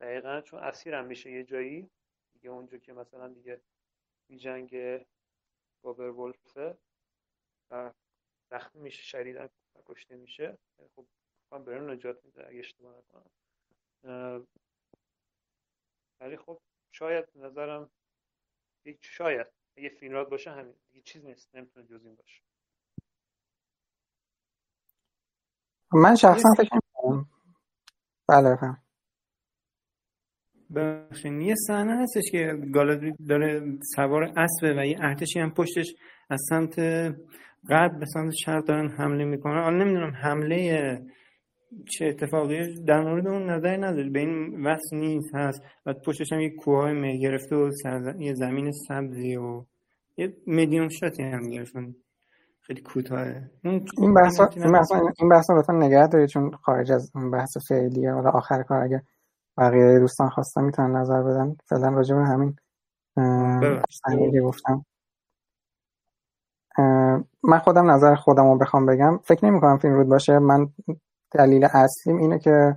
دقیقا 0.00 0.40
چون 0.40 0.60
اسیرم 0.60 1.06
میشه 1.06 1.30
یه 1.30 1.44
جایی. 1.44 1.90
دیگه 2.32 2.50
اونجا 2.50 2.78
که 2.78 2.92
مثلا 2.92 3.28
دیگه 3.28 3.60
می 4.28 4.36
جنگ 4.36 4.76
با 5.82 5.92
برولفه 5.92 6.78
و 7.70 7.92
زخمی 8.50 8.82
میشه 8.82 9.02
شدیدا 9.02 9.48
کشته 9.86 10.16
میشه. 10.16 10.58
خب 10.96 11.04
من 11.52 11.64
برون 11.64 11.90
نجات 11.90 12.24
میده 12.24 12.48
اگه 12.48 12.58
اشتباه 12.58 12.94
نکنم. 12.98 14.46
ولی 16.20 16.36
خب 16.36 16.60
شاید 16.92 17.24
نظرم 17.36 17.90
یک 18.84 18.98
شاید 19.02 19.46
اگه 19.76 19.88
فینراد 19.88 20.28
باشه 20.28 20.50
همین. 20.50 20.74
دیگه 20.88 21.02
چیز 21.02 21.24
نیست. 21.24 21.56
نمی‌تونه 21.56 21.86
جز 21.86 22.04
این 22.04 22.14
باشه. 22.14 22.42
من 25.92 26.14
شخصا 26.14 26.48
فکر 26.56 26.74
می‌کنم. 26.74 27.26
بله 28.28 28.56
فهم 28.56 28.82
بخشین 30.74 31.40
یه 31.40 31.54
صحنه 31.66 32.02
هستش 32.02 32.22
که 32.32 32.58
گالادری 32.74 33.12
داره 33.28 33.78
سوار 33.96 34.22
اسبه 34.22 34.74
و 34.74 34.86
یه 34.86 34.96
ارتشی 35.00 35.40
هم 35.40 35.50
پشتش 35.50 35.94
از 36.30 36.40
سمت 36.48 36.78
غرب 37.68 37.98
به 37.98 38.06
سمت 38.06 38.32
شرق 38.44 38.64
دارن 38.64 38.88
حمله 38.88 39.24
می‌کنن. 39.24 39.62
حالا 39.62 39.84
نمی‌دونم 39.84 40.10
حمله 40.14 41.00
چه 41.88 42.06
اتفاقی 42.06 42.84
در 42.84 43.00
مورد 43.00 43.26
اون 43.26 43.50
نظر 43.50 43.76
نداری؟ 43.76 44.10
به 44.10 44.20
این 44.20 44.66
وصل 44.66 44.96
نیست 44.96 45.34
هست 45.34 45.62
و 45.86 45.94
پشتش 46.06 46.32
هم 46.32 46.40
یه 46.40 46.50
کوه 46.56 46.92
می 46.92 47.20
گرفته 47.20 47.56
و 47.56 47.70
یه 48.18 48.34
زمین 48.34 48.72
سبزی 48.72 49.36
و 49.36 49.64
یه 50.16 50.36
میدیوم 50.46 50.88
شاتی 50.88 51.22
هم 51.22 51.48
گرفتن. 51.48 51.94
خیلی 52.60 52.80
کوتاهه. 52.82 53.50
این 53.62 54.14
بحث 54.14 54.40
این 54.40 54.72
بحث 54.72 54.92
این 55.18 55.28
بحث 55.28 55.50
لطفا 55.50 55.72
نگه 55.72 56.06
دارید 56.06 56.28
چون 56.28 56.50
خارج 56.50 56.92
از 56.92 57.10
اون 57.14 57.30
بحث 57.30 57.56
فعلیه. 57.68 58.12
حالا 58.12 58.30
آخر 58.30 58.62
کار 58.62 58.82
اگه 58.82 59.02
بقیه 59.58 59.98
دوستان 59.98 60.28
خواستن 60.28 60.64
می‌تونن 60.64 60.96
نظر 60.96 61.22
بدن. 61.22 61.56
فعلا 61.66 61.88
راجع 61.88 62.16
به 62.16 62.24
همین 62.24 62.56
صحنه 63.90 64.40
گفتم. 64.42 64.84
من 67.42 67.58
خودم 67.64 67.90
نظر 67.90 68.14
خودم 68.14 68.44
رو 68.44 68.58
بخوام 68.58 68.86
بگم. 68.86 69.18
فکر 69.24 69.46
نمی 69.46 69.60
کنم 69.60 69.78
فیلم 69.78 69.94
رود 69.94 70.08
باشه. 70.08 70.38
من 70.38 70.68
دلیل 71.30 71.64
اصلیم 71.64 72.16
اینه 72.16 72.38
که 72.38 72.76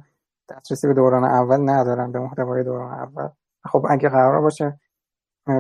دسترسی 0.50 0.88
به 0.88 0.94
دوران 0.94 1.24
اول 1.24 1.70
ندارم 1.70 2.12
به 2.12 2.20
محتوای 2.20 2.64
دوران 2.64 2.94
اول. 2.94 3.30
خب 3.66 3.86
اگه 3.90 4.10
قرار 4.10 4.42
باشه 4.42 4.80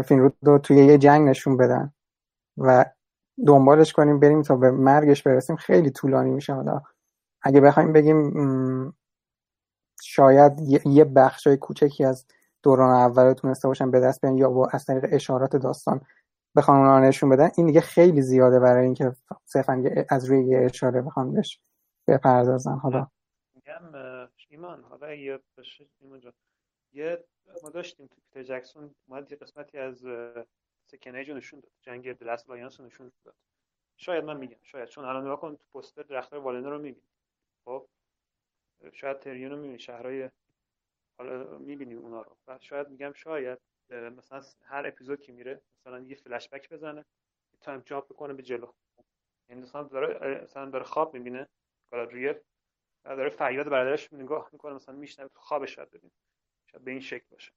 فیلم 0.06 0.22
رود 0.22 0.38
رو 0.41 0.57
توی 0.60 0.86
یه 0.86 0.98
جنگ 0.98 1.30
نشون 1.30 1.57
بدن 1.57 1.94
و 2.57 2.86
دنبالش 3.48 3.94
کنیم 3.94 4.20
بریم 4.20 4.41
تا 4.41 4.56
به 4.56 4.72
مرگش 4.72 5.24
برسیم 5.24 5.56
خیلی 5.56 5.90
طولانی 5.90 6.32
میشه. 6.32 6.53
حالا 6.53 6.82
اگه 7.41 7.61
بخوایم 7.61 7.94
بگیم 7.94 8.34
شاید 10.02 10.60
یه 10.86 11.06
بخشای 11.06 11.57
کوچکی 11.57 12.06
از 12.06 12.26
دوران 12.64 12.90
اول 12.90 13.34
تونسته 13.34 13.68
باشن 13.68 13.91
به 13.91 13.99
دست 13.99 14.22
بیان 14.22 14.38
یا 14.38 14.49
با 14.49 14.68
از 14.72 14.86
طریق 14.86 15.06
اشارات 15.11 15.56
داستان 15.56 16.02
بخوان 16.56 16.78
اونا 16.78 16.99
نشون 16.99 17.30
بدن 17.30 17.49
این 17.57 17.68
دیگه 17.68 17.82
خیلی 17.82 18.22
زیاده 18.22 18.60
برای 18.60 18.86
اینکه 18.86 19.11
صرفا 19.45 19.84
از 20.10 20.26
روی 20.26 20.45
یه 20.45 20.60
اشاره 20.65 21.02
بخوان 21.02 21.34
بهش 21.34 21.60
بپردازن. 22.07 22.77
حالا. 22.77 23.07
میگم 23.55 24.30
ایمان 24.49 24.84
حالا 24.84 25.13
یه 25.13 25.39
باشه 25.57 25.85
یه 26.93 27.23
ما 27.63 27.69
داشتیم 27.69 28.07
تو 28.07 28.15
پیتر 28.21 28.43
جکسون 28.43 28.95
اومد 29.07 29.31
یه 29.31 29.38
قسمتی 29.38 29.77
از 29.77 30.05
سکنیج 30.91 31.30
رو 31.30 31.38
نشون 31.38 31.59
داد 31.59 31.71
جنگ 31.81 32.13
دلست 32.13 32.49
لایانس 32.49 32.80
نشون 32.80 33.11
داد. 33.23 33.35
شاید 33.97 34.23
من 34.23 34.38
میگم 34.38 34.57
شاید 34.63 34.89
چون 34.89 35.05
الان 35.05 35.23
نگاه 35.23 35.39
کن 35.39 35.55
تو 35.55 35.65
پوستر 35.73 36.01
درختای 36.01 36.39
والنر 36.39 36.69
رو 36.69 36.77
می‌بینی. 36.77 37.07
خب؟ 37.65 37.88
شاید 38.93 39.19
تریون 39.19 39.51
رو 39.51 39.57
می‌بینی 39.57 39.80
شهرهای 39.80 40.30
حالا 41.17 41.57
می‌بینی 41.57 41.93
اونا 41.93 42.21
رو. 42.21 42.38
و 42.47 42.57
شاید 42.61 42.89
میگم 42.89 43.13
شاید 43.13 43.59
مثلا 43.89 44.41
هر 44.63 44.88
اپیزود 44.88 45.21
که 45.21 45.31
میره 45.31 45.61
مثلا 45.80 45.99
یه 45.99 46.15
فلش 46.15 46.49
بک 46.49 46.69
بزنه 46.69 47.05
تایم 47.61 47.81
جامپ 47.85 48.05
بکنه 48.05 48.34
به 48.34 48.43
جلو. 48.43 48.71
یعنی 49.49 49.61
مثلا 49.61 49.84
داره 49.84 50.43
مثلا 50.43 50.69
داره 50.69 50.84
خواب 50.84 51.13
می‌بینه. 51.13 51.47
گالادریل 51.94 52.34
داره 53.06 53.30
فریاد 53.30 53.70
برادرش 53.70 54.14
نگاه 54.14 54.49
می‌کنه 54.52 54.74
مثلا 54.74 54.95
میشنوه 54.95 55.30
تو 55.30 55.40
خوابش 55.40 55.76
شاید 55.76 55.91
ببین 55.91 56.11
شاید 56.65 56.84
به 56.84 56.91
این 56.91 56.99
شکل 56.99 57.26
باشه. 57.32 57.52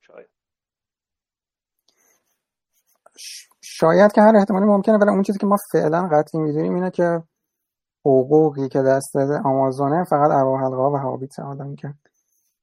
شاید. 0.00 0.28
شاید 3.60 4.12
که 4.12 4.20
هر 4.20 4.36
احتمالی 4.36 4.66
ممکنه 4.66 4.98
ولی 4.98 5.10
اون 5.10 5.22
چیزی 5.22 5.38
که 5.38 5.46
ما 5.46 5.56
فعلا 5.72 6.08
قطعی 6.12 6.40
می‌دونیم 6.40 6.74
اینه 6.74 6.90
که 6.90 7.22
حقوقی 8.04 8.68
که 8.68 8.82
دست 8.82 9.16
آمازونه 9.44 10.04
فقط 10.04 10.30
ارواح 10.30 10.60
حلقه 10.60 10.82
و 10.82 10.96
هابیت 10.96 11.38
آدم 11.38 11.74
که 11.74 11.94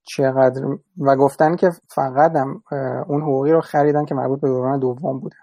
چقدر 0.04 0.66
و 0.98 1.16
گفتن 1.16 1.56
که 1.56 1.72
فقط 1.95 2.36
هم 2.36 2.64
اون 3.08 3.22
حقوقی 3.22 3.52
رو 3.52 3.62
خریدن 3.62 4.06
که 4.06 4.16
مربوط 4.16 4.41
به 4.41 4.48
دوران 4.48 4.80
دوم 4.80 5.20
بوده. 5.20 5.36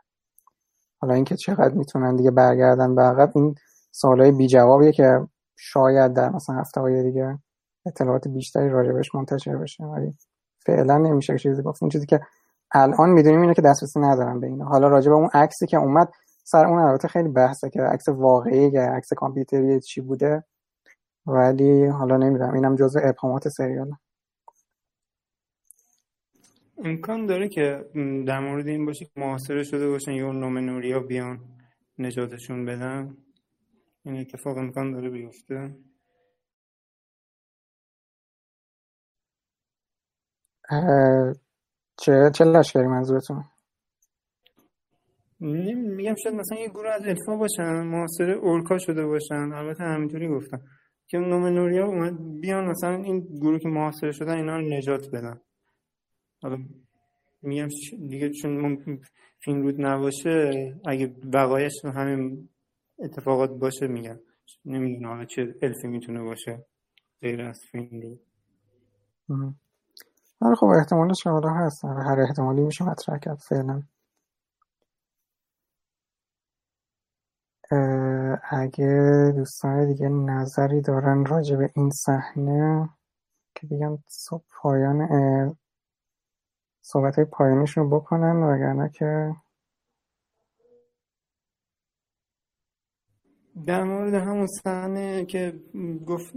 حالا 1.01 1.15
اینکه 1.15 1.37
چقدر 1.37 1.75
می‌تونن 1.75 2.17
دیگه 2.17 2.31
برگردن 2.31 2.95
به 2.95 3.03
عقب 3.03 3.33
این 3.35 3.55
سوالای 3.91 4.33
بی 4.33 4.47
جوابیه 4.47 4.93
که 4.93 5.29
شاید 5.57 6.13
در 6.13 6.31
مثلا 6.31 6.57
هفته 6.57 6.81
های 6.81 7.03
دیگه 7.03 7.39
اطلاعات 7.87 8.29
بیشتری 8.29 8.69
راجبش 8.69 9.15
منتشر 9.15 9.57
بشه 9.57 9.85
ولی 9.85 10.13
فعلا 10.67 10.99
نمیشه 10.99 11.39
چیزی 11.39 11.63
گفت. 11.63 11.83
اون 11.83 11.91
چیزی 11.91 12.07
که 12.07 12.21
الان 12.73 13.11
می‌دونیم 13.11 13.41
اینه 13.41 13.55
که 13.55 13.63
دسترسی 13.63 14.01
ندارن 14.01 14.41
به 14.41 14.47
اینا. 14.47 14.65
حالا 14.65 14.89
راجب 14.89 15.13
اون 15.13 15.31
عکسی 15.35 15.67
که 15.67 15.77
اومد 15.77 16.09
سر 16.45 16.67
اون 16.67 16.79
البته 16.79 17.09
خیلی 17.09 17.29
بحثه 17.29 17.71
که 17.71 17.83
عکس 17.83 18.09
واقعی 18.09 18.77
عکس 18.77 19.13
کامپیوتری 19.13 19.81
چی 19.81 20.01
بوده 20.01 20.45
ولی 21.27 21.87
حالا 21.87 22.17
نمی‌دونم. 22.17 22.55
اینم 22.55 22.77
جزء 22.77 23.01
ابهامات 23.03 23.49
سریاله. 23.49 23.93
امکان 26.85 27.27
داره 27.27 27.49
که 27.49 27.85
در 28.27 28.41
مورد 28.41 28.67
این 28.67 28.87
باشه 28.87 29.05
که 29.05 29.11
محاصره 29.17 29.63
شده 29.65 29.89
باشن 29.89 30.13
یا 30.13 30.33
نومنوریا 30.33 31.01
بیان 31.01 31.41
نجاتشون 31.99 32.65
بدن؟ 32.65 33.17
این 34.05 34.17
اتفاق 34.17 34.59
امکان 34.59 34.93
داره 34.93 35.11
بیفته. 35.11 35.77
چه 41.97 42.31
چه 42.35 42.45
لشکری 42.45 42.87
منظورتون؟ 42.87 43.45
میگم 45.41 46.15
شاید 46.15 46.35
مثلا 46.35 46.59
یه 46.59 46.69
گروه 46.69 46.91
از 46.91 47.03
الفا 47.07 47.37
باشن 47.37 47.83
محاصره 47.83 48.33
اورکا 48.33 48.79
شده 48.79 49.07
باشن 49.07 49.53
البته 49.53 49.85
همینطوری 49.85 50.29
گفتم 50.29 50.61
که 51.07 51.19
نومنوریا 51.19 51.87
اومد 51.87 52.41
بیان 52.41 52.65
مثلا 52.65 52.95
این 52.95 53.21
گروه 53.21 53.59
که 53.59 53.69
محاصره 53.69 54.13
شدن 54.13 54.37
اینا 54.37 54.57
رو 54.57 54.69
نجات 54.77 55.11
بدن. 55.11 55.41
حالا 56.43 56.59
میگم 57.43 57.69
دیگه 58.09 58.31
چون 58.31 58.79
فیلم 59.41 59.63
رود 59.63 59.81
نباشه 59.81 60.51
اگه 60.87 61.07
بقایش 61.33 61.73
همین 61.85 62.49
اتفاقات 62.99 63.51
باشه 63.51 63.87
میگم. 63.87 64.19
نمی‌دونم 64.65 65.09
حالا 65.09 65.25
چه 65.25 65.55
الفی 65.63 65.89
می‌تونه 65.89 66.23
باشه 66.23 66.67
غیر 67.21 67.43
از 67.43 67.61
فیلم 67.61 68.01
رود 68.01 68.21
آره 70.41 70.55
خب 70.55 70.67
احتمالش 70.67 71.27
حالا 71.27 71.49
هست. 71.49 71.85
هر 71.85 72.21
احتمالی 72.21 72.61
میشه 72.61 72.85
مطرح 72.85 73.19
کرد 73.19 73.39
فعلا. 73.39 73.83
اگه 78.51 79.33
دوستان 79.37 79.87
دیگه 79.87 80.09
نظری 80.09 80.81
دارن 80.81 81.25
راجع 81.27 81.57
به 81.57 81.71
این 81.77 81.91
صحنه 81.91 82.89
که 83.55 83.69
صبح 84.07 84.45
پایان 84.63 85.09
صحبت 86.81 87.17
های 87.17 87.25
پایانیشون 87.25 87.85
رو 87.85 88.01
بکنن 88.01 88.43
وگرنه 88.43 88.89
که 88.89 89.35
در 93.67 93.85
مورد 93.85 94.15
همون 94.15 94.47
صحنه 94.47 95.25
که 95.25 95.61
گفت 96.07 96.33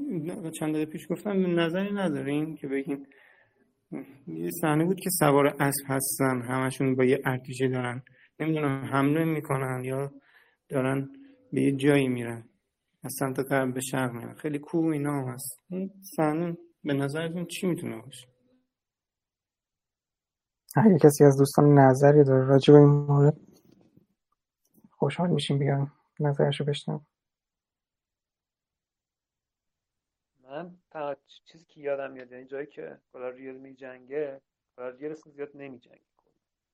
چند 0.59 0.73
دقیقه 0.73 0.91
پیش 0.91 1.11
گفتم 1.11 1.59
نظری 1.59 1.93
ندارین 1.93 2.55
که 2.55 2.67
بگین؟ 2.67 3.07
یه 4.27 4.51
صحنه 4.61 4.85
بود 4.85 4.99
که 4.99 5.09
سوار 5.09 5.47
اسب 5.47 5.85
هستن 5.85 6.41
همشون 6.41 6.95
با 6.95 7.05
یه 7.05 7.21
ارتیشه 7.25 7.67
دارن. 7.67 8.03
نمی‌دونم 8.39 8.85
حمله 8.85 9.25
می‌کنن 9.25 9.83
یا 9.83 10.11
دارن 10.69 11.09
به 11.51 11.61
یه 11.61 11.71
جایی 11.71 12.07
میرن. 12.07 12.49
از 13.03 13.13
سمت 13.19 13.39
غرب 13.39 13.73
به 13.73 13.81
شرق 13.81 14.11
میان 14.11 14.33
خیلی 14.33 14.59
کوه 14.59 14.93
اینا 14.93 15.25
هست. 15.25 15.61
این 15.69 15.91
صحنه 16.15 16.57
به 16.83 16.93
نظرتون 16.93 17.45
چی 17.45 17.67
می‌تونه 17.67 18.01
باشه؟ 18.01 18.27
اگه 20.75 20.97
کسی 20.97 21.23
از 21.23 21.37
دوستان 21.37 21.79
نظری 21.79 22.23
داره 22.23 22.45
راجع 22.45 22.73
به 22.73 22.79
این 22.79 22.89
مورد 22.89 23.37
خوشحال 24.91 25.29
میشیم 25.29 25.59
بیان 25.59 25.91
نظرشو 26.19 26.63
بشنم 26.63 27.05
من 30.43 30.77
تنها 30.91 31.15
چیزی 31.45 31.65
که 31.65 31.81
یادم 31.81 32.11
میاد 32.11 32.31
یعنی 32.31 32.45
جایی 32.45 32.67
که 32.67 33.01
گالاریل 33.13 33.57
می 33.57 33.73
جنگه 33.73 34.41
گالاریل 34.75 35.11
اصلا 35.11 35.33
زیاد 35.33 35.51
نمی 35.53 35.79
جنگه 35.79 36.01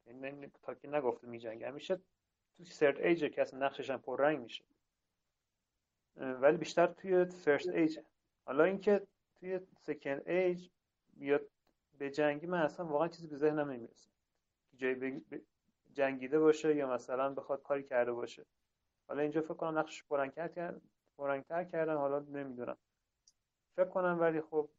یعنی 0.06 0.52
تا 0.64 0.74
که 0.74 0.88
نگفته 0.88 1.28
می 1.28 1.40
جنگه 1.40 1.68
همیشه 1.68 2.00
تو 2.58 2.64
سرد 2.64 3.00
ایجه 3.00 3.30
که 3.30 3.42
اصلا 3.42 3.60
نقشش 3.60 3.90
هم 3.90 4.02
پررنگ 4.02 4.40
میشه. 4.40 4.64
ولی 6.16 6.58
بیشتر 6.58 6.88
توی 6.88 7.26
فرست 7.26 7.70
ایج 7.70 8.00
حالا 8.46 8.64
اینکه 8.64 9.08
توی 9.36 9.60
سکند 9.80 10.30
ایج 10.30 10.70
بیاد 11.14 11.42
به 11.98 12.10
جنگی 12.10 12.48
من 12.48 12.62
اصلا 12.62 12.86
واقعا 12.86 13.08
چیزی 13.08 13.28
به 13.28 13.36
ذهنم 13.36 13.72
نمی‌رسه. 13.72 14.10
جایی 14.76 15.26
جنگیده 15.94 16.40
باشه 16.40 16.76
یا 16.76 16.94
مثلا 16.94 17.34
بخواد 17.34 17.64
کاری 17.64 17.84
کرده 17.84 18.12
باشه. 18.12 18.46
حالا 19.14 19.22
اینجا 19.22 19.42
فکر 19.42 19.54
کنم 19.54 19.80
نقشش 19.80 20.04
پررنگتر 21.18 21.64
کردن 21.64 21.96
حالا 21.98 22.20
نمی‌دونم. 22.20 22.78
فکر 23.76 23.90
کنم 23.90 24.18
ولی 24.20 24.42
خب 24.42 24.70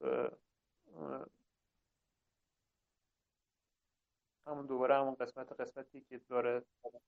همون 4.47 4.67
دوباره 4.67 4.95
همون 4.95 5.15
قسمت 5.15 5.53
قسمتی 5.61 6.01
که 6.01 6.19
داره 6.19 6.65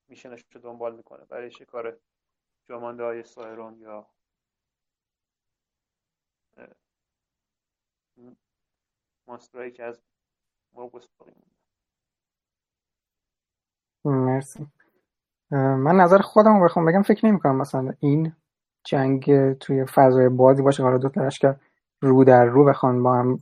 میشنش 0.07 0.45
رو 0.51 0.61
دنبال 0.61 0.95
می‌کنه. 0.95 1.25
برای 1.25 1.51
شکار 1.51 1.99
جامانده 2.65 3.03
های 3.03 3.23
سایرون 3.23 3.79
یا 3.79 4.09
مانسترهایی 9.27 9.71
که 9.71 9.83
از 9.83 10.01
باقی 10.71 11.31
مرسی. 14.05 14.67
من 15.51 15.95
نظر 15.95 16.17
خودم 16.19 16.59
رو 16.59 16.65
بخوام 16.65 16.85
بگم 16.85 17.01
فکر 17.01 17.25
نمی 17.25 17.39
کنم 17.39 17.55
مثلا 17.57 17.93
این 17.99 18.33
جنگ 18.85 19.53
توی 19.53 19.85
فضای 19.85 20.29
بازی 20.29 20.61
باشه 20.63 20.83
حالا 20.83 20.97
دو 20.97 21.11
لشکر 21.21 21.55
رو 22.01 22.23
در 22.23 22.45
رو 22.45 22.65
بخوان 22.65 23.03
با 23.03 23.15
هم 23.15 23.39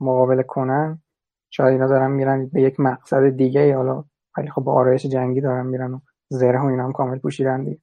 مقابله 0.00 0.42
کنن. 0.42 1.02
شاید 1.50 1.72
اینا 1.72 1.86
دارن 1.88 2.10
میرن 2.10 2.46
به 2.46 2.62
یک 2.62 2.80
مقصد 2.80 3.28
دیگه 3.30 3.76
حالا 3.76 4.04
ولی 4.38 4.50
خب 4.50 4.62
با 4.62 4.74
آرایش 4.74 5.06
جنگی 5.06 5.40
دارن 5.40 5.66
میرن 5.66 5.94
و 5.94 6.00
زره 6.30 6.62
و 6.62 6.66
اینا 6.66 6.84
هم 6.84 6.92
کامل 6.92 7.18
پوشیدن 7.18 7.64
دیگه. 7.64 7.80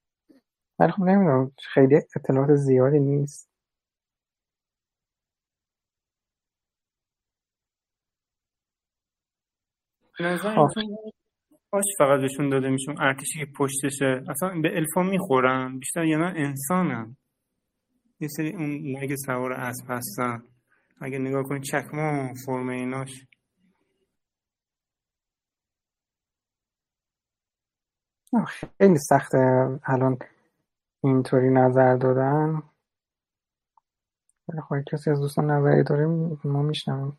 ولی 0.80 0.92
خب 0.92 1.04
نمی‌دونم 1.04 1.52
خیلی 1.74 1.96
اطلاعات 2.18 2.56
زیادی 2.56 3.00
نیست. 3.00 3.50
باش 11.70 11.86
فقط 11.98 12.22
بهشون 12.22 12.50
داده 12.50 12.70
میشون 12.70 13.02
ارتشی 13.02 13.40
که 13.40 13.52
پشتشه. 13.58 14.24
اصلا 14.30 14.62
به 14.62 14.78
الفا 14.78 15.04
می‌خورن. 15.04 15.80
بیشتر 15.80 16.06
یه 16.06 16.18
نه 16.18 16.34
انسانن. 16.36 17.18
یه 18.20 18.28
سری 18.28 18.54
اون 18.54 18.98
نگ 18.98 19.16
سوار 19.16 19.54
اسب 19.54 19.86
هستن. 19.90 20.44
اگه 21.02 21.20
نگاه 21.20 21.44
کنید 21.44 21.64
چکما 21.64 22.34
فرم 22.46 22.70
ایناش. 22.70 23.26
خیلی 28.78 28.98
سخته 28.98 29.38
الان 29.84 30.18
اینطوری 31.04 31.50
نظر 31.50 31.96
دادن. 31.96 32.64
خواهی 34.68 34.84
کسی 34.92 35.10
از 35.12 35.20
دوستان 35.20 35.52
نظری 35.52 35.84
داریم 35.84 36.40
ما 36.44 36.62
میشنم 36.62 37.18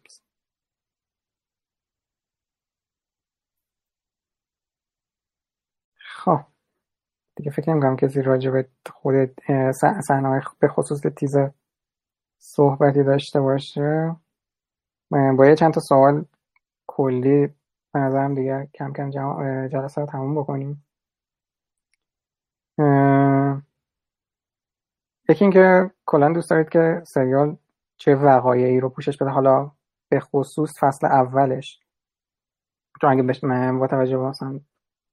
خب. 6.19 6.41
دیگه 7.37 7.51
فکر 7.51 7.71
نمی‌کنم 7.71 7.97
کسی 7.97 8.23
راجع 8.23 8.51
به 8.51 8.69
خود 8.91 9.41
صحنه 10.01 10.43
به 10.59 10.69
خصوص 10.69 11.01
تیزر 11.01 11.51
صحبتی 12.39 13.03
داشته 13.03 13.41
باشه. 13.41 14.17
با 15.11 15.47
یه 15.47 15.57
چند 15.57 15.75
تا 15.75 15.81
سوال 15.81 16.25
کلی 16.87 17.47
به 17.93 18.01
نظرم 18.01 18.35
دیگه 18.35 18.69
کم 18.75 18.93
کم 18.93 19.11
جلسه 19.69 20.01
رو 20.01 20.07
تموم 20.07 20.35
بکنیم. 20.41 20.85
یکی 25.29 25.45
اینکه 25.45 25.91
کلا 26.07 26.33
دوست 26.33 26.51
دارید 26.51 26.69
که 26.69 27.03
سریال 27.07 27.57
چه 27.97 28.15
وقایعی 28.15 28.81
رو 28.81 28.89
پوشش 28.89 29.17
بده. 29.17 29.31
حالا 29.31 29.71
به 30.09 30.21
خصوص 30.21 30.79
فصل 30.81 31.07
اولش. 31.07 31.81
چون 33.01 33.11
اگه 33.11 33.23
با 33.79 33.87
توجه 33.87 34.19
به 34.19 34.25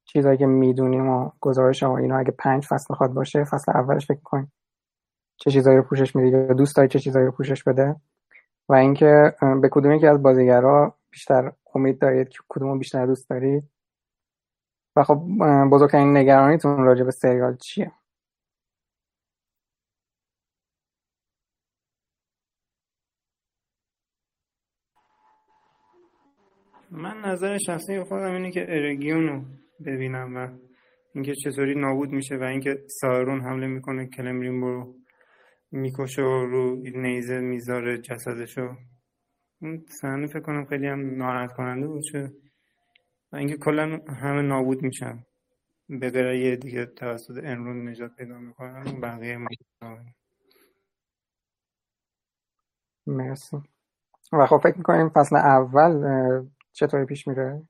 چیزایی 0.05 0.37
که 0.37 0.45
می‌دونیم 0.45 1.09
و 1.09 1.31
گزارش 1.41 1.83
و 1.83 1.91
اینا 1.91 2.17
اگه 2.17 2.31
پنج 2.31 2.65
فصل 2.65 2.93
بخواد 2.93 3.13
باشه 3.13 3.43
فصل 3.43 3.71
اولش 3.71 4.07
فکر 4.07 4.19
کنیم. 4.23 4.51
چه 5.37 5.51
چیزایی 5.51 5.77
رو 5.77 5.83
پوشش 5.83 6.15
میده؟ 6.15 6.37
یا 6.37 6.53
دوست 6.53 6.75
دارید 6.75 6.91
چه 6.91 6.99
چیزایی 6.99 7.25
رو 7.25 7.31
پوشش 7.31 7.63
بده؟ 7.63 7.95
و 8.69 8.73
اینکه 8.73 9.35
به 9.61 9.69
کدوم 9.71 9.91
یکی 9.91 10.07
از 10.07 10.23
بازیگرا 10.23 10.95
بیشتر 11.11 11.51
امید 11.75 11.99
دارید؟ 11.99 12.29
که 12.29 12.39
کدوم 12.49 12.79
بیشتر 12.79 13.05
دوست 13.05 13.29
دارید؟ 13.29 13.63
و 14.95 15.03
خب 15.03 15.21
بزرگترین 15.71 16.17
نگرانیتون 16.17 16.83
راجع 16.83 17.03
به 17.03 17.11
سریال 17.11 17.57
چیه؟ 17.57 17.91
من 26.91 27.21
نظر 27.21 27.57
شخصی 27.57 28.03
خودم 28.03 28.33
اینه 28.33 28.51
که 28.51 28.65
ارگیون 28.69 29.45
ببینم 29.85 30.35
و 30.35 30.57
اینکه 31.15 31.35
چطوری 31.35 31.75
نابود 31.75 32.09
میشه 32.11 32.37
و 32.37 32.43
اینکه 32.43 32.83
سایرون 32.87 33.41
حمله 33.41 33.67
می‌کنه 33.67 34.07
کلمرین 34.07 34.61
برو 34.61 34.95
می‌کشه 35.71 36.21
و 36.21 36.45
رو 36.45 36.75
نیزه 36.75 37.39
می‌ذاره 37.39 37.97
جسدشو. 37.97 38.75
اون 39.61 39.85
صحنه 40.01 40.27
فکر 40.27 40.39
کنم 40.39 40.65
خیلی 40.65 40.87
هم 40.87 41.15
ناراحت 41.15 41.53
کننده 41.53 42.01
چه 42.01 42.31
و 43.31 43.35
اینکه 43.35 43.57
کلا 43.57 43.99
همه 44.07 44.41
نابود 44.41 44.81
میشن. 44.81 45.25
به 45.89 46.37
یه 46.39 46.55
دیگه 46.55 46.85
توسط 46.85 47.37
انرون 47.43 47.89
نجات 47.89 48.15
پیدا 48.15 48.39
می‌کنن 48.39 49.01
بقیه 49.01 49.37
ما 49.37 49.47
مرسی. 53.07 53.57
و 54.33 54.45
خب 54.45 54.57
فکر 54.57 54.77
می‌کنیم 54.77 55.09
فصل 55.09 55.35
اول 55.35 56.03
چطوری 56.73 57.05
پیش 57.05 57.27
میره؟ 57.27 57.61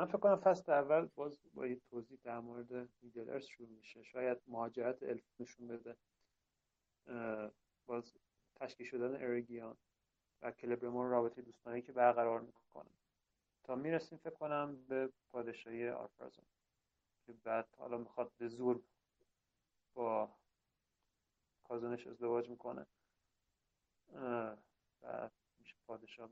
من 0.00 0.06
فکر 0.06 0.18
کنم 0.18 0.36
فصل 0.36 0.72
اول 0.72 1.04
باز 1.14 1.38
با 1.54 1.66
یه 1.66 1.80
توضیح 1.90 2.18
در 2.22 2.40
مورد 2.40 2.88
میدلرز 3.02 3.44
شروع 3.44 3.68
میشه. 3.68 4.02
شاید 4.02 4.38
مهاجرت 4.46 5.02
الف 5.02 5.24
نشون 5.40 5.68
بده. 5.68 5.96
باز 7.86 8.14
تشکیل 8.56 8.86
شدن 8.86 9.14
ارگیان 9.14 9.76
و 10.42 10.50
کلبرمون 10.50 11.10
رابطه 11.10 11.42
دوستانه 11.42 11.80
که 11.82 11.92
برقرار 11.92 12.40
می‌کنه. 12.40 12.90
تا 13.64 13.74
می‌رسیم 13.74 14.18
فکر 14.18 14.34
کنم 14.34 14.84
به 14.88 15.12
پادشاهی 15.30 15.88
آرفرزون 15.88 16.44
که 17.26 17.32
بعد 17.32 17.68
حالا 17.76 17.98
می‌خواد 17.98 18.32
به 18.38 18.48
زور 18.48 18.82
با 19.94 20.36
کازونش 21.64 22.06
ازدواج 22.06 22.48
می‌کنه. 22.48 22.86
و 25.02 25.30
میشه 25.58 25.76
پادشاه 25.86 26.30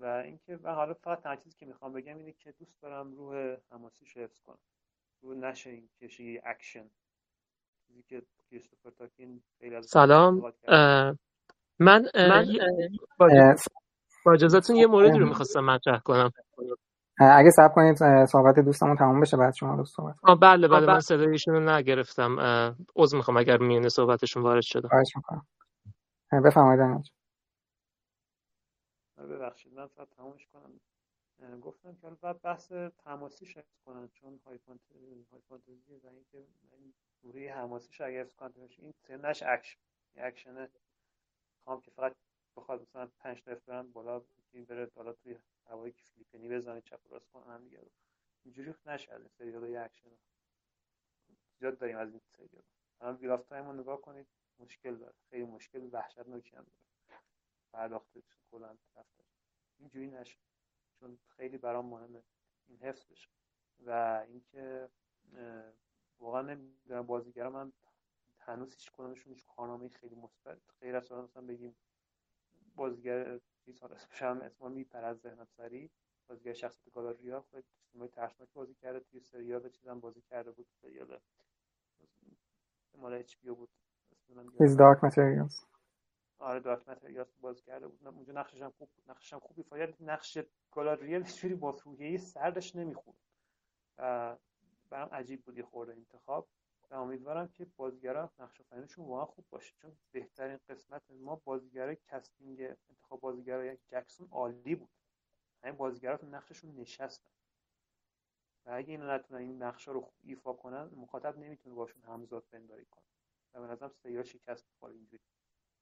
و 0.00 0.04
اینکه 0.04 0.56
و 0.62 0.74
حالا 0.74 0.94
فقط 0.94 1.20
تنها 1.20 1.36
چیزی 1.36 1.56
که 1.58 1.66
می‌خوام 1.66 1.92
بگم 1.92 2.18
اینه 2.18 2.32
که 2.32 2.52
دوست 2.58 2.82
دارم 2.82 3.12
روح 3.12 3.56
حماسیش 3.70 4.16
حفظ 4.16 4.40
کنم. 4.40 4.58
روح 5.22 5.36
نشه 5.36 5.70
این 5.70 5.88
کشی 6.00 6.40
اکشن. 6.44 6.90
چیزی 7.86 8.02
که 8.02 8.22
کریستوفر 8.50 8.90
تاکین 8.90 9.42
خیلی 9.58 9.74
از 9.74 9.86
سلام. 9.86 10.52
من, 11.80 12.04
من 12.14 12.46
با 14.24 14.32
اجازتون 14.32 14.76
یه 14.76 14.86
موردی 14.86 15.18
رو 15.18 15.26
می‌خواستم 15.26 15.64
مطرح 15.64 15.98
کنم. 15.98 16.30
اگه 17.20 17.50
سب 17.50 17.72
کنید 17.74 17.96
صحبت 18.26 18.58
دوستمون 18.58 18.96
تموم 18.96 19.20
بشه 19.20 19.36
بعد 19.36 19.54
شما 19.54 19.76
دوست 19.76 19.96
صحبت 19.96 20.16
آه 20.22 20.38
بله 20.40 20.68
بله 20.68 20.86
من 20.86 21.00
صدای 21.00 21.28
ایشون 21.28 21.54
رو 21.54 21.60
نگرفتم. 21.70 22.36
عذر 22.96 23.16
می‌خوام 23.16 23.36
اگر 23.36 23.58
میونه 23.58 23.88
صحبتشون 23.88 24.42
وارد 24.42 24.62
شده 24.62 24.88
خواهش 24.88 25.16
می‌کنم. 25.16 25.46
بفرمایید 26.44 27.17
ببخشید 29.26 29.72
من 29.72 29.86
فقط 29.86 30.08
تمامش 30.08 30.46
کنم. 30.46 30.80
گفتم 31.62 31.94
که 31.94 32.10
بعد 32.10 32.40
بحث 32.40 32.72
تماسی 32.98 33.46
شکل 33.46 33.76
کنن 33.84 34.08
چون 34.08 34.40
های 34.46 34.58
فانتزی 34.58 35.94
و 36.02 36.08
اینکه 36.08 36.46
دوره 37.22 37.52
حماسی 37.52 38.04
اگر 38.04 38.24
کنن 38.24 38.68
این 38.78 38.92
سنش 38.92 39.42
اکشن 39.42 39.78
اکشن 40.16 40.68
خوام 41.64 41.80
که 41.80 41.90
فقط 41.90 42.16
بخواد 42.56 42.82
مثلا 42.82 43.06
پنج 43.06 43.42
تا 43.42 43.54
برن 43.54 43.92
بالا 43.92 44.22
این 44.52 44.64
بره 44.64 44.86
بالا 44.86 45.12
توی 45.12 45.36
هوایی 45.66 45.92
که 45.92 46.04
فیلیپینی 46.04 46.48
بزنه 46.48 46.80
چپ 46.80 47.00
راست 47.10 47.28
کنن 47.28 47.54
هم 47.54 47.64
دیگه 47.64 47.90
اینجوری 48.44 48.74
نشه 48.86 49.14
این 49.14 49.28
سریال 49.28 49.64
های 49.64 49.76
اکشن 49.76 50.10
زیاد 51.58 51.78
داریم 51.78 51.96
از 51.96 52.10
این 52.10 52.20
سریال. 52.36 52.62
الان 53.00 53.16
Wheel 53.16 53.36
of 53.36 53.46
Time 53.46 53.66
رو 53.66 53.72
نگاه 53.72 54.00
کنید 54.00 54.26
مشکل 54.58 54.96
داره. 54.96 55.14
خیلی 55.30 55.44
مشکل 55.44 55.88
وحشتناکی 55.92 56.56
هم 56.56 56.64
داره. 56.64 57.20
پرداختش 57.72 58.24
کلا 58.50 58.76
اینجوری 60.00 60.20
نشه 60.20 60.38
چون 61.00 61.18
خیلی 61.36 61.58
برام 61.58 61.86
مهمه 61.86 62.24
این 62.68 62.78
حفظ 62.78 63.06
بشه. 63.06 63.28
و 63.86 64.24
اینکه 64.28 64.90
واقعا 66.20 66.42
نمی‌دونم 66.42 67.06
بازیگرا 67.06 67.50
من 67.50 67.72
هنوز 68.38 68.74
هیچ 68.74 68.92
کدومشون 68.92 69.32
هیچ 69.32 69.46
کارنامه 69.46 69.88
خیلی 69.88 70.14
مثبت 70.14 70.58
غیر 70.80 70.96
از 70.96 71.12
مثلا 71.12 71.42
بگیم 71.42 71.76
بازیگر 72.76 73.40
چیز 73.66 73.80
حالا 73.80 73.94
اسمش 73.94 74.22
هم 74.22 74.40
اسم 74.42 74.72
میپره 74.72 75.06
از 75.06 75.18
ذهنم 75.20 75.46
سری 75.56 75.90
بازیگر 76.28 76.52
شخصیت 76.52 76.94
گالاریا 76.94 77.40
خود 77.40 77.64
تیمای 77.92 78.08
ترسناک 78.08 78.48
بازی 78.52 78.74
کرده 78.74 79.00
توی 79.00 79.20
سریال 79.20 79.70
چیزم 79.70 80.00
بازی 80.00 80.22
کرده 80.22 80.50
بود 80.52 80.68
سریال 80.82 81.20
مال 82.98 83.14
اچ 83.14 83.36
بود. 83.36 83.70
His 84.58 84.76
Dark 84.76 85.02
Materials. 85.02 85.64
آره 86.38 86.60
دارک 86.60 86.88
متریالز 86.88 87.40
بازی 87.40 87.62
کرده 87.62 87.88
بود 87.88 88.06
اونجا 88.06 88.32
نقشش 88.32 88.62
خوب 88.62 88.88
نقشش 89.06 89.32
هم 89.32 89.38
خوب 89.38 89.58
ایفا 89.58 89.94
نقش 90.00 90.38
گالادریل 90.70 91.24
هیچ 91.24 91.52
با 91.54 91.70
روحیه 91.84 92.18
سردش 92.18 92.76
نمی‌خورد. 92.76 93.18
برام 94.90 95.08
عجیب 95.12 95.44
بود 95.44 95.56
یه 95.56 95.62
خورده 95.62 95.92
انتخاب. 95.92 96.48
و 96.90 96.94
امیدوارم 96.94 97.48
که 97.48 97.64
بازیگرا 97.76 98.30
نقش 98.38 98.60
آفرینشون 98.60 99.06
واقعا 99.06 99.24
خوب 99.26 99.44
باشه. 99.50 99.74
چون 99.76 99.96
بهترین 100.12 100.58
قسمت 100.68 101.10
ما 101.10 101.36
بازیگرای 101.36 101.96
casting 101.96 102.60
انتخاب 102.88 103.20
بازیگرای 103.20 103.78
جکسون 103.86 104.28
عالی 104.30 104.74
بود. 104.74 104.90
همین 105.62 105.76
بازیگرا 105.76 106.16
تو 106.16 106.26
نقششون 106.26 106.74
نشستن. 106.74 107.30
و 108.66 108.70
اگه 108.70 108.90
اینو 108.90 109.10
نتونن 109.10 109.40
این 109.40 109.62
نقشا 109.62 109.92
رو 109.92 110.12
ایفا 110.22 110.52
کنن 110.52 110.82
مخاطب 110.82 111.38
نمی‌تونه 111.38 111.74
باشون 111.74 112.02
همزاد 112.02 112.44
پنداری 112.52 112.84
کنه. 112.84 113.04
و 113.54 113.60
به 113.60 113.66
نظرم 113.66 113.88
سریال 113.88 114.22
شکست 114.22 114.66
می‌خوره 114.68 114.94
اینجوری. 114.94 115.22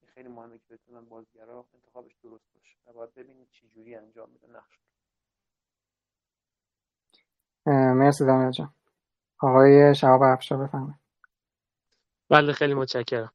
خیلی 0.05 0.29
مهمه 0.29 0.57
که 0.57 0.63
بتونن 0.69 1.05
بازیگرا 1.05 1.65
انتخابش 1.73 2.15
درست 2.23 2.45
باشه. 2.53 2.77
و 2.87 2.93
باید 2.93 3.13
ببینید 3.13 3.47
چی 3.51 3.67
جوری 3.67 3.95
انجام 3.95 4.29
میده 4.29 4.47
نقش. 4.47 4.79
مرسی 7.95 8.25
دانیال 8.25 8.51
جان. 8.51 8.73
آقای 9.41 9.95
شهاب 9.95 10.21
افشار 10.21 10.57
بفرمایید. 10.57 10.99
بله 12.29 12.53
خیلی 12.53 12.73
متشکرم. 12.73 13.31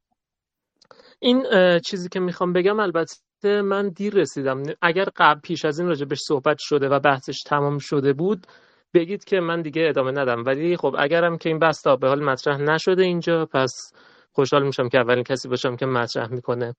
این 1.21 1.45
چیزی 1.79 2.09
که 2.09 2.21
می‌خوام 2.21 2.53
بگم 2.53 2.81
البته 2.81 3.63
من 3.63 3.89
دیر 3.89 4.15
رسیدم. 4.15 4.63
اگر 4.83 5.05
قبل 5.17 5.41
پیش 5.41 5.65
از 5.65 5.79
این 5.79 5.89
راجبش 5.89 6.19
صحبت 6.29 6.57
شده 6.59 6.89
و 6.89 7.01
بحثش 7.01 7.43
تمام 7.47 7.79
شده 7.79 8.13
بود 8.13 8.47
بگید 8.95 9.25
که 9.25 9.41
من 9.41 9.63
دیگه 9.63 9.87
ادامه 9.89 10.11
ندم. 10.11 10.45
ولی 10.45 10.77
خب 10.77 10.97
اگرم 10.99 11.39
که 11.39 11.49
این 11.49 11.59
بحث 11.59 11.87
به 11.87 12.09
حال 12.09 12.25
مطرح 12.25 12.57
نشده 12.57 13.03
اینجا 13.03 13.47
پس 13.47 13.93
خوشحال 14.33 14.67
میشم 14.67 14.89
که 14.89 14.99
اولین 14.99 15.25
کسی 15.25 15.49
باشم 15.49 15.77
که 15.77 15.87
مطرح 15.87 16.29
می‌کنه. 16.29 16.75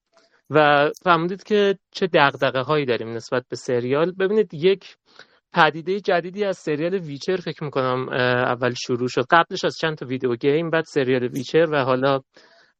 و 0.49 0.89
فهمیدید 1.03 1.43
که 1.43 1.77
چه 1.91 2.07
دقدقه 2.07 2.59
هایی 2.59 2.85
داریم 2.85 3.13
نسبت 3.13 3.45
به 3.49 3.55
سریال. 3.55 4.11
ببینید 4.11 4.53
یک 4.53 4.95
پدیده 5.53 5.99
جدیدی 5.99 6.43
از 6.43 6.57
سریال 6.57 6.93
ویچر 6.93 7.35
فکر 7.35 7.63
می‌کنم 7.63 8.09
اول 8.09 8.73
شروع 8.73 9.07
شد. 9.07 9.25
قبلش 9.29 9.65
از 9.65 9.77
چند 9.77 9.97
تا 9.97 10.05
video 10.05 10.35
game 10.35 10.69
بعد 10.69 10.83
سریال 10.85 11.23
ویچر 11.23 11.69
و 11.71 11.83
حالا 11.83 12.19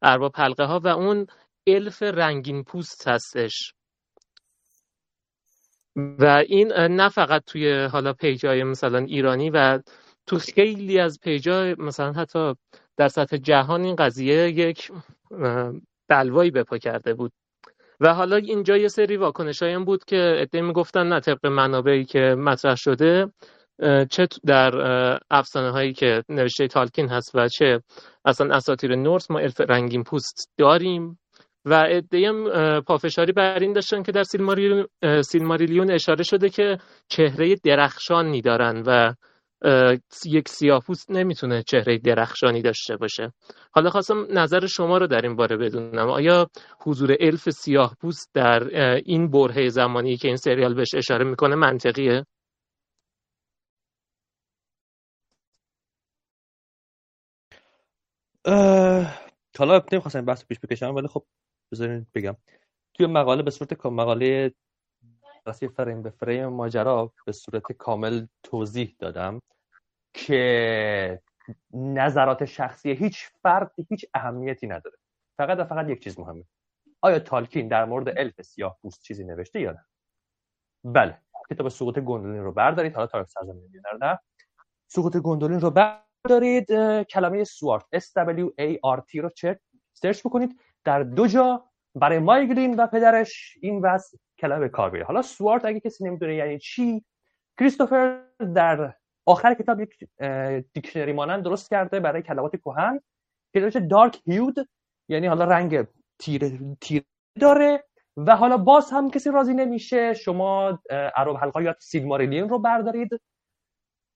ارباب 0.02 0.32
حلقه 0.36 0.64
ها 0.64 0.80
و 0.80 0.88
اون 0.88 1.28
الف 1.68 2.04
رنگین 2.04 2.64
پوست 2.64 3.08
هستش. 3.08 3.74
و 5.96 6.44
این 6.48 6.74
نه 6.74 7.10
فقط 7.10 7.44
توی 7.46 7.84
حالا 7.84 8.14
page 8.14 8.46
های 8.46 8.64
مثلا 8.64 8.98
ایرانی 8.98 9.50
و 9.50 9.80
تو 10.26 10.40
خیلی 10.40 11.00
از 11.00 11.20
page 11.24 11.50
مثلا 11.78 12.12
حتی 12.12 12.56
در 12.98 13.08
سطح 13.08 13.38
جهان 13.38 13.84
این 13.84 13.96
قضیه 13.96 14.50
یک 14.50 14.92
بلوایی 16.10 16.52
بپا 16.52 16.78
کرده 16.78 17.14
بود. 17.14 17.32
و 18.00 18.14
حالا 18.14 18.36
اینجا 18.36 18.78
یه 18.78 18.88
سری 18.88 19.18
واکنش 19.18 19.64
بود 19.64 20.06
که 20.06 20.36
ادعی 20.38 20.62
می‌گفتن 20.62 21.08
نه 21.08 21.20
طبق 21.20 21.46
منابعی 21.46 22.06
که 22.06 22.20
مطرح 22.20 22.76
شده 22.76 23.28
چه 24.10 24.28
در 24.46 24.72
افسانه 25.32 25.72
هایی 25.72 25.94
که 25.94 26.24
نوشته 26.30 26.68
تالکین 26.68 27.10
هست 27.10 27.36
و 27.36 27.48
چه 27.48 27.82
اصلا 28.26 28.56
اساطیر 28.56 28.96
نورس 28.96 29.32
ما 29.32 29.40
الف 29.40 29.62
رنگین 29.62 30.04
پوست 30.04 30.50
داریم. 30.58 31.20
و 31.66 32.02
هم 32.14 32.50
پافشاری 32.82 33.32
بر 33.32 33.60
این 33.60 33.74
داشتن 33.74 34.04
که 34.04 34.12
در 34.12 34.24
سیلماریلیون 35.22 35.92
اشاره 35.92 36.24
شده 36.24 36.50
که 36.50 36.78
چهره 37.08 37.56
درخشانی 37.56 38.42
دارن 38.42 38.84
و 38.86 39.14
یک 40.26 40.50
سیاهپوست 40.50 41.12
نمی‌تونه 41.12 41.64
چهره 41.64 41.98
درخشانی 41.98 42.62
داشته 42.62 42.98
باشه. 42.98 43.34
حالا 43.72 43.90
خواستم 43.90 44.28
نظر 44.30 44.66
شما 44.68 44.98
رو 44.98 45.08
در 45.08 45.22
این 45.22 45.36
باره 45.36 45.58
بدونم. 45.58 46.10
آیا 46.10 46.50
حضور 46.82 47.16
الف 47.20 47.50
سیاهپوست 47.50 48.30
در 48.34 48.64
این 49.06 49.32
برهه 49.32 49.70
زمانی 49.70 50.18
که 50.18 50.28
این 50.28 50.38
سریال 50.38 50.74
بهش 50.74 50.96
اشاره 50.96 51.26
می‌کنه 51.26 51.56
منطقیه؟ 51.56 52.26
حالا 59.58 59.82
نمی‌خواستم 59.92 60.26
بحث 60.26 60.46
پیش 60.46 60.60
بکشم 60.60 60.96
ولی 60.96 61.08
خب 61.08 61.26
بذارین 61.72 62.08
بگم. 62.16 62.36
توی 62.94 63.06
مقاله 63.08 63.44
به 63.44 63.52
صورت 63.52 63.86
مقاله 63.86 64.54
راسی 65.46 65.68
فریم 65.68 66.02
به 66.02 66.10
فریم 66.10 66.48
ماجرا 66.48 67.14
به 67.26 67.32
صورت 67.32 67.72
کامل 67.72 68.26
توضیح 68.44 68.96
دادم 69.00 69.42
که 70.14 71.22
نظرات 71.74 72.46
شخصی 72.46 72.92
هیچ 72.92 73.30
فرد 73.42 73.72
هیچ 73.90 74.06
اهمیتی 74.14 74.68
نداره. 74.68 74.98
فقط 75.38 75.60
و 75.60 75.64
فقط 75.64 75.90
یک 75.90 76.04
چیز 76.04 76.20
مهمه. 76.20 76.44
آیا 77.02 77.20
تالکین 77.20 77.68
در 77.68 77.86
مورد 77.86 78.20
الف 78.20 78.42
سیاه 78.42 78.78
پوست 78.82 79.02
چیزی 79.02 79.24
نوشته 79.24 79.62
یا 79.62 79.72
نه؟ 79.72 79.86
بله. 80.84 81.22
کتاب 81.50 81.70
سقوط 81.70 82.00
گندولین 82.00 82.44
رو 82.44 82.52
بردارید. 82.52 82.96
حالا 82.96 83.08
تاریخ 83.08 83.28
سرزمین 83.28 83.82
نه 84.02 84.20
سقوط 84.88 85.18
گندولین 85.18 85.60
رو 85.60 85.70
بردارید. 85.72 86.68
کلمه 87.04 87.44
سوارت. 87.44 87.84
S 87.96 88.06
W 88.06 88.48
A 88.60 88.98
R 88.98 89.00
T 89.00 89.16
رو 89.16 89.30
چک. 89.30 89.60
سرچ 89.94 90.20
بکنید. 90.20 90.60
در 90.84 91.04
دو 91.04 91.28
جا 91.28 91.66
برای 91.96 92.20
مایگرین 92.20 92.76
و 92.76 92.88
پدرش 92.88 93.58
این 93.62 93.82
وضع 93.82 94.18
کلمه 94.44 94.60
به 94.60 94.70
کار 94.70 95.04
حالا 95.04 95.22
سوارت 95.22 95.66
اگه 95.66 95.80
کسی 95.80 96.04
نمی‌دونه 96.04 96.36
یعنی 96.36 96.60
چی 96.60 97.06
کریستوفر 97.60 98.20
در 98.56 98.94
آخر 99.26 99.54
کتاب 99.54 99.80
یک 99.80 99.90
دیکشنری 100.74 101.14
مانند 101.14 101.44
درست 101.44 101.70
کرده 101.70 102.00
برای 102.00 102.22
کلمات 102.22 102.56
کهن 102.56 103.00
که 103.54 103.60
نوشته 103.60 103.80
دارک 103.80 104.22
هیود 104.26 104.56
یعنی 105.10 105.28
حالا 105.28 105.46
رنگ 105.46 105.88
تیره 106.20 106.60
تیر 106.82 107.04
داره 107.40 107.84
و 108.18 108.36
حالا 108.36 108.58
باز 108.58 108.92
هم 108.92 109.10
کسی 109.10 109.32
راضی 109.32 109.54
نمیشه. 109.54 110.14
شما 110.14 110.80
عرب 111.16 111.38
حلقه 111.38 111.64
یا 111.64 111.76
سیلماریلین 111.80 112.50
رو 112.50 112.60
بردارید. 112.60 113.10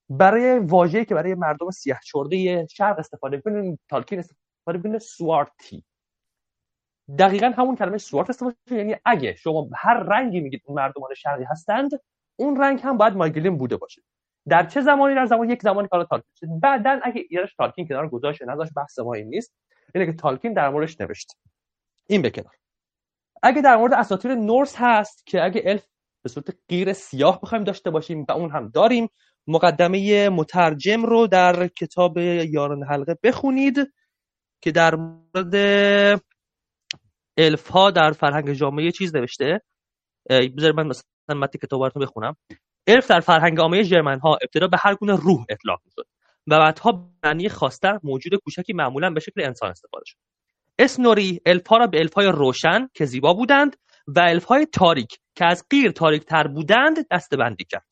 برای 0.09 0.59
واژه‌ای 0.59 1.05
که 1.05 1.15
برای 1.15 1.35
مردم 1.35 1.69
سیاه 1.69 1.99
چرده 2.03 2.67
شرق 2.67 2.99
استفاده 2.99 3.41
کنید 3.41 3.79
تالکین 3.89 4.19
استفاده 4.19 4.79
کنید 4.83 4.97
سوارتی. 4.97 5.83
دقیقا 7.19 7.53
همون 7.57 7.75
کلمه 7.75 7.97
سوارت 7.97 8.29
استفاده 8.29 8.55
یعنی 8.71 8.95
اگه 9.05 9.35
شما 9.35 9.69
هر 9.75 9.93
رنگی 9.93 10.39
میگید 10.39 10.61
مردمان 10.69 11.13
شرقی 11.13 11.43
هستند 11.43 11.91
اون 12.35 12.61
رنگ 12.61 12.81
هم 12.84 12.97
باید 12.97 13.13
مایگلین 13.13 13.57
بوده 13.57 13.77
باشه. 13.77 14.01
در 14.47 14.65
چه 14.65 14.81
زمانی؟ 14.81 15.15
در 15.15 15.25
زمان 15.25 15.49
یک 15.49 15.61
زمانی 15.61 15.88
کالا 15.88 16.03
تالکین. 16.03 16.31
شد 16.35 16.47
بعدا 16.61 16.99
اگه 17.03 17.25
ایرش 17.29 17.55
تالکین 17.55 17.88
کنار 17.88 18.09
گذاشت 18.09 18.41
نذاش 18.41 18.69
بحث 18.75 18.99
ما 18.99 19.13
این 19.13 19.27
نیست 19.27 19.55
اینه 19.95 20.05
که 20.05 20.13
تالکین 20.13 20.53
در 20.53 20.69
موردش 20.69 21.01
نوشت. 21.01 21.38
این 22.07 22.21
به 22.21 22.29
کنار. 22.29 22.53
اگه 23.43 23.61
در 23.61 23.77
مورد 23.77 23.93
اساطیر 23.93 24.35
نورس 24.35 24.75
هست 24.77 25.25
که 25.25 25.43
اگه 25.43 25.61
الف 25.65 25.85
به 26.23 26.29
صورت 26.29 26.55
غیر 26.69 26.93
سیاه 26.93 27.41
بخوایم 27.41 27.63
داشته 27.63 27.89
باشیم 27.89 28.25
و 28.29 28.31
اون 28.31 28.51
هم 28.51 28.69
داریم 28.69 29.09
مقدمه 29.47 30.29
مترجم 30.29 31.05
رو 31.05 31.27
در 31.27 31.67
کتاب 31.67 32.17
یاران 32.17 32.84
حلقه 32.84 33.17
بخونید 33.23 33.93
که 34.61 34.71
در 34.71 34.95
مورد 34.95 35.55
الف 37.38 37.68
ها 37.68 37.91
در 37.91 38.11
فرهنگ 38.11 38.53
جامعه 38.53 38.91
چیز 38.91 39.15
نوشته. 39.15 39.61
بذار 40.30 40.72
من 40.72 40.88
مثلا 40.88 41.03
متن 41.30 41.59
کتاب 41.59 41.81
براتون 41.81 42.01
بخونم. 42.03 42.35
الف 42.88 43.07
در 43.07 43.19
فرهنگ 43.19 43.59
عامه 43.59 43.84
ژرمن 43.84 44.19
ها 44.19 44.38
ابتدا 44.41 44.68
به 44.68 44.77
هر 44.80 44.95
گونه 44.95 45.15
روح 45.15 45.45
اطلاق 45.49 45.80
می‌شد 45.85 46.07
و 46.47 46.59
بعدها 46.59 47.11
معنی 47.23 47.49
خواستن 47.49 47.99
موجود 48.03 48.35
کوچکی 48.35 48.73
معمولا 48.73 49.09
به 49.09 49.19
شکل 49.19 49.41
انسان 49.41 49.69
استفاده 49.69 50.03
شد. 50.05 50.18
اسنوری 50.80 51.41
الف 51.45 51.68
ها 51.68 51.77
را 51.77 51.88
به 51.88 51.99
الف 51.99 52.14
های 52.14 52.27
روشن 52.27 52.88
که 52.93 53.05
زیبا 53.05 53.34
بودند 53.34 53.76
و 54.07 54.19
الف 54.19 54.43
های 54.43 54.65
تاریک 54.65 55.19
که 55.35 55.45
از 55.45 55.65
غیر 55.69 55.91
تاریک 55.91 56.26
تر 56.26 56.47
بودند 56.47 57.07
بندی 57.39 57.64
کرد. 57.64 57.88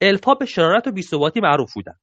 الف 0.00 0.24
ها 0.24 0.34
به 0.34 0.46
شرارت 0.46 0.86
و 0.86 0.92
بیثباتی 0.92 1.40
معروف 1.40 1.74
بودند. 1.74 2.00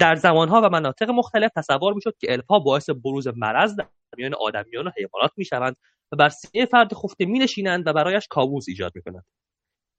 در 0.00 0.14
زمانها 0.14 0.60
و 0.60 0.68
مناطق 0.68 1.10
مختلف 1.10 1.50
تصور 1.56 1.94
می‌شد 1.94 2.14
که 2.18 2.32
الف 2.32 2.46
ها 2.46 2.58
باعث 2.58 2.90
بروز 2.90 3.28
مرض 3.36 3.76
در 3.76 3.86
میان 4.16 4.34
آدمیان 4.34 4.86
و 4.86 4.90
حیوانات 4.96 5.30
می‌شوند 5.36 5.76
و 6.12 6.16
بر 6.16 6.28
سینه 6.28 6.66
فرد 6.66 6.94
خفته 6.94 7.24
می 7.24 7.38
نشینند 7.38 7.86
و 7.86 7.92
برایش 7.92 8.26
کابوس 8.30 8.64
ایجاد 8.68 8.92
می 8.94 9.02
کنند 9.02 9.24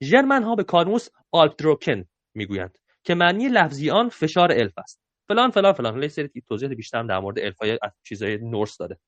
ژرمن 0.02 0.42
ها 0.42 0.54
به 0.54 0.64
کانوس 0.64 1.08
آلپدروکن 1.32 2.04
می‌گویند 2.34 2.78
که 3.04 3.14
معنی 3.14 3.48
لفظی 3.48 3.90
آن 3.90 4.08
فشار 4.08 4.52
الف 4.52 4.78
است. 4.78 5.00
فلان 5.28 5.50
فلان 5.50 5.72
فلان. 5.72 6.02
یه 6.02 6.08
سری 6.08 6.30
توضیح 6.48 6.68
بیشتر 6.68 7.02
در 7.02 7.18
مورد 7.18 7.38
الفای 7.38 7.78
چیزای 8.02 8.38
نورس 8.38 8.76
داده. 8.76 8.98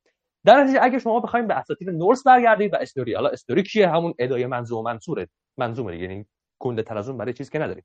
در 0.44 0.62
نتیجه 0.62 0.78
اگه 0.82 0.98
شما 0.98 1.20
بخواید 1.20 1.46
به 1.48 1.54
اساطیر 1.54 1.90
نورس 1.90 2.22
برگردید 2.26 2.72
و 2.74 2.76
استوری. 2.76 3.14
حالا 3.14 3.28
استوری 3.28 3.62
کیه؟ 3.62 3.88
همون 3.88 4.14
ادای 4.18 4.46
منظوم 4.46 4.84
منصوره. 4.84 5.28
منظومه 5.56 5.98
یعنی 5.98 6.26
گنده 6.58 6.82
تر 6.82 6.98
از 6.98 7.08
اون 7.08 7.18
برای 7.18 7.32
چیز 7.32 7.50
که 7.50 7.58
نداریم. 7.58 7.84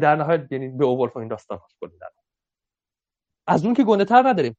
در 0.00 0.16
نهایت 0.16 0.52
یعنی 0.52 0.68
به 0.68 0.84
اوولف 0.84 1.16
این 1.16 1.28
داستان 1.28 1.58
در 1.80 2.08
از 3.46 3.64
اون 3.64 3.74
که 3.74 3.84
گنده 3.84 4.04
تر 4.04 4.22
نداریم. 4.28 4.56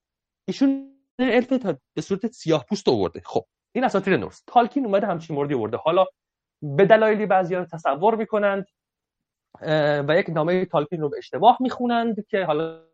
ایشون 0.48 0.95
الف 1.20 1.54
به 1.94 2.02
صورت 2.02 2.28
سیاه 2.28 2.66
پوست 2.70 2.88
آورده. 2.90 3.22
خب 3.26 3.46
این 3.76 3.84
اساطیر 3.84 4.18
نورس. 4.18 4.44
تالکین 4.48 4.86
اومده 4.86 5.08
همچین 5.08 5.36
موردی 5.36 5.54
آورده. 5.54 5.78
حالا 5.78 6.06
به 6.62 6.86
دلایلی 6.86 7.26
بعضی‌ها 7.26 7.66
تصور 7.66 8.16
می‌کنند 8.16 8.66
و 10.08 10.16
یک 10.18 10.30
نامه 10.30 10.66
تالکین 10.66 11.02
رو 11.02 11.10
به 11.10 11.18
اشتباه 11.18 11.58
می‌خونند 11.60 12.28
که 12.28 12.46
حالا 12.46 12.86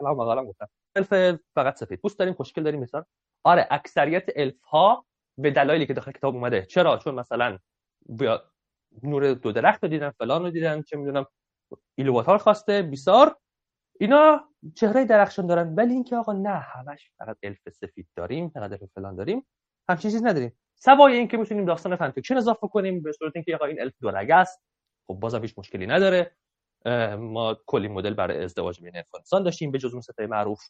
مقاله 0.00 0.44
گفتم. 0.44 0.68
الف 0.96 1.38
فقط 1.54 1.76
سفید. 1.76 2.00
پوست 2.00 2.18
داریم 2.18 2.34
خوشگل 2.34 2.62
داریم 2.62 2.80
مثلا 2.80 3.04
آره 3.44 3.66
اکثریت 3.70 4.24
الف 4.36 4.62
ها 4.62 5.06
به 5.38 5.50
دلایلی 5.50 5.86
که 5.86 5.94
داخل 5.94 6.12
کتاب 6.12 6.34
اومده. 6.34 6.62
چرا؟ 6.62 6.98
چون 6.98 7.14
مثلا 7.14 7.58
نور 9.02 9.34
دو 9.34 9.52
درخت 9.52 9.82
رو 9.82 9.88
دیدن 9.88 10.10
فلان 10.10 10.42
رو 10.42 10.50
دیدن 10.50 10.82
چه 10.82 10.96
می‌دونم 10.96 11.26
ایلوواتار 11.94 12.38
خواسته 12.38 12.82
بیسار. 12.82 13.36
اینا 14.00 14.48
چهره 14.74 15.04
درخشان 15.04 15.46
دارن 15.46 15.74
ولی 15.74 15.94
اینکه 15.94 16.16
آقا 16.16 16.32
نه 16.32 16.48
همش 16.48 17.10
فقط 17.18 17.36
الف 17.42 17.68
سفید 17.68 18.08
داریم 18.16 18.48
فقط 18.48 18.70
الف 18.70 18.84
فلان 18.94 19.16
داریم 19.16 19.46
همچین 19.88 20.10
چیز 20.10 20.24
نداریم. 20.24 20.52
سوای 20.76 21.16
اینکه 21.16 21.36
می‌تونیم 21.36 21.64
داستان 21.64 21.96
fan 21.96 22.10
fiction 22.10 22.36
اضافه 22.36 22.68
کنیم 22.68 23.02
به 23.02 23.12
صورت 23.12 23.32
اینکه 23.34 23.54
آقا 23.54 23.64
این 23.64 23.80
الف 23.80 23.94
دورگه 24.00 24.34
است. 24.34 24.62
خب 25.06 25.14
بازم 25.14 25.42
هیچ 25.42 25.54
مشکلی 25.58 25.86
نداره. 25.86 26.36
ما 27.18 27.56
کلی 27.66 27.88
مدل 27.88 28.14
برای 28.14 28.44
ازدواج 28.44 28.80
بین 28.80 29.02
انسان 29.14 29.42
داشتیم 29.42 29.70
به 29.70 29.78
جز 29.78 29.92
اون 29.92 30.00
سه 30.00 30.13
تای 30.13 30.26
معروف. 30.26 30.60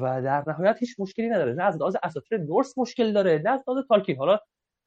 و 0.00 0.22
در 0.24 0.44
نهایت 0.46 0.76
هیچ 0.78 1.00
مشکلی 1.00 1.28
نداره. 1.28 1.52
نه 1.52 1.62
از 1.62 1.76
لحاظ 1.76 1.96
اساطیر 2.02 2.38
Norse 2.38 2.78
مشکل 2.78 3.12
داره 3.12 3.42
نه 3.44 3.50
از 3.50 3.64
لحاظ 3.68 3.84
تالکین. 3.88 4.16
حالا 4.16 4.38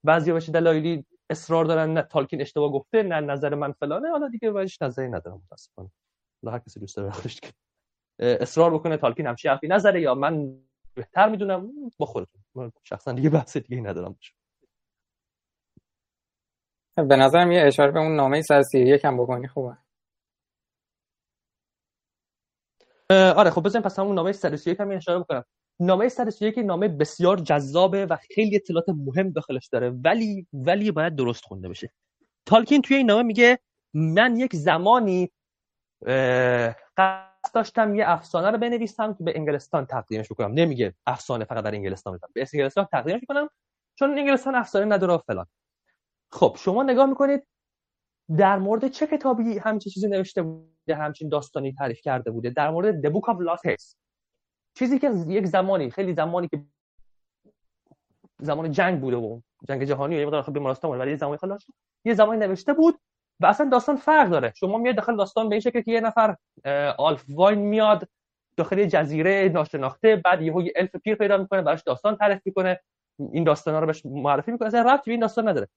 بعضیا 0.04 0.34
به 0.34 0.42
چه 0.42 0.52
دلایلی 0.52 1.06
اصرار 1.30 1.66
دارن 1.66 1.94
نه 1.94 2.02
تالکین 2.02 2.42
اشتباه 2.42 2.72
گفته 2.72 3.04
نه 3.04 3.20
نظر 3.20 3.56
من 3.56 3.72
فلانه. 3.72 4.10
حالا 4.10 4.30
دیگه 4.30 4.52
بهش 4.52 4.82
نظری 4.82 5.10
ندارم 5.10 5.42
متاسفانه. 5.46 5.92
حالا 6.44 6.54
هر 6.58 6.60
کسی 6.60 6.80
دوست 6.80 6.98
داره 6.98 7.12
که 7.42 7.54
اصرار 8.20 8.74
بکنه 8.74 8.98
تالکین 8.98 9.28
همچی 9.28 9.48
حرفی 9.48 9.68
نظره 9.68 10.02
یا 10.02 10.16
من 10.16 10.60
بهتر 10.94 11.30
می‌دونم 11.30 11.72
با 11.98 12.06
خودتون. 12.06 12.42
من 12.56 12.72
شخصا 12.84 13.12
دیگه 13.12 13.30
بحث 13.30 13.58
دیگه 13.58 13.82
ندارم. 13.82 14.20
به 16.96 17.16
نظرم 17.16 17.52
یه 17.52 17.62
اشاره 17.62 17.92
به 17.92 18.00
اون 18.00 18.16
نامه 18.16 18.42
131 18.42 19.06
هم 19.06 19.18
بکنی 19.18 19.48
خوبه. 19.48 19.78
آره 23.10 23.50
خب 23.50 23.64
بزنیم 23.64 23.84
پس 23.84 24.00
همون 24.00 24.16
نامه 24.16 24.32
131 24.32 24.80
هم 24.80 24.92
اشاره 24.92 25.20
بکنم. 25.20 25.46
نامه 25.80 26.10
131 26.10 26.58
نامه 26.58 26.88
بسیار 26.88 27.40
جذابه 27.40 28.06
و 28.06 28.18
خیلی 28.36 28.56
اطلاعات 28.56 28.90
مهم 28.90 29.32
داخلش 29.32 29.68
داره 29.68 29.90
ولی 29.90 30.48
ولی 30.54 30.92
باید 30.92 31.16
درست 31.16 31.46
خونده 31.46 31.70
بشه. 31.70 31.92
تالکین 32.46 32.82
توی 32.82 32.98
این 32.98 33.06
نامه 33.06 33.24
میگه 33.24 33.60
من 33.94 34.38
یک 34.38 34.56
زمانی 34.56 35.32
قصد 36.98 37.54
داشتم 37.54 37.96
یه 37.96 38.10
افسانه 38.10 38.52
رو 38.52 38.58
بنویسم 38.58 39.14
که 39.14 39.24
به 39.24 39.34
انگلستان 39.36 39.86
تقدیمش 39.86 40.32
بکنم. 40.32 40.52
نمیگه 40.54 40.94
افسانه 41.08 41.46
فقط 41.46 41.64
در 41.64 41.76
انگلستان 41.76 42.14
بزنم. 42.14 42.30
به 42.34 42.48
انگلستان 42.54 42.88
تقدیمش 42.92 43.22
کنم 43.28 43.50
چون 44.00 44.18
انگلستان 44.18 44.56
افسانه 44.56 44.86
نداره 44.96 45.18
فلان. 45.18 45.46
خب 46.32 46.56
شما 46.60 46.84
نگاه 46.84 47.06
می‌کنید 47.06 47.48
در 48.38 48.58
مورد 48.58 48.88
چه 48.88 49.08
کتابی 49.08 49.58
همچین 49.58 49.92
چیزی 49.92 50.08
نوشته 50.08 50.42
بوده 50.42 50.96
همچین 50.96 51.30
داستانی 51.30 51.74
تعریف 51.74 52.02
کرده 52.02 52.32
بوده؟ 52.32 52.50
در 52.50 52.70
مورد 52.70 53.08
The 53.08 53.12
Book 53.12 53.34
of 53.34 53.38
Lost 53.38 53.96
چیزی 54.74 55.00
که 55.00 55.12
یک 55.28 55.46
زمانی 55.46 55.92
خیلی 55.92 56.14
زمانی 56.14 56.48
که 56.48 56.66
زمان 58.40 58.72
جنگ 58.72 59.02
بوده 59.02 59.18
و 59.18 59.42
جنگ 59.68 59.84
جهانی 59.84 60.16
و 60.16 60.20
یه 60.20 60.26
مقدار 60.26 60.44
بیمارستان 60.44 60.92
بود 60.92 61.00
ولی 61.00 61.12
یه 61.12 61.18
زمانی 61.18 61.38
خلاص 61.38 61.66
یه 62.06 62.14
زمانی 62.14 62.40
نوشته 62.40 62.74
بود 62.74 63.00
و 63.40 63.46
اصلا 63.46 63.70
داستان 63.70 63.96
فرق 63.96 64.30
داره. 64.30 64.54
شما 64.56 64.78
میاد 64.78 64.96
داخل 64.96 65.18
داستان 65.18 65.50
به 65.50 65.56
این 65.56 65.62
شکل 65.62 65.82
که 65.82 65.92
یه 65.92 66.02
نفر 66.02 66.36
آلف 66.98 67.26
واین 67.30 67.60
میاد 67.60 68.08
داخل 68.58 68.78
یه 68.78 68.88
جزیره 68.88 69.50
ناشناخته 69.54 70.16
بعد 70.16 70.42
یهو 70.42 70.62
یه 70.62 70.74
الف 70.76 70.96
پیر 70.96 71.16
پیدا 71.16 71.38
می‌کنه 71.38 71.62
براش 71.62 71.84
داستان 71.84 72.16
تعریف 72.16 72.42
می‌کنه. 72.46 72.80
این 73.32 73.44
داستانا 73.44 73.80
رو 73.80 73.88
بهش 73.88 74.06
معرفی 74.06 74.52
می‌کنه. 74.52 74.68
اصلا 74.68 74.82
ربطی 74.82 75.04
به 75.06 75.12
این 75.12 75.22
داستان 75.22 75.48
نداره. 75.48 75.68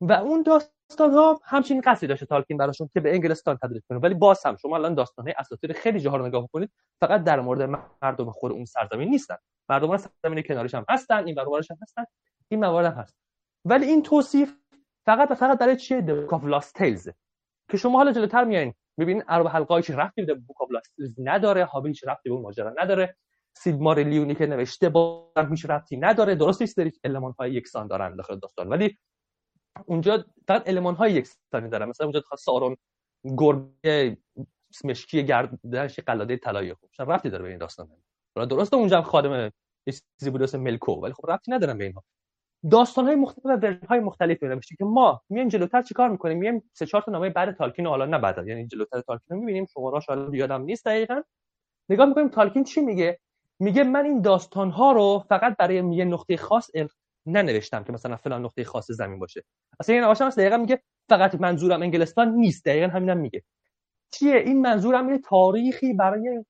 و 0.00 0.12
اون 0.12 0.42
داستان 0.42 1.10
ها 1.10 1.40
همچین 1.44 1.82
قصدی 1.84 2.06
داشته 2.06 2.26
تالکین 2.26 2.56
براشون 2.56 2.90
که 2.92 3.00
به 3.00 3.12
انگلستان 3.12 3.58
تدریس 3.62 3.82
کنه. 3.88 3.98
ولی 3.98 4.14
باز 4.14 4.46
هم 4.46 4.56
شما 4.56 4.76
الان 4.76 4.94
داستان 4.94 5.32
اساطیر 5.38 5.72
خیلی 5.72 6.00
جاها 6.00 6.26
نگاه 6.26 6.48
کنید 6.52 6.70
فقط 7.00 7.24
در 7.24 7.40
مورد 7.40 7.62
مردم 8.02 8.30
خود 8.30 8.52
اون 8.52 8.64
سرزمین 8.64 9.08
نیستن. 9.08 9.36
مردم 9.68 9.96
سرزمین 9.96 10.42
کناریش 10.42 10.74
هم 10.74 10.84
هستن 10.88 11.26
این 11.26 11.34
برابرش 11.34 11.70
هم 11.70 11.76
هستن 11.82 12.04
این 12.48 12.60
موارد 12.60 12.94
هست. 12.94 13.14
ولی 13.64 13.86
این 13.86 14.02
توصیف 14.02 14.56
فقط 15.06 15.30
و 15.30 15.34
فقط 15.34 15.58
برای 15.58 15.76
چیه 15.76 16.00
The 16.00 16.30
Book 16.30 16.40
of 16.40 17.12
که 17.70 17.76
شما 17.76 17.98
حالا 17.98 18.12
جلوتر 18.12 18.44
میایین 18.44 18.74
می‌بینین 18.96 19.24
اربع 19.28 19.50
حلقه 19.50 19.76
هیچ 19.76 19.90
رفتی 19.90 20.22
به 20.22 20.34
Book 20.34 20.66
of 20.66 20.70
Lost 20.70 21.10
نداره 21.18 21.64
هابی 21.64 21.88
هیچ 21.88 22.04
رفتی 22.06 22.30
به 22.30 22.36
ماجرا 22.36 22.74
نداره. 22.78 23.16
سیدمار 23.56 23.98
لیونی 23.98 24.34
که 24.34 24.46
نوشته 24.46 24.88
با 24.88 25.32
هیچ 25.50 25.66
رفتی 25.68 25.96
نداره. 25.96 26.34
درست 26.34 26.60
نیست 26.60 26.76
دارید 26.76 27.00
المان 27.04 27.34
های 27.38 27.52
یکسان 27.52 27.86
دارن 27.86 28.16
داخل 28.16 28.38
داستان. 28.38 28.68
ولی 28.68 28.98
اونجا 29.86 30.24
فقط 30.48 30.68
المان 30.68 30.94
های 30.94 31.12
یکسانی 31.12 31.68
دارن. 31.68 31.88
مثلا 31.88 32.06
اونجا 32.06 32.22
سارون 32.38 32.76
گربه 33.36 34.16
مشکی 34.84 35.24
گردنش 35.24 36.00
قلاده 36.00 36.36
طلایی. 36.36 36.74
خوب 36.74 36.90
رفتی 36.98 37.30
داره 37.30 37.42
به 37.42 37.48
این 37.48 37.58
داستان؟ 37.58 37.88
حالا 38.36 38.46
درسته 38.46 38.76
اونجا 38.76 38.96
هم 38.96 39.02
خادم 39.02 39.50
چیزی 40.20 40.30
بود 40.30 40.42
اسم 40.42 40.60
ملکو. 40.60 40.92
ولی 40.92 41.12
خب 41.12 41.30
رفتی 41.30 41.52
ندارن 41.52 41.78
به 41.78 41.84
اینها. 41.84 42.04
داستان 42.70 43.04
های 43.04 43.14
مختلف 43.14 43.46
و 43.46 43.48
ورژن 43.48 43.86
های 43.86 44.00
مختلفی 44.00 44.46
نوشته 44.46 44.76
که 44.76 44.84
ما 44.84 45.22
میایم 45.28 45.48
جلوتر 45.48 45.82
چیکار 45.82 46.08
می‌کنیم؟ 46.08 46.38
میایم 46.38 46.62
سه 46.72 46.86
چهار 46.86 47.02
تا 47.02 47.12
نامه 47.12 47.30
بعد 47.30 47.56
تالکین 47.56 47.86
حالا 47.86 48.06
نه 48.06 48.18
بعد 48.18 48.48
یعنی 48.48 48.66
جلوتر 48.66 49.00
تالکین 49.00 49.36
رو 49.36 49.36
می‌بینیم 49.36 49.66
شماره‌اش 49.74 50.06
حالا 50.06 50.36
یادم 50.36 50.62
نیست 50.62 50.84
دقیقاً. 50.84 51.22
نگاه 51.88 52.06
می‌کنیم 52.06 52.28
تالکین 52.28 52.64
چی 52.64 52.80
میگه؟ 52.80 53.18
میگه 53.58 53.84
من 53.84 54.04
این 54.04 54.20
داستان 54.20 54.70
ها 54.70 54.92
رو 54.92 55.24
فقط 55.28 55.56
برای 55.56 55.94
یه 55.94 56.04
نقطه 56.04 56.36
خاص 56.36 56.70
ننوشتم 57.26 57.84
که 57.84 57.92
مثلا 57.92 58.16
فلان 58.16 58.44
نقطه 58.44 58.64
خاص 58.64 58.90
زمین 58.90 59.18
باشه. 59.18 59.44
اصلا 59.80 59.94
این 59.94 60.04
نواشتم 60.04 60.30
دقیقا 60.30 60.56
میگه 60.56 60.82
فقط 61.08 61.34
منظورم 61.34 61.82
انگلستان 61.82 62.28
نیست 62.28 62.64
دقیقا 62.64 62.86
همینم 62.86 63.18
میگه. 63.18 63.42
چیه؟ 64.10 64.36
این 64.36 64.60
منظورم 64.60 65.06
اینه 65.06 65.18
تاریخی 65.18 65.92
برای 65.92 66.44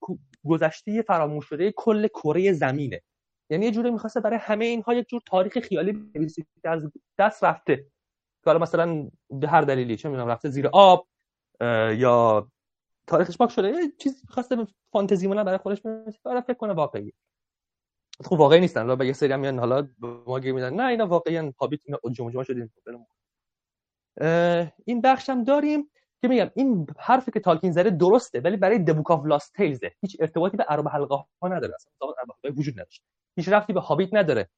گذشته 0.46 1.02
فراموش 1.02 1.46
شده 1.46 1.72
کل 1.76 2.06
کره 2.06 2.52
زمینه. 2.52 3.00
یعنی 3.50 3.64
یه 3.64 3.70
جوری 3.70 3.90
می‌خواسته 3.90 4.20
برای 4.20 4.38
همه 4.42 4.64
اینها 4.64 4.94
یک 4.94 5.08
جور 5.08 5.20
تاریخ 5.26 5.58
خیالی 5.58 5.92
بنویسه 5.92 6.44
که 6.62 6.68
از 6.68 6.92
دست 7.18 7.44
رفته. 7.44 7.76
که 7.76 8.50
حالا 8.50 8.58
مثلا 8.58 9.10
به 9.30 9.48
هر 9.48 9.60
دلیلی 9.60 9.96
چه 9.96 10.08
می‌دونم 10.08 10.28
رفته 10.28 10.48
زیر 10.48 10.66
آب 10.72 11.06
یا 11.96 12.48
تاریخش 13.06 13.36
پاک 13.36 13.50
شده 13.50 13.68
یه 13.68 13.92
چیز 13.98 14.22
خواسته 14.28 14.66
فانتزی 14.92 15.26
مونه 15.26 15.44
برای 15.44 15.58
خودش 15.58 15.80
بنویسه 15.80 16.18
برای 16.24 16.42
فکر 16.42 16.54
کنه 16.54 16.72
واقعی 16.72 17.12
خب 18.24 18.32
واقعی 18.32 18.60
نیستن. 18.60 18.80
حالا 18.80 18.96
به 18.96 19.06
یه 19.06 19.12
سری 19.12 19.32
هم 19.32 19.40
میان 19.40 19.58
حالا 19.58 19.88
ما 19.98 20.40
گیر 20.40 20.52
میدن. 20.52 20.74
نه 20.74 20.86
اینا 20.86 21.06
واقعا 21.06 21.52
هابیت 21.60 21.80
اینا 21.84 21.98
جمجمه 22.12 22.44
شدیم 22.44 22.72
این 24.84 25.00
بخش 25.00 25.30
هم 25.30 25.44
داریم 25.44 25.90
که 26.22 26.28
میگم 26.28 26.50
این 26.54 26.86
حرفی 26.98 27.30
که 27.30 27.40
تالکین 27.40 27.72
زده 27.72 27.90
درسته 27.90 28.40
ولی 28.40 28.56
برای 28.56 28.84
The 28.84 28.90
Book 28.90 29.16
of 29.16 29.20
Lost 29.30 29.48
Tales 29.58 29.90
هیچ 30.00 30.16
ارتباطی 30.20 30.56
به 30.56 30.66
اربع 30.68 30.90
حلقه 30.90 31.14
ها 31.14 31.48
نداره. 31.48 31.74
اصلا 31.74 32.52
وجود 32.56 32.74
نداشت. 32.80 33.04
هیچ 33.36 33.48
رفتی 33.48 33.72
به 33.72 33.80
هابیت 33.80 34.08
نداره. 34.12 34.48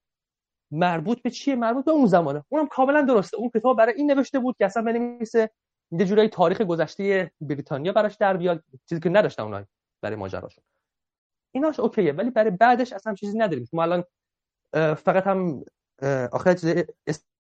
مربوط 0.70 1.23
به 1.23 1.31
چیه؟ 1.31 1.57
مربوط 1.57 1.85
به 1.85 1.90
اون 1.90 2.07
زمانه. 2.07 2.44
اونم 2.48 2.66
کاملا 2.66 3.03
درسته. 3.03 3.36
اون 3.36 3.51
کتاب 3.51 3.78
برای 3.78 3.94
این 3.94 4.11
نوشته 4.11 4.39
بود 4.39 4.57
که 4.59 4.65
اصلا 4.66 4.82
بنویسه 4.82 5.51
یه 5.90 6.05
جورایی 6.07 6.28
تاریخ 6.28 6.61
گذشته 6.61 7.31
بریتانیا 7.40 7.93
براش 7.93 8.16
در 8.16 8.36
بیاد. 8.36 8.65
چیزی 8.89 9.01
که 9.01 9.09
نداشتن 9.09 9.43
اونها 9.43 9.65
برای 10.03 10.16
ماجراشون 10.16 10.65
ایناش 11.55 11.81
اوکیه 11.81 12.12
ولی 12.12 12.31
برای 12.31 12.51
بعدش 12.51 12.93
اصلا 12.93 13.15
چیزی 13.15 13.39
نداریم. 13.39 13.69
ما 13.73 13.82
الان 13.82 14.05
فقط 14.94 15.27
هم 15.27 15.65
آخر 16.32 16.55
چیز 16.55 16.85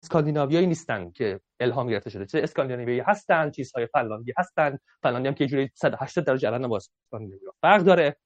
اسکاندیناویایی 0.04 0.68
نیستن 0.68 1.12
که 1.12 1.40
الهام 1.60 1.88
گرفته 1.88 2.10
شده. 2.10 2.26
چه 2.26 2.40
اسکاندیناویایی 2.44 3.00
هستن 3.00 3.52
چیزهای 3.52 3.88
فنلاندی 3.88 4.34
هستن. 4.38 4.78
فنلاندی 5.04 5.28
هم 5.28 5.34
که 5.34 5.48
جوری 5.48 5.72
180 5.76 6.26
درجه 6.26 6.48
الان 6.48 6.68
با 6.68 6.78
اسکاندیناویا 6.78 7.54
فرق 7.62 7.82
داره. 7.82 8.18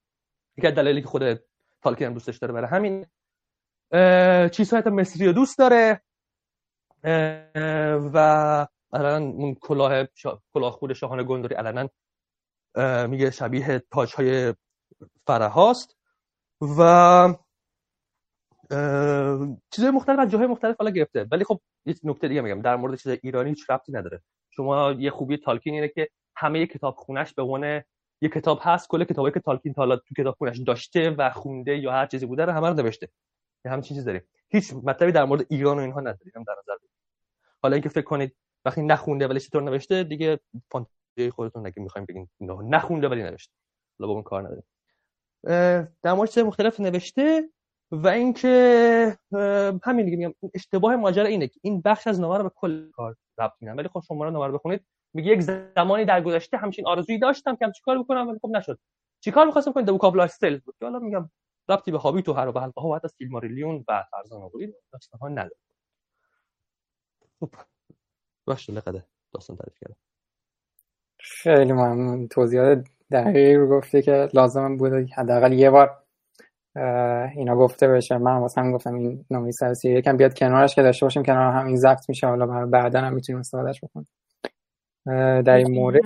یکی 0.57 0.71
دلایلی 0.71 1.01
که 1.01 1.07
خود 1.07 1.23
تالکین 1.83 2.07
هم 2.07 2.13
دوستش 2.13 2.37
داره 2.37 2.53
برای 2.53 2.69
همین. 2.69 3.05
چیزهای 4.49 4.83
مصری 4.85 5.25
رو 5.27 5.33
دوست 5.33 5.57
داره. 5.57 6.01
و 8.13 8.17
الان 8.93 9.21
اون 9.23 9.55
کلاه 9.55 10.07
شا... 10.15 10.41
کلاه 10.53 10.71
خود 10.71 10.93
شاهان 10.93 11.25
گندوری 11.27 11.55
الان 11.55 11.89
میگه 13.07 13.31
شبیه 13.31 13.83
تاج 13.91 14.13
های 14.13 14.53
فره 15.27 15.47
هاست 15.47 15.97
و 16.61 17.35
چیزهای 19.69 19.91
مختلف 19.91 20.19
از 20.19 20.29
جاهای 20.31 20.47
مختلف 20.47 20.75
حالا 20.79 20.91
گرفته. 20.91 21.27
ولی 21.31 21.43
خب 21.43 21.61
یه 21.85 21.95
نکته 22.03 22.27
دیگه 22.27 22.41
میگم. 22.41 22.61
در 22.61 22.75
مورد 22.75 22.95
چیز 22.95 23.17
ایرانی 23.23 23.49
هیچ 23.49 23.69
ربطی 23.69 23.91
نداره. 23.91 24.21
شما 24.49 24.91
یه 24.91 25.09
خوبی 25.09 25.37
تالکین 25.37 25.73
اینه 25.73 25.87
که 25.87 26.09
همه 26.35 26.65
کتاب 26.65 26.95
خونش 26.95 27.33
به 27.33 27.41
عنوان 27.41 27.83
یه 28.21 28.29
کتاب 28.29 28.59
هست 28.61 28.87
کل 28.87 29.03
کتابایی 29.03 29.33
که 29.33 29.39
تالکین 29.39 29.73
تا 29.73 29.95
تو 29.95 30.15
کتاب 30.17 30.35
خونش 30.37 30.59
داشته 30.59 31.09
و 31.09 31.29
خونده 31.29 31.77
یا 31.77 31.91
هر 31.91 32.05
چیزی 32.05 32.25
بوده 32.25 32.45
رو 32.45 32.51
همه 32.51 32.67
رو 32.67 32.73
نوشته. 32.73 33.09
یه 33.65 33.71
همین 33.71 33.81
چیزی 33.81 34.03
داریم. 34.03 34.21
هیچ 34.49 34.73
مطلبی 34.73 35.11
در 35.11 35.25
مورد 35.25 35.45
ایران 35.49 35.77
و 35.77 35.81
اینها 35.81 35.99
نداریم 35.99 36.43
در 36.47 36.55
نظر 36.59 36.75
بگیرید. 36.75 36.95
حالا 37.61 37.75
اینکه 37.75 37.89
فکر 37.89 38.05
کنید 38.05 38.35
وقتی 38.65 38.81
نخونده 38.81 39.27
ولی 39.27 39.39
چطور 39.39 39.63
نوشته 39.63 40.03
دیگه 40.03 40.39
فانتزی 40.71 41.29
خودتون 41.35 41.65
اگه 41.65 41.81
می‌خوایم 41.81 42.05
بگین 42.05 42.29
نخونده 42.69 43.07
ولی 43.07 43.23
نوشته. 43.23 43.53
حالا 43.99 44.13
با 44.13 44.21
کار 44.21 44.41
نداریم. 44.41 44.63
در 46.03 46.13
مورد 46.13 46.39
مختلف 46.39 46.79
نوشته؟ 46.79 47.49
و 47.91 48.07
اینکه 48.07 49.17
همین 49.83 50.05
دیگه 50.05 50.17
میگم 50.17 50.33
اشتباه 50.53 50.95
ماجرا 50.95 51.25
اینه 51.25 51.47
که 51.47 51.59
این 51.63 51.81
بخش 51.81 52.07
از 52.07 52.19
نامه 52.19 52.37
رو 52.37 52.43
به 52.43 52.51
کل 52.55 52.91
کار 52.91 53.15
ربط 53.37 53.53
میدن 53.61 53.75
ولی 53.75 53.87
خب 53.87 54.03
شما 54.07 54.29
نامه 54.29 54.47
رو 54.47 54.53
بخونید 54.53 54.85
میگه 55.13 55.31
یک 55.31 55.41
زمانی 55.41 56.05
در 56.05 56.21
گذشته 56.21 56.57
همچین 56.57 56.87
آرزویی 56.87 57.19
داشتم 57.19 57.55
که 57.55 57.71
چیکار 57.75 57.99
بکنم 57.99 58.27
ولی 58.27 58.39
خب 58.41 58.49
نشد. 58.49 58.79
چیکار 59.19 59.45
می‌خواستم 59.45 59.71
کنم؟ 59.71 59.85
دو 59.85 59.99
لاف 60.03 60.15
استل 60.15 60.59
بود 60.59 60.75
حالا 60.81 60.99
میگم 60.99 61.29
ربطی 61.69 61.91
به 61.91 61.97
هابیت 61.97 62.29
و 62.29 62.33
هر 62.33 62.47
و 62.47 62.59
حلقه 62.59 62.81
ها 62.81 62.87
و 62.87 62.95
حتی 62.95 63.07
سیلماریلیون 63.07 63.85
و 63.87 64.03
فرزان 64.11 64.41
آقایی 64.41 64.73
داستان 64.93 65.19
ها 65.19 65.29
نداره. 65.29 65.55
خب. 67.39 67.49
باشه 68.45 68.73
لقده 68.73 69.05
داستان 69.33 69.57
تعریف 69.57 69.79
کردم. 69.81 69.95
خیلی 71.19 71.73
ممنون. 71.73 72.27
توضیحات 72.27 72.87
دقیقی 73.11 73.55
رو 73.55 73.67
گفته 73.67 74.01
که 74.01 74.29
لازم 74.33 74.77
بود 74.77 74.93
حداقل 74.93 75.53
یه 75.53 75.69
بار 75.69 76.03
اینا 77.35 77.55
گفته 77.55 77.87
بشه. 77.87 78.17
من 78.17 78.37
واسه 78.37 78.61
هم 78.61 78.71
گفتم 78.71 78.93
این 78.95 79.25
نامی 79.29 79.51
سرسی 79.51 79.89
یکم 79.89 80.17
بیاد 80.17 80.33
کنارش 80.33 80.75
که 80.75 80.81
داشته 80.81 81.05
باشیم 81.05 81.23
کنار 81.23 81.53
هم 81.53 81.65
این 81.65 81.75
ضبط 81.75 82.09
میشه. 82.09 82.27
حالا 82.27 82.65
بعدا 82.65 83.01
هم 83.01 83.13
می‌تونیم 83.13 83.39
استفادهش 83.39 83.83
بکنیم. 83.83 84.07
در 85.05 85.55
این 85.55 85.71
مورد 85.71 86.01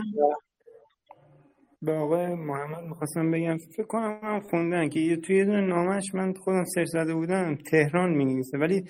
به 1.82 1.92
آقای 1.92 2.36
محمد 2.36 2.84
می‌خواستم 2.84 3.32
بگم 3.32 3.58
فکر 3.58 3.84
کنم 3.84 4.20
من 4.24 4.40
خوندن 4.40 4.90
که 4.90 5.16
توی 5.16 5.38
یه 5.38 5.46
دونه 5.46 5.62
نامش 5.62 6.16
من 6.16 6.34
خودم 6.34 6.64
سرچ 6.66 6.88
زده 6.88 7.14
بودم 7.14 7.56
تهران 7.56 8.10
می‌نویسه 8.10 8.58
ولی 8.58 8.84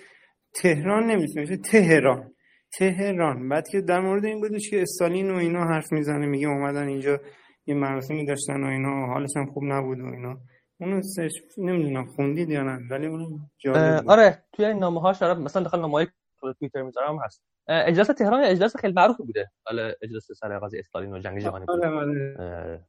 تهران 0.54 1.04
نمیشه 1.04 1.40
میشه 1.40 1.58
تهران. 1.58 2.32
تهران. 2.78 3.50
بعد 3.50 3.68
که 3.68 3.82
در 3.82 4.00
مورد 4.00 4.26
این 4.26 4.42
بودش 4.42 4.70
که 4.70 4.82
استالین 4.82 5.32
و 5.32 5.36
اینا 5.36 5.64
حرف 5.64 5.92
می‌زنه 5.92 6.26
میگه 6.26 6.48
اومدن 6.48 6.88
اینجا 6.88 7.20
یه 7.66 7.76
مراسمی 7.76 8.26
داشتن 8.26 8.64
و 8.64 8.68
اینا 8.68 9.06
حالش 9.06 9.38
هم 9.38 9.46
خوب 9.46 9.64
نبود 9.64 10.00
و 10.00 10.06
اینا. 10.06 10.38
اونو 10.80 11.02
سرچ 11.02 11.32
نمی‌دونم 11.58 12.06
خوندید 12.06 12.50
یا 12.50 12.64
نه 12.64 12.80
ولی 12.92 13.08
اونو 13.08 13.38
جالب 13.58 14.10
آره 14.10 14.44
توی 14.54 14.66
این 14.66 14.78
نامه 14.78 15.02
هاش 15.02 15.22
مثلا 15.22 15.64
داخل 15.64 15.80
نامه 15.80 15.94
های 15.94 16.08
توییتر 16.54 16.82
می‌ذارم 16.82 17.20
هست. 17.24 17.44
اجلاس 17.68 18.08
تهران 18.08 18.44
اجلاس 18.44 18.78
خیلی 18.78 18.94
معروفی 18.94 19.24
بوده. 19.24 19.52
حالا 19.66 19.94
اجلاس 20.02 20.32
سر 20.32 20.60
قضیه 20.60 20.80
استالین 20.80 21.14
و 21.14 21.20
جنگ 21.20 21.40
جهانی 21.40 21.66
آره 21.70 21.90
آره. 21.90 22.86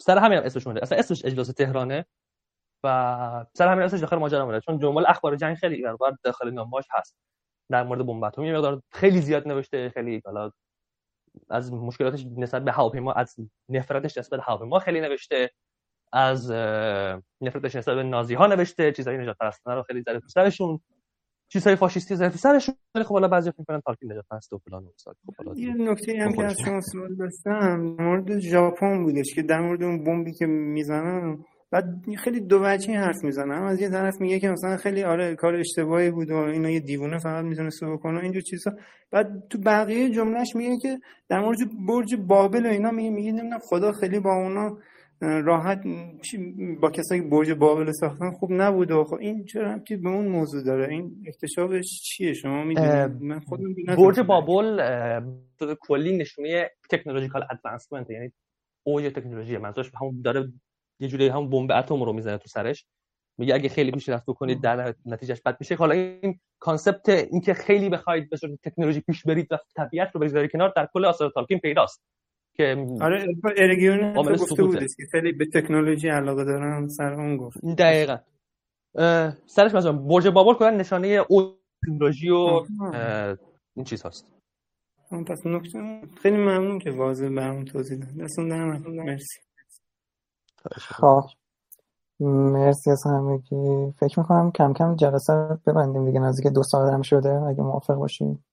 سر 0.00 0.18
همین 0.18 0.38
هم 0.38 0.44
اسمش 0.44 0.66
مونده. 0.66 0.82
اصلا 0.82 0.98
اسمش 0.98 1.24
اجلاس 1.24 1.48
تهرانه 1.48 2.06
و 2.84 3.46
سر 3.54 3.68
همین 3.68 3.84
اسمش 3.84 4.00
داخل 4.00 4.16
ماجرا 4.16 4.44
مونده. 4.44 4.60
چون 4.60 4.78
جمل 4.78 5.04
اخبار 5.06 5.36
جنگ 5.36 5.56
خیلی 5.56 5.86
بار 5.98 6.16
داخل 6.22 6.50
نامه‌اش 6.50 6.84
هست. 6.90 7.16
در 7.70 7.82
مورد 7.82 8.06
بمب 8.06 8.24
اتمی 8.24 8.52
مقدار 8.52 8.82
خیلی 8.92 9.20
زیاد 9.20 9.48
نوشته 9.48 9.88
خیلی 9.88 10.22
حالا 10.24 10.50
از 11.50 11.72
مشکلاتش 11.72 12.26
نسبت 12.36 12.64
به 12.64 12.72
هواپیما 12.72 13.12
از 13.12 13.36
نفرتش 13.68 14.18
نسبت 14.18 14.40
به 14.40 14.44
هواپیما 14.46 14.78
خیلی 14.78 15.00
نوشته. 15.00 15.50
از 16.12 16.50
نفرتش 17.40 17.76
نسبت 17.76 17.94
به 17.94 18.02
نازی 18.02 18.34
ها 18.34 18.46
نوشته. 18.46 18.92
چیزای 18.92 19.18
نجات 19.18 19.36
پرستانه 19.38 19.76
رو 19.76 19.82
خیلی 19.82 20.02
زده 20.02 20.20
تو 20.20 20.28
سرشون 20.28 20.80
چیزای 21.54 21.76
فاشیستی 21.76 22.16
زده 22.16 22.30
تو 22.30 22.38
سرشون 22.38 22.74
ولی 22.94 23.04
خب 23.04 23.14
حالا 23.14 23.28
بعضی 23.28 23.50
فکر 23.50 23.80
تالکین 23.80 24.12
نجات 24.12 24.24
پرست 24.30 24.52
و 24.52 24.58
فلان 24.58 24.84
و 24.84 24.90
خب 25.36 25.58
یه 25.58 25.74
نکته 25.74 26.18
هم 26.20 26.32
که 26.32 26.44
از 26.44 26.56
شما 26.64 26.80
سوال 26.80 27.14
داشتم 27.14 27.60
در 27.60 27.76
مورد 28.04 28.38
ژاپن 28.38 29.02
بودش 29.02 29.34
که 29.34 29.42
در 29.42 29.60
مورد 29.60 29.82
اون 29.82 30.04
بمبی 30.04 30.32
که 30.32 30.46
می‌زنن 30.46 31.38
بعد 31.70 31.84
خیلی 32.18 32.40
دو 32.40 32.60
وجهی 32.62 32.96
حرف 32.96 33.24
می‌زنه 33.24 33.54
از 33.54 33.80
یه 33.80 33.88
طرف 33.88 34.20
میگه 34.20 34.40
که 34.40 34.48
مثلا 34.48 34.76
خیلی 34.76 35.04
آره 35.04 35.34
کار 35.34 35.54
اشتباهی 35.54 36.10
بود 36.10 36.30
و 36.30 36.36
اینو 36.36 36.70
یه 36.70 36.80
دیوونه 36.80 37.18
فقط 37.18 37.44
می‌تونست 37.44 37.84
بکنه 37.84 38.22
اینجور 38.22 38.42
چیزا. 38.42 38.72
بعد 39.10 39.48
تو 39.50 39.58
بقیه 39.58 40.10
جملهش 40.10 40.56
میگه 40.56 40.78
که 40.82 40.98
در 41.28 41.40
مورد 41.40 41.58
برج 41.88 42.14
بابل 42.14 42.66
و 42.66 42.68
اینا 42.68 42.90
میگه 42.90 43.10
میگه 43.10 43.32
نمی‌دونم 43.32 43.58
خدا 43.58 43.92
خیلی 43.92 44.20
با 44.20 44.34
اونا 44.34 44.78
راحت 45.20 45.82
با 46.80 46.90
کسایی 46.90 47.20
که 47.20 47.28
برج 47.28 47.50
بابل 47.50 47.92
ساختن 47.92 48.30
خوب 48.30 48.52
نبود 48.52 48.90
و 48.90 49.04
خب 49.04 49.14
این 49.14 49.44
چرا 49.44 49.72
هم 49.72 49.82
به 49.88 50.08
اون 50.08 50.28
موضوع 50.28 50.62
داره؟ 50.62 50.88
این 50.88 51.24
اکتشافش 51.26 51.84
چیه؟ 52.02 52.34
شما 52.34 52.64
می‌دونید 52.64 53.22
من 53.22 53.40
خودم 53.40 53.74
برج 53.96 54.20
بابل 54.20 54.80
کلی 55.80 56.16
نشونه 56.16 56.70
technological 56.90 57.46
advancement 57.50 58.10
یعنی 58.10 58.32
اوج 58.82 59.04
تکنولوژی 59.04 59.56
منظورش 59.56 59.90
همون 60.00 60.22
داره 60.22 60.52
یه 61.00 61.08
جوری 61.08 61.28
هم 61.28 61.50
بمب 61.50 61.70
اتم 61.72 62.02
رو 62.02 62.12
می‌زنه 62.12 62.38
تو 62.38 62.48
سرش. 62.48 62.86
میگه 63.38 63.54
اگه 63.54 63.68
خیلی 63.68 63.90
پیشرفت 63.90 64.24
بکنید 64.26 64.60
در 64.60 64.94
نتیجهش 65.06 65.40
بد 65.40 65.56
میشه. 65.60 65.74
حالا 65.74 65.94
این 65.94 66.40
concept 66.58 67.08
اینکه 67.08 67.54
خیلی 67.54 67.88
بخواید 67.88 68.30
به 68.30 68.36
تکنولوژی 68.62 69.00
پیش 69.00 69.22
برید 69.22 69.46
و 69.50 69.58
طبیعت 69.76 70.10
رو 70.14 70.20
بذارید 70.20 70.50
کنار 70.50 70.72
در 70.76 70.88
کل 70.92 71.04
آثار 71.04 71.30
تالکین 71.34 71.58
پیداست. 71.58 72.02
که 72.56 72.86
آره 73.00 73.26
ارگیون 73.56 74.12
گفته 74.12 74.62
بودش 74.62 74.90
که 74.96 75.02
خیلی 75.12 75.32
به 75.32 75.46
تکنولوژی 75.54 76.08
علاقه 76.08 76.44
دارم 76.44 76.88
سر 76.88 77.12
اون 77.12 77.36
گفت. 77.36 77.64
دقیقا. 77.78 78.16
سرش 79.46 79.74
مثلا 79.74 79.92
برج 79.92 80.28
بابل 80.28 80.54
کلا 80.54 80.70
نشانه 80.70 81.06
او 81.28 81.56
تکنولوژی 81.82 82.30
و 82.30 82.64
این 83.76 83.84
چیز 83.84 84.06
هست 84.06 84.26
پس 85.26 85.46
نکته 85.46 86.00
خیلی 86.22 86.36
ممنون 86.36 86.78
که 86.78 86.90
واضح 86.90 87.28
برام 87.28 87.64
توضیح 87.64 87.98
داد 87.98 88.24
دستون 88.24 88.48
در 88.48 88.64
مرسی. 88.88 89.40
خب. 90.70 91.22
مرسی 92.20 92.90
از 92.90 93.02
همگی 93.06 93.92
فکر 94.00 94.20
می‌کنم 94.20 94.52
کم 94.52 94.72
کم 94.72 94.96
جلسه 94.96 95.32
رو 95.32 95.58
ببندیم 95.66 96.06
دیگه. 96.06 96.20
نزدیک 96.20 96.52
دو 96.52 96.62
ساعت 96.62 96.92
هم 96.92 97.02
شده. 97.02 97.32
اگه 97.32 97.62
موافق 97.62 97.94
باشیم 97.94 98.44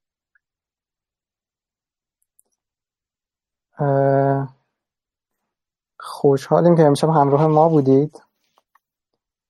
خوشحالیم 6.00 6.76
که 6.76 6.84
امشب 6.84 7.10
همراه 7.10 7.48
ما 7.48 7.70
بودید 7.70 8.22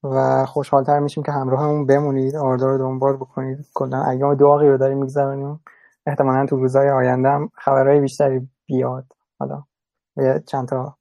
و 0.04 0.46
خوشحالتر 0.46 1.00
میشیم 1.00 1.24
که 1.24 1.32
همراهمون 1.32 1.86
بمونید 1.86 2.36
آردار 2.36 2.70
رو 2.72 2.78
دنبال 2.78 3.16
بکنید. 3.16 3.66
کلا 3.74 4.10
ایام 4.10 4.36
داغی 4.36 4.68
رو 4.68 4.78
داریم 4.78 4.98
میگذرونیم 4.98 5.64
احتمالا 6.06 6.46
تو 6.46 6.56
روزهای 6.56 6.90
آینده 6.90 7.30
هم 7.30 7.52
خبرهای 7.56 8.00
بیشتری 8.00 8.50
بیاد. 8.66 9.06
حالا 9.40 9.64
چند 10.46 10.68
تا 10.68 10.98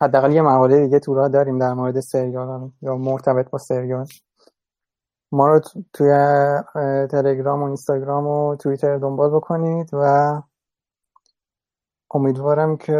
حداقل 0.00 0.32
یه 0.32 0.42
مقاله 0.42 0.84
دیگه 0.84 0.98
تو 0.98 1.14
راه 1.14 1.28
داریم 1.28 1.58
در 1.58 1.74
مورد 1.74 2.00
سریال 2.00 2.70
یا 2.82 2.96
مرتبط 2.96 3.50
با 3.50 3.58
سریال. 3.58 4.06
ما 5.32 5.46
رو 5.46 5.60
توی 5.92 6.08
تلگرام 7.10 7.62
و 7.62 7.64
اینستاگرام 7.64 8.26
و 8.26 8.56
توییتر 8.56 8.98
دنبال 8.98 9.30
بکنید 9.30 9.90
و 9.92 10.42
امیدوارم 12.10 12.76
که 12.76 12.96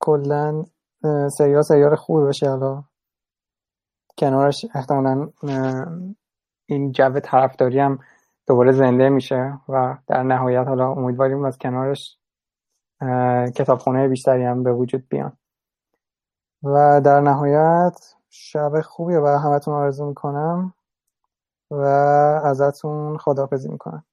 کلا 0.00 0.64
سریال 1.38 1.62
سریال 1.62 1.96
خوبی 1.96 2.26
بشه 2.26 2.48
حالا 2.48 2.84
کنارش 4.18 4.66
احتمالا 4.74 5.28
این 6.66 6.92
جو 6.92 7.20
طرفداری 7.20 7.78
هم 7.78 7.98
دوباره 8.46 8.72
زنده 8.72 9.08
میشه 9.08 9.58
و 9.68 9.98
در 10.06 10.22
نهایت 10.22 10.68
حالا 10.68 10.90
امیدواریم 10.90 11.44
از 11.44 11.58
کنارش 11.58 12.18
کتابخونه 13.56 14.08
بیشتری 14.08 14.44
هم 14.44 14.62
به 14.62 14.72
وجود 14.72 15.08
بیان. 15.08 15.36
و 16.62 17.00
در 17.04 17.20
نهایت 17.20 18.14
شب 18.34 18.80
خوبی 18.80 19.16
و 19.16 19.26
همتون 19.26 19.74
آرزو 19.74 20.06
می‌کنم 20.06 20.74
و 21.70 21.84
ازتون 22.44 23.18
خداحافظی 23.18 23.68
می‌کنم. 23.68 24.04